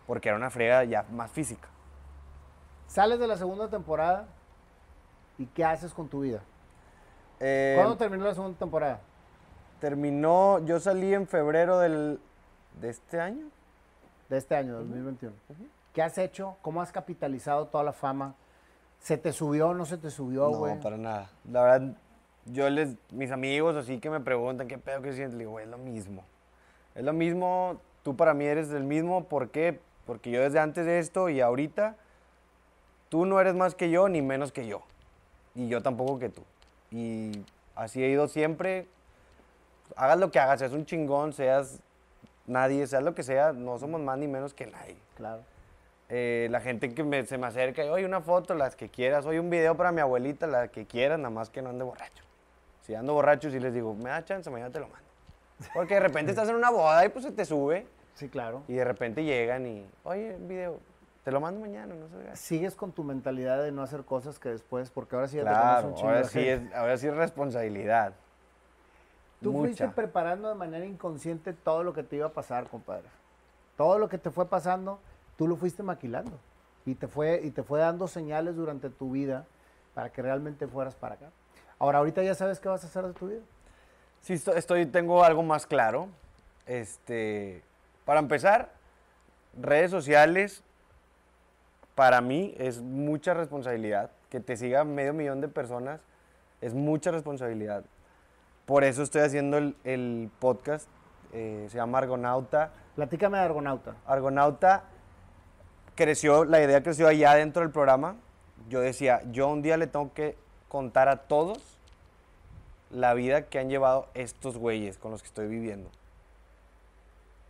Porque 0.08 0.30
era 0.30 0.38
una 0.38 0.50
frega 0.50 0.84
ya 0.84 1.04
más 1.12 1.32
física. 1.32 1.68
Sales 2.88 3.20
de 3.20 3.28
la 3.28 3.38
segunda 3.38 3.70
temporada 3.70 4.28
y 5.38 5.46
¿qué 5.46 5.64
haces 5.64 5.94
con 5.94 6.08
tu 6.10 6.22
vida? 6.22 6.42
Eh, 7.40 7.74
¿Cuándo 7.78 7.98
terminó 7.98 8.26
la 8.26 8.34
segunda 8.34 8.58
temporada? 8.58 9.00
terminó, 9.80 10.60
yo 10.64 10.80
salí 10.80 11.12
en 11.12 11.26
febrero 11.26 11.80
del, 11.80 12.20
de 12.80 12.90
este 12.92 13.20
año. 13.20 13.48
De 14.30 14.38
este 14.38 14.56
año, 14.56 14.74
2021. 14.76 15.34
¿Qué 15.94 16.02
has 16.02 16.18
hecho? 16.18 16.58
¿Cómo 16.62 16.82
has 16.82 16.92
capitalizado 16.92 17.68
toda 17.68 17.84
la 17.84 17.94
fama? 17.94 18.36
¿Se 19.00 19.18
te 19.18 19.34
subió 19.34 19.70
o 19.70 19.74
no 19.74 19.86
se 19.86 19.98
te 19.98 20.10
subió, 20.10 20.50
güey? 20.50 20.76
No, 20.76 20.82
para 20.82 20.98
nada. 20.98 21.30
La 21.50 21.64
verdad, 21.64 21.96
yo 22.46 22.70
les, 22.70 22.96
mis 23.12 23.32
amigos 23.32 23.76
así 23.76 24.00
que 24.00 24.10
me 24.10 24.20
preguntan 24.20 24.68
qué 24.68 24.78
pedo 24.78 25.02
que 25.02 25.14
sientes, 25.14 25.34
le 25.34 25.40
digo, 25.40 25.52
"Güey, 25.52 25.66
es 25.66 25.72
lo 25.72 25.78
mismo. 25.78 26.24
Es 26.96 27.04
lo 27.04 27.14
mismo, 27.14 27.82
tú 28.04 28.16
para 28.16 28.34
mí 28.34 28.46
eres 28.46 28.70
el 28.72 28.84
mismo, 28.84 29.26
¿por 29.26 29.50
qué? 29.50 29.80
Porque 30.06 30.32
yo 30.32 30.42
desde 30.42 30.60
antes 30.60 30.86
de 30.86 31.00
esto 31.00 31.30
y 31.30 31.42
ahorita, 31.42 31.96
tú 33.10 33.26
no 33.26 33.40
eres 33.40 33.56
más 33.56 33.76
que 33.76 33.90
yo 33.90 34.08
ni 34.08 34.22
menos 34.22 34.52
que 34.52 34.68
yo. 34.68 34.82
Y 35.56 35.68
yo 35.68 35.82
tampoco 35.82 36.20
que 36.20 36.30
tú. 36.30 36.44
Y 36.92 37.44
así 37.76 38.04
he 38.04 38.10
ido 38.10 38.28
siempre. 38.28 38.88
Hagas 39.96 40.20
lo 40.20 40.32
que 40.32 40.40
hagas, 40.40 40.60
seas 40.60 40.72
un 40.72 40.86
chingón, 40.86 41.34
seas 41.34 41.80
nadie, 42.48 42.88
seas 42.88 43.04
lo 43.04 43.14
que 43.14 43.24
sea, 43.24 43.52
no 43.52 43.78
somos 43.78 44.00
más 44.02 44.18
ni 44.18 44.28
menos 44.28 44.54
que 44.54 44.68
nadie. 44.68 44.96
Claro. 45.16 45.42
Eh, 46.14 46.50
la 46.52 46.60
gente 46.60 46.94
que 46.94 47.06
me- 47.06 47.26
se 47.26 47.38
me 47.38 47.48
acerca, 47.48 47.86
y, 47.86 47.90
oye, 47.90 48.06
una 48.06 48.20
foto, 48.20 48.54
las 48.54 48.76
que 48.76 48.90
quieras, 48.90 49.26
oye, 49.26 49.40
un 49.40 49.50
video 49.50 49.78
para 49.78 49.94
mi 49.94 50.02
abuelita, 50.02 50.46
la 50.46 50.68
que 50.68 50.86
quieras, 50.86 51.18
nada 51.18 51.30
más 51.30 51.50
que 51.50 51.62
no 51.62 51.70
ande 51.70 51.86
borracho. 51.86 52.24
Si 52.82 52.94
ando 52.94 53.14
borracho, 53.14 53.50
sí 53.50 53.60
les 53.62 53.74
digo, 53.74 53.94
me 53.96 54.10
da 54.10 54.26
chance, 54.26 54.50
mañana 54.50 54.72
te 54.72 54.80
lo 54.82 54.90
mando. 54.90 55.08
Porque 55.74 55.94
de 55.94 56.00
repente 56.02 56.32
estás 56.32 56.50
en 56.50 56.56
una 56.56 56.70
boda 56.70 57.06
y 57.06 57.10
pues 57.10 57.24
se 57.24 57.32
te 57.32 57.46
sube, 57.46 57.88
Sí, 58.16 58.28
claro. 58.28 58.62
y 58.68 58.74
de 58.74 58.84
repente 58.84 59.24
llegan 59.24 59.66
y, 59.66 59.88
oye, 60.04 60.36
un 60.36 60.50
video, 60.50 60.80
te 61.24 61.32
lo 61.32 61.40
mando 61.40 61.62
mañana, 61.62 61.96
no 61.96 62.10
sé. 62.10 62.36
Sigues 62.36 62.76
con 62.76 62.92
tu 62.92 63.06
mentalidad 63.06 63.64
de 63.64 63.72
no 63.72 63.82
hacer 63.82 64.04
cosas 64.04 64.38
que 64.38 64.50
después, 64.50 64.90
porque 64.90 65.16
ahora 65.16 65.30
sí 65.30 65.38
ya 65.38 65.44
te 65.44 65.50
Claro, 65.50 65.64
conoce 65.64 65.88
un 65.88 65.96
chingo 65.96 66.08
ahora 66.10 66.22
de 66.24 66.28
sí, 66.28 66.40
gente. 66.44 66.66
es, 66.68 66.74
ahora 66.76 66.98
sí 66.98 67.08
es 67.08 67.16
responsabilidad. 67.16 68.14
Tú 69.42 69.54
fuiste 69.54 69.88
preparando 69.88 70.50
de 70.50 70.56
manera 70.56 70.86
inconsciente 70.86 71.54
todo 71.54 71.84
lo 71.84 71.94
que 71.94 72.04
te 72.04 72.18
iba 72.18 72.28
a 72.28 72.32
pasar, 72.34 72.68
compadre. 72.68 73.08
Todo 73.78 73.98
lo 73.98 74.10
que 74.10 74.18
te 74.18 74.30
fue 74.30 74.48
pasando, 74.50 75.00
tú 75.42 75.48
lo 75.48 75.56
fuiste 75.56 75.82
maquilando. 75.82 76.38
Y 76.86 76.94
te 76.94 77.08
fue, 77.08 77.42
y 77.44 77.50
te 77.50 77.64
fue 77.64 77.80
dando 77.80 78.08
señales 78.08 78.56
durante 78.56 78.92
tu 78.92 79.10
vida 79.10 79.48
para 79.96 80.12
que 80.12 80.22
realmente 80.22 80.68
fueras 80.68 80.94
para 80.94 81.16
acá. 81.16 81.32
Ahora, 81.80 81.98
ahorita 81.98 82.22
ya 82.22 82.36
sabes 82.36 82.60
qué 82.60 82.70
vas 82.70 82.84
a 82.84 82.88
hacer 82.88 83.08
de 83.08 83.14
tu 83.14 83.26
vida. 83.28 83.40
Sí, 84.22 84.34
esto- 84.34 84.54
estoy, 84.54 84.86
tengo 84.86 85.24
algo 85.24 85.42
más 85.42 85.66
claro. 85.66 86.10
Este, 86.68 87.64
para 88.06 88.20
empezar, 88.20 88.70
redes 89.60 89.90
sociales, 89.90 90.64
para 91.96 92.22
mí 92.22 92.54
es 92.60 92.80
mucha 92.80 93.34
responsabilidad. 93.34 94.12
Que 94.30 94.42
te 94.42 94.56
siga 94.58 94.84
medio 94.84 95.12
millón 95.12 95.42
de 95.42 95.48
personas 95.48 96.02
es 96.62 96.76
mucha 96.76 97.10
responsabilidad. 97.10 97.84
Por 98.68 98.84
eso 98.84 99.02
estoy 99.02 99.22
haciendo 99.22 99.58
el, 99.58 99.76
el 99.86 100.30
podcast, 100.38 100.88
eh, 101.34 101.66
se 101.68 101.78
llama 101.78 101.98
Argonauta. 101.98 102.70
Platícame 102.96 103.40
de 103.40 103.44
Argonauta. 103.46 103.96
Argonauta 104.06 104.84
creció, 105.96 106.46
la 106.46 106.62
idea 106.62 106.84
creció 106.84 107.08
allá 107.08 107.36
dentro 107.36 107.62
del 107.62 107.72
programa. 107.72 108.16
Yo 108.70 108.80
decía, 108.80 109.22
yo 109.32 109.48
un 109.48 109.62
día 109.62 109.78
le 109.78 109.88
tengo 109.88 110.14
que 110.14 110.38
contar 110.68 111.10
a 111.10 111.18
todos 111.18 111.60
la 112.90 113.14
vida 113.14 113.44
que 113.48 113.60
han 113.60 113.70
llevado 113.70 114.08
estos 114.14 114.58
güeyes 114.58 114.98
con 114.98 115.12
los 115.12 115.22
que 115.22 115.28
estoy 115.28 115.48
viviendo. 115.48 115.90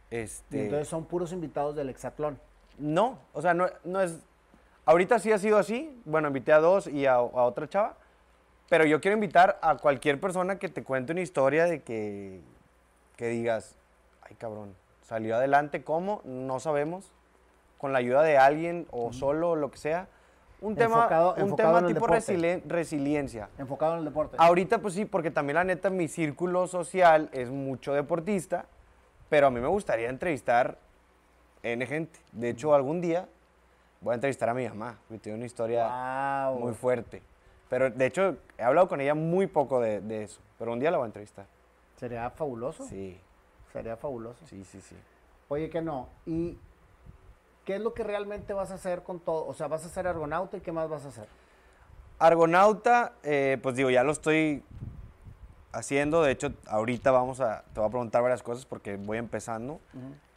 Y 0.10 0.16
Este, 0.18 0.64
entonces 0.64 0.88
son 0.88 1.06
puros 1.06 1.32
invitados 1.32 1.76
del 1.76 1.90
Hexatlón. 1.90 2.40
no, 2.78 3.20
o 3.34 3.42
sea, 3.42 3.54
no, 3.54 3.68
no 3.84 4.02
es... 4.02 4.20
Ahorita 4.86 5.20
sí 5.20 5.32
ha 5.32 5.38
sido 5.38 5.58
así. 5.58 6.02
Bueno, 6.06 6.28
invité 6.28 6.52
a 6.54 6.60
dos 6.60 6.88
y 6.88 7.06
a, 7.06 7.14
a 7.14 7.22
otra 7.22 7.70
chava. 7.70 7.96
Pero 8.68 8.86
yo 8.86 9.00
quiero 9.02 9.16
invitar 9.16 9.60
a 9.62 9.78
cualquier 9.78 10.20
persona 10.20 10.58
que 10.58 10.70
te 10.70 10.84
cuente 10.84 11.12
una 11.12 11.22
historia 11.22 11.66
de 11.66 11.84
que, 11.84 12.42
que 13.18 13.28
digas, 13.28 13.76
ay 14.22 14.36
cabrón, 14.36 14.76
salió 15.04 15.36
adelante, 15.36 15.84
¿cómo? 15.84 16.22
No 16.24 16.60
sabemos. 16.60 17.12
Con 17.82 17.94
la 17.94 17.98
ayuda 18.00 18.22
de 18.22 18.38
alguien 18.38 18.86
o 18.92 19.12
solo, 19.12 19.56
lo 19.56 19.72
que 19.72 19.80
sea. 19.80 20.08
Un 20.62 20.78
Enfocado- 20.78 21.34
tema, 21.34 21.44
un 21.46 21.50
enfocado 21.50 21.76
tema 21.78 21.88
tipo 21.88 22.06
resili- 22.08 22.62
resiliencia. 22.68 23.50
Enfocado 23.58 23.94
en 23.94 24.00
el 24.00 24.06
deporte. 24.06 24.38
Ahorita 24.40 24.78
pues 24.78 24.94
sí, 24.94 25.06
porque 25.06 25.32
también 25.32 25.56
la 25.56 25.64
neta 25.64 25.90
mi 25.90 26.08
círculo 26.08 26.68
social 26.68 27.28
es 27.34 27.50
mucho 27.50 27.94
deportista, 27.94 28.66
pero 29.30 29.48
a 29.48 29.50
mí 29.50 29.60
me 29.60 29.68
gustaría 29.68 30.10
entrevistar 30.12 30.78
N 31.64 31.84
gente. 31.88 32.20
De 32.32 32.50
hecho, 32.52 32.76
algún 32.76 33.02
día 33.02 33.28
voy 34.02 34.12
a 34.12 34.16
entrevistar 34.16 34.50
a 34.50 34.54
mi 34.54 34.68
mamá, 34.70 35.00
porque 35.08 35.18
tiene 35.24 35.38
una 35.38 35.48
historia 35.48 35.88
Wow. 36.52 36.60
muy 36.60 36.74
fuerte. 36.76 37.24
Pero 37.68 37.90
de 37.90 38.06
hecho, 38.06 38.38
he 38.60 38.64
hablado 38.64 38.88
con 38.88 39.02
ella 39.02 39.16
muy 39.16 39.48
poco 39.48 39.80
de, 39.80 40.02
de 40.02 40.26
eso, 40.26 40.40
pero 40.60 40.74
un 40.74 40.80
día 40.80 40.92
la 40.92 40.98
voy 40.98 41.06
a 41.06 41.08
entrevistar. 41.08 41.48
Sería 41.96 42.30
fabuloso. 42.30 42.84
Sí, 42.86 43.20
Sería 43.74 43.96
fabuloso. 43.98 44.46
sí, 44.46 44.64
sí, 44.66 44.80
sí. 44.82 44.96
Oye, 45.48 45.70
que 45.72 45.82
no. 45.82 46.08
¿Y 46.28 46.58
qué 47.72 47.78
es 47.78 47.82
lo 47.82 47.94
que 47.94 48.04
realmente 48.04 48.52
vas 48.52 48.70
a 48.72 48.74
hacer 48.74 49.02
con 49.02 49.22
todo? 49.22 49.48
O 49.48 49.54
sea, 49.54 49.68
vas 49.70 49.86
a 49.86 49.88
ser 49.90 50.06
argonauta 50.06 50.58
y 50.58 50.60
qué 50.60 50.74
más 50.74 50.90
vas 50.90 51.06
a 51.06 51.08
hacer? 51.08 51.26
Argonauta, 52.20 53.14
eh, 53.24 53.60
pues 53.64 53.78
digo, 53.78 53.90
ya 53.90 54.04
lo 54.04 54.12
estoy 54.12 54.62
haciendo. 55.72 56.22
De 56.22 56.32
hecho, 56.34 56.52
ahorita 56.68 57.12
vamos 57.12 57.40
a, 57.40 57.64
te 57.74 57.80
voy 57.80 57.88
a 57.88 57.90
preguntar 57.90 58.22
varias 58.24 58.44
cosas 58.44 58.66
porque 58.66 58.98
voy 58.98 59.20
empezando. 59.20 59.80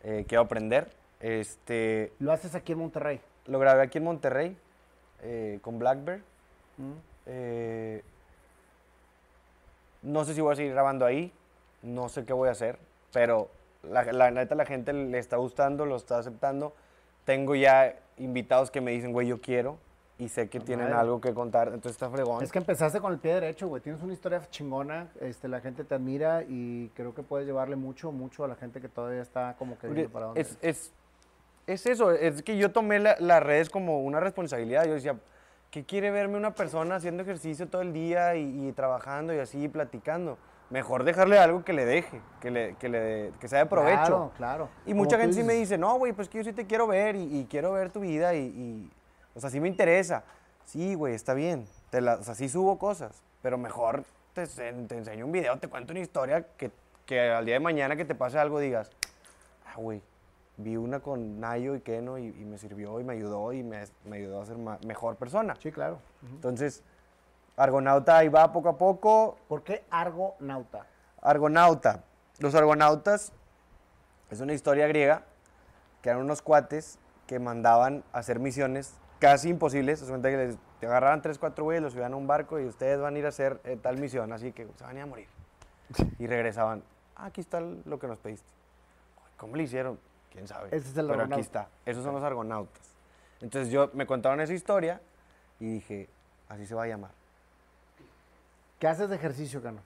Eh, 0.05 0.24
quiero 0.28 0.43
aprender. 0.43 0.93
Este, 1.18 2.12
Lo 2.20 2.30
haces 2.30 2.55
aquí 2.55 2.70
en 2.70 2.78
Monterrey. 2.78 3.20
Lo 3.47 3.59
grabé 3.59 3.82
aquí 3.82 3.99
en 3.99 4.05
Monterrey. 4.05 4.57
eh, 5.22 5.59
con 5.61 5.80
Blackbird. 5.80 6.20
No 10.03 10.24
sé 10.24 10.35
si 10.35 10.41
voy 10.41 10.53
a 10.53 10.57
seguir 10.57 10.72
grabando 10.72 11.05
ahí, 11.05 11.32
no 11.82 12.09
sé 12.11 12.24
qué 12.26 12.32
voy 12.32 12.49
a 12.49 12.53
hacer, 12.53 12.78
pero 13.12 13.49
la, 13.82 14.05
la 14.05 14.30
neta 14.30 14.55
la 14.55 14.66
gente 14.66 14.93
le 14.93 15.18
está 15.18 15.37
gustando, 15.39 15.85
lo 15.87 15.97
está 15.97 16.18
aceptando. 16.18 16.74
Tengo 17.25 17.55
ya 17.55 17.95
invitados 18.18 18.70
que 18.70 18.81
me 18.81 18.91
dicen, 18.93 19.12
güey, 19.12 19.27
yo 19.29 19.41
quiero 19.41 19.79
y 20.18 20.29
sé 20.29 20.49
que 20.49 20.61
tienen 20.61 20.87
madre. 20.87 21.01
algo 21.01 21.20
que 21.20 21.35
contar, 21.35 21.68
entonces 21.68 21.93
está 21.93 22.09
fregón. 22.09 22.43
Es 22.45 22.53
que 22.53 22.59
empezaste 22.59 23.01
con 23.01 23.12
el 23.12 23.18
pie 23.18 23.35
derecho, 23.35 23.66
güey. 23.66 23.83
Tienes 23.83 24.01
una 24.03 24.12
historia 24.12 24.41
chingona, 24.51 25.09
este, 25.20 25.49
la 25.49 25.61
gente 25.61 25.83
te 25.85 25.95
admira 25.95 26.43
y 26.47 26.91
creo 26.95 27.14
que 27.14 27.22
puedes 27.22 27.47
llevarle 27.47 27.75
mucho, 27.77 28.12
mucho 28.12 28.45
a 28.45 28.49
la 28.49 28.55
gente 28.55 28.81
que 28.81 28.89
todavía 28.89 29.22
está 29.22 29.57
como 29.59 29.77
que 29.79 29.89
viendo 29.89 30.12
para 30.12 30.27
dónde. 30.27 30.41
es, 30.43 30.57
es, 30.62 30.93
es 31.66 31.87
eso, 31.87 32.12
es 32.12 32.43
que 32.43 32.57
yo 32.57 32.70
tomé 32.70 33.01
la- 33.01 33.16
las 33.18 33.43
redes 33.43 33.70
como 33.70 34.03
una 34.03 34.20
responsabilidad. 34.20 34.85
Yo 34.85 34.95
decía, 34.95 35.16
¿qué 35.72 35.85
quiere 35.85 36.11
verme 36.12 36.37
una 36.37 36.55
persona 36.55 36.95
haciendo 36.97 37.22
ejercicio 37.25 37.66
todo 37.66 37.83
el 37.83 37.93
día 37.93 38.37
y, 38.37 38.68
y 38.68 38.72
trabajando 38.72 39.35
y 39.35 39.39
así 39.39 39.66
platicando? 39.68 40.39
Mejor 40.75 41.05
dejarle 41.05 41.39
algo 41.39 41.62
que 41.64 41.72
le 41.72 41.85
deje, 41.85 42.20
que, 42.41 42.51
le, 42.51 42.75
que, 42.75 42.89
le, 42.89 43.31
que 43.39 43.47
sea 43.47 43.61
de 43.61 43.66
provecho. 43.66 43.97
Claro, 44.01 44.33
claro. 44.37 44.68
Y 44.85 44.91
Como 44.91 45.05
mucha 45.05 45.16
gente 45.20 45.37
sí 45.37 45.45
me 45.45 45.53
dice, 45.55 45.79
no, 45.79 45.97
güey, 45.99 46.12
pues 46.12 46.29
que 46.29 46.39
yo 46.39 46.43
sí 46.43 46.53
te 46.53 46.66
quiero 46.66 46.89
ver 46.89 47.14
y, 47.14 47.39
y 47.43 47.47
quiero 47.49 47.70
ver 47.70 47.93
tu 47.93 48.01
vida 48.01 48.35
y, 48.35 48.41
y, 48.47 48.91
o 49.37 49.41
sea, 49.41 49.51
sí 49.51 49.61
me 49.61 49.68
interesa. 49.68 50.25
Sí, 50.64 50.95
güey, 50.95 51.14
está 51.14 51.33
bien. 51.33 51.64
Te 51.91 52.01
la- 52.01 52.14
o 52.16 52.25
sea, 52.25 52.35
sí 52.35 52.49
subo 52.49 52.77
cosas, 52.77 53.22
pero 53.41 53.57
mejor 53.57 54.03
te, 54.33 54.49
te 54.49 54.97
enseño 54.97 55.27
un 55.27 55.31
video, 55.31 55.57
te 55.61 55.68
cuento 55.68 55.93
una 55.93 56.01
historia 56.01 56.45
que, 56.57 56.72
que 57.07 57.20
al 57.20 57.45
día 57.45 57.55
de 57.55 57.61
mañana 57.61 57.95
que 57.95 58.05
te 58.05 58.16
pase 58.16 58.41
algo 58.41 58.59
digas, 58.59 58.91
ah, 59.66 59.75
güey, 59.77 60.03
vi 60.57 60.77
una 60.77 60.99
con 60.99 61.39
Nayo 61.39 61.77
y 61.77 61.83
Keno 61.83 62.18
y, 62.18 62.27
y 62.27 62.45
me 62.45 62.59
sirvió 62.59 62.99
y 62.99 63.05
me 63.05 63.12
ayudó 63.12 63.53
y 63.53 63.62
me, 63.62 63.85
me 64.07 64.16
ayudó 64.16 64.43
a 64.43 64.47
ser 64.47 64.57
mejor 64.85 65.14
persona. 65.14 65.55
Sí, 65.61 65.70
claro. 65.70 65.99
Entonces, 66.33 66.83
Argonauta 67.57 68.19
ahí 68.19 68.29
va 68.29 68.53
poco 68.53 68.69
a 68.69 68.79
poco, 68.79 69.39
¿Por 69.49 69.63
qué 69.63 69.85
Argonauta? 69.91 70.87
Argonauta. 71.23 72.03
Los 72.39 72.55
argonautas 72.55 73.33
es 74.31 74.41
una 74.41 74.53
historia 74.53 74.87
griega 74.89 75.23
que 76.03 76.11
eran 76.11 76.21
unos 76.23 76.43
cuates 76.43 76.99
que 77.27 77.39
mandaban 77.39 78.03
a 78.13 78.19
hacer 78.19 78.41
misiones 78.41 78.95
casi 79.21 79.49
imposibles. 79.49 80.01
Se 80.01 80.07
cuenta 80.07 80.29
que 80.31 80.37
les 80.37 80.59
te 80.81 80.87
agarraban 80.87 81.23
tres, 81.23 81.39
cuatro 81.39 81.65
güeyes, 81.65 81.83
los 81.83 81.93
subían 81.93 82.13
a 82.13 82.17
un 82.17 82.27
barco 82.27 82.59
y 82.61 82.67
ustedes 82.67 83.01
van 83.01 83.15
a 83.15 83.19
ir 83.19 83.25
a 83.27 83.29
hacer 83.29 83.61
eh, 83.65 83.79
tal 83.81 83.97
misión, 83.99 84.33
así 84.33 84.53
que 84.53 84.67
se 84.77 84.85
van 84.85 84.97
a 84.97 84.99
ir 84.99 85.03
a 85.03 85.07
morir. 85.07 85.29
Y 86.19 86.27
regresaban. 86.27 86.83
"Ah, 87.17 87.27
aquí 87.27 87.41
está 87.41 87.61
lo 87.61 87.99
que 87.99 88.07
nos 88.09 88.19
pediste. 88.19 88.49
¿Cómo 89.37 89.57
le 89.57 89.63
hicieron? 89.63 89.99
¿Quién 90.31 90.49
sabe? 90.49 90.69
Ese 90.77 90.89
es 90.91 90.97
el 90.97 91.07
Pero 91.07 91.23
aquí 91.23 91.41
está. 91.41 91.69
Esos 91.87 92.03
son 92.03 92.15
los 92.15 92.25
argonautas. 92.25 92.83
Entonces 93.41 93.71
yo 93.73 93.91
me 93.95 94.07
contaron 94.07 94.41
esa 94.41 94.53
historia 94.53 95.01
y 95.61 95.75
dije, 95.75 96.09
así 96.49 96.67
se 96.67 96.75
va 96.75 96.83
a 96.85 96.87
llamar. 96.89 97.13
¿Qué 98.85 98.89
haces 98.89 99.09
de 99.09 99.16
ejercicio, 99.16 99.62
Cano? 99.62 99.80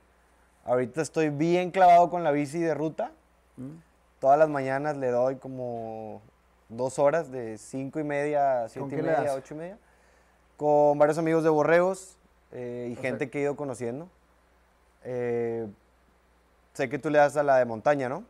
Ahorita 0.64 1.03
estoy 1.03 1.28
bien 1.28 1.70
clavado 1.70 2.11
con 2.11 2.24
la 2.24 2.32
bici 2.32 2.59
de 2.59 2.74
ruta. 2.74 3.12
Mm. 3.57 3.76
Todas 4.18 4.36
las 4.40 4.49
mañanas 4.49 4.96
le 4.96 5.12
doy 5.12 5.36
como 5.36 6.20
dos 6.68 6.99
horas 6.99 7.30
de 7.30 7.59
cinco 7.59 8.01
y 8.01 8.03
media 8.03 8.64
a 8.64 8.68
siete 8.68 8.96
y 8.96 9.03
media, 9.03 9.20
das? 9.20 9.36
ocho 9.36 9.55
y 9.55 9.59
media. 9.59 9.78
Con 10.57 10.99
varios 10.99 11.16
amigos 11.16 11.44
de 11.44 11.49
Borreos 11.49 12.18
eh, 12.51 12.88
y 12.90 12.99
O 12.99 13.01
gente 13.01 13.26
sea- 13.26 13.30
que 13.30 13.38
he 13.38 13.42
ido 13.42 13.55
conociendo. 13.55 14.09
Eh, 15.05 15.68
sé 16.72 16.88
que 16.88 16.99
tú 16.99 17.09
le 17.09 17.18
das 17.18 17.36
a 17.36 17.44
la 17.44 17.59
de 17.59 17.66
montaña, 17.66 18.09
¿no? 18.09 18.24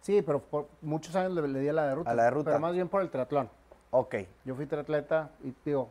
Sí, 0.00 0.22
pero 0.22 0.40
por 0.42 0.66
muchos 0.82 1.14
años 1.14 1.34
le, 1.34 1.46
le 1.46 1.60
di 1.60 1.68
a 1.68 1.72
la 1.72 1.86
de 1.86 1.94
ruta. 1.94 2.10
A 2.10 2.14
la 2.14 2.24
de 2.24 2.30
ruta. 2.30 2.50
Pero 2.50 2.58
más 2.58 2.72
bien 2.72 2.88
por 2.88 3.00
el 3.02 3.10
triatlón. 3.10 3.48
Ok. 3.92 4.16
Yo 4.44 4.56
fui 4.56 4.66
triatleta 4.66 5.30
y 5.44 5.54
digo, 5.64 5.88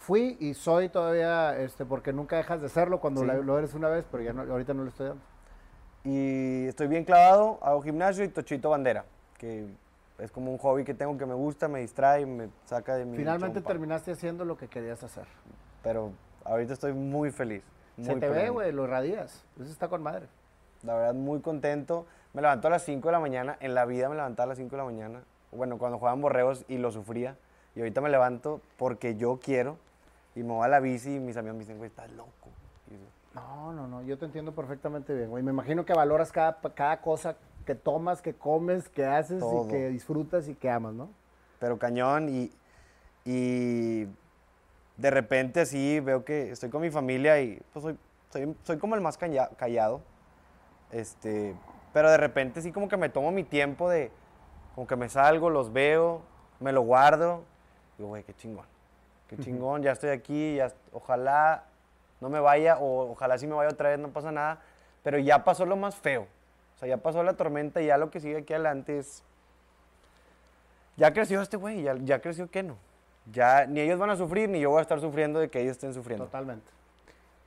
fui 0.00 0.36
y 0.40 0.54
soy 0.54 0.88
todavía, 0.88 1.56
este, 1.60 1.84
porque 1.84 2.12
nunca 2.12 2.36
dejas 2.36 2.60
de 2.60 2.68
serlo 2.68 2.98
cuando 3.00 3.20
Sí. 3.20 3.26
la- 3.28 3.34
lo 3.34 3.56
eres 3.58 3.74
una 3.74 3.88
vez, 3.88 4.04
pero 4.10 4.22
ya 4.24 4.32
no, 4.32 4.42
ahorita 4.42 4.74
no 4.74 4.82
lo 4.82 4.88
estoy 4.88 5.08
dando. 5.08 5.22
Y 6.04 6.66
estoy 6.66 6.88
bien 6.88 7.04
clavado, 7.04 7.58
hago 7.62 7.82
gimnasio 7.82 8.24
y 8.24 8.28
tochito 8.28 8.70
bandera, 8.70 9.04
que 9.38 9.66
es 10.18 10.30
como 10.32 10.50
un 10.50 10.58
hobby 10.58 10.84
que 10.84 10.94
tengo 10.94 11.16
que 11.18 11.26
me 11.26 11.34
gusta, 11.34 11.68
me 11.68 11.80
distrae, 11.80 12.24
me 12.26 12.48
saca 12.64 12.96
de 12.96 13.04
mi 13.04 13.16
Finalmente 13.18 13.58
chompa. 13.58 13.68
terminaste 13.68 14.12
haciendo 14.12 14.44
lo 14.44 14.56
que 14.56 14.68
querías 14.68 15.02
hacer. 15.02 15.26
Pero 15.82 16.12
ahorita 16.44 16.72
estoy 16.72 16.92
muy 16.94 17.30
feliz. 17.30 17.62
Se 18.00 18.12
muy 18.12 18.20
te 18.20 18.28
ve, 18.28 18.34
pleno. 18.34 18.52
güey, 18.54 18.72
lo 18.72 18.84
irradias. 18.84 19.44
Eso 19.60 19.70
está 19.70 19.88
con 19.88 20.02
madre. 20.02 20.26
La 20.82 20.94
verdad, 20.94 21.14
muy 21.14 21.40
contento. 21.40 22.06
Me 22.32 22.40
levanto 22.40 22.68
a 22.68 22.70
las 22.70 22.82
5 22.84 23.08
de 23.08 23.12
la 23.12 23.20
mañana. 23.20 23.58
En 23.60 23.74
la 23.74 23.84
vida 23.84 24.08
me 24.08 24.14
levantaba 24.14 24.44
a 24.44 24.48
las 24.48 24.58
5 24.58 24.70
de 24.70 24.76
la 24.78 24.84
mañana. 24.84 25.20
Bueno, 25.52 25.76
cuando 25.76 25.98
jugaban 25.98 26.22
borreos 26.22 26.64
y 26.68 26.78
lo 26.78 26.90
sufría. 26.92 27.36
Y 27.74 27.80
ahorita 27.80 28.00
me 28.00 28.08
levanto 28.08 28.62
porque 28.78 29.16
yo 29.16 29.38
quiero. 29.42 29.76
Y 30.40 30.42
me 30.42 30.54
voy 30.54 30.64
a 30.64 30.68
la 30.68 30.80
bici 30.80 31.16
y 31.16 31.20
mis 31.20 31.36
amigos 31.36 31.56
me 31.56 31.60
dicen, 31.60 31.76
güey, 31.76 31.90
estás 31.90 32.10
loco. 32.12 32.30
No, 33.34 33.74
no, 33.74 33.86
no, 33.86 34.02
yo 34.02 34.16
te 34.16 34.24
entiendo 34.24 34.52
perfectamente 34.54 35.14
bien, 35.14 35.28
güey. 35.28 35.42
Me 35.42 35.50
imagino 35.50 35.84
que 35.84 35.92
valoras 35.92 36.32
cada, 36.32 36.58
cada 36.74 37.02
cosa 37.02 37.36
que 37.66 37.74
tomas, 37.74 38.22
que 38.22 38.32
comes, 38.32 38.88
que 38.88 39.04
haces 39.04 39.40
Todo. 39.40 39.66
y 39.66 39.68
que 39.68 39.88
disfrutas 39.90 40.48
y 40.48 40.54
que 40.54 40.70
amas, 40.70 40.94
¿no? 40.94 41.10
Pero 41.58 41.78
cañón 41.78 42.30
y, 42.30 42.50
y 43.26 44.04
de 44.96 45.10
repente 45.10 45.60
así 45.60 46.00
veo 46.00 46.24
que 46.24 46.50
estoy 46.52 46.70
con 46.70 46.80
mi 46.80 46.90
familia 46.90 47.38
y 47.40 47.60
pues 47.74 47.82
soy, 47.82 47.98
soy, 48.30 48.56
soy 48.62 48.78
como 48.78 48.94
el 48.94 49.02
más 49.02 49.18
calla- 49.18 49.50
callado. 49.58 50.00
Este, 50.90 51.54
pero 51.92 52.10
de 52.10 52.16
repente 52.16 52.62
sí 52.62 52.72
como 52.72 52.88
que 52.88 52.96
me 52.96 53.10
tomo 53.10 53.30
mi 53.30 53.44
tiempo 53.44 53.90
de, 53.90 54.10
como 54.74 54.86
que 54.86 54.96
me 54.96 55.10
salgo, 55.10 55.50
los 55.50 55.70
veo, 55.70 56.22
me 56.60 56.72
lo 56.72 56.80
guardo. 56.80 57.42
Digo, 57.98 58.08
güey, 58.08 58.24
qué 58.24 58.32
chingón. 58.34 58.64
Qué 59.30 59.36
chingón, 59.38 59.80
ya 59.82 59.92
estoy 59.92 60.10
aquí, 60.10 60.56
ya, 60.56 60.72
ojalá 60.92 61.62
no 62.20 62.28
me 62.28 62.40
vaya 62.40 62.78
o 62.78 63.12
ojalá 63.12 63.38
sí 63.38 63.46
me 63.46 63.54
vaya 63.54 63.70
otra 63.70 63.90
vez, 63.90 63.98
no 64.00 64.08
pasa 64.08 64.32
nada. 64.32 64.58
Pero 65.04 65.18
ya 65.18 65.44
pasó 65.44 65.64
lo 65.64 65.76
más 65.76 65.94
feo. 65.94 66.26
O 66.74 66.78
sea, 66.80 66.88
ya 66.88 66.96
pasó 66.96 67.22
la 67.22 67.34
tormenta 67.34 67.80
y 67.80 67.86
ya 67.86 67.96
lo 67.96 68.10
que 68.10 68.18
sigue 68.20 68.38
aquí 68.38 68.52
adelante 68.54 68.98
es 68.98 69.22
ya 70.96 71.12
creció 71.12 71.40
este 71.40 71.56
güey, 71.56 71.82
ya, 71.82 71.94
ya 72.02 72.20
creció 72.20 72.50
que 72.50 72.62
no. 72.64 72.76
Ya 73.30 73.66
ni 73.66 73.80
ellos 73.80 73.98
van 74.00 74.10
a 74.10 74.16
sufrir, 74.16 74.48
ni 74.48 74.58
yo 74.60 74.70
voy 74.70 74.80
a 74.80 74.82
estar 74.82 75.00
sufriendo 75.00 75.38
de 75.38 75.48
que 75.48 75.60
ellos 75.60 75.72
estén 75.72 75.94
sufriendo. 75.94 76.24
Totalmente. 76.26 76.66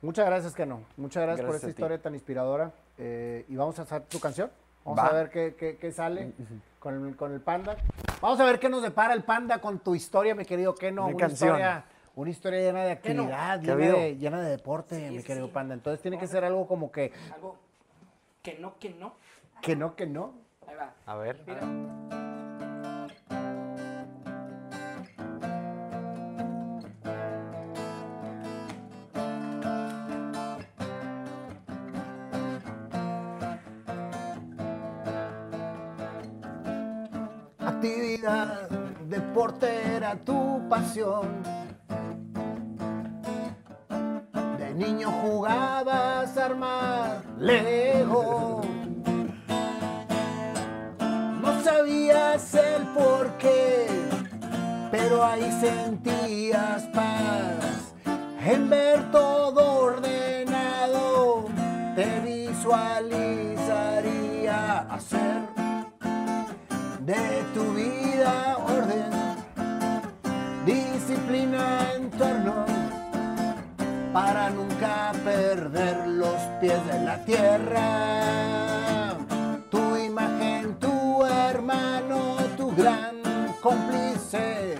Muchas 0.00 0.26
gracias, 0.26 0.54
Keno. 0.54 0.80
Muchas 0.96 1.22
gracias, 1.24 1.46
por 1.46 1.54
esta 1.54 1.68
historia 1.68 2.00
tan 2.00 2.14
inspiradora. 2.14 2.72
Eh, 2.98 3.44
y 3.48 3.56
vamos 3.56 3.78
a 3.78 3.82
hacer 3.82 4.02
tu 4.02 4.18
canción. 4.20 4.50
Vamos 4.84 4.98
Va. 4.98 5.08
a 5.08 5.12
ver 5.12 5.30
qué, 5.30 5.54
qué- 5.58 5.76
qué 5.76 5.92
sale 5.92 6.32
con 6.78 7.06
el, 7.06 7.16
con 7.16 7.32
el 7.32 7.40
panda. 7.40 7.76
Vamos 8.24 8.40
a 8.40 8.46
ver 8.46 8.58
qué 8.58 8.70
nos 8.70 8.80
depara 8.80 9.12
el 9.12 9.22
panda 9.22 9.60
con 9.60 9.80
tu 9.80 9.94
historia, 9.94 10.34
mi 10.34 10.46
querido 10.46 10.74
Keno. 10.74 11.02
Una 11.04 11.14
Una, 11.14 11.26
canción. 11.26 11.50
historia, 11.50 11.84
una 12.16 12.30
historia 12.30 12.60
llena 12.60 12.84
de 12.84 12.92
actividad, 12.92 13.60
¿Qué 13.60 13.70
ha 13.70 13.76
llena 13.76 13.98
de, 13.98 14.16
llena 14.16 14.40
de 14.40 14.48
deporte, 14.48 15.10
mi 15.10 15.22
querido 15.22 15.48
sí. 15.48 15.52
panda. 15.52 15.74
Entonces 15.74 16.00
tiene 16.00 16.18
que 16.18 16.26
ser 16.26 16.42
algo 16.42 16.66
como 16.66 16.90
que, 16.90 17.12
Algo 17.34 17.58
que 18.42 18.54
no, 18.58 18.78
que 18.78 18.94
no. 18.94 19.12
que 19.60 19.76
no, 19.76 19.94
que 19.94 20.06
no. 20.06 20.32
Ahí 20.66 20.74
va. 20.74 20.94
A 21.04 21.16
ver. 21.16 21.38
Mira. 21.46 21.58
Actividad, 21.60 22.33
deporte 39.34 39.66
era 39.96 40.14
tu 40.14 40.62
pasión. 40.68 41.42
De 44.58 44.74
niño 44.74 45.10
jugabas 45.10 46.38
a 46.38 46.44
armar 46.44 47.24
Lego. 47.40 48.60
No 51.42 51.64
sabías 51.64 52.54
el 52.54 52.84
por 52.98 53.32
qué, 53.38 53.88
pero 54.92 55.24
ahí 55.24 55.50
sentías 55.60 56.84
paz. 56.94 57.92
En 58.46 58.70
ver 58.70 59.10
todo 59.10 59.80
ordenado, 59.80 61.46
te 61.96 62.20
visualizaría 62.20 64.78
hacer 64.94 65.42
de 67.00 67.43
disciplina 70.64 71.92
en 71.96 72.10
torno 72.10 72.64
para 74.12 74.50
nunca 74.50 75.12
perder 75.24 76.06
los 76.06 76.36
pies 76.60 76.86
de 76.86 77.00
la 77.04 77.24
tierra. 77.24 79.16
Tu 79.70 79.96
imagen, 79.96 80.74
tu 80.78 81.24
hermano, 81.24 82.36
tu 82.56 82.74
gran 82.74 83.16
cómplice, 83.60 84.76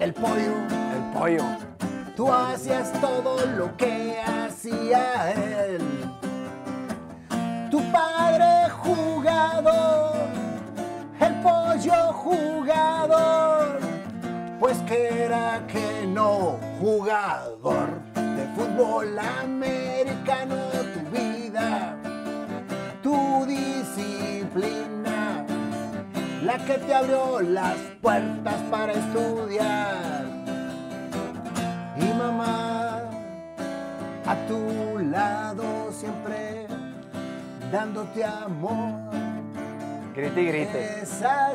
el 0.00 0.12
pollo. 0.14 0.54
El 0.94 1.02
pollo. 1.18 1.44
Tú 2.16 2.32
hacías 2.32 2.92
todo 3.00 3.44
lo 3.58 3.76
que 3.76 4.18
hacía 4.20 5.32
él. 5.32 5.80
Tu 7.70 7.82
padre 7.92 8.70
jugador, 8.70 10.16
el 11.20 11.34
pollo 11.42 12.12
jugador, 12.12 13.35
que 14.86 15.24
era 15.24 15.66
que 15.66 15.96
bueno 16.16 16.58
jugador 16.80 18.00
de 18.14 18.46
fútbol 18.54 19.18
americano, 19.18 20.56
tu 20.94 21.00
vida, 21.10 21.94
tu 23.02 23.44
disciplina, 23.44 25.44
la 26.42 26.56
que 26.64 26.78
te 26.78 26.94
abrió 26.94 27.42
las 27.42 27.76
puertas 28.00 28.54
para 28.70 28.92
estudiar. 28.92 30.24
Y 31.98 32.14
mamá, 32.14 33.02
a 34.26 34.36
tu 34.48 34.98
lado 35.10 35.92
siempre, 35.92 36.66
dándote 37.70 38.24
amor. 38.24 38.94
Grite 40.14 40.40
y 40.40 40.46
grite. 40.46 41.02
Esa 41.02 41.54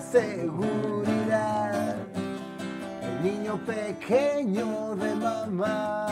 niño 3.22 3.60
pequeño 3.65 4.95
de 4.95 5.15
mamá. 5.15 6.07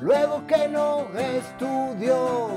Luego 0.00 0.42
que 0.46 0.68
no 0.68 1.06
estudió, 1.16 2.48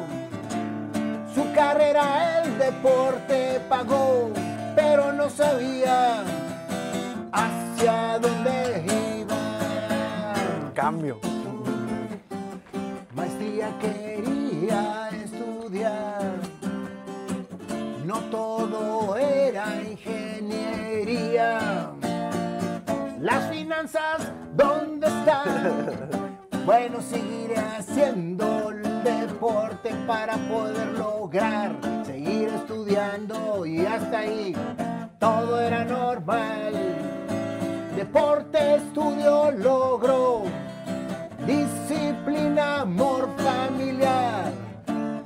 su 1.34 1.52
carrera 1.54 2.44
el 2.44 2.58
deporte 2.58 3.62
pagó, 3.70 4.32
pero 4.76 5.14
no 5.14 5.30
sabía 5.30 6.24
hacia 7.32 8.20
dónde 8.20 8.84
iba. 9.22 10.34
Cambio. 10.74 11.20
Maestría 13.14 13.70
quería 13.80 15.10
estudiar. 15.24 16.34
No 18.06 18.20
todo 18.32 19.16
era 19.18 19.82
ingeniería. 19.82 21.95
Las 23.20 23.50
finanzas, 23.50 24.32
¿dónde 24.56 25.08
están? 25.08 26.16
Bueno, 26.66 27.00
seguiré 27.00 27.58
haciendo 27.58 28.72
el 28.72 29.04
deporte 29.04 29.92
para 30.08 30.36
poder 30.50 30.88
lograr 30.98 31.76
seguir 32.04 32.50
estudiando 32.50 33.68
y 33.68 33.86
hasta 33.86 34.18
ahí 34.18 34.56
todo 35.20 35.60
era 35.62 35.86
normal. 35.86 36.74
Deporte, 37.96 38.78
estudio, 38.78 39.52
logro. 39.52 40.46
Disciplina, 41.46 42.82
amor 42.82 43.30
familiar, 43.38 44.52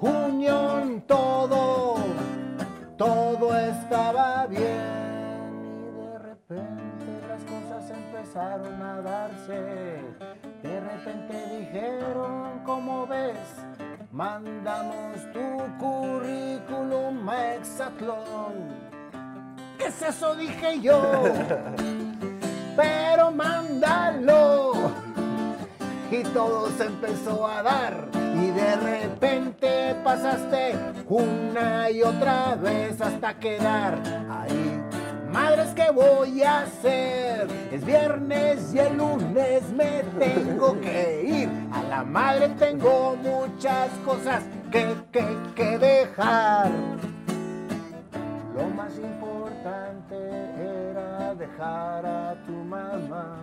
unión, 0.02 1.02
todo, 1.08 2.00
todo 2.98 3.58
estaba 3.58 4.46
bien 4.48 5.00
y 5.64 6.02
de 6.02 6.20
repente 6.20 6.89
empezaron 8.30 8.82
a 8.82 9.02
darse. 9.02 10.02
De 10.62 10.80
repente 10.80 11.58
dijeron, 11.58 12.62
¿cómo 12.64 13.08
ves? 13.08 13.38
Mandamos 14.12 15.18
tu 15.34 15.78
currículum 15.80 17.28
a 17.28 17.56
Exatlón. 17.56 18.54
¿Qué 19.78 19.88
es 19.88 20.02
eso? 20.02 20.36
Dije 20.36 20.80
yo. 20.80 21.02
Pero 22.76 23.32
mándalo 23.32 24.74
y 26.12 26.24
todo 26.24 26.70
se 26.70 26.86
empezó 26.86 27.48
a 27.48 27.62
dar 27.62 28.08
y 28.14 28.52
de 28.52 28.76
repente 28.76 29.96
pasaste 30.04 30.76
una 31.08 31.90
y 31.90 32.04
otra 32.04 32.56
vez 32.56 33.02
hasta 33.02 33.34
quedar 33.38 34.00
ahí. 34.30 34.82
Madres, 35.32 35.74
¿qué 35.76 35.92
voy 35.92 36.42
a 36.42 36.62
hacer? 36.62 37.48
Es 37.72 37.86
viernes 37.86 38.74
y 38.74 38.80
el 38.80 38.98
lunes 38.98 39.72
me 39.72 40.04
tengo 40.18 40.80
que 40.82 41.24
ir. 41.24 41.50
A 41.72 41.84
la 41.84 42.04
madre 42.04 42.50
tengo 42.58 43.16
muchas 43.16 43.90
cosas 44.06 44.44
que, 44.72 44.96
que, 45.12 45.26
que 45.56 45.78
dejar. 45.78 46.72
Lo 48.56 48.70
más 48.76 48.98
importante 48.98 50.16
era 50.90 51.36
dejar 51.36 52.06
a 52.06 52.36
tu 52.46 52.52
mamá, 52.52 53.38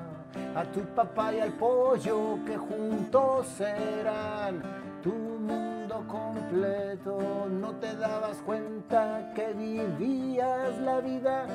a 0.57 0.65
tu 0.65 0.81
papá 0.95 1.33
y 1.35 1.41
al 1.41 1.53
pollo 1.53 2.39
que 2.45 2.57
juntos 2.57 3.61
eran 3.61 4.61
tu 5.03 5.15
mundo 5.97 6.07
completo. 6.09 7.47
No 7.51 7.73
te 7.77 7.95
dabas 7.97 8.37
cuenta 8.45 9.31
que 9.35 9.53
vivías 9.53 10.79
la 10.81 11.01
vida 11.01 11.47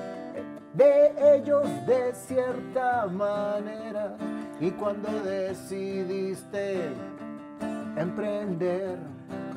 de 0.74 1.36
ellos 1.36 1.64
de 1.86 2.14
cierta 2.14 3.08
manera. 3.08 4.16
Y 4.60 4.72
cuando 4.72 5.10
decidiste 5.24 6.92
emprender, 7.98 8.98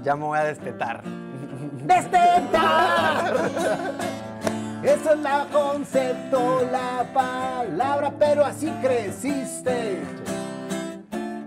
Ya 0.03 0.17
me 0.17 0.25
voy 0.25 0.39
a 0.39 0.45
destetar. 0.45 1.03
destetar. 1.85 3.35
Esa 4.83 5.13
es 5.15 5.19
la 5.21 5.47
concepto, 5.51 6.69
la 6.71 7.07
palabra, 7.15 8.13
pero 8.19 8.45
así 8.45 8.71
creciste. 8.83 10.03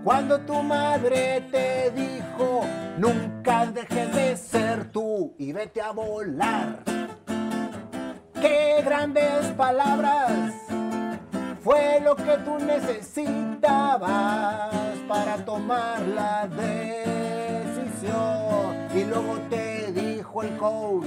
Cuando 0.02 0.40
tu 0.40 0.60
madre 0.62 1.42
te 1.52 1.92
dijo, 1.92 2.62
nunca 2.98 3.66
dejes 3.66 4.14
de 4.14 4.36
ser 4.36 4.90
tú 4.90 5.34
y 5.38 5.52
vete 5.52 5.80
a 5.80 5.92
volar. 5.92 6.82
Qué 8.40 8.82
grandes 8.84 9.46
palabras 9.56 10.52
fue 11.62 12.00
lo 12.02 12.16
que 12.16 12.36
tú 12.44 12.58
necesitabas 12.58 14.74
para 15.08 15.44
tomar 15.44 16.00
la 16.00 16.48
decisión. 16.48 18.18
Y 18.94 19.04
luego 19.04 19.38
te 19.48 19.92
dijo 19.92 20.42
el 20.42 20.56
coach, 20.56 21.06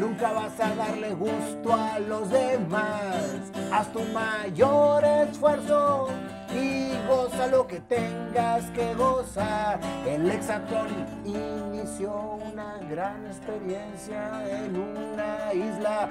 nunca 0.00 0.32
vas 0.32 0.58
a 0.60 0.74
darle 0.74 1.12
gusto 1.14 1.74
a 1.74 1.98
los 1.98 2.30
demás. 2.30 3.52
Haz 3.72 3.92
tu 3.92 4.00
mayor 4.04 5.04
esfuerzo 5.04 6.08
y 6.54 6.90
goza 7.06 7.46
lo 7.46 7.66
que 7.66 7.80
tengas 7.80 8.64
que 8.70 8.94
gozar. 8.94 9.80
El 10.06 10.30
Hexatlón 10.30 10.88
inició 11.24 12.38
una 12.52 12.78
gran 12.88 13.26
experiencia 13.26 14.42
en 14.48 14.76
una 14.76 15.52
isla 15.52 16.08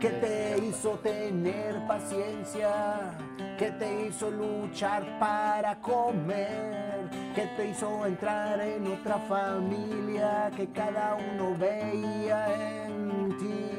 que 0.00 0.10
te 0.10 0.58
hizo 0.64 0.90
tener 0.98 1.86
paciencia, 1.86 3.16
que 3.58 3.70
te 3.72 4.06
hizo 4.06 4.30
luchar 4.30 5.18
para 5.18 5.76
comer, 5.80 7.08
que 7.34 7.46
te 7.56 7.70
hizo 7.70 8.06
entrar 8.06 8.60
en 8.60 8.86
otra 8.92 9.18
familia 9.28 10.50
que 10.56 10.68
cada 10.68 11.16
uno 11.32 11.56
veía 11.58 12.84
en 12.84 13.36
ti. 13.38 13.75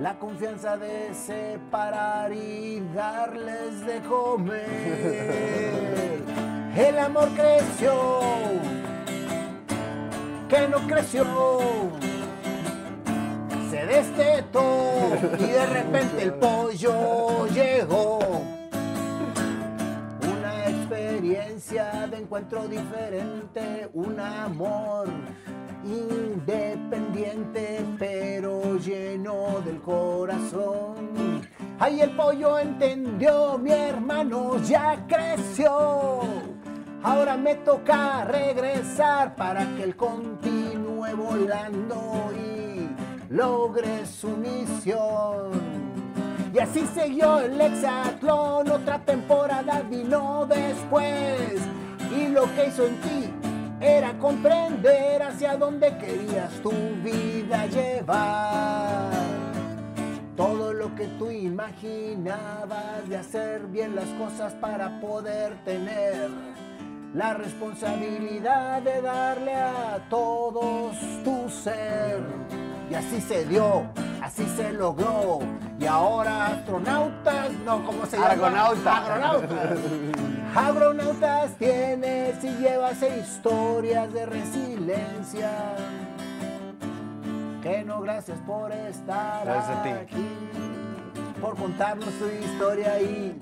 La 0.00 0.18
confianza 0.18 0.78
de 0.78 1.14
separar 1.14 2.32
y 2.32 2.80
darles 2.94 3.84
de 3.84 4.00
comer. 4.00 4.64
El 6.74 6.98
amor 6.98 7.28
creció, 7.36 7.92
que 10.48 10.68
no 10.68 10.78
creció. 10.86 11.26
Se 13.70 13.84
destetó 13.84 15.10
y 15.38 15.44
de 15.44 15.66
repente 15.66 16.22
el 16.22 16.32
pollo 16.32 17.46
llegó. 17.48 18.59
De 21.30 22.16
encuentro 22.16 22.66
diferente, 22.66 23.88
un 23.94 24.18
amor 24.18 25.06
independiente 25.84 27.84
pero 28.00 28.76
lleno 28.78 29.60
del 29.64 29.80
corazón. 29.80 31.40
Ahí 31.78 32.00
el 32.00 32.16
pollo 32.16 32.58
entendió, 32.58 33.56
mi 33.58 33.70
hermano 33.70 34.60
ya 34.64 35.06
creció. 35.06 36.22
Ahora 37.04 37.36
me 37.36 37.54
toca 37.54 38.24
regresar 38.24 39.36
para 39.36 39.64
que 39.76 39.84
él 39.84 39.94
continúe 39.94 41.14
volando 41.16 42.32
y 42.36 42.88
logre 43.32 44.04
su 44.04 44.30
misión. 44.30 45.69
Y 46.52 46.58
así 46.58 46.84
siguió 46.94 47.38
el 47.38 47.60
hexatlón, 47.60 48.70
otra 48.70 48.98
temporada 48.98 49.82
vino 49.82 50.46
después. 50.46 51.60
Y 52.16 52.28
lo 52.28 52.42
que 52.54 52.66
hizo 52.66 52.86
en 52.86 53.00
ti 53.00 53.30
era 53.80 54.18
comprender 54.18 55.22
hacia 55.22 55.56
dónde 55.56 55.96
querías 55.98 56.52
tu 56.60 56.72
vida 57.02 57.66
llevar. 57.66 59.10
Todo 60.36 60.72
lo 60.72 60.94
que 60.96 61.06
tú 61.18 61.30
imaginabas 61.30 63.08
de 63.08 63.16
hacer 63.16 63.66
bien 63.68 63.94
las 63.94 64.08
cosas 64.10 64.52
para 64.54 65.00
poder 65.00 65.54
tener 65.64 66.30
la 67.14 67.34
responsabilidad 67.34 68.82
de 68.82 69.02
darle 69.02 69.54
a 69.54 70.04
todos 70.08 70.96
tu 71.22 71.48
ser. 71.48 72.22
Y 72.90 72.94
así 72.94 73.20
se 73.20 73.44
dio, 73.44 73.84
así 74.20 74.44
se 74.56 74.72
logró. 74.72 75.38
Y 75.80 75.86
ahora 75.86 76.48
astronautas, 76.48 77.52
no, 77.64 77.82
¿cómo 77.86 78.04
se 78.04 78.18
llama? 78.18 78.32
Argonauta. 78.32 78.96
Agronautas. 78.98 79.78
Agronautas 80.54 81.54
tienes 81.56 82.44
y 82.44 82.50
llevas 82.58 83.02
historias 83.02 84.12
de 84.12 84.26
resiliencia. 84.26 85.50
Que 87.62 87.82
no, 87.82 88.02
gracias 88.02 88.38
por 88.46 88.72
estar 88.72 89.46
Gracias 89.46 90.02
aquí, 90.02 90.28
por 91.40 91.56
contarnos 91.56 92.10
tu 92.18 92.26
historia 92.26 93.00
y 93.00 93.40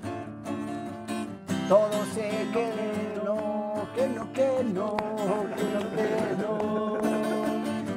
todo 1.67 1.91
sé 2.13 2.47
que 2.53 2.71
no, 3.21 3.85
que 3.95 4.07
no, 4.07 4.31
que 4.31 4.63
no, 4.63 4.97
que 4.97 5.63
no, 5.65 5.95
que 5.95 6.35
no. 6.41 6.97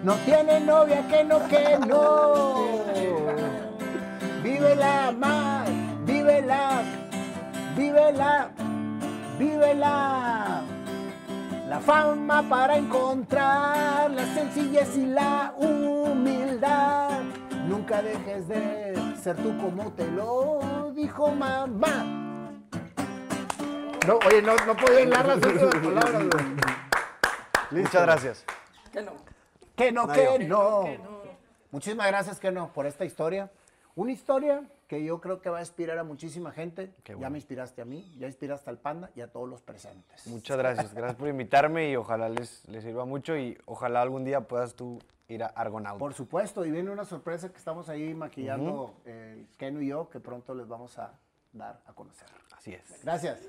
No 0.03 0.15
tiene 0.25 0.59
novia, 0.59 1.07
que 1.07 1.23
no, 1.23 1.47
que 1.47 1.79
no. 1.87 3.52
Vívela 4.43 5.13
más, 5.13 5.71
vívela, 6.05 6.83
vívela, 7.77 8.51
vívela. 9.39 10.63
La 11.69 11.79
fama 11.79 12.43
para 12.49 12.77
encontrar 12.77 14.11
la 14.11 14.27
sencillez 14.35 14.97
y 14.97 15.07
la 15.07 15.55
humildad. 15.57 17.21
Nunca 17.69 18.03
dejes 18.03 18.49
de 18.49 19.15
ser 19.23 19.37
tú 19.37 19.57
como 19.59 19.93
te 19.93 20.09
lo 20.09 20.91
dijo 20.93 21.31
mamá. 21.31 22.05
No, 24.09 24.19
oye, 24.27 24.43
no, 24.43 24.57
no 24.67 24.77
podía 24.77 25.03
hilar 25.03 25.25
las 25.29 25.37
últimas 25.37 25.75
palabras, 25.77 26.25
güey. 26.31 27.83
Muchas 27.83 28.03
gracias. 28.03 28.45
Que 28.93 29.03
no. 29.03 29.13
Que 29.77 29.93
no. 29.93 30.09
Que 30.09 30.39
no. 30.49 30.85
Muchísimas 31.71 32.09
gracias, 32.09 32.41
que 32.41 32.51
no, 32.51 32.73
por 32.73 32.87
esta 32.87 33.05
historia. 33.05 33.49
Una 33.95 34.13
historia 34.13 34.65
que 34.89 35.05
yo 35.05 35.21
creo 35.21 35.41
que 35.41 35.51
va 35.51 35.59
a 35.59 35.61
inspirar 35.61 35.99
a 35.99 36.05
muchísima 36.05 36.51
gente. 36.53 36.93
Qué 37.05 37.13
Ya 37.13 37.17
bueno. 37.17 37.31
me 37.33 37.39
inspiraste 37.39 37.83
a 37.83 37.85
mí, 37.85 38.15
ya 38.19 38.27
inspiraste 38.27 38.69
al 38.71 38.79
panda 38.79 39.11
y 39.15 39.21
a 39.21 39.29
todos 39.31 39.49
los 39.49 39.61
presentes. 39.63 40.27
Muchas 40.27 40.57
gracias. 40.57 40.95
Gracias 40.95 41.17
por 41.17 41.29
invitarme 41.29 41.91
y 41.91 41.97
ojalá 41.97 42.29
les, 42.29 42.67
les 42.69 42.83
sirva 42.83 43.05
mucho 43.05 43.37
y 43.37 43.59
ojalá 43.67 44.01
algún 44.03 44.25
día 44.25 44.43
puedas 44.43 44.75
tú 44.75 44.99
ir 45.29 45.43
a 45.45 45.47
Argonauta. 45.47 45.99
Por 45.99 46.15
supuesto, 46.15 46.65
y 46.65 46.71
viene 46.71 46.91
una 46.91 47.05
sorpresa 47.05 47.51
que 47.51 47.57
estamos 47.59 47.89
ahí 47.89 48.13
maquillando 48.15 48.95
eh, 49.05 49.47
Keno 49.59 49.81
y 49.83 49.89
yo, 49.89 50.09
que 50.11 50.21
pronto 50.21 50.55
les 50.55 50.69
vamos 50.69 50.99
a 50.99 51.19
dar 51.53 51.81
a 51.87 51.93
conocer. 51.93 52.29
Así 52.57 52.73
es. 52.75 53.03
Gracias. 53.03 53.41